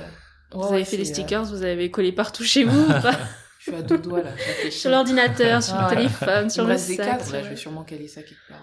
Vous 0.51 0.65
avez 0.65 0.75
ouais, 0.75 0.83
fait 0.83 0.97
les 0.97 1.09
euh, 1.09 1.13
stickers, 1.13 1.45
vous 1.45 1.63
avez 1.63 1.89
collé 1.89 2.11
partout 2.11 2.43
chez 2.43 2.65
vous 2.65 2.81
ou 2.83 3.01
pas? 3.01 3.15
je 3.65 3.71
suis 3.71 3.75
à 3.75 3.81
deux 3.81 3.97
doigts 3.97 4.21
là. 4.23 4.31
Sur 4.71 4.91
l'ordinateur, 4.91 5.63
sur 5.63 5.75
Ah 5.75 5.81
le 5.83 5.89
ouais. 5.89 5.95
téléphone, 6.03 6.49
sur 6.49 6.63
le 6.65 6.73
des 6.73 6.77
sac. 6.79 6.97
cadres, 6.97 7.23
sur 7.23 7.33
là, 7.33 7.43
je 7.43 7.49
vais 7.49 7.55
sûrement 7.55 7.83
caler 7.83 8.07
ça 8.07 8.21
quelque 8.23 8.47
part. 8.49 8.61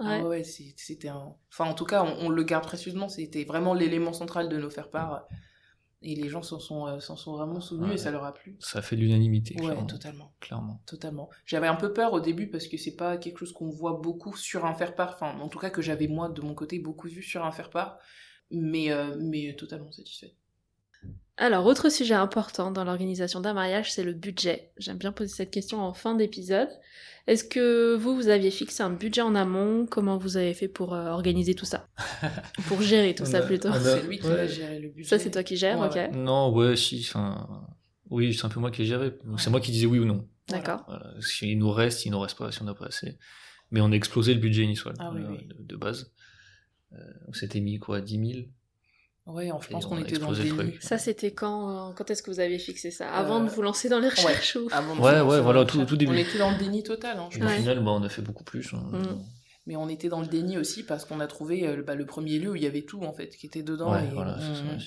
Ouais. 0.00 0.20
Ah 0.22 0.26
ouais, 0.26 0.44
c'est- 0.44 0.74
c'était 0.76 1.08
un. 1.08 1.34
Enfin, 1.52 1.66
en 1.70 1.74
tout 1.74 1.84
cas, 1.84 2.02
on, 2.02 2.26
on 2.26 2.28
le 2.30 2.42
garde 2.42 2.64
précieusement. 2.64 3.08
C'était 3.08 3.44
vraiment 3.44 3.74
l'élément 3.74 4.12
central 4.12 4.48
de 4.48 4.56
nos 4.56 4.70
faire-part. 4.70 5.26
Et 6.02 6.14
les 6.14 6.30
gens 6.30 6.40
s'en 6.42 6.58
sont, 6.58 6.86
euh, 6.86 6.98
sont 7.00 7.36
vraiment 7.36 7.60
souvenus 7.60 7.88
Ouais. 7.90 7.94
et 7.96 7.98
ça 7.98 8.10
leur 8.10 8.24
a 8.24 8.32
plu. 8.32 8.56
Ça 8.60 8.80
fait 8.80 8.96
l'unanimité, 8.96 9.54
Ouais, 9.56 9.66
clairement. 9.66 9.84
totalement. 9.84 10.32
clairement. 10.40 10.82
Totalement. 10.86 11.28
J'avais 11.44 11.66
un 11.66 11.74
peu 11.74 11.92
peur 11.92 12.14
au 12.14 12.20
début 12.20 12.48
parce 12.48 12.68
que 12.68 12.78
c'est 12.78 12.96
pas 12.96 13.18
quelque 13.18 13.36
chose 13.40 13.52
qu'on 13.52 13.68
voit 13.68 14.00
beaucoup 14.02 14.34
sur 14.34 14.64
un 14.64 14.72
faire-part. 14.74 15.12
Enfin, 15.14 15.38
en 15.38 15.48
tout 15.48 15.58
cas, 15.58 15.68
que 15.68 15.82
j'avais 15.82 16.08
moi 16.08 16.30
de 16.30 16.40
mon 16.40 16.54
côté 16.54 16.78
beaucoup 16.78 17.06
vu 17.06 17.22
sur 17.22 17.44
un 17.44 17.52
faire-part. 17.52 17.98
Mais, 18.50 18.90
euh, 18.90 19.14
mais 19.20 19.54
totalement 19.56 19.92
satisfait. 19.92 20.34
Alors, 21.40 21.64
autre 21.64 21.88
sujet 21.88 22.12
important 22.14 22.70
dans 22.70 22.84
l'organisation 22.84 23.40
d'un 23.40 23.54
mariage, 23.54 23.90
c'est 23.92 24.04
le 24.04 24.12
budget. 24.12 24.72
J'aime 24.76 24.98
bien 24.98 25.10
poser 25.10 25.34
cette 25.34 25.50
question 25.50 25.80
en 25.80 25.94
fin 25.94 26.14
d'épisode. 26.14 26.68
Est-ce 27.26 27.44
que 27.44 27.94
vous, 27.96 28.14
vous 28.14 28.28
aviez 28.28 28.50
fixé 28.50 28.82
un 28.82 28.90
budget 28.90 29.22
en 29.22 29.34
amont? 29.34 29.86
Comment 29.86 30.18
vous 30.18 30.36
avez 30.36 30.52
fait 30.52 30.68
pour 30.68 30.92
euh, 30.92 31.06
organiser 31.08 31.54
tout 31.54 31.64
ça? 31.64 31.86
Pour 32.68 32.82
gérer 32.82 33.14
tout 33.14 33.22
On 33.26 33.26
ça 33.26 33.40
plutôt? 33.40 33.70
C'est 33.72 34.02
lui 34.06 34.18
qui 34.18 34.26
ouais. 34.26 34.36
va 34.36 34.46
gérer 34.46 34.80
le 34.80 34.88
budget. 34.90 35.08
Ça, 35.08 35.18
c'est 35.18 35.30
toi 35.30 35.42
qui 35.42 35.56
gères, 35.56 35.78
Ouais, 35.78 35.86
ok. 35.86 35.94
ouais. 35.94 36.10
Non, 36.10 36.52
ouais, 36.52 36.76
si, 36.76 37.06
enfin... 37.08 37.64
Oui, 38.10 38.34
c'est 38.34 38.44
un 38.44 38.50
peu 38.50 38.60
moi 38.60 38.70
qui 38.70 38.82
ai 38.82 38.84
géré. 38.84 39.12
C'est 39.38 39.48
moi 39.48 39.60
qui 39.60 39.70
disais 39.72 39.86
oui 39.86 39.98
ou 39.98 40.04
non. 40.04 40.28
D'accord. 40.48 40.84
Voilà. 40.88 41.14
S'il 41.22 41.56
nous 41.58 41.70
reste, 41.70 42.00
s'il 42.00 42.12
nous 42.12 42.20
reste 42.20 42.36
pas, 42.36 42.52
si 42.52 42.60
on 42.60 42.66
n'a 42.66 42.74
pas 42.74 42.86
assez. 42.86 43.16
Mais 43.70 43.80
on 43.80 43.90
a 43.92 43.94
explosé 43.94 44.34
le 44.34 44.40
budget 44.40 44.64
initial 44.64 44.92
Ah 44.98 45.10
oui, 45.14 45.20
voilà, 45.22 45.36
oui. 45.38 45.46
De, 45.46 45.56
de 45.62 45.76
base. 45.76 46.12
Euh, 46.92 46.96
on 47.28 47.32
s'était 47.32 47.60
mis 47.60 47.78
quoi, 47.78 48.02
10 48.02 48.32
000 48.32 48.46
Ouais, 49.32 49.50
je 49.60 49.68
pense 49.68 49.86
qu'on 49.86 49.96
on 49.96 50.00
était 50.00 50.18
dans 50.18 50.30
le 50.30 50.36
déni. 50.36 50.74
Ça, 50.80 50.98
c'était 50.98 51.32
quand 51.32 51.90
euh, 51.90 51.92
Quand 51.94 52.10
est-ce 52.10 52.22
que 52.22 52.30
vous 52.30 52.40
avez 52.40 52.58
fixé 52.58 52.90
ça? 52.90 53.08
Avant 53.12 53.40
Euh, 53.40 53.44
de 53.44 53.50
vous 53.50 53.62
lancer 53.62 53.88
dans 53.88 53.98
les 54.00 54.08
recherches 54.08 54.56
ou... 54.56 54.68
Avant 54.72 54.96
de 54.96 55.00
Ouais, 55.00 55.20
ouais, 55.20 55.40
voilà, 55.40 55.64
tout- 55.64 55.84
tout 55.84 55.96
début. 55.96 56.12
On 56.12 56.16
était 56.16 56.38
dans 56.38 56.50
le 56.50 56.58
déni 56.58 56.82
total. 56.82 57.18
Hein, 57.18 57.28
je 57.30 57.36
Et 57.38 57.40
pense. 57.40 57.48
au 57.48 57.52
Ouais. 57.52 57.58
final, 57.60 57.78
bah, 57.84 57.90
on 57.92 58.02
a 58.02 58.08
fait 58.08 58.22
beaucoup 58.22 58.44
plus. 58.44 58.72
hein. 58.74 58.82
Mm. 58.92 59.18
Mais 59.66 59.76
on 59.76 59.88
était 59.88 60.08
dans 60.08 60.20
le 60.20 60.26
déni 60.26 60.56
aussi 60.58 60.82
parce 60.82 61.04
qu'on 61.04 61.20
a 61.20 61.26
trouvé 61.26 61.66
euh, 61.68 61.82
bah, 61.82 61.94
le 61.94 62.06
premier 62.06 62.38
lieu 62.38 62.50
où 62.50 62.56
il 62.56 62.62
y 62.62 62.66
avait 62.66 62.82
tout 62.82 63.02
en 63.02 63.12
fait 63.12 63.28
qui 63.36 63.46
était 63.46 63.62
dedans 63.62 63.92
Ouais, 63.92 64.04
et 64.04 64.08
voilà, 64.08 64.36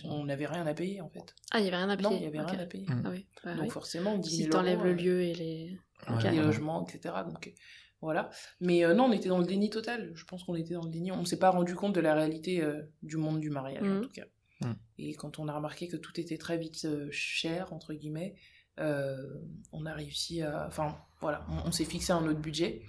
on- 0.10 0.12
on 0.12 0.26
n'avait 0.26 0.48
rien 0.48 0.66
à 0.66 0.74
payer 0.74 1.00
en 1.00 1.10
fait. 1.10 1.34
Ah, 1.52 1.60
il 1.60 1.66
y 1.66 1.68
avait 1.68 1.78
rien 1.78 1.90
à 1.90 1.96
payer 1.96 2.10
Non, 2.10 2.18
il 2.18 2.24
y 2.24 2.28
avait 2.28 2.42
rien 2.42 2.60
à 2.60 2.66
payer. 2.66 2.86
Mm. 2.90 3.02
Ah 3.06 3.10
oui, 3.12 3.26
bah 3.46 3.54
Donc 3.54 3.64
oui. 3.66 3.70
forcément, 3.70 4.18
10 4.18 4.30
Si 4.30 4.38
000 4.44 4.50
t'enlèves 4.50 4.84
le 4.84 4.94
lieu 4.94 5.22
et 5.22 5.34
les... 5.36 5.78
Ouais, 6.10 6.16
les 6.24 6.30
voilà. 6.32 6.42
logements, 6.42 6.86
etc. 6.86 7.14
Donc 7.32 7.54
voilà. 8.02 8.30
Mais 8.60 8.84
euh, 8.84 8.94
non, 8.94 9.06
on 9.06 9.12
était 9.14 9.30
dans 9.30 9.38
le 9.38 9.46
déni 9.46 9.70
total. 9.70 10.12
Je 10.16 10.26
pense 10.26 10.44
qu'on 10.44 10.56
était 10.56 10.74
dans 10.74 10.84
le 10.84 10.90
déni. 10.90 11.12
On 11.14 11.24
s'est 11.24 11.40
pas 11.40 11.52
rendu 11.52 11.76
compte 11.76 11.96
de 11.96 12.02
la 12.02 12.14
réalité 12.16 12.62
euh, 12.62 12.82
du 13.04 13.16
monde 13.16 13.40
du 13.40 13.50
mariage 13.52 13.84
en 13.88 14.02
tout 14.02 14.10
cas. 14.10 14.26
Mhm. 14.66 14.76
Et 15.00 15.14
quand 15.16 15.40
on 15.40 15.48
a 15.48 15.54
remarqué 15.56 15.88
que 15.88 15.98
tout 15.98 16.20
était 16.20 16.38
très 16.38 16.58
vite 16.58 16.86
euh, 16.86 17.08
cher 17.12 17.74
entre 17.74 17.94
guillemets, 17.94 18.36
euh, 18.80 19.16
on 19.72 19.86
a 19.86 19.94
réussi 19.94 20.42
à. 20.42 20.66
Enfin 20.68 20.96
voilà, 21.22 21.46
on, 21.50 21.70
on 21.70 21.72
s'est 21.72 21.86
fixé 21.86 22.12
un 22.14 22.26
autre 22.26 22.40
budget. 22.40 22.82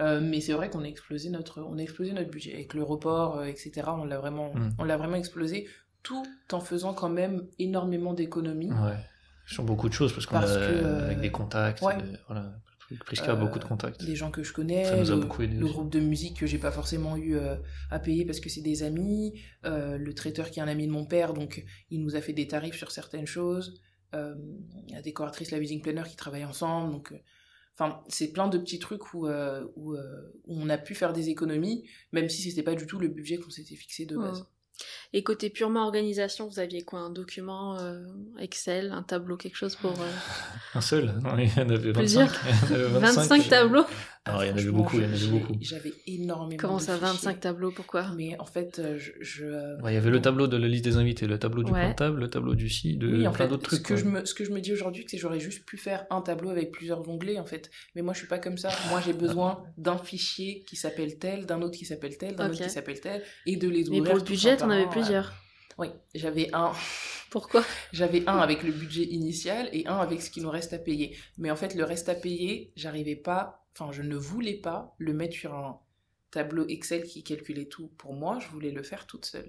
Euh, 0.00 0.20
mais 0.20 0.40
c'est 0.40 0.52
vrai 0.54 0.70
qu'on 0.70 0.82
a 0.82 0.86
explosé 0.88 1.30
notre, 1.30 1.62
on 1.62 1.78
a 1.78 1.80
explosé 1.80 2.12
notre 2.12 2.30
budget 2.30 2.52
avec 2.54 2.74
le 2.74 2.82
report, 2.82 3.44
etc. 3.44 3.72
On 3.86 4.04
l'a 4.04 4.18
vraiment, 4.18 4.52
Mhm. 4.54 4.74
on 4.78 4.84
l'a 4.84 4.96
vraiment 4.96 5.14
explosé, 5.16 5.68
tout 6.02 6.26
en 6.52 6.58
faisant 6.60 6.94
quand 6.94 7.08
même 7.08 7.46
énormément 7.60 8.12
d'économies. 8.12 8.72
Ouais. 8.72 8.96
Sur 9.46 9.62
beaucoup 9.62 9.88
de 9.88 9.94
choses, 9.94 10.12
parce 10.12 10.26
qu'on 10.26 10.36
a, 10.38 10.42
que, 10.46 10.84
avec 11.04 11.20
des 11.20 11.30
contacts, 11.30 11.80
ouais. 11.82 11.96
voilà. 12.26 12.54
Prisca 13.04 13.32
a 13.32 13.34
Euh, 13.34 13.36
beaucoup 13.36 13.58
de 13.58 13.64
contacts. 13.64 14.04
des 14.04 14.16
gens 14.16 14.30
que 14.30 14.42
je 14.42 14.52
connais, 14.52 14.84
Ça 14.84 14.96
nous 14.96 15.10
a 15.10 15.14
le, 15.14 15.20
beaucoup 15.22 15.42
aidé 15.42 15.56
le 15.56 15.64
aussi. 15.64 15.72
groupe 15.72 15.90
de 15.90 16.00
musique 16.00 16.38
que 16.40 16.46
j'ai 16.46 16.58
pas 16.58 16.70
forcément 16.72 17.16
eu 17.16 17.36
euh, 17.36 17.56
à 17.90 17.98
payer 17.98 18.24
parce 18.24 18.40
que 18.40 18.48
c'est 18.48 18.60
des 18.62 18.82
amis, 18.82 19.40
euh, 19.64 19.96
le 19.98 20.14
traiteur 20.14 20.50
qui 20.50 20.58
est 20.60 20.62
un 20.62 20.68
ami 20.68 20.86
de 20.86 20.92
mon 20.92 21.06
père, 21.06 21.34
donc 21.34 21.64
il 21.90 22.00
nous 22.02 22.16
a 22.16 22.20
fait 22.20 22.32
des 22.32 22.46
tarifs 22.46 22.76
sur 22.76 22.90
certaines 22.90 23.26
choses, 23.26 23.80
euh, 24.14 24.34
la 24.90 25.02
décoratrice, 25.02 25.50
la 25.50 25.58
wedding 25.58 25.82
planner 25.82 26.02
qui 26.08 26.16
travaillent 26.16 26.44
ensemble, 26.44 26.92
donc 26.92 27.12
euh, 27.12 27.16
enfin 27.76 28.00
c'est 28.08 28.32
plein 28.32 28.48
de 28.48 28.58
petits 28.58 28.78
trucs 28.78 29.14
où, 29.14 29.26
euh, 29.26 29.64
où, 29.76 29.94
euh, 29.94 30.02
où 30.46 30.54
on 30.60 30.68
a 30.68 30.78
pu 30.78 30.94
faire 30.94 31.12
des 31.12 31.30
économies, 31.30 31.88
même 32.12 32.28
si 32.28 32.42
c'était 32.42 32.62
pas 32.62 32.74
du 32.76 32.86
tout 32.86 32.98
le 33.00 33.08
budget 33.08 33.38
qu'on 33.38 33.50
s'était 33.50 33.74
fixé 33.76 34.06
de 34.06 34.16
base. 34.16 34.46
Et 35.12 35.22
côté 35.22 35.50
purement 35.50 35.84
organisation, 35.84 36.48
vous 36.48 36.58
aviez 36.58 36.82
quoi 36.82 37.00
Un 37.00 37.10
document 37.10 37.78
euh, 37.78 38.02
Excel, 38.38 38.92
un 38.92 39.02
tableau, 39.02 39.36
quelque 39.36 39.56
chose 39.56 39.76
pour... 39.76 39.92
euh, 39.92 40.10
Un 40.74 40.80
seul 40.80 41.14
Non, 41.22 41.38
il 41.38 41.48
y 41.48 41.60
en 41.60 41.68
avait 41.70 41.92
25. 41.92 41.94
Plusieurs. 41.94 42.32
Il 42.70 42.70
y 42.70 42.74
en 42.74 42.84
avait 42.86 42.98
25, 43.00 43.48
tableaux 43.48 43.86
Alors, 44.26 44.42
il 44.42 44.48
y 44.48 44.50
en 44.52 44.56
avait 44.56 44.70
beaucoup, 44.70 44.96
il 44.98 45.02
y 45.02 45.06
en 45.06 45.12
avait 45.12 45.26
beaucoup. 45.26 45.52
J'avais 45.60 45.92
énormément 46.06 46.58
Comment 46.58 46.78
ça, 46.78 46.94
fichiers. 46.94 47.08
25 47.08 47.40
tableaux 47.40 47.70
Pourquoi 47.72 48.10
Mais 48.16 48.38
en 48.40 48.46
fait, 48.46 48.78
euh, 48.78 48.98
je... 48.98 49.12
je, 49.20 49.44
euh, 49.44 49.76
Ouais, 49.82 49.92
il 49.92 49.94
y 49.94 49.98
avait 49.98 50.08
le 50.08 50.22
tableau 50.22 50.46
de 50.46 50.56
la 50.56 50.66
liste 50.66 50.84
des 50.84 50.96
invités, 50.96 51.26
le 51.26 51.38
tableau 51.38 51.62
du 51.62 51.70
Ouais. 51.70 51.88
comptable, 51.88 52.20
le 52.20 52.30
tableau 52.30 52.54
du 52.54 52.70
ci, 52.70 52.96
de 52.96 53.06
Oui, 53.18 53.26
en 53.26 53.32
plein 53.32 53.44
fait, 53.44 53.50
d'autres 53.50 53.70
ce 53.70 53.76
trucs. 53.76 53.82
que, 53.86 53.92
quoi. 53.94 54.02
je 54.02 54.04
me, 54.08 54.24
ce 54.24 54.32
que 54.32 54.44
je 54.46 54.50
me 54.52 54.60
dis 54.60 54.72
aujourd'hui, 54.72 55.04
c'est 55.06 55.16
que 55.18 55.20
j'aurais 55.20 55.40
juste 55.40 55.66
pu 55.66 55.76
faire 55.76 56.06
un 56.08 56.22
tableau 56.22 56.48
avec 56.48 56.72
plusieurs 56.72 57.06
onglets, 57.06 57.38
en 57.38 57.44
fait. 57.44 57.70
Mais 57.94 58.00
moi, 58.00 58.14
je 58.14 58.20
suis 58.20 58.26
pas 58.28 58.38
comme 58.38 58.56
ça. 58.56 58.70
Moi, 58.88 59.02
j'ai 59.04 59.12
besoin 59.12 59.62
d'un 59.76 59.98
fichier 59.98 60.62
qui 60.66 60.76
s'appelle 60.76 61.18
tel, 61.18 61.44
d'un 61.44 61.60
autre 61.60 61.76
qui 61.76 61.84
s'appelle 61.84 62.16
tel, 62.16 62.34
d'un 62.34 62.48
autre 62.48 62.62
qui 62.62 62.70
s'appelle 62.70 63.00
tel, 63.00 63.22
et 63.44 63.56
de 63.56 63.68
les 63.68 63.82
Mais 63.90 63.98
ouvrir. 63.98 64.04
pour 64.04 64.14
le 64.16 64.22
budget, 64.24 64.62
avais 64.62 64.84
un, 64.84 64.88
plusieurs. 64.88 65.26
euh, 65.26 65.74
Oui, 65.80 65.88
j'avais 66.14 66.48
un, 66.54 66.72
Pourquoi 67.30 67.62
j'avais 67.92 68.22
un 68.28 68.38
avec 68.38 68.62
le 68.62 68.72
budget 68.72 69.02
initial 69.04 69.68
et 69.72 69.86
un 69.86 69.96
avec 69.98 70.22
ce 70.22 70.30
qui 70.30 70.40
nous 70.40 70.50
reste 70.50 70.72
à 70.72 70.78
payer. 70.78 71.14
Mais 71.36 71.50
en 71.50 71.56
fait, 71.56 71.74
le 71.74 71.84
reste 71.84 72.08
à 72.08 72.14
payer, 72.14 72.72
j'arrivais 72.76 73.16
pas, 73.16 73.63
enfin, 73.78 73.92
je 73.92 74.02
ne 74.02 74.16
voulais 74.16 74.54
pas 74.54 74.94
le 74.98 75.12
mettre 75.12 75.34
sur 75.34 75.54
un 75.54 75.80
tableau 76.30 76.66
Excel 76.68 77.04
qui 77.04 77.22
calculait 77.22 77.66
tout 77.66 77.88
pour 77.98 78.12
moi. 78.14 78.38
Je 78.40 78.48
voulais 78.48 78.70
le 78.70 78.82
faire 78.82 79.06
toute 79.06 79.24
seule. 79.26 79.48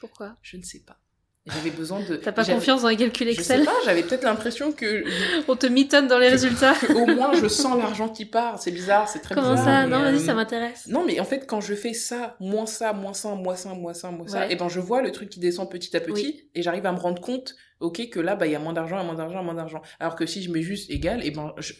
Pourquoi? 0.00 0.36
Je 0.42 0.56
ne 0.56 0.62
sais 0.62 0.80
pas. 0.80 0.98
J'avais 1.46 1.70
besoin 1.70 2.00
de. 2.06 2.16
T'as 2.22 2.32
pas 2.32 2.44
confiance 2.44 2.82
dans 2.82 2.88
les 2.88 2.96
calculs 2.96 3.26
Je 3.28 3.32
Excel? 3.32 3.60
sais 3.60 3.64
pas, 3.66 3.72
j'avais 3.86 4.02
peut-être 4.02 4.24
l'impression 4.24 4.72
que 4.72 5.04
On 5.50 5.56
te 5.56 5.66
mitonne 5.66 6.06
dans 6.06 6.18
les 6.18 6.28
résultats. 6.28 6.74
au 6.94 7.06
moins 7.06 7.32
je 7.32 7.48
sens 7.48 7.78
l'argent 7.78 8.10
qui 8.10 8.26
part. 8.26 8.60
C'est 8.60 8.70
bizarre, 8.72 9.08
c'est 9.08 9.20
très 9.20 9.34
Comment 9.34 9.52
bizarre. 9.52 9.64
ça? 9.64 9.86
Mais, 9.86 9.96
Non, 9.96 10.02
euh, 10.04 10.10
vas-y, 10.12 10.20
ça 10.20 10.34
m'intéresse. 10.34 10.86
Non, 10.88 11.04
mais 11.04 11.18
en 11.18 11.24
fait, 11.24 11.46
quand 11.46 11.60
je 11.62 11.74
fais 11.74 11.94
ça, 11.94 12.36
moins 12.40 12.66
ça, 12.66 12.92
moins 12.92 13.14
ça, 13.14 13.34
moins 13.34 13.56
ça, 13.56 13.70
moins 13.74 13.94
ça, 13.94 14.10
moins 14.10 14.28
ça, 14.28 14.50
et 14.50 14.56
ben 14.56 14.68
je 14.68 14.80
vois 14.80 15.00
le 15.00 15.12
truc 15.12 15.30
qui 15.30 15.40
descend 15.40 15.70
petit 15.70 15.96
à 15.96 16.00
petit, 16.00 16.12
Oui. 16.12 16.50
et 16.54 16.62
j'arrive 16.62 16.84
à 16.84 16.92
me 16.92 16.98
rendre 16.98 17.22
compte, 17.22 17.56
ok, 17.80 18.10
que 18.10 18.20
là, 18.20 18.36
bah 18.36 18.46
il 18.46 18.52
y 18.52 18.56
a 18.56 18.58
moins 18.58 18.74
d'argent, 18.74 19.02
moins 19.02 19.14
d'argent, 19.14 19.42
moins 19.42 19.54
d'argent. 19.54 19.80
Alors 19.98 20.16
que 20.16 20.26
si 20.26 20.42
je 20.42 20.50
mets 20.52 20.62
juste 20.62 20.90
égal, 20.90 21.24
et 21.24 21.30
ben 21.30 21.54
je- 21.56 21.72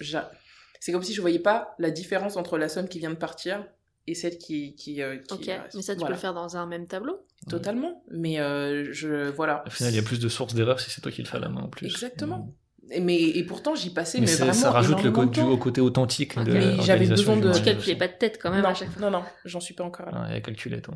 c'est 0.81 0.91
comme 0.93 1.03
si 1.05 1.15
je 1.15 1.21
voyais 1.21 1.39
pas 1.39 1.75
la 1.79 1.91
différence 1.91 2.37
entre 2.37 2.59
la 2.59 2.69
somme 2.69 2.89
qui 2.89 2.99
vient 2.99 3.11
de 3.11 3.15
partir 3.17 3.65
et 4.07 4.15
celle 4.15 4.39
qui 4.39 4.75
qui, 4.75 5.03
euh, 5.03 5.19
qui 5.19 5.35
Ok, 5.35 5.45
reste. 5.47 5.75
mais 5.77 5.83
ça, 5.83 5.95
tu 5.95 6.01
Voilà. 6.01 6.15
peux 6.15 6.17
le 6.17 6.21
faire 6.21 6.35
dans 6.35 6.57
un 6.57 6.67
même 6.67 6.87
tableau? 6.89 7.25
Totalement. 7.49 8.03
Mais 8.11 8.41
euh, 8.41 8.89
je 8.93 9.29
voilà. 9.31 9.63
Au 9.67 9.71
final, 9.71 9.93
il 9.93 9.97
y 9.97 9.99
a 10.01 10.03
plus 10.03 10.19
de 10.19 10.29
sources 10.29 10.55
d'erreurs 10.55 10.81
si 10.81 10.91
c'est 10.91 11.01
toi 11.01 11.13
qui 11.13 11.23
le 11.23 11.29
fais 11.29 11.37
à 11.37 11.41
la 11.41 11.49
main 11.49 11.63
en 11.63 11.69
plus. 11.69 11.87
Exactement. 11.87 12.53
Et, 12.91 12.99
mais 13.01 13.21
et 13.21 13.45
pourtant 13.45 13.75
j'y 13.77 13.91
passais 13.91 14.19
Mais 14.19 14.27
mais, 14.27 14.33
vraiment 14.35 14.53
ça 14.53 14.71
rajoute 14.73 15.03
le 15.05 15.13
côté, 15.13 15.43
au 15.43 15.57
côté 15.59 15.81
authentique 15.81 16.37
de 16.39 16.73
j'avais 16.81 17.07
besoin 17.07 17.37
de- 17.37 17.53
Tu 17.53 17.63
calculais 17.63 17.95
pas 17.95 18.09
de 18.09 18.15
tête 18.15 18.39
quand 18.43 18.51
même 18.51 18.63
non, 18.63 18.71
à 18.71 18.75
chaque 18.75 18.91
fois. 18.91 19.03
non, 19.03 19.11
non, 19.11 19.23
j'en 19.45 19.61
suis 19.61 19.75
pas 19.75 19.85
encore 19.85 20.11
là. 20.11 20.25
Il 20.29 20.33
y 20.35 20.37
a 20.37 20.41
calculé, 20.41 20.81
toi. 20.83 20.95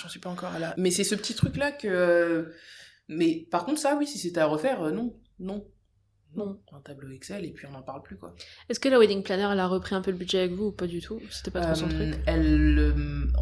J'en 0.00 0.08
suis 0.08 0.20
pas 0.20 0.30
encore 0.30 0.58
là. 0.58 0.72
Mais 0.78 0.90
c'est 0.90 1.04
ce 1.04 1.14
petit 1.14 1.34
truc-là 1.34 1.72
que. 1.72 1.88
euh, 1.88 2.54
Mais 3.08 3.46
par 3.50 3.64
contre, 3.66 3.80
ça, 3.80 3.96
oui, 3.98 4.06
si 4.06 4.18
c'était 4.18 4.40
à 4.40 4.46
refaire, 4.46 4.82
euh, 4.82 4.92
non. 4.92 5.14
Non. 5.38 5.66
Non. 6.36 6.58
Un 6.72 6.80
tableau 6.80 7.10
Excel 7.10 7.44
et 7.44 7.50
puis 7.52 7.66
on 7.66 7.72
n'en 7.72 7.82
parle 7.82 8.02
plus, 8.02 8.16
quoi. 8.16 8.34
Est-ce 8.68 8.78
que 8.78 8.88
la 8.88 8.98
wedding 8.98 9.22
planner, 9.22 9.48
elle 9.52 9.60
a 9.60 9.66
repris 9.66 9.94
un 9.94 10.00
peu 10.02 10.10
le 10.10 10.16
budget 10.16 10.40
avec 10.40 10.52
vous 10.52 10.66
ou 10.66 10.72
pas 10.72 10.86
du 10.86 11.00
tout? 11.00 11.20
C'était 11.30 11.50
pas 11.50 11.62
trop 11.62 11.74
son 11.74 11.86
Euh, 11.86 12.10
truc? 12.12 12.22
elle, 12.26 12.78
euh, 12.78 12.92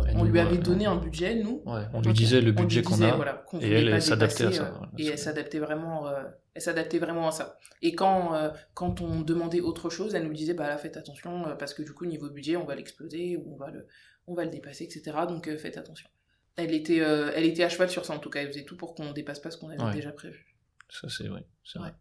Elle 0.09 0.17
on 0.17 0.25
lui 0.25 0.39
avait 0.39 0.59
donné 0.59 0.87
euh, 0.87 0.91
un 0.91 0.97
budget, 0.97 1.35
nous. 1.37 1.63
Ouais, 1.67 1.83
on 1.93 2.01
lui 2.01 2.13
disait 2.13 2.41
le 2.41 2.53
budget 2.53 2.83
qu'on 2.83 3.01
a. 3.03 3.17
voilà, 3.17 3.45
et 3.61 3.71
elle, 3.73 4.01
s'adaptait 4.03 4.45
à 4.47 4.53
ça, 4.53 4.65
euh, 4.67 4.71
voilà, 4.71 4.93
et 4.99 5.07
elle 5.07 5.19
s'adaptait 5.19 5.59
vraiment, 5.59 6.07
euh, 6.09 6.23
elle 6.55 6.63
s'adaptait 6.63 6.99
vraiment 6.99 7.29
à 7.29 7.33
ça. 7.33 7.59
Et 7.83 7.95
quand, 7.95 8.35
euh, 8.35 8.51
quand 8.75 9.01
on 9.01 9.23
demandait 9.23 9.61
autre 9.61 9.91
chose, 9.91 10.15
elle 10.15 10.27
nous 10.27 10.33
disait, 10.33 10.55
bah 10.55 10.69
là, 10.69 10.79
faites 10.79 10.97
attention, 10.97 11.47
euh, 11.49 11.55
parce 11.55 11.75
que 11.75 11.83
du 11.83 11.93
coup, 11.93 12.07
niveau 12.07 12.31
budget, 12.31 12.57
on 12.57 12.65
va 12.65 12.75
l'exploser, 12.75 13.37
ou 13.37 13.55
on 13.55 13.57
va 13.57 13.71
le, 13.71 13.87
on 14.27 14.35
va 14.35 14.45
le 14.45 14.51
dépasser, 14.51 14.85
etc. 14.85 15.17
Donc, 15.29 15.49
euh, 15.49 15.59
faites 15.59 15.77
attention. 15.79 16.09
Elle 16.57 16.73
était, 16.73 17.01
euh, 17.01 17.33
elle 17.35 17.45
était 17.45 17.65
à 17.65 17.69
cheval 17.69 17.91
sur 17.91 18.05
ça, 18.05 18.15
en 18.15 18.21
tout 18.21 18.31
cas. 18.31 18.41
Elle 18.41 18.47
faisait 18.49 18.65
tout 18.65 18.77
pour 18.77 18.95
qu'on 18.95 19.11
dépasse 19.13 19.41
pas 19.41 19.51
ce 19.51 19.59
qu'on 19.59 19.71
avait 19.71 19.83
Ouais. 19.83 19.93
déjà 19.93 20.13
prévu. 20.13 20.47
Ça, 20.89 21.09
c'est 21.09 21.27
vrai. 21.27 21.45
c'est 21.65 21.81
vrai. 21.81 21.93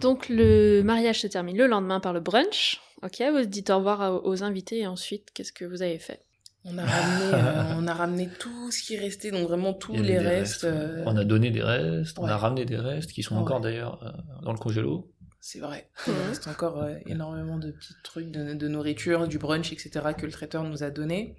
Donc 0.00 0.28
le 0.28 0.82
mariage 0.82 1.20
se 1.20 1.26
termine 1.26 1.56
le 1.56 1.66
lendemain 1.66 2.00
par 2.00 2.12
le 2.12 2.20
brunch. 2.20 2.80
Ok, 3.02 3.22
vous 3.32 3.44
dites 3.44 3.70
au 3.70 3.76
revoir 3.78 4.24
aux 4.24 4.42
invités 4.42 4.80
et 4.80 4.86
ensuite, 4.86 5.30
qu'est-ce 5.34 5.52
que 5.52 5.64
vous 5.64 5.82
avez 5.82 5.98
fait? 5.98 6.22
On 6.64 6.76
a 6.78 6.84
ramené, 6.84 7.34
euh, 7.34 7.74
on 7.78 7.86
a 7.86 7.94
ramené 7.94 8.28
tout 8.40 8.70
ce 8.72 8.82
qui 8.82 8.96
restait, 8.98 9.30
donc 9.30 9.46
vraiment 9.46 9.72
tous 9.72 9.92
les 10.02 10.18
restes. 10.18 10.64
euh, 10.64 11.04
On 11.06 11.16
a 11.16 11.24
donné 11.24 11.50
des 11.50 11.62
restes, 11.62 12.18
on 12.18 12.24
a 12.26 12.36
ramené 12.36 12.64
des 12.64 12.76
restes 12.76 13.12
qui 13.12 13.22
sont 13.22 13.36
Ouais. 13.36 13.42
encore 13.42 13.60
d'ailleurs 13.60 14.02
euh, 14.02 14.10
dans 14.42 14.52
le 14.52 14.58
congélo. 14.58 15.12
C'est 15.40 15.60
vrai. 15.60 15.88
Il 16.08 16.12
reste 16.26 16.48
encore 16.48 16.82
euh, 16.82 16.94
énormément 17.06 17.56
de 17.58 17.70
petits 17.70 17.94
trucs 18.02 18.32
de, 18.32 18.54
de 18.54 18.68
nourriture, 18.68 19.28
du 19.28 19.38
brunch, 19.38 19.72
etc. 19.72 19.90
que 20.18 20.26
le 20.26 20.32
traiteur 20.32 20.64
nous 20.64 20.82
a 20.82 20.90
donné. 20.90 21.36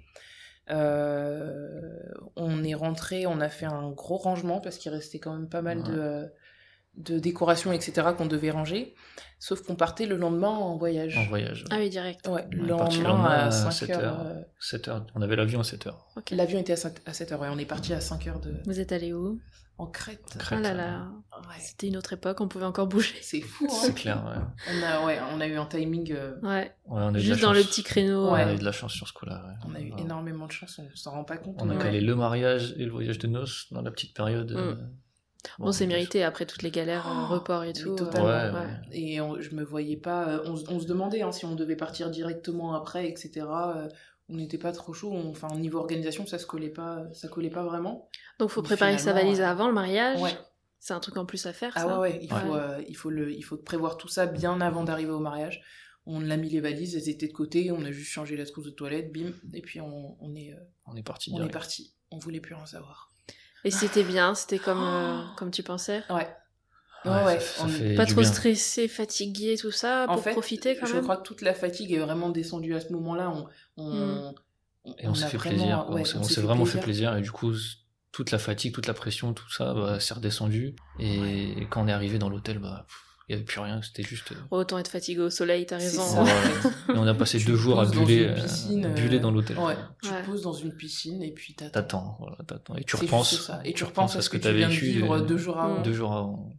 Euh, 0.70 1.98
on 2.36 2.62
est 2.64 2.74
rentré, 2.74 3.26
on 3.26 3.40
a 3.40 3.48
fait 3.48 3.66
un 3.66 3.90
gros 3.90 4.16
rangement 4.16 4.60
parce 4.60 4.78
qu'il 4.78 4.92
restait 4.92 5.18
quand 5.18 5.34
même 5.34 5.48
pas 5.48 5.62
mal 5.62 5.82
de, 5.82 5.92
Ouais. 5.92 5.98
euh, 5.98 6.26
de 6.98 7.18
décorations, 7.18 7.72
etc. 7.72 8.08
qu'on 8.16 8.26
devait 8.26 8.50
ranger. 8.50 8.94
Sauf 9.40 9.62
qu'on 9.62 9.76
partait 9.76 10.06
le 10.06 10.16
lendemain 10.16 10.48
en 10.48 10.76
voyage. 10.76 11.16
en 11.16 11.24
voyage. 11.26 11.64
Ah 11.70 11.76
oui, 11.78 11.88
direct. 11.90 12.26
Ouais, 12.26 12.44
On 12.52 12.56
le 12.62 12.64
est 12.74 12.76
parti 12.76 12.98
le 12.98 13.04
lendemain 13.04 13.22
lendemain 13.22 13.30
à 13.30 13.44
à 13.46 13.50
5 13.52 13.70
7 13.70 13.90
heures. 13.90 14.02
heures. 14.20 14.20
euh, 14.26 14.42
7 14.58 14.88
heures. 14.88 15.06
On 15.14 15.22
avait 15.22 15.36
l'avion 15.36 15.60
à 15.60 15.64
7 15.64 15.86
heures. 15.86 16.06
L'avion 16.32 16.58
était 16.58 16.72
à 16.72 16.76
7, 16.76 17.02
à 17.06 17.12
7 17.12 17.32
heures, 17.32 17.40
ouais. 17.42 17.48
On 17.52 17.58
est 17.58 17.64
parti 17.64 17.92
à 17.94 18.00
5 18.00 18.26
heures 18.26 18.40
de... 18.40 18.54
Vous 18.66 18.80
êtes 18.80 18.90
allé 18.92 19.12
où? 19.12 19.38
En 19.80 19.86
Crète. 19.86 20.36
Crète. 20.40 20.58
Ah 20.60 20.62
là 20.62 20.74
là, 20.74 21.08
Ouais. 21.48 21.54
c'était 21.60 21.86
une 21.86 21.96
autre 21.96 22.12
époque, 22.14 22.40
on 22.40 22.48
pouvait 22.48 22.64
encore 22.64 22.88
bouger. 22.88 23.14
C'est 23.22 23.40
fou, 23.40 23.68
C'est 23.70 23.90
hein. 23.90 23.92
clair, 23.92 24.24
ouais. 24.26 24.74
On 24.74 24.82
a, 24.82 25.06
ouais, 25.06 25.18
on 25.32 25.40
a 25.40 25.46
eu 25.46 25.56
un 25.56 25.66
timing... 25.66 26.12
euh, 26.12 26.34
Ouais, 26.42 26.48
Ouais, 26.48 26.72
on 26.86 26.96
a 26.96 27.08
eu 27.10 27.12
de 27.12 27.16
la 27.18 27.20
juste 27.20 27.42
dans 27.42 27.52
le 27.52 27.62
petit 27.62 27.84
créneau. 27.84 28.32
Ouais. 28.32 28.42
On 28.44 28.48
a 28.48 28.54
eu 28.54 28.58
de 28.58 28.64
la 28.64 28.72
chance 28.72 28.92
sur 28.92 29.06
ce 29.06 29.12
coup-là. 29.12 29.40
ouais. 29.46 29.54
On 29.70 29.74
a 29.76 29.80
eu 29.80 29.92
énormément 29.98 30.46
de 30.46 30.52
chance, 30.52 30.80
on 30.82 30.96
s'en 30.96 31.12
rend 31.12 31.22
pas 31.22 31.36
compte. 31.36 31.54
On 31.62 31.70
a 31.70 31.74
Ouais. 31.76 31.80
calé 31.80 32.00
le 32.00 32.16
mariage 32.16 32.74
et 32.76 32.84
le 32.86 32.90
voyage 32.90 33.20
de 33.20 33.28
noces 33.28 33.66
dans 33.72 33.82
la 33.82 33.92
petite 33.92 34.16
période. 34.16 34.50
Mm. 34.50 34.56
euh, 34.56 34.74
Bon, 35.58 35.70
c'est 35.72 35.86
mérité 35.86 36.24
après 36.24 36.46
toutes 36.46 36.62
les 36.62 36.70
galères, 36.70 37.06
euh, 37.06 37.24
Oh, 37.30 37.34
report 37.34 37.64
et 37.64 37.72
tout. 37.72 37.92
euh, 37.92 37.96
totalement. 37.96 38.58
Ouais. 38.58 38.66
Et 38.92 39.20
on- 39.20 39.40
je 39.40 39.54
me 39.54 39.62
voyais 39.64 39.96
pas. 39.96 40.28
euh, 40.28 40.42
On, 40.46 40.56
se- 40.56 40.64
on 40.68 40.80
se 40.80 40.86
demandait 40.86 41.22
hein, 41.22 41.32
si 41.32 41.44
on 41.44 41.54
devait 41.54 41.76
partir 41.76 42.10
directement 42.10 42.74
après, 42.74 43.08
etc. 43.08 43.46
on 44.28 44.34
n'était 44.36 44.58
pas 44.58 44.72
trop 44.72 44.92
chaud. 44.92 45.10
on- 45.12 45.30
Enfin, 45.30 45.48
au 45.54 45.58
niveau 45.58 45.78
organisation, 45.78 46.26
ça 46.26 46.38
se 46.38 46.46
collait 46.46 46.68
pas, 46.70 47.04
ça 47.12 47.28
collait 47.28 47.50
pas 47.50 47.64
vraiment. 47.64 48.08
Donc 48.38 48.50
faut 48.50 48.62
Mais 48.62 48.66
préparer 48.68 48.98
sa 48.98 49.12
valise 49.12 49.40
avant 49.40 49.68
le 49.68 49.74
mariage. 49.74 50.20
Ouais. 50.20 50.36
C'est 50.80 50.92
un 50.94 51.00
truc 51.00 51.16
en 51.16 51.24
plus 51.24 51.44
à 51.46 51.52
faire, 51.52 51.72
Ah 51.76 51.80
ça. 51.82 51.86
ouais, 52.00 52.12
ouais. 52.12 52.18
Il 52.22 52.32
Ouais. 52.32 52.40
faut, 52.40 52.54
euh, 52.54 52.82
il 52.88 52.94
faut 52.96 53.10
le, 53.10 53.32
il 53.32 53.42
faut 53.42 53.56
prévoir 53.56 53.96
tout 53.96 54.06
ça 54.08 54.26
bien 54.26 54.60
avant 54.60 54.84
d'arriver 54.84 55.10
au 55.12 55.18
mariage. 55.20 55.60
On 56.06 56.30
a 56.30 56.36
mis 56.36 56.48
les 56.50 56.60
valises, 56.60 56.94
elles 56.96 57.08
étaient 57.08 57.26
de 57.28 57.32
côté. 57.32 57.70
On 57.72 57.84
a 57.84 57.90
juste 57.92 58.10
changé 58.10 58.36
la 58.36 58.44
trousse 58.46 58.64
de 58.66 58.70
toilette, 58.70 59.12
bim. 59.12 59.32
Et 59.54 59.60
puis 59.60 59.80
on, 59.80 60.16
on 60.20 60.34
est, 60.34 60.52
euh, 60.52 60.56
On 60.86 60.94
est 60.96 61.02
parti 61.02 61.30
on 61.34 61.44
est 61.44 61.50
parti. 61.50 61.94
On 62.10 62.18
voulait 62.18 62.40
plus 62.40 62.54
rien 62.54 62.64
savoir. 62.66 63.07
Et 63.64 63.70
c'était 63.70 64.04
bien, 64.04 64.34
c'était 64.34 64.58
comme, 64.58 64.82
euh, 64.82 65.22
comme 65.36 65.50
tu 65.50 65.62
pensais? 65.62 66.02
Ouais. 66.10 66.28
Ouais, 67.04 67.10
Ouais, 67.12 67.24
ouais, 67.24 67.40
ça, 67.40 67.60
ça 67.60 67.64
on- 67.64 67.68
fait 67.68 67.94
Pas 67.94 68.06
trop 68.06 68.20
bien. 68.22 68.32
stressé, 68.32 68.88
fatigué, 68.88 69.56
tout 69.56 69.70
ça, 69.70 70.06
En 70.08 70.14
pour 70.14 70.24
fait, 70.24 70.32
profiter 70.32 70.76
quand 70.76 70.86
je 70.86 70.94
même? 70.94 71.02
crois 71.04 71.16
que 71.16 71.22
toute 71.22 71.42
la 71.42 71.54
fatigue 71.54 71.92
est 71.92 71.98
vraiment 71.98 72.28
descendue 72.30 72.74
à 72.74 72.80
ce 72.80 72.92
moment-là. 72.92 73.30
On, 73.30 73.46
on, 73.76 73.92
Mm. 73.94 74.34
Et 74.98 75.06
on, 75.08 75.14
s'est 75.14 75.26
fait 75.28 75.36
vraiment- 75.36 75.56
plaisir. 75.84 75.90
ouais, 75.90 76.02
on 76.16 76.22
s'est 76.22 76.40
vraiment 76.40 76.64
fait 76.64 76.80
plaisir. 76.80 77.14
Et 77.16 77.20
du 77.20 77.30
coup, 77.30 77.52
toute 78.10 78.30
la 78.30 78.38
fatigue, 78.38 78.72
toute 78.74 78.86
la 78.86 78.94
pression, 78.94 79.34
tout 79.34 79.50
ça, 79.50 79.74
bah, 79.74 80.00
c'est 80.00 80.14
redescendu. 80.14 80.74
Et 80.98 81.66
quand 81.70 81.82
on 81.84 81.88
est 81.88 81.92
arrivé 81.92 82.18
dans 82.18 82.28
l'hôtel, 82.30 82.58
bah, 82.58 82.84
pff, 82.88 83.04
il 83.28 83.32
n'y 83.32 83.34
avait 83.36 83.44
plus 83.44 83.60
rien. 83.60 83.80
C'était 83.82 84.02
juste. 84.02 84.32
euh, 84.32 84.36
Autant 84.50 84.78
être 84.78 84.88
fatigué 84.90 85.20
au 85.20 85.30
soleil, 85.30 85.66
t'as 85.66 85.76
raison. 85.78 86.02
ça. 86.02 86.22
voilà. 86.22 86.40
Et 86.94 86.98
on 86.98 87.06
a 87.06 87.14
passé 87.14 87.38
Tu 87.38 87.46
deux 87.46 87.56
jours 87.56 87.78
à 87.80 87.86
buller, 87.86 88.26
euh, 88.26 88.34
piscine, 88.34 88.86
euh, 88.86 88.88
buller 88.94 89.18
dans 89.20 89.30
l'hôtel. 89.30 89.58
Ouais, 89.58 89.76
tu 90.02 90.10
Ouais. 90.10 90.22
te 90.22 90.26
poses 90.26 90.42
dans 90.42 90.52
une 90.54 90.72
piscine 90.74 91.22
et 91.22 91.32
puis 91.32 91.54
t'attends. 91.54 91.72
T'attends, 91.72 92.16
voilà, 92.20 92.36
t'attends. 92.46 92.74
Et 92.76 92.84
tu 92.84 92.96
repenses. 92.96 93.50
Et 93.64 93.72
tu 93.74 93.84
repenses 93.84 94.16
à 94.16 94.22
ce 94.22 94.30
que, 94.30 94.36
t'as 94.38 94.50
tu 94.50 94.56
viens 94.56 94.68
de 94.68 94.72
vécu 94.72 94.86
vivre 94.86 95.12
euh, 95.18 95.20
deux 95.20 95.36
jours 95.38 95.58
avant. 95.58 95.82
deux 95.82 95.92
jours 95.92 96.12
avant. 96.12 96.52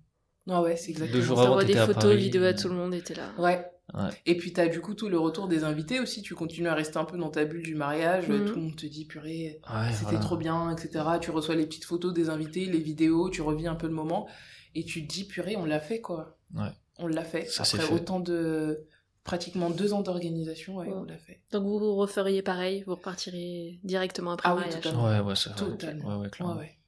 Ah 0.50 0.62
ouais, 0.62 0.76
c'est 0.78 0.92
exactement 0.92 1.20
Deux 1.20 1.26
jours 1.26 1.38
ça. 1.38 1.44
avant, 1.46 1.64
des 1.64 1.78
à 1.78 1.86
photos, 1.86 2.16
vidéos 2.16 2.44
à 2.44 2.54
tout 2.54 2.70
le 2.70 2.76
monde, 2.76 2.94
et 2.94 3.02
t'es 3.02 3.14
là. 3.16 3.30
Ouais. 3.38 3.66
Ouais. 3.96 4.10
Et 4.28 4.38
puis 4.38 4.54
t'as 4.54 4.68
du 4.68 4.82
coup 4.82 4.94
tout 4.94 5.10
le 5.10 5.18
retour 5.18 5.48
des 5.48 5.64
invités 5.64 6.00
aussi. 6.00 6.22
Tu 6.22 6.36
continues 6.36 6.68
à 6.68 6.76
rester 6.76 6.98
un 6.98 7.06
peu 7.06 7.18
dans 7.18 7.30
ta 7.32 7.44
bulle 7.46 7.64
du 7.64 7.74
mariage. 7.74 8.28
Mhm. 8.28 8.46
Tout 8.46 8.56
le 8.56 8.62
monde 8.62 8.76
te 8.76 8.86
dit 8.86 9.06
purée, 9.06 9.60
Ouais, 9.68 9.92
c'était 9.92 10.04
voilà. 10.04 10.20
trop 10.20 10.38
bien, 10.38 10.70
etc. 10.70 11.04
Tu 11.20 11.32
reçois 11.32 11.56
les 11.56 11.66
petites 11.66 11.86
photos 11.86 12.14
des 12.14 12.30
invités, 12.30 12.66
les 12.66 12.78
vidéos, 12.80 13.32
tu 13.32 13.42
revis 13.42 13.66
un 13.68 13.74
peu 13.74 13.88
le 13.88 13.94
moment 13.94 14.28
et 14.76 14.86
tu 14.86 15.08
te 15.08 15.12
dis 15.12 15.24
purée, 15.26 15.56
on 15.58 15.66
l'a 15.66 15.80
fait 15.80 16.02
quoi. 16.02 16.39
Ouais. 16.56 16.70
On 16.98 17.08
l'a 17.08 17.24
fait. 17.24 17.46
Ça, 17.46 17.64
c'est 17.64 17.78
Après 17.78 17.88
fait. 17.90 17.94
autant 17.96 18.20
de 18.20 18.86
pratiquement 19.24 19.70
deux 19.70 19.94
ans 19.94 20.02
d'organisation, 20.02 20.78
ouais, 20.78 20.88
Ouais. 20.88 20.94
on 20.96 21.04
l'a 21.04 21.18
fait. 21.18 21.42
Donc 21.52 21.64
vous 21.64 21.96
referiez 21.96 22.42
pareil, 22.42 22.84
vous 22.88 22.96
repartiriez 22.96 23.80
directement 23.84 24.32
après 24.32 24.50
Ah 24.50 24.54
le 24.54 24.58
oui, 24.58 24.66
mariage. 24.66 24.82
totalement. 24.84 25.06
Ouais, 25.06 25.20
ouais, 25.20 25.36
ça. 25.36 25.52
Totalement. 25.52 26.10
Ouais, 26.10 26.24
ouais, 26.24 26.30
clairement. 26.30 26.56
Ouais, 26.56 26.62
ouais. 26.62 26.79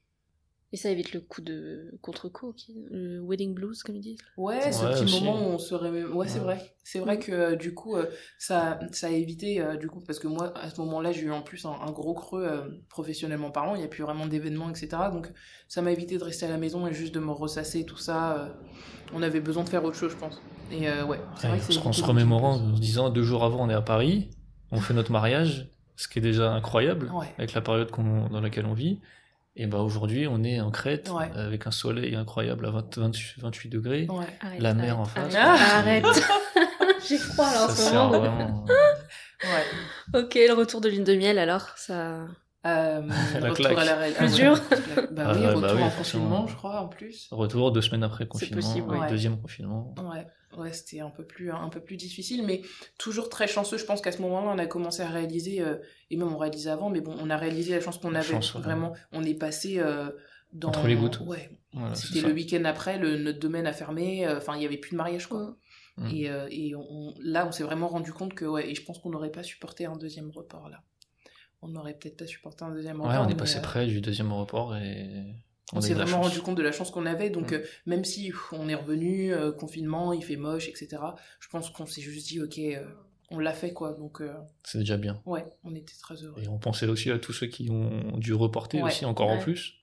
Et 0.74 0.78
ça 0.78 0.90
évite 0.90 1.12
le 1.14 1.20
coup 1.20 1.42
de 1.42 1.98
contre-coup, 2.02 2.54
le 2.92 3.20
wedding 3.22 3.54
blues, 3.54 3.84
comme 3.84 3.98
ils 3.98 4.02
disent. 4.02 4.20
Ouais, 4.38 4.72
ce 4.72 4.86
Ouais, 4.86 4.92
petit 4.94 5.04
aussi. 5.04 5.22
moment 5.24 5.38
où 5.38 5.52
on 5.52 5.58
serait 5.60 5.92
même... 5.92 6.16
Ouais, 6.16 6.30
c'est 6.30 6.40
vrai. 6.40 6.74
C'est 6.84 7.00
vrai 7.00 7.20
que 7.20 7.32
euh, 7.34 7.56
du 7.58 7.74
coup, 7.74 7.98
euh, 7.98 8.06
ça, 8.40 8.80
ça 8.94 9.08
a 9.08 9.10
évité, 9.10 9.60
euh, 9.62 9.76
du 9.76 9.88
coup, 9.90 10.00
parce 10.00 10.18
que 10.18 10.28
moi, 10.30 10.54
à 10.58 10.70
ce 10.70 10.80
moment-là, 10.80 11.12
j'ai 11.12 11.24
eu 11.24 11.32
en 11.32 11.42
plus 11.42 11.66
un, 11.66 11.72
un 11.72 11.92
gros 11.92 12.14
creux 12.14 12.48
professionnellement 12.90 13.52
parlant. 13.52 13.76
Il 13.76 13.80
n'y 13.80 13.84
a 13.86 13.90
plus 13.90 14.04
vraiment 14.04 14.28
d'événements, 14.28 14.70
etc. 14.70 15.10
Donc, 15.12 15.32
ça 15.68 15.82
m'a 15.82 15.92
évité 15.92 16.18
de 16.18 16.24
rester 16.24 16.46
à 16.46 16.50
la 16.50 16.58
maison 16.58 16.88
et 16.88 16.94
juste 16.94 17.14
de 17.14 17.20
me 17.20 17.32
ressasser, 17.32 17.86
tout 17.86 17.98
ça. 17.98 18.58
on 19.14 19.22
avait 19.22 19.42
besoin 19.42 19.64
de 19.64 19.70
faire 19.70 19.84
autre 19.84 19.98
chose, 19.98 20.12
je 20.12 20.18
pense. 20.18 20.42
Et 20.72 20.88
euh, 20.90 21.06
ouais, 21.06 21.20
c'est 21.36 21.48
Ouais, 21.48 21.50
vrai 21.50 21.58
que 21.60 21.64
c'est 21.66 21.74
parce 21.74 21.84
qu'en 21.84 21.92
se 21.92 22.04
remémorant, 22.04 22.54
en 22.56 22.76
se 22.76 22.82
disant 22.82 23.10
deux 23.10 23.24
jours 23.24 23.44
avant, 23.44 23.66
on 23.66 23.70
est 23.70 23.74
à 23.74 23.82
Paris, 23.82 24.30
on 24.72 24.80
fait 24.80 24.94
notre 24.94 25.12
mariage, 25.12 25.70
ce 25.98 26.08
qui 26.08 26.20
est 26.20 26.22
déjà 26.22 26.52
incroyable 26.54 27.12
Ouais. 27.14 27.28
avec 27.38 27.54
la 27.54 27.62
période 27.62 27.90
dans 28.32 28.40
laquelle 28.42 28.66
on 28.66 28.74
vit. 28.74 29.00
Et 29.56 29.68
bah 29.68 29.80
aujourd'hui, 29.80 30.28
on 30.28 30.44
est 30.44 30.62
en 30.62 30.72
Crète 30.72 31.10
Ouais. 31.14 31.30
avec 31.36 31.68
un 31.68 31.72
soleil 31.72 32.16
incroyable 32.16 32.66
à 32.66 32.72
20 32.72 32.98
20 32.98 33.12
28 33.40 33.70
degrés. 33.70 34.08
Ouais. 34.10 34.26
Arrête, 34.42 34.62
La 34.62 34.74
mer 34.74 34.94
arrête, 34.94 35.00
en 35.00 35.06
face. 35.06 35.36
Arrête. 35.36 36.06
arrête. 36.06 36.24
J'ai 37.08 37.18
froid 37.18 37.52
là 37.52 37.66
en 37.66 37.70
ce 37.70 37.94
moment. 37.94 38.10
vraiment. 38.10 38.66
Ouais. 39.44 40.20
Ok, 40.22 40.36
le 40.36 40.54
retour 40.54 40.80
de 40.82 40.88
lune 40.90 41.04
de 41.04 41.16
miel 41.16 41.38
alors, 41.40 41.68
ça. 41.76 42.20
Euh, 42.66 43.02
La 43.34 43.50
retour 43.50 43.56
claque. 43.56 43.78
à 43.80 43.86
la 43.86 43.96
réalité. 43.96 44.20
Plus 44.20 44.36
dur. 44.36 44.54
Bah 45.12 45.24
Ah 45.26 45.34
oui, 45.36 45.46
retour 45.48 45.62
bah 45.62 45.72
oui, 45.76 45.84
en 45.84 45.90
confinement, 45.90 46.48
je 46.48 46.56
crois, 46.56 46.82
en 46.82 46.88
plus. 46.88 47.28
Retour 47.32 47.72
deux 47.72 47.82
semaines 47.82 48.04
après 48.04 48.24
le 48.24 48.30
C'est 48.36 48.46
confinement, 48.52 48.62
possible, 48.62 48.90
ouais, 48.92 49.00
ouais. 49.00 49.10
deuxième 49.10 49.42
confinement. 49.42 49.96
Ouais, 49.98 50.26
ouais, 50.58 50.74
c'était 50.74 51.00
un 51.00 51.10
peu 51.10 51.24
plus 51.26 51.52
un 51.52 51.70
peu 51.70 51.80
plus 51.80 51.98
difficile, 51.98 52.44
mais 52.46 52.62
toujours 52.98 53.30
très 53.30 53.48
chanceux. 53.48 53.78
Je 53.78 53.86
pense 53.86 54.02
qu'à 54.02 54.12
ce 54.12 54.22
moment-là, 54.22 54.52
on 54.54 54.58
a 54.60 54.66
commencé 54.66 55.02
à 55.02 55.10
réaliser, 55.10 55.62
euh, 55.62 55.78
et 56.10 56.18
même 56.18 56.32
on 56.34 56.38
réalisait 56.38 56.70
avant, 56.70 56.90
mais 56.90 57.02
bon, 57.02 57.16
on 57.20 57.30
a 57.30 57.38
réalisé 57.38 57.74
la 57.74 57.82
chance 57.82 57.98
qu'on 57.98 58.16
avait. 58.16 58.24
chance, 58.28 58.54
ouais. 58.56 58.62
Vraiment, 58.62 58.94
on 59.12 59.24
est 59.24 59.34
passé 59.34 59.80
euh, 59.80 60.10
dans 60.54 60.70
Entre 60.70 60.88
les 60.88 60.96
gouttes. 60.96 61.20
Ouais, 61.22 61.50
Voilà, 61.74 61.96
c'était 61.96 62.22
le 62.28 62.34
week-end 62.34 62.64
après, 62.66 62.98
le, 62.98 63.18
notre 63.18 63.40
domaine 63.40 63.68
a 63.68 63.74
fermé. 63.74 64.26
euh, 64.28 64.38
Enfin, 64.38 64.56
il 64.58 64.64
y 64.64 64.66
avait 64.66 64.78
plus 64.78 64.92
de 64.92 64.98
mariage, 64.98 65.28
quoi. 65.28 65.56
Mm. 65.98 66.08
Et, 66.08 66.30
et 66.50 66.76
on, 66.76 67.14
là, 67.22 67.46
on 67.46 67.52
s'est 67.52 67.64
vraiment 67.64 67.88
rendu 67.90 68.14
compte 68.14 68.34
que 68.34 68.46
ouais, 68.46 68.70
et 68.72 68.76
je 68.76 68.84
pense 68.84 69.00
qu'on 69.00 69.10
n'aurait 69.10 69.30
pas 69.32 69.44
supporté 69.44 69.86
un 69.86 69.98
deuxième 69.98 70.32
report 70.32 70.70
là. 70.70 70.82
On 71.62 71.68
n'aurait 71.68 71.94
peut-être 71.94 72.18
pas 72.18 72.26
supporté 72.26 72.64
un 72.64 72.72
deuxième 72.74 73.00
Ouais, 73.02 73.08
report. 73.10 73.26
on 73.28 73.30
est 73.30 73.36
passé 73.36 73.62
près 73.62 73.86
du 73.86 74.02
deuxième 74.02 74.32
report 74.34 74.76
et 74.78 75.26
on, 75.74 75.82
s'est 75.82 75.94
vraiment 75.94 76.18
chance. 76.18 76.28
rendu 76.28 76.42
compte 76.42 76.58
de 76.58 76.62
la 76.64 76.72
chance 76.72 76.92
qu'on 76.92 77.06
avait. 77.06 77.30
Donc, 77.30 77.52
Mm. 77.52 77.56
euh, 77.56 77.64
même 77.86 78.04
si 78.06 78.28
pff, 78.32 78.54
on 78.54 78.68
est 78.70 78.76
revenu, 78.76 79.34
euh, 79.34 79.52
confinement, 79.52 80.14
il 80.14 80.24
fait 80.24 80.36
moche, 80.36 80.68
etc., 80.68 80.90
je 81.40 81.48
pense 81.50 81.70
qu'on 81.70 81.86
s'est 81.86 82.02
juste 82.02 82.28
dit, 82.28 82.42
ok, 82.42 82.58
euh, 82.60 82.86
on 83.30 83.40
l'a 83.40 83.54
fait, 83.54 83.72
quoi. 83.74 83.94
Donc, 83.94 84.22
euh, 84.22 84.34
C'est 84.64 84.80
déjà 84.80 84.98
bien. 84.98 85.22
ouais, 85.26 85.46
on 85.64 85.74
était 85.76 85.94
très 86.02 86.16
heureux. 86.16 86.42
Et 86.42 86.48
on 86.48 86.58
pensait 86.60 86.88
aussi 86.88 87.10
à 87.12 87.20
tous 87.20 87.34
ceux 87.34 87.48
qui 87.48 87.70
ont 87.70 88.18
dû 88.18 88.34
reporter 88.34 88.78
Ouais. 88.82 88.92
aussi 88.92 89.06
encore 89.06 89.30
en 89.30 89.40
plus. 89.40 89.76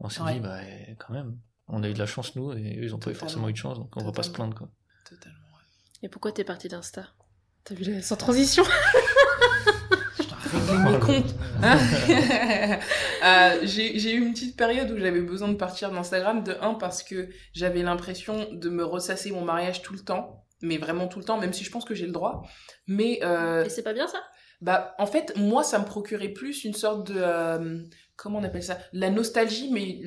On 0.00 0.08
s'est 0.08 0.20
Ouais. 0.22 0.34
dit, 0.34 0.40
bah 0.40 0.58
quand 0.98 1.12
même, 1.14 1.38
on 1.68 1.82
a 1.82 1.88
eu 1.88 1.94
de 1.94 1.98
la 1.98 2.06
chance 2.06 2.34
nous 2.36 2.52
et 2.52 2.78
eux 2.78 2.82
ils 2.84 2.94
ont 2.94 2.98
pas 2.98 3.10
eu 3.10 3.14
Totalement. 3.14 3.18
forcément 3.20 3.48
eu 3.48 3.52
de 3.52 3.56
chance, 3.56 3.78
donc 3.78 3.96
on 3.96 4.04
va 4.04 4.12
pas 4.12 4.22
se 4.22 4.30
Totalement. 4.30 4.52
plaindre 4.54 4.58
quoi. 4.58 4.68
Totalement. 5.08 5.38
ouais. 5.38 5.62
Et 6.02 6.08
pourquoi 6.08 6.32
t'es 6.32 6.44
parti 6.44 6.68
d'Insta? 6.68 7.06
T'as 7.64 7.74
vu 7.76 7.84
la- 7.84 8.02
sans 8.02 8.16
transition? 8.16 8.64
Comptes. 11.00 11.34
Euh, 13.24 13.60
j'ai 13.62 14.00
j'ai 14.00 14.14
eu 14.14 14.20
une 14.20 14.32
petite 14.32 14.56
période 14.56 14.90
où 14.90 14.98
j'avais 14.98 15.20
besoin 15.20 15.46
de 15.46 15.54
partir 15.54 15.92
d'Instagram, 15.92 16.42
de 16.42 16.56
un 16.60 16.74
parce 16.74 17.04
que 17.04 17.28
j'avais 17.52 17.82
l'impression 17.82 18.48
de 18.50 18.68
me 18.68 18.84
ressasser 18.84 19.30
mon 19.30 19.42
mariage 19.42 19.80
tout 19.82 19.92
le 19.92 20.00
temps, 20.00 20.44
mais 20.60 20.76
vraiment 20.76 21.06
tout 21.06 21.20
le 21.20 21.24
temps, 21.24 21.38
même 21.38 21.52
si 21.52 21.62
je 21.62 21.70
pense 21.70 21.84
que 21.84 21.94
j'ai 21.94 22.06
le 22.06 22.12
droit. 22.12 22.42
Mais 22.88 23.20
euh, 23.22 23.64
Et 23.64 23.68
c'est 23.68 23.84
pas 23.84 23.92
bien 23.92 24.08
ça? 24.08 24.18
bah, 24.60 24.94
en 24.98 25.06
fait, 25.06 25.34
moi, 25.36 25.62
ça 25.62 25.78
me 25.78 25.84
procurait 25.84 26.28
plus 26.30 26.64
une 26.64 26.74
sorte 26.74 27.12
de 27.12 27.14
euh, 27.16 27.82
comment 28.16 28.38
on 28.38 28.44
appelle 28.44 28.62
ça, 28.62 28.78
la 28.92 29.10
nostalgie, 29.10 29.70
mais 29.72 30.00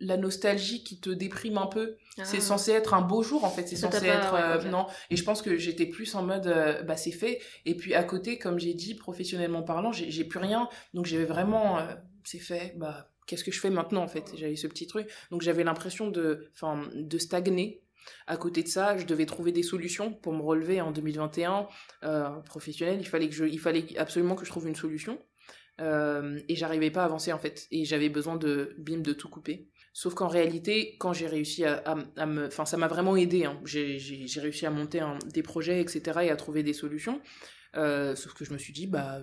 la 0.00 0.16
nostalgie 0.16 0.82
qui 0.84 1.00
te 1.00 1.10
déprime 1.10 1.58
un 1.58 1.66
peu. 1.66 1.96
C'est 2.24 2.38
Ah. 2.38 2.40
censé 2.40 2.72
être 2.72 2.92
un 2.94 3.00
beau 3.00 3.22
jour 3.22 3.44
en 3.44 3.50
fait, 3.50 3.66
c'est 3.66 3.76
censé 3.76 4.06
être 4.06 4.34
ouais, 4.34 4.66
euh, 4.66 4.70
non. 4.70 4.86
Et 5.10 5.16
je 5.16 5.24
pense 5.24 5.40
que 5.40 5.56
j'étais 5.56 5.86
plus 5.86 6.14
en 6.14 6.22
mode 6.22 6.46
euh, 6.46 6.82
bah 6.82 6.96
c'est 6.96 7.10
fait. 7.12 7.40
Et 7.64 7.74
puis 7.74 7.94
à 7.94 8.04
côté, 8.04 8.38
comme 8.38 8.58
j'ai 8.58 8.74
dit, 8.74 8.94
professionnellement 8.94 9.62
parlant, 9.62 9.92
j'ai 9.92 10.10
j'ai 10.10 10.24
plus 10.24 10.38
rien. 10.38 10.68
Donc 10.94 11.06
j'avais 11.06 11.24
vraiment 11.24 11.78
euh, 11.78 11.86
c'est 12.24 12.38
fait. 12.38 12.74
Bah 12.76 13.08
qu'est-ce 13.26 13.44
que 13.44 13.52
je 13.52 13.60
fais 13.60 13.70
maintenant 13.70 14.02
en 14.02 14.08
fait? 14.08 14.32
J'avais 14.36 14.56
ce 14.56 14.66
petit 14.66 14.86
truc. 14.86 15.08
Donc 15.30 15.40
j'avais 15.42 15.64
l'impression 15.64 16.08
de 16.08 16.50
enfin 16.54 16.82
de 16.94 17.18
stagner. 17.18 17.82
À 18.26 18.36
côté 18.36 18.64
de 18.64 18.68
ça, 18.68 18.98
je 18.98 19.06
devais 19.06 19.26
trouver 19.26 19.52
des 19.52 19.62
solutions 19.62 20.12
pour 20.12 20.32
me 20.32 20.42
relever 20.42 20.80
en 20.80 20.90
2021 20.90 21.68
euh, 22.02 22.28
professionnel. 22.40 22.98
Il 23.00 23.06
fallait 23.06 23.28
que 23.28 23.34
je, 23.34 23.44
il 23.44 23.60
fallait 23.60 23.96
absolument 23.96 24.34
que 24.34 24.44
je 24.44 24.50
trouve 24.50 24.66
une 24.66 24.74
solution. 24.74 25.18
Euh, 25.82 26.38
et 26.48 26.54
j'arrivais 26.54 26.90
pas 26.90 27.02
à 27.02 27.06
avancer 27.06 27.32
en 27.32 27.38
fait. 27.38 27.66
Et 27.70 27.84
j'avais 27.84 28.08
besoin 28.08 28.36
de 28.36 28.74
bim 28.78 28.98
de 28.98 29.12
tout 29.12 29.28
couper. 29.28 29.68
Sauf 29.92 30.14
qu'en 30.14 30.28
réalité, 30.28 30.96
quand 30.98 31.12
j'ai 31.12 31.26
réussi 31.26 31.64
à, 31.64 31.94
me... 32.24 32.46
Enfin, 32.46 32.64
ça 32.64 32.78
m'a 32.78 32.88
vraiment 32.88 33.14
aidé. 33.14 33.44
Hein. 33.44 33.60
J'ai 33.64 34.40
réussi 34.40 34.64
à 34.64 34.70
monter 34.70 35.04
des 35.34 35.42
projets, 35.42 35.82
etc. 35.82 36.20
et 36.22 36.30
à 36.30 36.36
trouver 36.36 36.62
des 36.62 36.72
solutions. 36.72 37.20
Euh, 37.76 38.14
sauf 38.16 38.32
que 38.32 38.44
je 38.44 38.52
me 38.52 38.58
suis 38.58 38.72
dit, 38.72 38.86
bah... 38.86 39.20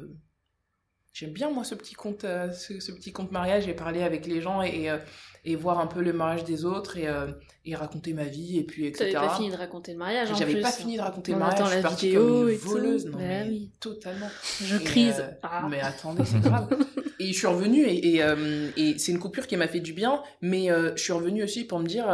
J'aime 1.13 1.31
bien, 1.31 1.49
moi, 1.49 1.63
ce 1.63 1.75
petit 1.75 1.95
compte, 1.95 2.23
euh, 2.23 2.51
ce, 2.51 2.79
ce 2.79 2.91
petit 2.91 3.11
compte 3.11 3.31
mariage 3.31 3.67
et 3.67 3.73
parler 3.73 4.03
avec 4.03 4.25
les 4.27 4.41
gens 4.41 4.61
et, 4.61 4.83
et, 4.83 4.89
euh, 4.91 4.97
et 5.43 5.55
voir 5.55 5.79
un 5.79 5.87
peu 5.87 6.01
le 6.01 6.13
mariage 6.13 6.43
des 6.43 6.65
autres 6.65 6.97
et, 6.97 7.07
euh, 7.07 7.27
et 7.65 7.75
raconter 7.75 8.13
ma 8.13 8.25
vie 8.25 8.57
et 8.59 8.63
puis 8.63 8.85
etc. 8.85 9.11
T'avais 9.13 9.27
pas 9.27 9.35
fini 9.35 9.49
de 9.51 9.55
raconter 9.57 9.91
le 9.93 9.97
mariage 9.97 10.31
en 10.31 10.35
J'avais 10.35 10.61
pas 10.61 10.71
fini 10.71 10.97
de 10.97 11.01
raconter 11.01 11.31
On 11.33 11.35
le 11.35 11.39
mariage, 11.39 11.59
attend 11.59 11.65
je 11.65 11.71
suis 11.73 11.81
la 11.81 11.89
partie 11.89 12.05
vidéo 12.07 12.21
comme 12.27 12.47
une 12.49 12.53
et 12.55 12.57
tout. 12.59 12.67
voleuse. 12.69 13.05
Non, 13.07 13.11
Bah 13.13 13.17
mais 13.27 13.45
oui. 13.49 13.71
totalement. 13.79 14.29
Je 14.63 14.77
crise. 14.77 15.19
euh, 15.19 15.31
Ah. 15.41 15.67
Mais 15.69 15.81
attendez, 15.81 16.23
c'est 16.25 16.39
grave. 16.41 16.69
et 17.19 17.33
je 17.33 17.37
suis 17.37 17.47
revenue 17.47 17.83
et, 17.85 18.15
et, 18.15 18.23
euh, 18.23 18.69
c'est 18.97 19.11
une 19.11 19.19
coupure 19.19 19.47
qui 19.47 19.57
m'a 19.57 19.67
fait 19.67 19.79
du 19.81 19.93
bien, 19.93 20.21
mais 20.41 20.71
euh, 20.71 20.95
je 20.95 21.01
suis 21.03 21.11
revenue 21.13 21.43
aussi 21.43 21.65
pour 21.65 21.79
me 21.79 21.87
dire, 21.87 22.05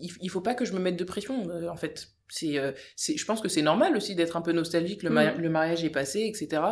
il, 0.00 0.10
il 0.22 0.30
faut 0.30 0.40
pas 0.40 0.54
que 0.54 0.64
je 0.64 0.72
me 0.72 0.78
mette 0.78 0.96
de 0.96 1.04
pression. 1.04 1.46
en 1.68 1.76
fait, 1.76 2.08
c'est, 2.28 2.58
euh, 2.58 2.72
c'est, 2.96 3.16
je 3.16 3.24
pense 3.24 3.40
que 3.40 3.48
c'est 3.48 3.62
normal 3.62 3.96
aussi 3.96 4.14
d'être 4.14 4.36
un 4.36 4.42
peu 4.42 4.52
nostalgique. 4.52 5.02
Le, 5.02 5.10
le 5.38 5.48
mariage 5.50 5.84
est 5.84 5.90
passé, 5.90 6.20
etc. 6.20 6.62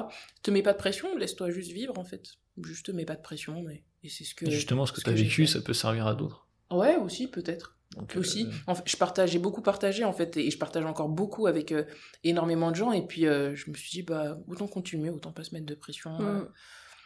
Te 0.42 0.50
mets 0.50 0.62
pas 0.62 0.72
de 0.72 0.78
pression, 0.78 1.16
laisse-toi 1.16 1.50
juste 1.50 1.72
vivre 1.72 1.98
en 1.98 2.04
fait. 2.04 2.22
Juste 2.62 2.86
te 2.86 2.92
mets 2.92 3.04
pas 3.04 3.16
de 3.16 3.22
pression, 3.22 3.62
mais 3.62 3.84
et 4.02 4.08
c'est 4.08 4.24
ce 4.24 4.34
que. 4.34 4.46
Et 4.46 4.50
justement, 4.50 4.86
ce 4.86 4.92
que 4.92 5.00
tu 5.00 5.10
as 5.10 5.14
vécu, 5.14 5.46
ça 5.46 5.60
peut 5.60 5.72
servir 5.74 6.06
à 6.06 6.14
d'autres. 6.14 6.46
Ouais, 6.70 6.96
aussi 6.96 7.28
peut-être 7.28 7.76
Donc, 7.96 8.16
euh, 8.16 8.20
aussi. 8.20 8.48
En 8.66 8.74
fait, 8.74 8.82
je 8.86 8.96
partage, 8.96 9.30
j'ai 9.30 9.38
beaucoup 9.38 9.62
partagé 9.62 10.04
en 10.04 10.12
fait, 10.12 10.36
et 10.36 10.50
je 10.50 10.58
partage 10.58 10.84
encore 10.84 11.08
beaucoup 11.08 11.46
avec 11.46 11.72
euh, 11.72 11.84
énormément 12.22 12.70
de 12.70 12.76
gens. 12.76 12.92
Et 12.92 13.06
puis 13.06 13.26
euh, 13.26 13.54
je 13.54 13.70
me 13.70 13.74
suis 13.76 13.90
dit, 13.90 14.02
bah 14.02 14.38
autant 14.48 14.66
continuer, 14.68 15.10
autant 15.10 15.32
pas 15.32 15.44
se 15.44 15.54
mettre 15.54 15.66
de 15.66 15.74
pression. 15.74 16.20
euh. 16.20 16.40
Mm. 16.40 16.48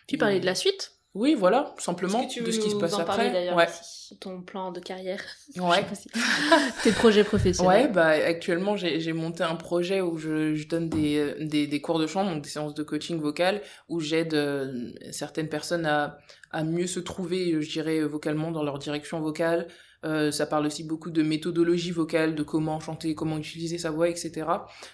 Tu 0.06 0.16
parlais 0.18 0.40
de 0.40 0.46
la 0.46 0.54
suite 0.54 0.97
Oui, 1.14 1.34
voilà, 1.34 1.74
simplement 1.78 2.20
Est-ce 2.20 2.28
que 2.36 2.40
tu 2.40 2.46
de 2.46 2.50
ce 2.52 2.60
qui 2.60 2.70
se 2.70 2.76
passe 2.76 2.94
en 2.94 3.04
parler 3.04 3.26
après. 3.26 3.32
d'ailleurs 3.32 3.56
Ouais. 3.56 3.66
aussi 3.68 4.16
Ton 4.20 4.42
plan 4.42 4.70
de 4.72 4.78
carrière 4.80 5.22
Ouais. 5.56 5.84
Si- 5.94 6.10
Tes 6.82 6.92
projets 6.92 7.24
professionnels 7.24 7.86
Ouais, 7.86 7.92
bah 7.92 8.08
actuellement 8.08 8.76
j'ai 8.76 9.12
monté 9.12 9.42
un 9.42 9.56
projet 9.56 10.00
où 10.00 10.16
je, 10.18 10.54
je 10.54 10.68
donne 10.68 10.88
des, 10.88 11.34
des, 11.40 11.66
des 11.66 11.80
cours 11.80 11.98
de 11.98 12.06
chant, 12.06 12.24
donc 12.24 12.42
des 12.42 12.48
séances 12.48 12.74
de 12.74 12.82
coaching 12.82 13.18
vocal, 13.20 13.62
où 13.88 14.00
j'aide 14.00 14.34
euh, 14.34 14.90
certaines 15.10 15.48
personnes 15.48 15.86
à, 15.86 16.18
à 16.50 16.62
mieux 16.62 16.86
se 16.86 17.00
trouver, 17.00 17.52
euh, 17.52 17.60
je 17.62 17.70
dirais, 17.70 18.00
vocalement 18.02 18.50
dans 18.50 18.62
leur 18.62 18.78
direction 18.78 19.20
vocale. 19.20 19.66
Euh, 20.04 20.30
ça 20.30 20.46
parle 20.46 20.66
aussi 20.66 20.84
beaucoup 20.84 21.10
de 21.10 21.22
méthodologie 21.22 21.90
vocale, 21.90 22.36
de 22.36 22.42
comment 22.44 22.78
chanter, 22.78 23.16
comment 23.16 23.36
utiliser 23.36 23.78
sa 23.78 23.90
voix, 23.90 24.08
etc. 24.08 24.46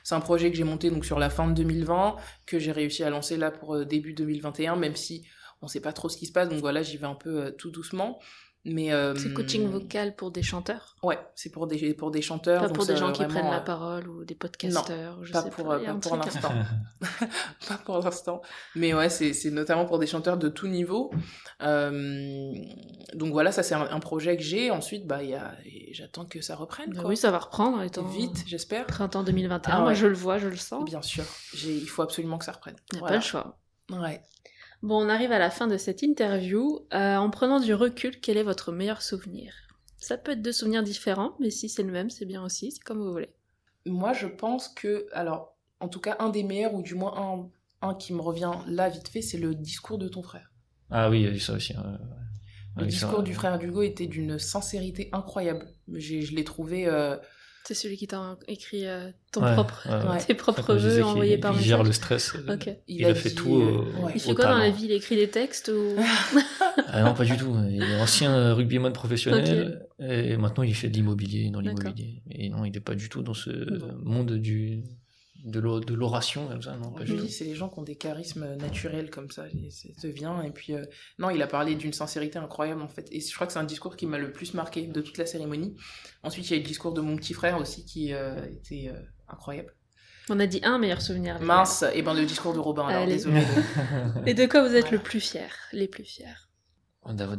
C'est 0.02 0.14
un 0.14 0.20
projet 0.20 0.50
que 0.50 0.56
j'ai 0.56 0.64
monté 0.64 0.90
donc 0.90 1.04
sur 1.04 1.18
la 1.18 1.28
fin 1.28 1.46
de 1.46 1.52
2020, 1.52 2.16
que 2.46 2.58
j'ai 2.58 2.72
réussi 2.72 3.02
à 3.04 3.10
lancer 3.10 3.36
là 3.36 3.50
pour 3.50 3.74
euh, 3.74 3.84
début 3.84 4.14
2021, 4.14 4.76
même 4.76 4.96
si 4.96 5.26
on 5.62 5.68
sait 5.68 5.80
pas 5.80 5.92
trop 5.92 6.08
ce 6.08 6.16
qui 6.16 6.26
se 6.26 6.32
passe, 6.32 6.48
donc 6.48 6.60
voilà, 6.60 6.82
j'y 6.82 6.96
vais 6.96 7.06
un 7.06 7.14
peu 7.14 7.44
euh, 7.46 7.50
tout 7.50 7.70
doucement. 7.70 8.18
Mais 8.66 8.94
euh, 8.94 9.14
C'est 9.14 9.34
coaching 9.34 9.68
vocal 9.68 10.16
pour 10.16 10.30
des 10.30 10.42
chanteurs? 10.42 10.96
Ouais, 11.02 11.18
c'est 11.34 11.50
pour 11.50 11.66
des 11.66 11.92
pour 11.92 12.10
des 12.10 12.22
chanteurs. 12.22 12.62
Pas 12.62 12.68
donc 12.68 12.76
pour 12.76 12.86
des 12.86 12.96
gens 12.96 13.12
qui 13.12 13.22
prennent 13.26 13.50
la 13.50 13.58
euh, 13.58 13.60
parole 13.60 14.08
ou 14.08 14.24
des 14.24 14.34
podcasteurs 14.34 15.22
je 15.22 15.32
pas 15.32 15.42
sais 15.42 15.50
pour, 15.50 15.66
pas, 15.68 15.78
pas 15.80 15.92
pour 15.96 16.16
l'instant. 16.16 16.50
pas 17.68 17.76
pour 17.84 17.98
l'instant. 17.98 18.40
Mais 18.74 18.94
ouais, 18.94 19.10
c'est 19.10 19.34
c'est 19.34 19.50
notamment 19.50 19.84
pour 19.84 19.98
des 19.98 20.06
chanteurs 20.06 20.38
de 20.38 20.48
tout 20.48 20.66
niveau. 20.66 21.10
Euh, 21.60 22.54
donc 23.12 23.32
voilà, 23.32 23.52
ça 23.52 23.62
c'est 23.62 23.74
un, 23.74 23.82
un 23.90 24.00
projet 24.00 24.34
que 24.38 24.42
j'ai. 24.42 24.70
Ensuite, 24.70 25.06
bah, 25.06 25.22
il 25.22 25.28
y 25.28 25.34
a, 25.34 25.52
et 25.66 25.92
j'attends 25.92 26.24
que 26.24 26.40
ça 26.40 26.56
reprenne. 26.56 26.90
Bah 26.94 27.00
Quoi. 27.02 27.10
Oui, 27.10 27.16
ça 27.18 27.30
va 27.30 27.40
reprendre 27.40 27.82
étant 27.82 28.04
Vite, 28.04 28.44
j'espère. 28.46 28.86
printemps 28.86 29.24
2021. 29.24 29.74
Ah 29.74 29.80
Moi, 29.80 29.92
je 29.92 30.06
le 30.06 30.14
vois, 30.14 30.38
je 30.38 30.48
le 30.48 30.56
sens. 30.56 30.84
Bien 30.86 31.02
sûr. 31.02 31.24
Il 31.64 31.86
faut 31.86 32.00
absolument 32.00 32.38
que 32.38 32.46
ça 32.46 32.52
reprenne. 32.52 32.76
Il 32.92 32.94
n'y 32.94 32.98
a 32.98 33.00
Voilà. 33.00 33.16
pas 33.16 33.20
le 33.20 33.24
choix. 33.28 33.58
Ouais. 33.90 34.22
Bon, 34.84 35.02
on 35.02 35.08
arrive 35.08 35.32
à 35.32 35.38
la 35.38 35.48
fin 35.48 35.66
de 35.66 35.78
cette 35.78 36.02
interview. 36.02 36.80
Euh, 36.92 37.16
en 37.16 37.30
prenant 37.30 37.58
du 37.58 37.72
recul, 37.72 38.20
quel 38.20 38.36
est 38.36 38.42
votre 38.42 38.70
meilleur 38.70 39.00
souvenir? 39.00 39.54
Ça 39.96 40.18
peut 40.18 40.32
être 40.32 40.42
deux 40.42 40.52
souvenirs 40.52 40.82
différents, 40.82 41.32
mais 41.40 41.48
si 41.48 41.70
c'est 41.70 41.82
le 41.82 41.90
même, 41.90 42.10
c'est 42.10 42.26
bien 42.26 42.44
aussi, 42.44 42.70
c'est 42.70 42.82
comme 42.82 42.98
vous 42.98 43.10
voulez. 43.10 43.30
Moi, 43.86 44.12
je 44.12 44.26
pense 44.26 44.68
que, 44.68 45.06
alors, 45.12 45.56
en 45.80 45.88
tout 45.88 46.00
cas, 46.00 46.16
un 46.18 46.28
des 46.28 46.42
meilleurs, 46.42 46.74
ou 46.74 46.82
du 46.82 46.94
moins 46.94 47.14
un, 47.16 47.88
un 47.88 47.94
qui 47.94 48.12
me 48.12 48.20
revient 48.20 48.52
là 48.66 48.90
vite 48.90 49.08
fait, 49.08 49.22
c'est 49.22 49.38
le 49.38 49.54
discours 49.54 49.96
de 49.96 50.06
ton 50.06 50.22
frère. 50.22 50.52
Ah 50.90 51.08
oui, 51.08 51.20
il 51.20 51.24
y 51.24 51.28
a 51.28 51.30
eu 51.30 51.38
ça 51.38 51.54
aussi. 51.54 51.72
ouais. 51.72 51.82
Le 52.76 52.82
ça, 52.82 52.86
discours 52.88 53.22
du 53.22 53.32
frère 53.32 53.58
d'Hugo 53.58 53.80
était 53.80 54.06
d'une 54.06 54.38
sincérité 54.38 55.08
incroyable. 55.12 55.66
Je 55.94 56.34
l'ai 56.34 56.44
trouvé. 56.44 56.86
euh, 56.88 57.16
C'est 57.66 57.72
celui 57.74 57.96
qui 57.96 58.06
t'a 58.06 58.36
écrit 58.46 58.86
euh, 58.86 59.10
ton 59.32 59.42
Ouais, 59.42 59.54
propre, 59.54 59.86
ouais, 59.88 60.18
tes 60.26 60.34
propres 60.34 60.74
vœux 60.74 61.02
envoyés 61.02 61.38
par 61.38 61.52
il 61.52 61.56
message. 61.56 61.68
gère 61.68 61.82
le 61.82 61.92
stress. 61.92 62.34
euh. 62.34 62.56
Il, 62.86 63.06
a, 63.06 63.14
fait 63.14 63.30
dit, 63.30 63.34
tout 63.34 63.54
euh, 63.56 63.84
au, 64.00 64.04
ouais. 64.04 64.12
Il 64.14 64.20
fait 64.20 64.32
au 64.32 64.34
quoi 64.34 64.44
dans 64.46 64.58
la 64.58 64.68
vie? 64.70 64.84
Il 64.84 64.92
écrit 64.92 65.16
des 65.16 65.28
textes 65.28 65.68
ou? 65.74 65.96
Ah 66.88 67.02
non, 67.02 67.14
pas 67.14 67.24
du 67.24 67.36
tout. 67.36 67.56
Il 67.70 67.82
est 67.82 68.00
ancien 68.00 68.52
rugbyman 68.52 68.92
professionnel 68.92 69.86
et 69.98 70.36
maintenant 70.36 70.62
il 70.62 70.74
fait 70.74 70.88
de 70.88 70.94
l'immobilier 70.94 71.50
dans 71.50 71.60
l'immobilier. 71.60 72.22
Et 72.30 72.50
non, 72.50 72.64
il 72.64 72.72
n'est 72.72 72.80
pas 72.80 72.94
du 72.94 73.08
tout 73.08 73.22
dans 73.22 73.34
ce 73.34 73.50
monde 74.02 74.32
du 74.34 74.82
de 75.44 75.60
l'o- 75.60 75.80
de 75.80 75.94
l'oration 75.94 76.48
comme 76.48 76.62
ça, 76.62 76.76
non, 76.76 76.90
pas 76.90 77.02
c'est 77.28 77.44
les 77.44 77.54
gens 77.54 77.68
qui 77.68 77.78
ont 77.78 77.82
des 77.82 77.96
charismes 77.96 78.56
naturels 78.56 79.10
comme 79.10 79.30
ça, 79.30 79.46
et 79.48 79.68
ça 79.70 80.08
vient. 80.08 80.42
Et 80.42 80.50
puis, 80.50 80.72
euh, 80.74 80.82
non, 81.18 81.30
il 81.30 81.40
a 81.42 81.46
parlé 81.46 81.74
d'une 81.74 81.92
sincérité 81.92 82.38
incroyable 82.38 82.80
en 82.82 82.88
fait. 82.88 83.06
Et 83.12 83.20
je 83.20 83.34
crois 83.34 83.46
que 83.46 83.52
c'est 83.52 83.58
un 83.58 83.64
discours 83.64 83.94
qui 83.96 84.06
m'a 84.06 84.18
le 84.18 84.32
plus 84.32 84.54
marqué 84.54 84.86
de 84.86 85.00
toute 85.02 85.18
la 85.18 85.26
cérémonie. 85.26 85.76
Ensuite, 86.22 86.48
il 86.48 86.50
y 86.52 86.54
a 86.54 86.56
eu 86.56 86.62
le 86.62 86.66
discours 86.66 86.92
de 86.94 87.00
mon 87.02 87.14
petit 87.16 87.34
frère 87.34 87.58
aussi 87.58 87.84
qui 87.84 88.12
euh, 88.14 88.44
était 88.46 88.88
euh, 88.92 88.98
incroyable. 89.28 89.74
On 90.30 90.40
a 90.40 90.46
dit 90.46 90.60
un 90.64 90.78
meilleur 90.78 91.02
souvenir. 91.02 91.38
Mince, 91.42 91.84
et 91.92 92.00
ben 92.00 92.14
le 92.14 92.24
discours 92.24 92.54
de 92.54 92.58
Robin, 92.58 92.86
alors 92.88 93.02
Allez. 93.02 93.12
désolé. 93.12 93.42
Et 94.26 94.32
de 94.32 94.46
quoi 94.46 94.66
vous 94.66 94.74
êtes 94.74 94.84
Voilà. 94.84 94.96
le 94.96 95.02
plus 95.02 95.20
fier 95.20 95.50
Les 95.74 95.86
plus 95.88 96.04
fiers? 96.04 96.24
D'avoir- 97.06 97.36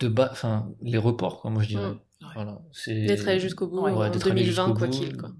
de 0.00 0.08
bas 0.08 0.28
enfin 0.32 0.68
les 0.80 0.98
reports 0.98 1.48
moi 1.48 1.62
je 1.62 1.68
dirais 1.68 1.90
Mm. 1.90 2.00
Voilà, 2.34 2.58
D'être 2.86 3.28
allé 3.28 3.40
jusqu'au 3.40 3.66
bout 3.66 3.80
Ouais, 3.80 3.90
en 3.92 4.10
d'être 4.10 4.26
allé 4.30 4.42
2020, 4.42 4.44
jusqu'au 4.66 4.74
quoi 4.78 4.86
bout, 4.88 4.92
qu'il. 4.92 5.16
Quoi. 5.16 5.30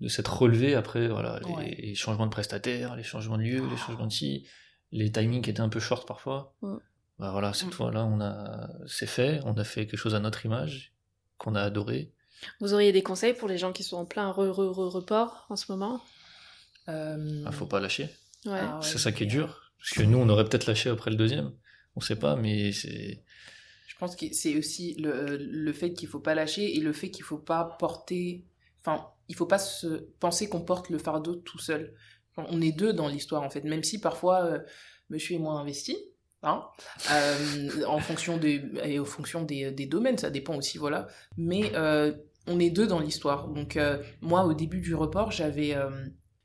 De 0.00 0.08
s'être 0.08 0.32
relevé 0.40 0.74
après, 0.74 1.08
voilà, 1.08 1.40
les, 1.44 1.52
Ouais. 1.52 1.76
les 1.82 1.94
changements 1.94 2.26
de 2.26 2.30
prestataires, 2.30 2.94
les 2.96 3.02
changements 3.02 3.36
de 3.36 3.42
lieu, 3.42 3.62
les 3.68 3.76
changements 3.76 4.06
de 4.06 4.12
ci, 4.12 4.46
les 4.92 5.10
timings 5.10 5.42
qui 5.42 5.50
étaient 5.50 5.60
un 5.60 5.68
peu 5.68 5.80
short 5.80 6.06
parfois. 6.06 6.54
Ouais. 6.62 6.78
Bah 7.18 7.32
voilà, 7.32 7.52
cette 7.52 7.68
Mm. 7.68 7.72
fois-là, 7.72 8.04
on 8.04 8.20
a, 8.20 8.70
c'est 8.86 9.06
fait, 9.08 9.40
on 9.44 9.52
a 9.54 9.64
fait 9.64 9.86
quelque 9.86 9.98
chose 9.98 10.14
à 10.14 10.20
notre 10.20 10.46
image, 10.46 10.94
qu'on 11.36 11.54
a 11.56 11.62
adoré. 11.62 12.12
Vous 12.60 12.72
auriez 12.74 12.92
des 12.92 13.02
conseils 13.02 13.34
pour 13.34 13.48
les 13.48 13.58
gens 13.58 13.72
qui 13.72 13.82
sont 13.82 13.96
en 13.96 14.06
plein 14.06 14.30
re, 14.30 14.38
re, 14.50 14.70
re- 14.72 14.88
report 14.88 15.46
en 15.50 15.56
ce 15.56 15.70
moment? 15.70 16.00
Euh, 16.88 17.42
Ah, 17.44 17.52
faut 17.52 17.66
pas 17.66 17.80
lâcher. 17.80 18.04
Ouais. 18.46 18.52
ah 18.60 18.76
ouais, 18.78 18.82
c'est 18.82 18.98
ça 18.98 19.12
qui 19.12 19.24
est 19.24 19.26
dur. 19.26 19.72
Parce 19.78 19.90
que 19.90 20.02
nous, 20.02 20.16
on 20.18 20.28
aurait 20.28 20.44
peut-être 20.44 20.66
lâché 20.66 20.88
après 20.90 21.10
le 21.10 21.16
deuxième. 21.16 21.52
On 21.96 22.00
sait 22.00 22.16
pas, 22.16 22.36
mais 22.36 22.72
c'est. 22.72 23.22
Je 23.90 23.96
pense 23.96 24.14
que 24.14 24.32
c'est 24.32 24.56
aussi 24.56 24.94
le, 24.94 25.36
le 25.36 25.72
fait 25.72 25.92
qu'il 25.92 26.06
faut 26.06 26.20
pas 26.20 26.36
lâcher 26.36 26.76
et 26.76 26.80
le 26.80 26.92
fait 26.92 27.10
qu'il 27.10 27.24
faut 27.24 27.38
pas 27.38 27.76
porter. 27.80 28.44
Enfin, 28.80 29.08
il 29.28 29.34
faut 29.34 29.46
pas 29.46 29.58
se 29.58 30.06
penser 30.20 30.48
qu'on 30.48 30.60
porte 30.60 30.90
le 30.90 30.98
fardeau 30.98 31.34
tout 31.34 31.58
seul. 31.58 31.92
On 32.36 32.62
est 32.62 32.70
deux 32.70 32.92
dans 32.92 33.08
l'histoire 33.08 33.42
en 33.42 33.50
fait, 33.50 33.64
même 33.64 33.82
si 33.82 34.00
parfois 34.00 34.44
euh, 34.44 34.60
monsieur 35.10 35.34
est 35.34 35.40
moins 35.40 35.58
investi. 35.58 35.96
Hein, 36.44 36.64
euh, 37.10 37.84
en 37.86 37.98
fonction 37.98 38.38
des 38.38 38.62
et 38.84 39.00
en 39.00 39.04
fonction 39.04 39.42
des, 39.42 39.72
des 39.72 39.84
domaines 39.84 40.16
ça 40.16 40.30
dépend 40.30 40.56
aussi 40.56 40.78
voilà 40.78 41.06
mais 41.36 41.70
euh, 41.74 42.14
on 42.46 42.58
est 42.58 42.70
deux 42.70 42.86
dans 42.86 42.98
l'histoire 42.98 43.48
donc 43.48 43.78
moi 44.22 44.44
au 44.46 44.54
début 44.54 44.80
du 44.80 44.94
report 44.94 45.32
j'avais 45.32 45.76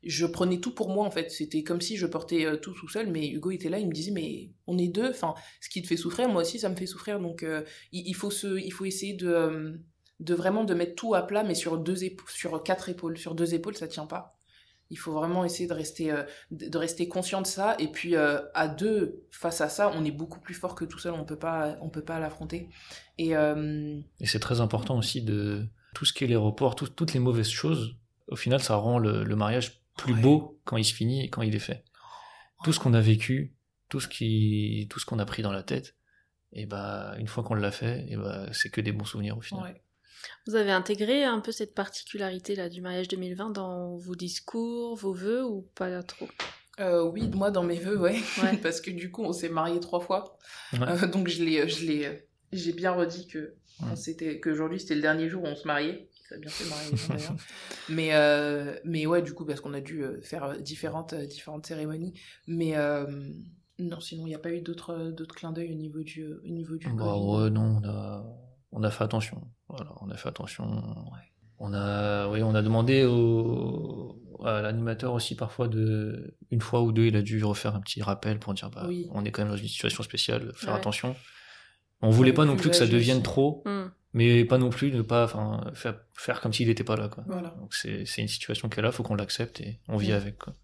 je 0.02 0.26
prenais 0.26 0.60
tout 0.60 0.72
pour 0.74 0.88
moi 0.90 1.04
en 1.06 1.10
fait. 1.10 1.30
C'était 1.30 1.62
comme 1.62 1.80
si 1.80 1.96
je 1.96 2.06
portais 2.06 2.44
euh, 2.46 2.56
tout 2.56 2.72
tout 2.74 2.88
seul 2.88 3.10
mais 3.10 3.28
Hugo 3.28 3.50
était 3.50 3.68
là 3.68 3.78
il 3.78 3.88
me 3.88 3.92
disait 3.92 4.12
mais 4.12 4.50
on 4.66 4.78
est 4.78 4.88
deux 4.88 5.08
enfin 5.10 5.34
ce 5.60 5.68
qui 5.68 5.82
te 5.82 5.86
fait 5.88 5.96
souffrir 5.96 6.28
moi 6.28 6.42
aussi 6.42 6.58
ça 6.58 6.68
me 6.68 6.76
fait 6.76 6.86
souffrir. 6.86 7.18
Donc 7.20 7.42
euh, 7.42 7.62
il, 7.92 8.14
faut 8.14 8.30
se 8.30 8.58
il 8.58 8.70
faut 8.72 8.84
essayer 8.84 9.14
de 9.14 9.28
euh, 9.28 9.72
de 10.20 10.34
vraiment 10.34 10.64
de 10.64 10.74
mettre 10.74 10.94
tout 10.94 11.14
à 11.14 11.22
plat 11.26 11.42
mais 11.42 11.54
sur 11.54 11.78
deux 11.78 11.96
sur 12.28 12.62
quatre 12.62 12.88
épaules. 12.88 13.18
Sur 13.18 13.34
deux 13.34 13.54
épaules 13.54 13.76
ça 13.76 13.88
tient 13.88 14.06
pas. 14.06 14.38
Il 14.90 14.96
faut 14.98 15.12
vraiment 15.12 15.44
essayer 15.44 15.66
de 15.68 15.74
rester 15.74 16.14
de 16.52 16.78
rester 16.78 17.08
conscient 17.08 17.42
de 17.42 17.46
ça. 17.48 17.74
Et 17.80 17.88
puis 17.88 18.14
à 18.14 18.68
deux 18.68 19.24
face 19.32 19.60
à 19.60 19.68
ça 19.68 19.90
on 19.96 20.04
est 20.04 20.12
beaucoup 20.12 20.38
plus 20.38 20.54
fort 20.54 20.76
que 20.76 20.84
tout 20.84 20.98
seul. 21.00 21.14
On 21.14 21.24
peut 21.24 21.38
pas 21.38 21.76
on 21.82 21.88
peut 21.88 22.04
pas 22.04 22.20
l'affronter. 22.20 22.68
Et 23.18 23.30
Et 23.32 24.26
c'est 24.26 24.38
très 24.38 24.60
important 24.60 24.96
aussi 24.96 25.22
de 25.22 25.66
tout 25.94 26.04
ce 26.04 26.12
qui 26.12 26.22
est 26.22 26.28
les 26.28 26.36
reports, 26.36 26.76
tout- 26.76 26.88
toutes 26.88 27.14
les 27.14 27.20
mauvaises 27.20 27.48
choses. 27.48 27.96
Au 28.28 28.36
final, 28.36 28.60
ça 28.60 28.76
rend 28.76 28.98
le 29.00 29.34
mariage 29.34 29.82
plus 29.96 30.14
Ouais. 30.14 30.20
beau 30.20 30.60
quand 30.64 30.76
il 30.76 30.84
se 30.84 30.94
finit 30.94 31.24
et 31.24 31.30
quand 31.30 31.42
il 31.42 31.54
est 31.54 31.58
fait. 31.60 31.84
Tout 32.64 32.72
ce 32.72 32.80
qu'on 32.80 32.94
a 32.94 33.00
vécu, 33.00 33.54
tout 33.88 34.00
ce 34.00 34.08
qui, 34.08 34.86
tout 34.90 34.98
ce 34.98 35.06
qu'on 35.06 35.18
a 35.18 35.24
pris 35.26 35.42
dans 35.42 35.52
la 35.52 35.62
tête, 35.62 35.94
et 36.52 36.66
bah 36.66 37.14
une 37.18 37.28
fois 37.28 37.42
qu'on 37.44 37.54
l'a 37.54 37.70
fait, 37.72 38.06
et 38.08 38.16
bah 38.16 38.46
c'est 38.52 38.70
que 38.70 38.80
des 38.80 38.92
bons 38.92 39.04
souvenirs 39.04 39.36
au 39.36 39.40
final. 39.42 39.64
ouais. 39.64 39.82
Vous 40.46 40.56
avez 40.56 40.72
intégré 40.72 41.22
un 41.24 41.38
peu 41.40 41.52
cette 41.52 41.74
particularité 41.74 42.56
là 42.56 42.68
du 42.68 42.80
mariage 42.80 43.06
2020 43.08 43.50
dans 43.50 43.96
vos 43.96 44.16
discours, 44.16 44.96
vos 44.96 45.12
vœux 45.12 45.44
ou 45.44 45.62
pas 45.76 46.02
trop? 46.02 46.28
Euh, 46.80 47.04
oui, 47.04 47.28
moi 47.28 47.50
dans 47.50 47.62
mes 47.62 47.78
vœux, 47.78 47.98
ouais. 47.98 48.18
Ouais. 48.42 48.56
Parce 48.62 48.80
que 48.80 48.90
du 48.90 49.10
coup, 49.10 49.22
on 49.22 49.32
s'est 49.32 49.48
mariés 49.48 49.78
trois 49.80 50.00
fois. 50.00 50.36
Ouais. 50.72 50.80
Euh, 50.88 51.06
donc 51.06 51.28
je 51.28 51.44
l'ai, 51.44 51.68
je 51.68 51.84
l'ai, 51.86 52.06
euh, 52.06 52.14
j'ai 52.52 52.72
bien 52.72 52.92
redit 52.92 53.28
que 53.28 53.54
s'était, 53.94 54.40
qu'aujourd'hui 54.40 54.80
c'était 54.80 54.94
le 54.96 55.02
dernier 55.02 55.28
jour 55.28 55.44
où 55.44 55.46
on 55.46 55.54
se 55.56 55.66
mariait. 55.66 56.08
Ça 56.28 56.34
a 56.34 56.38
bien 56.38 56.50
fait 56.50 56.68
marier 56.68 56.90
les 56.90 56.96
gens 56.96 57.08
d'ailleurs. 57.14 57.36
mais, 57.88 58.14
euh, 58.14 58.76
mais 58.84 59.06
ouais, 59.06 59.22
du 59.22 59.32
coup, 59.32 59.44
parce 59.44 59.60
qu'on 59.60 59.74
a 59.74 59.80
dû 59.80 60.02
euh, 60.02 60.20
faire 60.22 60.44
euh, 60.44 60.56
différentes, 60.58 61.14
différentes 61.14 61.66
cérémonies. 61.66 62.14
Mais 62.48 62.76
euh, 62.76 63.06
non, 63.78 64.00
sinon 64.00 64.24
il 64.26 64.30
n'y 64.30 64.34
a 64.34 64.38
pas 64.40 64.50
eu 64.52 64.60
d'autres, 64.60 65.10
d'autres 65.10 65.34
clins 65.34 65.52
d'œil 65.52 65.70
au 65.72 65.76
niveau 65.76 66.02
du, 66.02 66.24
au 66.26 66.48
niveau 66.48 66.76
du. 66.76 66.88
Bah 66.92 67.16
ouais, 67.16 67.50
non, 67.50 67.80
on 67.82 67.88
a, 67.88 68.24
on 68.72 68.82
a 68.82 68.90
fait 68.90 69.04
attention. 69.04 69.40
Voilà, 69.68 69.92
on 70.00 70.10
a 70.10 70.16
fait 70.16 70.28
attention. 70.28 70.82
On 71.58 71.72
a, 71.72 72.28
oui, 72.28 72.42
on 72.42 72.54
a 72.54 72.60
demandé 72.62 73.04
au, 73.04 74.20
à 74.44 74.60
l'animateur 74.62 75.14
aussi 75.14 75.36
parfois 75.36 75.68
de, 75.68 76.36
une 76.50 76.60
fois 76.60 76.82
ou 76.82 76.92
deux, 76.92 77.06
il 77.06 77.16
a 77.16 77.22
dû 77.22 77.42
refaire 77.44 77.74
un 77.74 77.80
petit 77.80 78.02
rappel 78.02 78.38
pour 78.38 78.52
dire, 78.52 78.68
bah, 78.70 78.84
Oui. 78.88 79.08
on 79.12 79.24
est 79.24 79.30
quand 79.30 79.42
même 79.42 79.52
dans 79.52 79.56
une 79.56 79.68
situation 79.68 80.02
spéciale, 80.02 80.52
faire 80.54 80.72
Ouais. 80.74 80.78
attention. 80.78 81.16
On 82.02 82.10
voulait 82.10 82.34
pas 82.34 82.44
non 82.44 82.56
plus 82.56 82.68
que 82.70 82.76
ça 82.76 82.86
devienne 82.86 83.22
trop, 83.22 83.62
Hmm. 83.64 83.86
Mais 84.16 84.44
pas 84.44 84.58
non 84.58 84.70
plus 84.70 84.90
ne 84.90 85.02
pas, 85.02 85.24
enfin, 85.24 85.70
faire, 85.74 86.00
faire 86.14 86.40
comme 86.40 86.52
s'il 86.52 86.66
n'était 86.68 86.82
pas 86.84 86.96
là, 86.96 87.08
quoi. 87.08 87.22
Voilà. 87.28 87.50
Donc 87.60 87.74
c'est, 87.74 88.04
c'est 88.06 88.22
une 88.22 88.28
situation 88.28 88.68
qui 88.68 88.80
est 88.80 88.82
là, 88.82 88.90
faut 88.90 89.02
qu'on 89.04 89.14
l'accepte 89.14 89.60
et 89.60 89.78
on 89.88 89.96
vit 89.96 90.10
Mm. 90.12 90.14
avec, 90.16 90.38
quoi. 90.38 90.54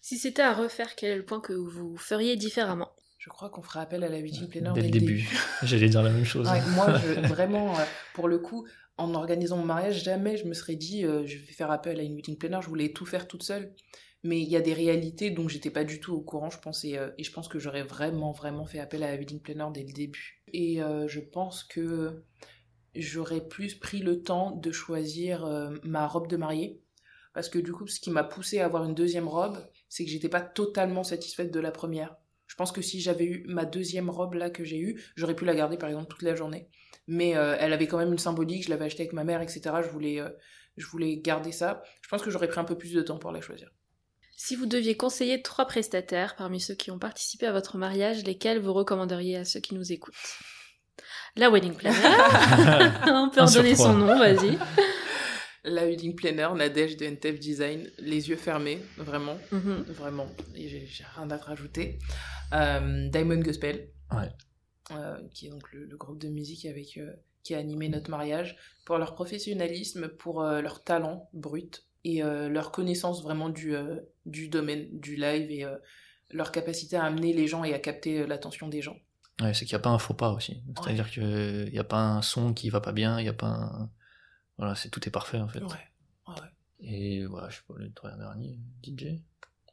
Si 0.00 0.16
c'était 0.16 0.40
à 0.42 0.54
refaire, 0.54 0.94
quel 0.96 1.10
est 1.10 1.16
le 1.16 1.24
point 1.26 1.40
que 1.40 1.52
vous 1.52 1.96
feriez 1.98 2.36
différemment? 2.36 2.90
Je 3.18 3.28
crois 3.28 3.50
qu'on 3.50 3.60
ferait 3.62 3.80
appel 3.80 4.02
à 4.02 4.08
la 4.08 4.18
wedding 4.20 4.48
planner 4.48 4.70
Dès 4.74 4.80
le 4.82 4.88
début. 4.90 5.28
J'allais 5.62 5.90
dire 5.90 6.02
la 6.02 6.08
même 6.10 6.24
chose. 6.24 6.48
Ouais, 6.48 6.62
moi, 6.74 6.94
je- 6.96 7.20
vraiment, 7.28 7.78
euh, 7.78 7.82
pour 8.14 8.26
le 8.28 8.38
coup, 8.38 8.66
en 8.96 9.12
organisant 9.14 9.58
mon 9.58 9.64
mariage, 9.66 10.02
jamais 10.02 10.38
je 10.38 10.46
me 10.46 10.54
serais 10.54 10.76
dit 10.76 11.04
euh, 11.04 11.26
je 11.26 11.36
vais 11.36 11.52
faire 11.52 11.70
appel 11.70 12.00
à 12.00 12.02
une 12.02 12.14
wedding 12.16 12.38
planner. 12.38 12.60
Je 12.62 12.68
voulais 12.68 12.92
tout 12.92 13.04
faire 13.04 13.28
toute 13.28 13.42
seule. 13.42 13.74
Mais 14.22 14.40
il 14.40 14.48
y 14.48 14.56
a 14.56 14.60
des 14.60 14.74
réalités 14.74 15.30
dont 15.30 15.48
j'étais 15.48 15.70
pas 15.70 15.82
du 15.84 15.98
tout 15.98 16.12
au 16.14 16.20
courant, 16.20 16.50
je 16.50 16.58
pense, 16.58 16.84
et, 16.84 16.98
euh, 16.98 17.08
et 17.16 17.24
je 17.24 17.32
pense 17.32 17.48
que 17.48 17.58
j'aurais 17.58 17.82
vraiment, 17.82 18.32
vraiment 18.32 18.66
fait 18.66 18.78
appel 18.78 19.02
à 19.02 19.10
la 19.10 19.16
wedding 19.16 19.40
planner 19.40 19.64
dès 19.72 19.82
le 19.82 19.92
début. 19.92 20.42
Et 20.52 20.82
euh, 20.82 21.08
je 21.08 21.20
pense 21.20 21.64
que 21.64 22.22
j'aurais 22.94 23.46
plus 23.46 23.74
pris 23.74 24.00
le 24.00 24.22
temps 24.22 24.52
de 24.52 24.72
choisir 24.72 25.44
euh, 25.44 25.70
ma 25.82 26.06
robe 26.06 26.28
de 26.28 26.36
mariée. 26.36 26.80
Parce 27.32 27.48
que 27.48 27.58
du 27.58 27.72
coup, 27.72 27.86
ce 27.86 28.00
qui 28.00 28.10
m'a 28.10 28.24
poussé 28.24 28.58
à 28.58 28.64
avoir 28.64 28.84
une 28.84 28.94
deuxième 28.94 29.28
robe, 29.28 29.58
c'est 29.88 30.04
que 30.04 30.10
j'étais 30.10 30.28
pas 30.28 30.40
totalement 30.40 31.04
satisfaite 31.04 31.52
de 31.52 31.60
la 31.60 31.70
première. 31.70 32.16
Je 32.46 32.56
pense 32.56 32.72
que 32.72 32.82
si 32.82 33.00
j'avais 33.00 33.24
eu 33.24 33.44
ma 33.46 33.64
deuxième 33.64 34.10
robe 34.10 34.34
là 34.34 34.50
que 34.50 34.64
j'ai 34.64 34.78
eue, 34.78 35.00
j'aurais 35.14 35.36
pu 35.36 35.44
la 35.44 35.54
garder 35.54 35.76
par 35.76 35.88
exemple 35.88 36.08
toute 36.08 36.22
la 36.22 36.34
journée. 36.34 36.68
Mais 37.06 37.36
euh, 37.36 37.56
elle 37.60 37.72
avait 37.72 37.86
quand 37.86 37.98
même 37.98 38.10
une 38.10 38.18
symbolique, 38.18 38.64
je 38.64 38.70
l'avais 38.70 38.86
achetée 38.86 39.04
avec 39.04 39.12
ma 39.12 39.22
mère, 39.22 39.40
etc. 39.40 39.60
Je 39.84 39.88
voulais, 39.88 40.20
euh, 40.20 40.30
je 40.76 40.86
voulais 40.86 41.18
garder 41.18 41.52
ça. 41.52 41.82
Je 42.02 42.08
pense 42.08 42.22
que 42.22 42.30
j'aurais 42.30 42.48
pris 42.48 42.58
un 42.58 42.64
peu 42.64 42.76
plus 42.76 42.92
de 42.92 43.02
temps 43.02 43.18
pour 43.18 43.30
la 43.30 43.40
choisir. 43.40 43.70
Si 44.36 44.56
vous 44.56 44.66
deviez 44.66 44.96
conseiller 44.96 45.42
trois 45.42 45.66
prestataires 45.66 46.34
parmi 46.34 46.60
ceux 46.60 46.74
qui 46.74 46.90
ont 46.90 46.98
participé 46.98 47.46
à 47.46 47.52
votre 47.52 47.76
mariage, 47.76 48.24
lesquels 48.24 48.58
vous 48.58 48.72
recommanderiez 48.72 49.36
à 49.36 49.44
ceux 49.44 49.60
qui 49.60 49.74
nous 49.74 49.92
écoutent? 49.92 50.14
La 51.36 51.50
wedding 51.50 51.74
planner, 51.74 51.96
on 53.06 53.30
peut 53.30 53.40
en 53.40 53.46
donner 53.50 53.74
son 53.76 53.94
nom, 53.94 54.18
vas-y. 54.18 54.58
La 55.64 55.84
wedding 55.86 56.14
planner, 56.14 56.48
Nadège 56.56 56.96
de 56.96 57.04
NTF 57.06 57.38
Design, 57.38 57.90
les 57.98 58.28
yeux 58.30 58.36
fermés, 58.36 58.80
vraiment, 58.96 59.38
Mhm. 59.52 59.84
vraiment. 59.88 60.26
Et 60.56 60.68
j'ai 60.68 60.86
j'ai 60.86 61.04
rien 61.16 61.30
à 61.30 61.36
rajouter. 61.36 61.98
Euh, 62.52 63.08
Diamond 63.10 63.40
Gospel, 63.40 63.88
Ouais. 64.10 64.28
euh, 64.92 65.16
qui 65.34 65.46
est 65.46 65.50
donc 65.50 65.70
le, 65.72 65.84
le 65.84 65.96
groupe 65.96 66.18
de 66.18 66.28
musique 66.28 66.64
avec 66.66 66.96
euh, 66.96 67.12
qui 67.44 67.54
a 67.54 67.58
animé 67.58 67.88
notre 67.88 68.10
mariage, 68.10 68.56
pour 68.86 68.98
leur 68.98 69.14
professionnalisme, 69.14 70.08
pour 70.08 70.42
euh, 70.42 70.60
leur 70.62 70.82
talent 70.82 71.28
brut 71.32 71.84
et 72.04 72.22
euh, 72.24 72.48
leur 72.48 72.72
connaissance 72.72 73.22
vraiment 73.22 73.50
du, 73.50 73.74
euh, 73.76 73.96
du 74.26 74.48
domaine 74.48 74.88
du 74.98 75.16
live 75.16 75.50
et 75.50 75.64
euh, 75.64 75.76
leur 76.30 76.50
capacité 76.52 76.96
à 76.96 77.04
amener 77.04 77.32
les 77.32 77.46
gens 77.46 77.64
et 77.64 77.72
à 77.74 77.78
capter 77.78 78.20
euh, 78.20 78.26
l'attention 78.26 78.68
des 78.68 78.80
gens. 78.82 78.96
Ouais, 79.40 79.54
c'est 79.54 79.64
qu'il 79.64 79.74
n'y 79.74 79.80
a 79.80 79.82
pas 79.82 79.90
un 79.90 79.98
faux 79.98 80.14
pas 80.14 80.32
aussi. 80.32 80.62
C'est-à-dire 80.76 81.10
qu'il 81.10 81.70
n'y 81.72 81.78
a 81.78 81.84
pas 81.84 82.00
un 82.00 82.22
son 82.22 82.52
qui 82.52 82.70
va 82.70 82.80
pas 82.80 82.92
bien, 82.92 83.18
il 83.18 83.22
n'y 83.22 83.28
a 83.28 83.34
pas 83.34 83.46
un... 83.46 83.90
Voilà, 84.58 84.74
c'est 84.74 84.90
tout 84.90 85.06
est 85.08 85.10
parfait 85.10 85.38
en 85.38 85.48
fait. 85.48 85.60
Ouais, 85.60 85.88
ouais, 86.28 86.34
Et 86.80 87.24
voilà, 87.24 87.48
je 87.48 87.56
sais 87.56 87.62
pas, 87.66 87.74
le 87.78 88.18
dernier, 88.18 88.58
DJ 88.82 89.20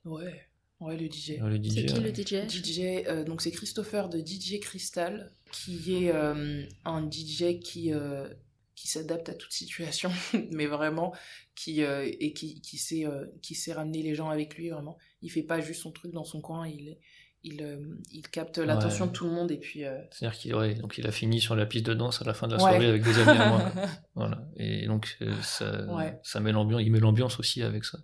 ouais, 0.07 0.49
ouais, 0.79 0.97
le 0.97 1.09
DJ. 1.11 1.41
Ouais, 1.41 1.49
Le 1.49 1.57
DJ. 1.57 1.69
C'est 1.73 1.85
qui 1.85 1.93
ouais. 1.93 1.99
le 1.99 2.13
DJ 2.13 2.49
DJ, 2.49 3.07
euh, 3.07 3.23
donc 3.23 3.41
c'est 3.41 3.51
Christopher 3.51 4.09
de 4.09 4.19
DJ 4.19 4.59
Crystal, 4.59 5.31
qui 5.51 5.95
est 5.95 6.13
euh, 6.13 6.65
un 6.85 7.09
DJ 7.09 7.59
qui, 7.61 7.93
euh, 7.93 8.27
qui 8.75 8.87
s'adapte 8.87 9.29
à 9.29 9.33
toute 9.33 9.51
situation, 9.51 10.11
mais 10.51 10.67
vraiment, 10.67 11.13
qui, 11.55 11.83
euh, 11.83 12.09
et 12.19 12.33
qui, 12.33 12.61
qui, 12.61 12.77
sait, 12.77 13.05
euh, 13.05 13.25
qui 13.41 13.55
sait 13.55 13.73
ramener 13.73 14.03
les 14.03 14.15
gens 14.15 14.29
avec 14.29 14.55
lui, 14.55 14.69
vraiment. 14.69 14.97
Il 15.21 15.31
fait 15.31 15.43
pas 15.43 15.59
juste 15.59 15.81
son 15.81 15.91
truc 15.91 16.11
dans 16.11 16.23
son 16.23 16.41
coin, 16.41 16.67
il, 16.67 16.97
il, 17.43 17.61
euh, 17.61 17.77
il 18.11 18.23
capte 18.27 18.57
l'attention 18.57 19.05
Ouais. 19.05 19.11
de 19.11 19.15
tout 19.15 19.25
le 19.25 19.31
monde, 19.31 19.51
et 19.51 19.57
puis... 19.57 19.85
euh, 19.85 19.97
C'est-à-dire 20.11 20.37
qu'il 20.37 20.55
ouais, 20.55 20.73
donc 20.75 20.97
il 20.97 21.07
a 21.07 21.11
fini 21.11 21.39
sur 21.39 21.55
la 21.55 21.65
piste 21.65 21.85
de 21.85 21.93
danse 21.93 22.21
à 22.21 22.25
la 22.25 22.33
fin 22.33 22.47
de 22.47 22.53
la 22.53 22.57
Ouais. 22.63 22.69
soirée 22.71 22.87
avec 22.87 23.03
des 23.03 23.19
amis 23.19 23.37
à 23.39 23.49
moi. 23.49 23.61
Voilà. 24.15 24.39
Et 24.57 24.87
donc 24.87 25.17
euh, 25.21 25.31
ça, 25.43 26.39
met 26.39 26.51
l'ambiance, 26.51 26.81
il 26.83 26.91
met 26.91 26.99
l'ambiance 26.99 27.39
aussi 27.39 27.61
avec 27.63 27.85
ça. 27.85 27.99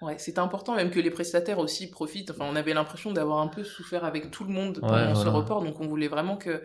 Ouais, 0.00 0.16
c'était 0.18 0.38
important 0.40 0.74
même 0.74 0.90
que 0.90 0.98
les 0.98 1.10
prestataires 1.10 1.58
aussi 1.58 1.90
profitent. 1.90 2.30
Enfin, 2.30 2.46
on 2.50 2.56
avait 2.56 2.72
l'impression 2.74 3.12
d'avoir 3.12 3.40
un 3.40 3.48
peu 3.48 3.62
souffert 3.64 4.04
avec 4.04 4.30
tout 4.30 4.44
le 4.44 4.50
monde 4.52 4.80
pendant 4.80 4.94
Ouais, 4.94 5.08
ce 5.14 5.22
voilà. 5.24 5.30
report, 5.32 5.62
donc 5.62 5.78
on 5.80 5.86
voulait 5.86 6.08
vraiment 6.08 6.38
que, 6.38 6.62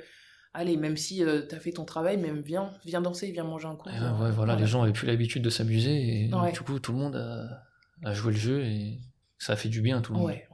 allez, 0.53 0.77
même 0.77 0.95
si 0.95 1.21
euh, 1.23 1.41
t'as 1.41 1.59
fait 1.59 1.73
ton 1.73 1.83
travail, 1.83 2.15
même 2.17 2.39
viens, 2.41 2.71
viens 2.85 3.01
danser, 3.01 3.31
viens 3.33 3.43
manger 3.43 3.67
un 3.67 3.75
coup. 3.75 3.89
Et 3.89 3.99
ouais, 3.99 4.23
ouais, 4.23 4.31
voilà, 4.31 4.55
les 4.55 4.65
gens 4.65 4.81
avaient 4.83 4.93
plus 4.93 5.07
l'habitude 5.07 5.43
de 5.43 5.49
s'amuser 5.49 6.23
et 6.23 6.31
du 6.53 6.59
coup 6.61 6.79
tout 6.79 6.93
le 6.93 6.97
monde 6.97 7.17
a, 7.17 7.63
a 8.09 8.13
joué 8.13 8.31
le 8.31 8.39
jeu 8.39 8.63
et 8.63 8.99
ça 9.37 9.53
a 9.53 9.55
fait 9.57 9.67
du 9.69 9.81
bien 9.81 9.97
à 9.97 10.01
tout 10.01 10.13
le 10.13 10.19
monde. 10.19 10.27
ouais. 10.29 10.47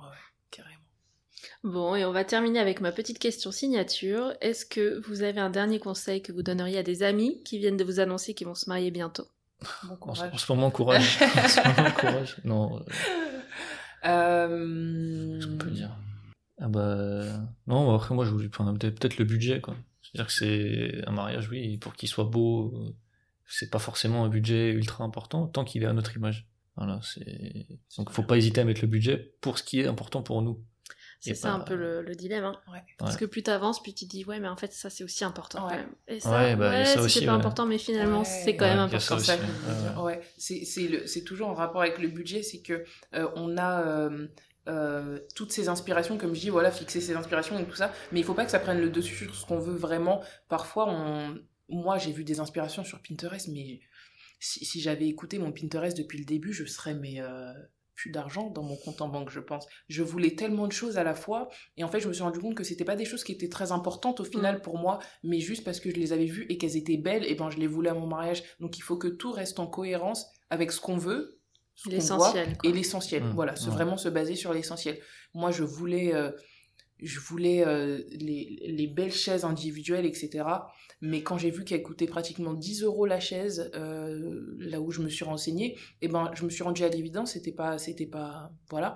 Bon, 1.64 1.94
et 1.96 2.06
on 2.06 2.12
va 2.12 2.24
terminer 2.24 2.60
avec 2.60 2.82
ma 2.82 2.92
petite 2.92 3.20
question 3.20 3.52
signature. 3.52 4.34
Est-ce 4.42 4.66
que 4.66 5.00
vous 5.08 5.22
avez 5.22 5.40
un 5.40 5.52
dernier 5.52 5.78
conseil 5.80 6.22
que 6.24 6.32
vous 6.32 6.42
donneriez 6.42 6.80
à 6.80 6.84
des 6.84 7.04
amis 7.04 7.42
qui 7.44 7.60
viennent 7.60 7.78
de 7.78 7.84
vous 7.84 8.00
annoncer 8.00 8.34
qu'ils 8.34 8.48
vont 8.48 8.56
se 8.56 8.68
marier 8.68 8.90
bientôt? 8.90 9.28
Bon 9.84 9.96
En, 10.02 10.16
ce- 10.16 10.22
en 10.24 10.26
courage. 10.26 10.40
ce 10.42 10.52
moment, 10.54 10.72
courage. 10.72 11.18
en 11.22 11.48
ce 11.48 11.68
moment, 11.78 11.92
courage. 11.92 12.38
Non, 12.46 12.80
euh, 12.80 12.84
Euh... 14.06 15.36
qu'est-ce 15.40 15.48
qu'on 15.52 15.58
peut 15.58 15.70
dire 15.70 15.96
Ah 16.60 16.68
bah 16.68 17.26
non, 17.68 17.94
après 17.94 18.16
moi 18.16 18.26
je 18.26 18.32
voulais 18.32 18.50
peut-être 18.50 19.00
peut-être 19.00 19.18
le 19.20 19.26
budget 19.26 19.62
quoi. 19.62 19.76
C'est-à-dire 20.02 20.28
que 20.28 20.34
c'est 20.34 21.08
un 21.08 21.12
mariage, 21.12 21.48
oui, 21.50 21.78
pour 21.78 21.94
qu'il 21.94 22.10
soit 22.10 22.24
beau, 22.24 22.74
euh, 22.76 22.90
c'est 23.46 23.70
pas 23.70 23.78
forcément 23.80 24.26
un 24.26 24.30
budget 24.30 24.72
ultra 24.72 25.04
important 25.04 25.46
tant 25.46 25.64
qu'il 25.64 25.84
est 25.84 25.88
à 25.88 25.94
notre 25.94 26.18
image. 26.18 26.48
Voilà, 26.76 27.00
c'est 27.04 27.68
donc 27.98 28.10
faut 28.10 28.24
pas 28.24 28.38
hésiter 28.38 28.62
à 28.62 28.64
mettre 28.66 28.82
le 28.82 28.88
budget 28.88 29.36
pour 29.42 29.60
ce 29.60 29.64
qui 29.64 29.80
est 29.82 29.86
important 29.88 30.24
pour 30.24 30.42
nous. 30.42 30.60
C'est 31.30 31.36
ça 31.36 31.50
pas- 31.50 31.54
un 31.56 31.60
peu 31.60 31.76
le, 31.76 32.02
le 32.02 32.16
dilemme. 32.16 32.44
Hein. 32.46 32.60
Ouais. 32.72 32.82
Parce 32.98 33.14
Ouais. 33.14 33.20
que 33.22 33.26
plus 33.26 33.44
t'avances, 33.44 33.82
plus 33.82 33.94
tu 33.94 34.06
dis 34.06 34.26
ouais, 34.26 34.40
mais 34.40 34.48
en 34.48 34.56
fait 34.58 34.74
ça 34.74 34.90
c'est 34.90 35.04
aussi 35.04 35.24
important 35.24 35.66
Ouais. 35.68 35.72
quand 35.74 35.78
même. 35.78 35.96
Et 36.08 36.20
ça, 36.20 36.32
Ouais, 36.32 36.56
bah, 36.56 36.70
ouais, 36.72 36.98
aussi, 37.00 37.20
pas 37.20 37.26
ouais. 37.34 37.38
important, 37.38 37.66
mais 37.66 37.78
finalement 37.78 38.20
Ouais. 38.20 38.26
c'est 38.26 38.56
quand 38.56 38.66
même 38.66 38.80
important. 38.80 39.20
ça 39.20 39.20
C'est 39.20 39.34
aussi, 39.40 40.00
ouais. 40.04 40.22
c'est 40.38 40.66
c'est 40.66 41.08
c'est 41.08 41.24
toujours 41.24 41.50
en 41.50 41.54
rapport 41.54 41.82
avec 41.82 42.00
le 42.00 42.08
budget, 42.08 42.42
c'est 42.44 42.62
que 42.62 42.84
euh, 43.14 43.30
on 43.36 43.58
a 43.58 43.82
euh, 43.86 44.28
euh, 44.68 45.20
toutes 45.36 45.52
ces 45.52 45.70
inspirations, 45.70 46.18
comme 46.18 46.34
je 46.36 46.40
dis, 46.42 46.50
voilà, 46.50 46.72
fixer 46.72 47.02
ses 47.02 47.16
inspirations 47.16 47.58
et 47.60 47.66
tout 47.66 47.76
ça, 47.76 47.92
mais 48.12 48.20
il 48.20 48.24
faut 48.24 48.34
pas 48.36 48.46
que 48.46 48.52
ça 48.52 48.60
prenne 48.60 48.80
le 48.80 48.90
dessus 48.90 49.16
sur 49.16 49.36
ce 49.36 49.46
qu'on 49.46 49.60
veut 49.60 49.76
vraiment. 49.76 50.22
Parfois, 50.50 50.86
on... 50.90 51.38
moi, 51.70 51.98
j'ai 51.98 52.12
vu 52.12 52.24
des 52.24 52.40
inspirations 52.40 52.84
sur 52.84 53.00
Pinterest, 53.02 53.48
mais 53.48 53.80
si, 54.40 54.64
si 54.66 54.80
j'avais 54.82 55.08
écouté 55.08 55.40
mon 55.40 55.52
Pinterest 55.52 55.98
depuis 55.98 56.20
le 56.20 56.26
début, 56.26 56.54
je 56.54 56.66
serais 56.66 56.94
mais 56.94 57.22
euh, 57.22 57.54
plus 57.96 58.10
d'argent 58.12 58.50
dans 58.50 58.64
mon 58.64 58.76
compte 58.78 59.02
en 59.02 59.10
banque, 59.10 59.30
je 59.30 59.40
pense. 59.40 59.68
Je 59.90 60.02
voulais 60.04 60.36
tellement 60.36 60.68
de 60.68 60.72
choses 60.72 60.98
à 60.98 61.04
la 61.04 61.14
fois, 61.14 61.50
et 61.78 61.84
en 61.84 61.88
fait, 61.88 62.00
je 62.00 62.08
me 62.08 62.14
suis 62.14 62.24
rendu 62.24 62.40
compte 62.40 62.56
que 62.56 62.64
c'était 62.64 62.86
pas 62.86 62.96
des 62.96 63.06
choses 63.06 63.24
qui 63.24 63.32
étaient 63.32 63.50
très 63.50 63.72
importantes 63.72 64.20
au 64.20 64.24
final 64.24 64.62
pour 64.62 64.78
moi, 64.78 65.00
mais 65.24 65.40
juste 65.40 65.64
parce 65.64 65.80
que 65.80 65.90
je 65.90 65.96
les 65.96 66.14
avais 66.14 66.26
vues 66.26 66.46
et 66.50 66.58
qu'elles 66.58 66.78
étaient 66.78 66.98
belles, 66.98 67.26
et 67.26 67.36
ben 67.36 67.50
je 67.50 67.58
les 67.58 67.68
voulais 67.68 67.90
à 67.90 67.94
mon 67.94 68.08
mariage. 68.08 68.44
Donc 68.60 68.78
il 68.78 68.82
faut 68.82 68.98
que 68.98 69.08
tout 69.08 69.32
reste 69.32 69.60
en 69.60 69.68
cohérence 69.68 70.28
avec 70.50 70.72
ce 70.72 70.80
qu'on 70.80 70.98
veut, 70.98 71.40
ce 71.76 71.90
qu'on 71.90 72.18
voit, 72.18 72.34
et 72.64 72.72
l'essentiel. 72.72 73.24
Mmh, 73.24 73.32
Voilà, 73.34 73.56
se 73.56 73.66
ouais. 73.70 73.76
vraiment 73.76 73.98
se 73.98 74.10
baser 74.10 74.36
sur 74.36 74.54
l'essentiel. 74.54 75.00
Moi, 75.34 75.52
je 75.52 75.64
voulais, 75.64 76.14
euh, 76.14 76.32
je 77.02 77.20
voulais 77.20 77.66
euh, 77.66 78.00
les, 78.12 78.60
les 78.68 78.88
belles 78.88 79.12
chaises 79.12 79.44
individuelles, 79.46 80.06
etc. 80.06 80.44
Mais 81.02 81.24
quand 81.24 81.38
j'ai 81.38 81.50
vu 81.50 81.64
qu'elles 81.64 81.82
coûtaient 81.84 82.06
pratiquement 82.08 82.54
10 82.54 82.84
euros 82.84 83.06
la 83.06 83.20
chaise, 83.20 83.72
euh, 83.76 84.56
là 84.60 84.80
où 84.82 84.92
je 84.92 85.02
me 85.02 85.10
suis 85.10 85.26
renseignée, 85.26 85.78
et 86.02 86.08
ben, 86.08 86.30
je 86.36 86.46
me 86.46 86.50
suis 86.50 86.64
rendue 86.64 86.84
à 86.84 86.90
l'évidence, 86.90 87.32
c'était 87.34 87.52
pas, 87.52 87.78
c'était 87.80 88.06
pas, 88.06 88.52
voilà. 88.70 88.96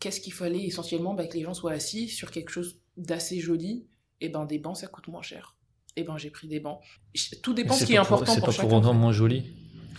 Qu'est-ce 0.00 0.20
qu'il 0.20 0.32
fallait 0.32 0.64
essentiellement? 0.64 1.14
Bah, 1.14 1.26
Que 1.26 1.36
les 1.36 1.42
gens 1.44 1.54
soient 1.54 1.72
assis 1.72 2.08
sur 2.08 2.30
quelque 2.30 2.50
chose 2.50 2.80
d'assez 2.96 3.38
joli. 3.40 3.86
Et 4.22 4.30
ben, 4.30 4.46
des 4.46 4.58
bancs, 4.58 4.76
ça 4.78 4.86
coûte 4.86 5.08
moins 5.08 5.22
cher. 5.22 5.56
Et 5.96 6.04
ben, 6.04 6.16
j'ai 6.18 6.30
pris 6.30 6.48
des 6.48 6.60
bancs. 6.60 6.80
Tout 7.42 7.52
dépend 7.54 7.74
ce 7.74 7.84
qui 7.84 7.92
est 7.94 7.96
pas 7.96 8.04
pour- 8.04 8.16
important 8.22 8.32
C'est 8.34 8.40
pas 8.40 8.52
pour 8.68 8.72
autant 8.72 8.94
moins 8.94 9.12
joli? 9.12 9.44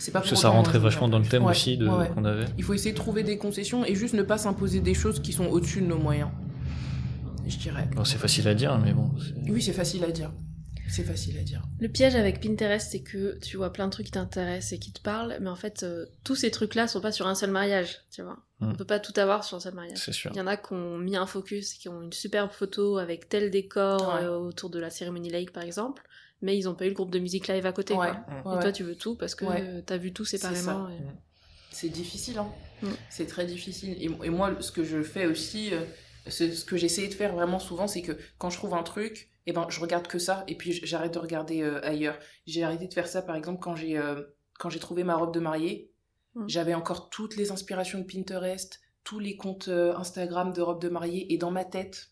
C'est 0.00 0.12
pas 0.12 0.20
Parce 0.20 0.30
que 0.30 0.36
ça 0.36 0.48
rentrait 0.50 0.78
vachement 0.78 1.08
dans 1.08 1.18
le 1.18 1.24
thème 1.26 1.44
Ouais, 1.44 1.50
aussi 1.50 1.76
de 1.76 1.88
ouais, 1.88 1.94
ouais. 1.98 2.08
qu'on 2.14 2.24
avait. 2.24 2.44
Il 2.56 2.62
faut 2.62 2.72
essayer 2.74 2.92
de 2.92 2.96
trouver 2.96 3.24
des 3.24 3.36
concessions 3.38 3.84
et 3.84 3.96
juste 3.96 4.14
ne 4.14 4.22
pas 4.22 4.38
s'imposer 4.38 4.78
des 4.80 4.94
choses 4.94 5.20
qui 5.20 5.32
sont 5.32 5.46
au-dessus 5.46 5.80
de 5.80 5.86
nos 5.86 5.98
moyens. 5.98 6.30
Je 7.48 7.56
dirais. 7.58 7.88
Bon, 7.94 8.04
c'est 8.04 8.18
facile 8.18 8.46
à 8.48 8.54
dire, 8.54 8.78
mais 8.78 8.92
bon. 8.92 9.10
c'est- 9.18 9.50
Oui, 9.50 9.62
c'est 9.62 9.72
facile 9.72 10.04
à 10.04 10.10
dire. 10.10 10.30
C'est 10.90 11.04
facile 11.04 11.36
à 11.38 11.42
dire. 11.42 11.62
Le 11.80 11.88
piège 11.88 12.14
avec 12.14 12.40
Pinterest, 12.40 12.90
c'est 12.90 13.02
que 13.02 13.38
tu 13.40 13.58
vois 13.58 13.70
plein 13.72 13.86
de 13.86 13.90
trucs 13.92 14.06
qui 14.06 14.12
t'intéressent 14.12 14.72
et 14.72 14.78
qui 14.78 14.90
te 14.90 15.02
parlent, 15.02 15.36
mais 15.40 15.50
en 15.50 15.54
fait, 15.56 15.82
euh, 15.82 16.06
tous 16.24 16.34
ces 16.34 16.50
trucs-là 16.50 16.88
sont 16.88 17.02
pas 17.02 17.12
sur 17.12 17.26
un 17.26 17.34
seul 17.34 17.50
mariage, 17.50 17.98
tu 18.10 18.22
vois. 18.22 18.38
Mm. 18.60 18.70
On 18.70 18.74
peut 18.74 18.86
pas 18.86 18.98
tout 18.98 19.12
avoir 19.20 19.44
sur 19.44 19.58
un 19.58 19.60
seul 19.60 19.74
mariage. 19.74 19.98
C'est 19.98 20.12
sûr. 20.12 20.30
Il 20.32 20.38
y 20.38 20.40
en 20.40 20.46
a 20.46 20.56
qui 20.56 20.72
ont 20.72 20.96
mis 20.96 21.14
un 21.16 21.26
focus, 21.26 21.74
qui 21.74 21.90
ont 21.90 22.00
une 22.02 22.12
superbe 22.14 22.50
photo 22.50 22.96
avec 22.96 23.28
tel 23.28 23.50
décor 23.50 24.00
Ouais. 24.14 24.24
euh, 24.24 24.38
autour 24.38 24.70
de 24.70 24.78
la 24.78 24.88
cérémonie 24.88 25.28
lake, 25.28 25.52
par 25.52 25.62
exemple, 25.62 26.02
mais 26.40 26.56
ils 26.56 26.70
ont 26.70 26.74
pas 26.74 26.86
eu 26.86 26.88
le 26.88 26.94
groupe 26.94 27.10
de 27.10 27.18
musique 27.18 27.48
live 27.48 27.66
à 27.66 27.72
côté, 27.72 27.92
Ouais, 27.92 28.08
quoi. 28.42 28.52
ouais, 28.52 28.58
Et 28.58 28.62
toi, 28.62 28.72
tu 28.72 28.82
veux 28.82 28.94
tout 28.96 29.14
parce 29.14 29.34
que 29.34 29.44
Ouais. 29.44 29.60
euh, 29.62 29.82
t'as 29.84 29.98
vu 29.98 30.12
tout 30.14 30.24
C'est 30.24 30.38
séparément. 30.38 30.86
ça. 30.88 30.92
et- 30.94 31.02
C'est 31.70 31.90
difficile, 31.90 32.38
hein. 32.38 32.48
Mm. 32.82 32.86
C'est 33.10 33.26
très 33.26 33.44
difficile. 33.44 33.90
Et, 34.00 34.04
et 34.24 34.30
moi, 34.30 34.56
ce 34.60 34.72
que 34.72 34.84
je 34.84 35.02
fais 35.02 35.26
aussi, 35.26 35.68
euh, 35.74 35.80
c'est- 35.80 36.07
ce 36.28 36.64
que 36.64 36.76
j'essaie 36.76 37.08
de 37.08 37.14
faire 37.14 37.34
vraiment 37.34 37.58
souvent, 37.58 37.86
c'est 37.86 38.02
que 38.02 38.18
quand 38.38 38.50
je 38.50 38.58
trouve 38.58 38.74
un 38.74 38.82
truc, 38.82 39.30
eh 39.46 39.52
ben, 39.52 39.66
je 39.70 39.80
regarde 39.80 40.06
que 40.06 40.18
ça, 40.18 40.44
et 40.46 40.56
puis 40.56 40.72
j'arrête 40.84 41.14
de 41.14 41.18
regarder 41.18 41.62
euh, 41.62 41.84
ailleurs. 41.84 42.18
J'ai 42.46 42.62
arrêté 42.64 42.86
de 42.86 42.94
faire 42.94 43.08
ça, 43.08 43.22
par 43.22 43.36
exemple, 43.36 43.60
quand 43.60 43.76
j'ai 43.76 43.96
euh, 43.96 44.22
quand 44.58 44.68
j'ai 44.68 44.80
trouvé 44.80 45.04
ma 45.04 45.16
robe 45.16 45.32
de 45.32 45.40
mariée. 45.40 45.90
Mm. 46.34 46.44
J'avais 46.48 46.74
encore 46.74 47.08
toutes 47.08 47.36
les 47.36 47.50
inspirations 47.50 47.98
de 47.98 48.04
Pinterest, 48.04 48.80
tous 49.04 49.18
les 49.18 49.36
comptes 49.36 49.68
euh, 49.68 49.96
Instagram 49.96 50.52
de 50.52 50.60
robe 50.60 50.82
de 50.82 50.88
mariée, 50.88 51.32
et 51.32 51.38
dans 51.38 51.50
ma 51.50 51.64
tête, 51.64 52.10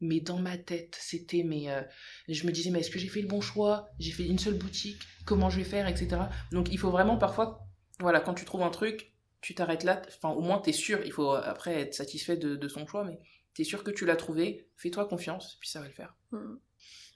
mais 0.00 0.20
dans 0.20 0.38
ma 0.38 0.56
tête, 0.56 0.96
c'était 0.98 1.44
mais 1.44 1.70
euh, 1.70 1.82
je 2.28 2.46
me 2.46 2.52
disais 2.52 2.70
mais 2.70 2.80
est-ce 2.80 2.90
que 2.90 2.98
j'ai 2.98 3.08
fait 3.08 3.20
le 3.20 3.28
bon 3.28 3.40
choix? 3.40 3.88
J'ai 3.98 4.12
fait 4.12 4.26
une 4.26 4.38
seule 4.38 4.58
boutique, 4.58 5.00
comment 5.26 5.50
je 5.50 5.58
vais 5.58 5.64
faire, 5.64 5.86
etc. 5.86 6.22
Donc 6.50 6.68
il 6.72 6.78
faut 6.78 6.90
vraiment 6.90 7.18
parfois, 7.18 7.66
voilà, 8.00 8.20
quand 8.20 8.34
tu 8.34 8.44
trouves 8.44 8.62
un 8.62 8.70
truc, 8.70 9.12
tu 9.40 9.54
t'arrêtes 9.54 9.84
là. 9.84 10.02
Enfin 10.08 10.30
au 10.30 10.40
moins 10.40 10.58
t'es 10.58 10.72
sûr. 10.72 11.00
Il 11.04 11.12
faut 11.12 11.32
après 11.32 11.80
être 11.80 11.94
satisfait 11.94 12.36
de, 12.36 12.56
de 12.56 12.68
son 12.68 12.86
choix, 12.86 13.04
mais 13.04 13.18
t'es 13.54 13.64
sûr 13.64 13.84
que 13.84 13.90
tu 13.90 14.04
l'as 14.06 14.16
trouvé. 14.16 14.68
Fais-toi 14.76 15.06
confiance, 15.06 15.56
puis 15.60 15.68
ça 15.68 15.80
va 15.80 15.86
le 15.86 15.92
faire. 15.92 16.14
Mm. 16.32 16.36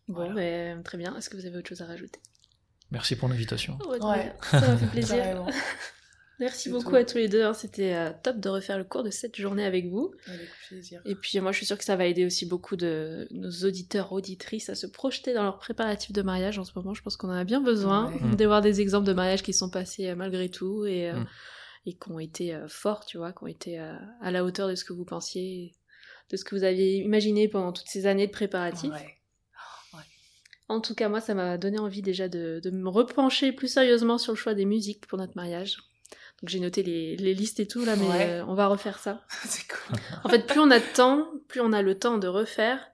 Bon, 0.08 0.14
Voilà. 0.14 0.34
mais 0.34 0.76
très 0.84 0.98
bien. 0.98 1.16
Est-ce 1.16 1.28
que 1.30 1.36
vous 1.36 1.46
avez 1.46 1.56
autre 1.58 1.68
chose 1.68 1.82
à 1.82 1.86
rajouter? 1.86 2.20
Merci 2.92 3.16
pour 3.16 3.28
l'invitation. 3.28 3.78
Ouais, 3.88 3.98
Ouais. 4.04 4.32
Ça 4.50 4.60
m'a 4.60 4.76
fait 4.76 4.86
plaisir. 4.92 5.46
Merci 6.38 6.68
beaucoup 6.68 6.90
tout. 6.90 6.96
à 6.96 7.04
tous 7.04 7.16
les 7.16 7.28
deux. 7.28 7.42
hein. 7.42 7.54
C'était 7.54 7.94
euh, 7.94 8.12
top 8.22 8.38
de 8.40 8.50
refaire 8.50 8.76
le 8.76 8.84
cours 8.84 9.02
de 9.02 9.08
cette 9.10 9.36
journée 9.36 9.64
avec 9.64 9.86
vous. 9.88 10.12
Avec 10.26 10.48
plaisir. 10.68 11.00
Et 11.06 11.14
puis 11.14 11.40
moi, 11.40 11.50
je 11.50 11.56
suis 11.56 11.64
sûre 11.66 11.78
que 11.78 11.84
ça 11.84 11.96
va 11.96 12.04
aider 12.04 12.26
aussi 12.26 12.44
beaucoup 12.44 12.76
de 12.76 13.26
nos 13.30 13.50
auditeurs, 13.66 14.12
auditrices 14.12 14.68
à 14.68 14.74
se 14.74 14.86
projeter 14.86 15.32
dans 15.32 15.42
leurs 15.44 15.58
préparatifs 15.58 16.12
de 16.12 16.20
mariage 16.20 16.58
en 16.58 16.64
ce 16.64 16.72
moment. 16.76 16.92
Je 16.92 17.00
pense 17.02 17.16
qu'on 17.16 17.28
en 17.28 17.32
a 17.38 17.44
bien 17.44 17.62
besoin 17.62 18.12
Ouais. 18.12 18.20
Mm. 18.20 18.36
de 18.36 18.44
voir 18.44 18.60
des 18.60 18.82
exemples 18.82 19.06
de 19.06 19.14
mariages 19.14 19.42
qui 19.42 19.54
sont 19.54 19.70
passés 19.70 20.08
euh, 20.10 20.14
malgré 20.14 20.50
tout 20.50 20.84
et, 20.84 21.08
euh, 21.10 21.14
Mm. 21.20 21.26
et 21.86 21.92
qui 21.94 22.10
ont 22.10 22.18
été 22.20 22.60
forts, 22.68 23.06
tu 23.06 23.16
vois, 23.16 23.32
qui 23.32 23.42
ont 23.42 23.46
été 23.46 23.78
à 23.78 24.30
la 24.30 24.44
hauteur 24.44 24.68
de 24.68 24.74
ce 24.74 24.84
que 24.84 24.92
vous 24.92 25.06
pensiez, 25.06 25.74
de 26.30 26.36
ce 26.36 26.44
que 26.44 26.54
vous 26.56 26.64
aviez 26.64 26.96
imaginé 26.96 27.48
pendant 27.48 27.72
toutes 27.72 27.88
ces 27.88 28.06
années 28.06 28.26
de 28.26 28.32
préparatifs. 28.32 28.92
Ouais. 28.92 29.16
En 30.68 30.80
tout 30.80 30.96
cas, 30.96 31.08
moi, 31.08 31.20
ça 31.20 31.32
m'a 31.34 31.58
donné 31.58 31.78
envie 31.78 32.02
déjà 32.02 32.28
de, 32.28 32.60
de 32.62 32.70
me 32.70 32.88
repencher 32.88 33.52
plus 33.52 33.68
sérieusement 33.68 34.18
sur 34.18 34.32
le 34.32 34.36
choix 34.36 34.52
des 34.54 34.64
musiques 34.64 35.06
pour 35.06 35.16
notre 35.16 35.36
mariage. 35.36 35.76
Donc 36.42 36.48
j'ai 36.50 36.58
noté 36.58 36.82
les, 36.82 37.16
les 37.16 37.34
listes 37.34 37.60
et 37.60 37.68
tout 37.68 37.84
là, 37.84 37.94
mais 37.96 38.08
Ouais. 38.08 38.28
euh, 38.30 38.44
on 38.46 38.54
va 38.54 38.66
refaire 38.66 38.98
ça. 38.98 39.24
c'est 39.44 39.66
cool. 39.68 39.96
En 40.24 40.28
fait, 40.28 40.44
plus 40.46 40.58
on 40.58 40.70
a 40.72 40.80
de 40.80 40.94
temps, 40.94 41.28
plus 41.46 41.60
on 41.60 41.72
a 41.72 41.82
le 41.82 41.96
temps 41.96 42.18
de 42.18 42.26
refaire, 42.26 42.84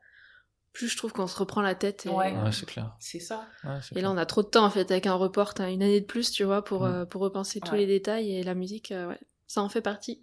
plus 0.74 0.88
je 0.88 0.96
trouve 0.98 1.12
qu'on 1.14 1.26
se 1.26 1.36
reprend 1.38 1.62
la 1.62 1.74
tête. 1.74 2.04
Et, 2.04 2.10
Ouais. 2.10 2.32
Ouais, 2.36 2.52
c'est 2.52 2.66
clair. 2.66 2.94
C'est 3.00 3.20
ça. 3.20 3.48
Ouais, 3.64 3.78
et 3.78 3.94
clair. 3.94 4.04
là, 4.04 4.10
on 4.12 4.16
a 4.18 4.26
trop 4.26 4.42
de 4.42 4.48
temps 4.48 4.66
en 4.66 4.70
fait 4.70 4.90
avec 4.90 5.06
un 5.06 5.14
report, 5.14 5.54
hein, 5.58 5.68
une 5.68 5.82
année 5.82 6.00
de 6.02 6.06
plus, 6.06 6.30
tu 6.30 6.44
vois, 6.44 6.62
pour, 6.62 6.84
euh, 6.84 7.06
pour 7.06 7.22
repenser 7.22 7.58
tous 7.60 7.74
les 7.74 7.86
détails 7.86 8.36
et 8.36 8.42
la 8.42 8.54
musique, 8.54 8.92
euh, 8.92 9.08
ouais, 9.08 9.18
ça 9.46 9.62
en 9.62 9.70
fait 9.70 9.80
partie. 9.82 10.22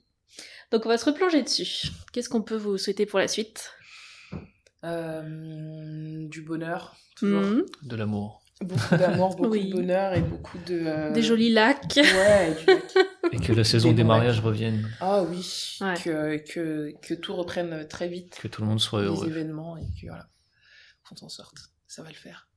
Donc 0.71 0.85
on 0.85 0.89
va 0.89 0.97
se 0.97 1.05
replonger 1.05 1.41
dessus. 1.43 1.89
Qu'est-ce 2.13 2.29
qu'on 2.29 2.41
peut 2.41 2.55
vous 2.57 2.77
souhaiter 2.77 3.05
pour 3.05 3.19
la 3.19 3.27
suite? 3.27 3.71
Euh, 4.83 6.27
du 6.27 6.41
bonheur, 6.41 6.95
toujours. 7.15 7.41
Mhm. 7.41 7.65
De 7.83 7.95
l'amour. 7.95 8.41
Beaucoup 8.61 8.97
d'amour, 8.97 9.35
beaucoup 9.37 9.49
Oui. 9.51 9.69
de 9.69 9.75
bonheur 9.75 10.13
et 10.13 10.21
beaucoup 10.21 10.57
de. 10.59 10.79
euh, 10.85 11.11
Des 11.11 11.21
jolis 11.21 11.49
lacs. 11.51 11.95
Ouais, 11.97 12.51
et 12.51 12.55
du 12.55 12.65
lac. 12.65 12.83
Et 13.31 13.37
que 13.39 13.53
la 13.53 13.63
saison 13.63 13.89
Des 13.89 13.95
des 13.95 14.03
mariages 14.03 14.39
revienne. 14.41 14.89
Ah 15.01 15.23
oui, 15.23 15.77
Ouais. 15.81 15.93
que, 16.03 16.37
que, 16.37 16.93
que 17.01 17.13
tout 17.13 17.35
reprenne 17.35 17.87
très 17.87 18.07
vite, 18.07 18.37
Que 18.41 18.47
tout 18.47 18.61
le 18.61 18.67
monde 18.67 18.79
soit 18.81 19.01
les 19.01 19.07
heureux. 19.07 19.27
événements, 19.27 19.77
et 19.77 19.85
que 20.01 20.07
voilà, 20.07 20.27
qu'on 21.07 21.15
s'en 21.15 21.29
sorte. 21.29 21.57
Ça 21.87 22.03
va 22.03 22.09
le 22.09 22.15
faire. 22.15 22.48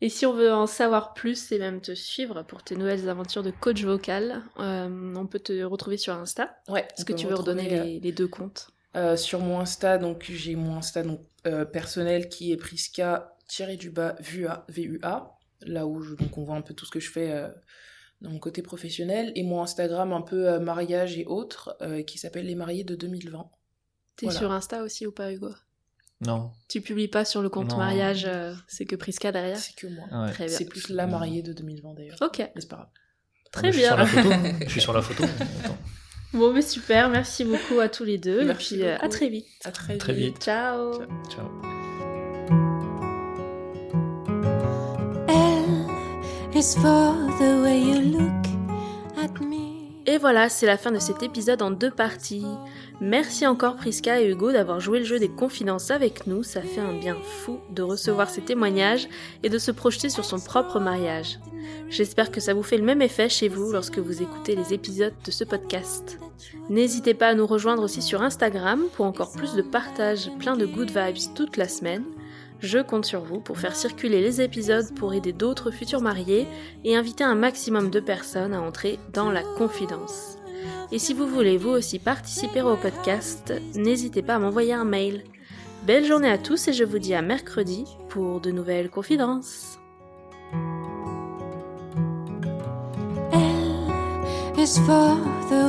Et 0.00 0.08
si 0.08 0.26
on 0.26 0.32
veut 0.32 0.52
en 0.52 0.66
savoir 0.66 1.12
plus 1.14 1.50
et 1.52 1.58
même 1.58 1.80
te 1.80 1.94
suivre 1.94 2.42
pour 2.44 2.62
tes 2.62 2.76
nouvelles 2.76 3.08
aventures 3.08 3.42
de 3.42 3.50
coach 3.50 3.82
vocal, 3.82 4.42
euh, 4.58 5.14
on 5.16 5.26
peut 5.26 5.40
te 5.40 5.62
retrouver 5.64 5.96
sur 5.96 6.14
Insta. 6.14 6.56
Ouais. 6.68 6.86
Est-ce 6.96 7.04
que 7.04 7.12
tu 7.12 7.26
veux 7.26 7.34
redonner 7.34 7.68
les, 7.68 8.00
les 8.00 8.12
deux 8.12 8.28
comptes? 8.28 8.70
euh, 8.96 9.16
sur 9.16 9.40
mon 9.40 9.60
Insta, 9.60 9.98
donc 9.98 10.24
j'ai 10.28 10.56
mon 10.56 10.76
Insta 10.76 11.02
donc, 11.02 11.20
euh, 11.46 11.64
personnel 11.64 12.28
qui 12.28 12.52
est 12.52 12.56
Priska 12.56 13.34
du 13.78 13.90
bas 13.90 14.14
VUA, 14.20 14.66
VUA, 14.68 15.38
là 15.62 15.86
où 15.86 16.02
je- 16.02 16.14
donc 16.14 16.36
on 16.36 16.44
voit 16.44 16.56
un 16.56 16.60
peu 16.62 16.74
tout 16.74 16.84
ce 16.84 16.90
que 16.90 17.00
je 17.00 17.10
fais 17.10 17.32
euh, 17.32 17.48
dans 18.20 18.30
mon 18.30 18.38
côté 18.38 18.62
professionnel, 18.62 19.32
et 19.36 19.42
mon 19.42 19.62
Instagram 19.62 20.12
un 20.12 20.22
peu 20.22 20.48
euh, 20.48 20.60
mariage 20.60 21.18
et 21.18 21.26
autres, 21.26 21.76
euh, 21.82 22.02
qui 22.02 22.18
s'appelle 22.18 22.46
Les 22.46 22.54
Mariés 22.54 22.84
de 22.84 22.94
2020. 22.94 23.50
T'es 24.16 24.26
Voilà. 24.26 24.38
sur 24.38 24.50
Insta 24.52 24.82
aussi 24.82 25.06
ou 25.06 25.12
pas, 25.12 25.32
Hugo? 25.32 25.50
Non. 26.20 26.50
Tu 26.68 26.80
publies 26.80 27.06
pas 27.08 27.24
sur 27.24 27.42
le 27.42 27.48
compte 27.48 27.70
Non. 27.70 27.76
mariage, 27.76 28.24
euh, 28.28 28.52
c'est 28.66 28.84
que 28.86 28.96
Priska 28.96 29.30
derrière 29.30 29.56
C'est 29.56 29.74
que 29.76 29.86
moi. 29.86 30.04
Ouais. 30.24 30.32
Très 30.32 30.46
bien. 30.46 30.56
C'est 30.56 30.64
plus 30.64 30.88
la 30.88 31.06
mariée 31.06 31.42
de 31.42 31.52
2020 31.52 31.94
d'ailleurs. 31.94 32.16
Ok, 32.20 32.38
Mais 32.38 32.50
c'est 32.56 32.68
pas 32.68 32.76
grave. 32.76 32.88
très 33.52 33.70
bien. 33.70 33.96
Je 34.66 34.68
suis 34.68 34.80
sur 34.80 34.92
la 34.92 35.00
photo. 35.02 35.24
Bon, 36.34 36.52
mais 36.52 36.62
super, 36.62 37.08
merci 37.08 37.44
beaucoup 37.44 37.78
à 37.80 37.88
tous 37.88 38.04
les 38.04 38.18
deux. 38.18 38.44
Merci 38.44 38.74
et 38.74 38.78
puis 38.78 38.86
euh, 38.86 38.96
à 39.00 39.08
très 39.08 39.28
vite. 39.28 39.46
À 39.64 39.70
très, 39.70 39.96
Très 39.96 40.12
vite. 40.12 40.42
Ciao. 40.42 40.92
Ciao. 40.92 41.08
Ciao. 41.30 41.48
L 45.28 46.58
is 46.58 46.74
for 46.74 47.14
the 47.38 47.62
way 47.62 47.80
you 47.80 48.18
look. 48.18 48.47
Et 50.08 50.16
voilà, 50.16 50.48
c'est 50.48 50.64
la 50.64 50.78
fin 50.78 50.90
de 50.90 50.98
cet 50.98 51.22
épisode 51.22 51.60
en 51.60 51.70
deux 51.70 51.90
parties. 51.90 52.46
Merci 52.98 53.46
encore 53.46 53.76
Priska 53.76 54.22
et 54.22 54.26
Hugo 54.26 54.52
d'avoir 54.52 54.80
joué 54.80 55.00
le 55.00 55.04
jeu 55.04 55.18
des 55.18 55.28
confidences 55.28 55.90
avec 55.90 56.26
nous, 56.26 56.42
ça 56.42 56.62
fait 56.62 56.80
un 56.80 56.94
bien 56.94 57.18
fou 57.22 57.60
de 57.68 57.82
recevoir 57.82 58.30
ces 58.30 58.40
témoignages 58.40 59.06
et 59.42 59.50
de 59.50 59.58
se 59.58 59.70
projeter 59.70 60.08
sur 60.08 60.24
son 60.24 60.40
propre 60.40 60.80
mariage. 60.80 61.38
J'espère 61.90 62.30
que 62.30 62.40
ça 62.40 62.54
vous 62.54 62.62
fait 62.62 62.78
le 62.78 62.84
même 62.84 63.02
effet 63.02 63.28
chez 63.28 63.48
vous 63.48 63.70
lorsque 63.70 63.98
vous 63.98 64.22
écoutez 64.22 64.56
les 64.56 64.72
épisodes 64.72 65.12
de 65.26 65.30
ce 65.30 65.44
podcast. 65.44 66.18
N'hésitez 66.70 67.12
pas 67.12 67.28
à 67.28 67.34
nous 67.34 67.46
rejoindre 67.46 67.82
aussi 67.82 68.00
sur 68.00 68.22
Instagram 68.22 68.84
pour 68.94 69.04
encore 69.04 69.32
plus 69.32 69.56
de 69.56 69.62
partage, 69.62 70.30
plein 70.38 70.56
de 70.56 70.64
good 70.64 70.90
vibes 70.90 71.34
toute 71.34 71.58
la 71.58 71.68
semaine. 71.68 72.04
Je 72.60 72.80
compte 72.80 73.04
sur 73.04 73.20
vous 73.22 73.40
pour 73.40 73.58
faire 73.58 73.76
circuler 73.76 74.20
les 74.20 74.40
épisodes 74.40 74.92
pour 74.96 75.14
aider 75.14 75.32
d'autres 75.32 75.70
futurs 75.70 76.00
mariés 76.00 76.46
et 76.84 76.96
inviter 76.96 77.22
un 77.22 77.36
maximum 77.36 77.90
de 77.90 78.00
personnes 78.00 78.52
à 78.52 78.60
entrer 78.60 78.98
dans 79.12 79.30
la 79.30 79.42
confidence. 79.42 80.38
Et 80.90 80.98
si 80.98 81.14
vous 81.14 81.26
voulez 81.26 81.56
vous 81.56 81.70
aussi 81.70 81.98
participer 82.00 82.62
au 82.62 82.76
podcast, 82.76 83.52
n'hésitez 83.74 84.22
pas 84.22 84.36
à 84.36 84.38
m'envoyer 84.38 84.72
un 84.72 84.84
mail. 84.84 85.22
Belle 85.86 86.04
journée 86.04 86.30
à 86.30 86.38
tous 86.38 86.66
et 86.66 86.72
je 86.72 86.84
vous 86.84 86.98
dis 86.98 87.14
à 87.14 87.22
mercredi 87.22 87.84
pour 88.08 88.40
de 88.40 88.50
nouvelles 88.50 88.90
confidences. 88.90 89.78
For 94.84 95.16
the 95.48 95.68